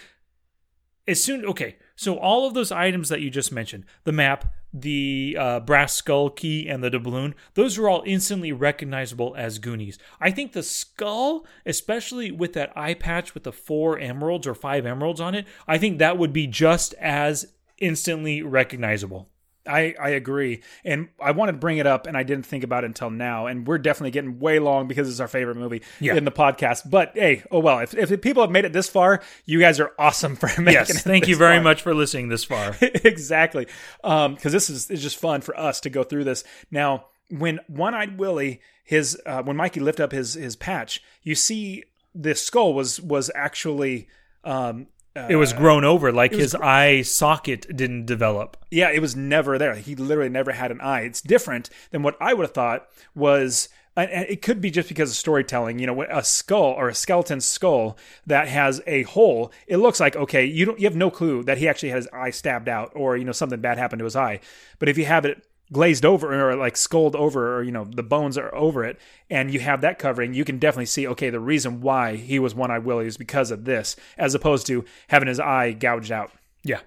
as 1.08 1.24
soon 1.24 1.46
okay, 1.46 1.78
so 1.96 2.18
all 2.18 2.46
of 2.46 2.54
those 2.54 2.72
items 2.72 3.10
that 3.10 3.22
you 3.22 3.30
just 3.30 3.52
mentioned, 3.52 3.86
the 4.04 4.12
map, 4.12 4.54
the 4.74 5.38
uh, 5.40 5.60
brass 5.62 5.94
skull 5.94 6.30
key, 6.30 6.68
and 6.68 6.84
the 6.84 6.90
doubloon, 6.90 7.34
those 7.54 7.78
are 7.78 7.88
all 7.88 8.04
instantly 8.06 8.52
recognizable 8.52 9.34
as 9.38 9.60
Goonies. 9.60 9.98
I 10.20 10.32
think 10.32 10.52
the 10.52 10.64
skull, 10.64 11.46
especially 11.66 12.32
with 12.32 12.54
that 12.54 12.74
eye 12.76 12.96
patch 12.96 13.34
with 13.34 13.44
the 13.44 13.54
four 13.54 13.98
emeralds 13.98 14.46
or 14.46 14.54
five 14.54 14.86
emeralds 14.86 15.22
on 15.22 15.34
it, 15.36 15.46
I 15.68 15.78
think 15.78 16.00
that 16.00 16.18
would 16.18 16.34
be 16.34 16.48
just 16.48 16.94
as 16.96 17.54
instantly 17.78 18.42
recognizable. 18.42 19.30
I, 19.68 19.96
I 20.00 20.10
agree. 20.10 20.62
And 20.84 21.10
I 21.20 21.32
wanted 21.32 21.54
to 21.54 21.58
bring 21.58 21.78
it 21.78 21.88
up, 21.88 22.08
and 22.08 22.16
I 22.16 22.24
didn't 22.24 22.46
think 22.46 22.64
about 22.64 22.84
it 22.84 22.88
until 22.88 23.10
now. 23.10 23.48
And 23.48 23.66
we're 23.68 23.78
definitely 23.78 24.12
getting 24.12 24.40
way 24.40 24.60
long 24.60 24.88
because 24.88 25.10
it's 25.10 25.20
our 25.20 25.28
favorite 25.28 25.58
movie 25.58 25.82
Yeah. 26.00 26.16
in 26.16 26.26
the 26.26 26.32
podcast. 26.32 26.90
But 26.90 27.12
hey, 27.16 27.44
oh 27.52 27.60
well, 27.60 27.80
if, 27.80 27.94
if 27.94 28.22
people 28.22 28.44
have 28.44 28.52
made 28.52 28.66
it 28.66 28.74
this 28.74 28.88
far, 28.90 29.22
you 29.46 29.60
guys 29.60 29.80
are 29.80 29.92
awesome 29.98 30.36
for 30.36 30.48
making 30.62 30.68
it. 30.68 30.90
Yes, 30.90 31.04
thank 31.04 31.28
you 31.28 31.36
very 31.36 31.58
far. 31.58 31.64
much 31.64 31.82
for 31.82 31.94
listening 31.94 32.30
this 32.30 32.44
far. 32.44 32.76
exactly. 32.82 33.68
Because 34.02 34.52
this 34.52 34.70
is, 34.70 34.90
is 34.92 35.02
just 35.02 35.18
fun 35.18 35.42
for 35.42 35.58
us 35.60 35.80
to 35.82 35.90
go 35.90 36.04
through 36.04 36.24
this. 36.26 36.44
Now, 36.72 37.06
when 37.30 37.60
One 37.68 37.94
Eyed 37.96 38.18
Willie, 38.20 38.62
his 38.84 39.20
uh, 39.26 39.42
when 39.44 39.58
Mikey 39.58 39.80
lift 39.80 40.00
up 40.00 40.12
his 40.12 40.36
his 40.36 40.56
patch, 40.56 41.02
you 41.24 41.34
see 41.36 41.84
the 42.14 42.36
skull 42.36 42.74
was 42.74 43.02
was 43.02 43.32
actually. 43.36 44.08
Um, 44.44 44.88
uh, 45.16 45.28
It 45.30 45.36
was 45.38 45.54
grown 45.54 45.84
over, 45.84 46.12
like 46.12 46.34
his 46.34 46.56
eye 46.56 47.02
socket 47.02 47.76
didn't 47.76 48.06
develop. 48.06 48.58
Yeah, 48.72 48.92
it 48.92 49.00
was 49.00 49.16
never 49.16 49.58
there. 49.58 49.76
He 49.76 49.96
literally 49.96 50.30
never 50.30 50.52
had 50.52 50.72
an 50.72 50.82
eye. 50.82 51.02
It's 51.02 51.22
different 51.22 51.70
than 51.92 52.04
what 52.04 52.18
I 52.20 52.34
would 52.34 52.44
have 52.44 52.54
thought 52.54 52.88
was. 53.16 53.70
And 53.98 54.12
and 54.12 54.26
it 54.28 54.42
could 54.42 54.60
be 54.60 54.72
just 54.72 54.90
because 54.90 55.10
of 55.10 55.16
storytelling. 55.16 55.80
You 55.80 55.88
know, 55.88 56.02
a 56.02 56.24
skull 56.24 56.74
or 56.74 56.90
a 56.90 56.94
skeleton 56.94 57.40
skull 57.40 57.98
that 58.28 58.50
has 58.50 58.82
a 58.86 59.04
hole. 59.04 59.54
It 59.68 59.78
looks 59.78 60.02
like 60.02 60.18
okay, 60.18 60.44
you 60.44 60.66
don't, 60.66 60.80
you 60.80 60.86
have 60.86 60.98
no 60.98 61.10
clue 61.10 61.44
that 61.44 61.60
he 61.60 61.70
actually 61.70 61.90
had 61.90 61.98
his 61.98 62.10
eye 62.12 62.32
stabbed 62.32 62.68
out, 62.68 62.92
or 62.94 63.16
you 63.16 63.24
know 63.24 63.32
something 63.32 63.62
bad 63.62 63.78
happened 63.78 64.00
to 64.00 64.06
his 64.06 64.18
eye. 64.18 64.42
But 64.80 64.90
if 64.90 64.98
you 64.98 65.06
have 65.06 65.24
it 65.24 65.46
glazed 65.72 66.06
over 66.06 66.50
or 66.50 66.56
like 66.56 66.78
skulled 66.78 67.16
over, 67.16 67.58
or 67.58 67.64
you 67.64 67.72
know 67.72 67.86
the 67.86 68.04
bones 68.04 68.38
are 68.38 68.54
over 68.54 68.84
it, 68.84 69.00
and 69.30 69.54
you 69.54 69.60
have 69.60 69.82
that 69.82 70.00
covering, 70.00 70.34
you 70.34 70.46
can 70.46 70.60
definitely 70.60 70.86
see 70.86 71.08
okay 71.08 71.30
the 71.30 71.40
reason 71.40 71.82
why 71.82 72.16
he 72.16 72.40
was 72.40 72.56
one 72.56 72.72
eye 72.72 72.80
Willie 72.80 73.08
is 73.08 73.18
because 73.18 73.52
of 73.52 73.66
this, 73.66 73.96
as 74.18 74.36
opposed 74.36 74.68
to 74.68 74.86
having 75.08 75.28
his 75.28 75.40
eye 75.40 75.72
gouged 75.72 76.12
out. 76.12 76.32
Yeah, 76.64 76.82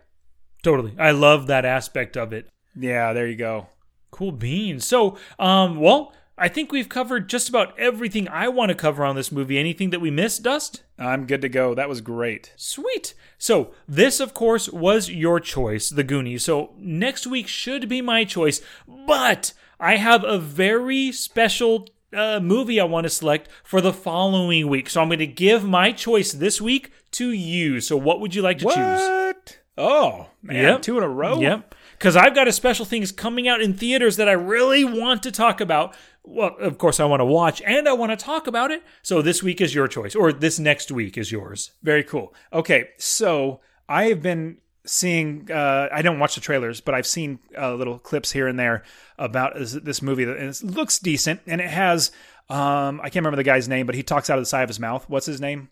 totally. 0.62 0.94
I 0.98 1.10
love 1.12 1.46
that 1.46 1.64
aspect 1.64 2.16
of 2.16 2.32
it. 2.32 2.48
Yeah, 2.74 3.12
there 3.12 3.26
you 3.26 3.36
go. 3.36 3.68
Cool 4.10 4.32
beans. 4.32 4.86
So, 4.86 5.18
um, 5.38 5.80
well, 5.80 6.12
I 6.38 6.48
think 6.48 6.70
we've 6.70 6.88
covered 6.88 7.28
just 7.28 7.48
about 7.48 7.78
everything 7.78 8.28
I 8.28 8.48
want 8.48 8.68
to 8.70 8.74
cover 8.74 9.04
on 9.04 9.16
this 9.16 9.32
movie. 9.32 9.58
Anything 9.58 9.90
that 9.90 10.00
we 10.00 10.10
missed, 10.10 10.42
Dust? 10.44 10.84
I'm 10.98 11.26
good 11.26 11.42
to 11.42 11.48
go. 11.48 11.74
That 11.74 11.88
was 11.88 12.00
great. 12.00 12.52
Sweet. 12.56 13.14
So, 13.38 13.72
this, 13.88 14.20
of 14.20 14.34
course, 14.34 14.68
was 14.68 15.10
your 15.10 15.40
choice, 15.40 15.90
The 15.90 16.04
Goonies. 16.04 16.44
So, 16.44 16.74
next 16.78 17.26
week 17.26 17.48
should 17.48 17.88
be 17.88 18.00
my 18.00 18.24
choice, 18.24 18.60
but 18.86 19.52
I 19.80 19.96
have 19.96 20.24
a 20.24 20.38
very 20.38 21.12
special 21.12 21.88
uh, 22.12 22.40
movie 22.40 22.80
I 22.80 22.84
want 22.84 23.04
to 23.04 23.10
select 23.10 23.48
for 23.62 23.80
the 23.80 23.92
following 23.92 24.68
week. 24.68 24.88
So, 24.90 25.00
I'm 25.02 25.08
going 25.08 25.18
to 25.18 25.26
give 25.26 25.64
my 25.64 25.92
choice 25.92 26.32
this 26.32 26.60
week 26.60 26.92
to 27.12 27.30
you. 27.30 27.80
So, 27.80 27.96
what 27.96 28.20
would 28.20 28.34
you 28.34 28.42
like 28.42 28.58
to 28.58 28.64
choose? 28.64 28.74
What? 28.76 29.58
Oh, 29.76 30.26
man. 30.42 30.64
Yep. 30.64 30.82
Two 30.82 30.98
in 30.98 31.04
a 31.04 31.08
row? 31.08 31.40
Yep. 31.40 31.74
Because 31.92 32.16
I've 32.16 32.34
got 32.34 32.48
a 32.48 32.52
special 32.52 32.84
things 32.84 33.12
coming 33.12 33.48
out 33.48 33.60
in 33.60 33.74
theaters 33.74 34.16
that 34.16 34.28
I 34.28 34.32
really 34.32 34.84
want 34.84 35.22
to 35.22 35.32
talk 35.32 35.60
about. 35.60 35.94
Well, 36.30 36.56
of 36.58 36.76
course, 36.76 37.00
I 37.00 37.06
want 37.06 37.20
to 37.20 37.24
watch 37.24 37.62
and 37.62 37.88
I 37.88 37.94
want 37.94 38.12
to 38.12 38.16
talk 38.16 38.46
about 38.46 38.70
it. 38.70 38.82
So 39.02 39.22
this 39.22 39.42
week 39.42 39.62
is 39.62 39.74
your 39.74 39.88
choice, 39.88 40.14
or 40.14 40.30
this 40.30 40.58
next 40.58 40.90
week 40.90 41.16
is 41.16 41.32
yours. 41.32 41.72
Very 41.82 42.04
cool. 42.04 42.34
Okay, 42.52 42.90
so 42.98 43.60
I 43.88 44.04
have 44.04 44.22
been 44.22 44.58
seeing. 44.84 45.50
Uh, 45.50 45.88
I 45.90 46.02
don't 46.02 46.18
watch 46.18 46.34
the 46.34 46.42
trailers, 46.42 46.82
but 46.82 46.94
I've 46.94 47.06
seen 47.06 47.38
uh, 47.56 47.74
little 47.74 47.98
clips 47.98 48.30
here 48.30 48.46
and 48.46 48.58
there 48.58 48.84
about 49.18 49.54
this, 49.56 50.02
movie, 50.02 50.24
that 50.24 50.62
looks 50.62 50.98
decent, 50.98 51.40
and 51.46 51.62
it 51.62 51.70
has. 51.70 52.10
Um, 52.50 53.00
I 53.00 53.04
can't 53.04 53.16
remember 53.16 53.36
the 53.36 53.42
guy's 53.42 53.68
name, 53.68 53.86
but 53.86 53.94
he 53.94 54.02
talks 54.02 54.28
out 54.28 54.38
of 54.38 54.42
the 54.42 54.46
side 54.46 54.62
of 54.62 54.68
his 54.68 54.80
mouth. 54.80 55.08
What's 55.08 55.26
his 55.26 55.40
name? 55.40 55.70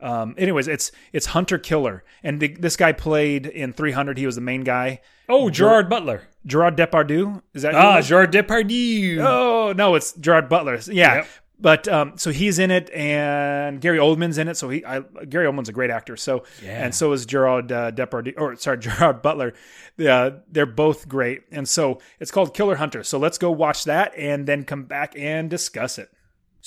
Um, 0.00 0.34
anyways, 0.38 0.68
it's 0.68 0.92
it's 1.12 1.26
Hunter 1.26 1.58
Killer, 1.58 2.04
and 2.22 2.38
the, 2.40 2.48
this 2.48 2.76
guy 2.76 2.92
played 2.92 3.46
in 3.46 3.72
300. 3.72 4.16
He 4.18 4.26
was 4.26 4.36
the 4.36 4.40
main 4.40 4.62
guy. 4.62 5.00
Oh, 5.28 5.50
Gerard 5.50 5.88
Butler. 5.90 6.22
Gerard 6.46 6.76
Depardieu. 6.76 7.42
Is 7.52 7.62
that? 7.62 7.74
Ah. 7.74 8.00
Gerard 8.00 8.32
Depardieu. 8.32 9.18
Oh 9.20 9.72
no, 9.76 9.94
it's 9.96 10.12
Gerard 10.12 10.48
Butler. 10.48 10.78
Yeah, 10.86 11.16
Yep. 11.16 11.26
but 11.60 11.88
um, 11.88 12.12
so 12.16 12.30
he's 12.30 12.58
in 12.60 12.70
it, 12.70 12.90
and 12.90 13.80
Gary 13.80 13.98
Oldman's 13.98 14.38
in 14.38 14.46
it. 14.48 14.56
So 14.56 14.68
he, 14.70 14.84
I, 14.84 15.00
Gary 15.28 15.46
Oldman's 15.46 15.68
a 15.68 15.72
great 15.72 15.90
actor. 15.90 16.16
So 16.16 16.44
Yeah. 16.62 16.84
and 16.84 16.94
so 16.94 17.12
is 17.12 17.26
Gerard 17.26 17.72
uh, 17.72 17.90
Depardieu, 17.90 18.34
or 18.38 18.54
sorry, 18.56 18.78
Gerard 18.86 19.20
Butler. 19.20 19.52
Uh, 19.98 20.30
they're 20.50 20.64
both 20.64 21.08
great, 21.08 21.42
and 21.50 21.68
so 21.68 21.98
it's 22.20 22.30
called 22.30 22.54
Killer 22.54 22.76
Hunter. 22.76 23.02
So 23.02 23.18
let's 23.18 23.36
go 23.36 23.50
watch 23.50 23.82
that, 23.84 24.12
and 24.16 24.46
then 24.46 24.62
come 24.64 24.84
back 24.84 25.14
and 25.18 25.50
discuss 25.50 25.98
it. 25.98 26.08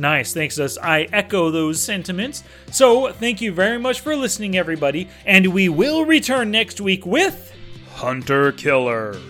Nice, 0.00 0.32
thanks, 0.32 0.56
Dust. 0.56 0.78
I 0.82 1.02
echo 1.12 1.50
those 1.50 1.82
sentiments. 1.82 2.42
So, 2.72 3.12
thank 3.12 3.42
you 3.42 3.52
very 3.52 3.78
much 3.78 4.00
for 4.00 4.16
listening, 4.16 4.56
everybody, 4.56 5.10
and 5.26 5.48
we 5.48 5.68
will 5.68 6.06
return 6.06 6.50
next 6.50 6.80
week 6.80 7.04
with 7.04 7.54
Hunter 7.96 8.50
Killer. 8.52 9.20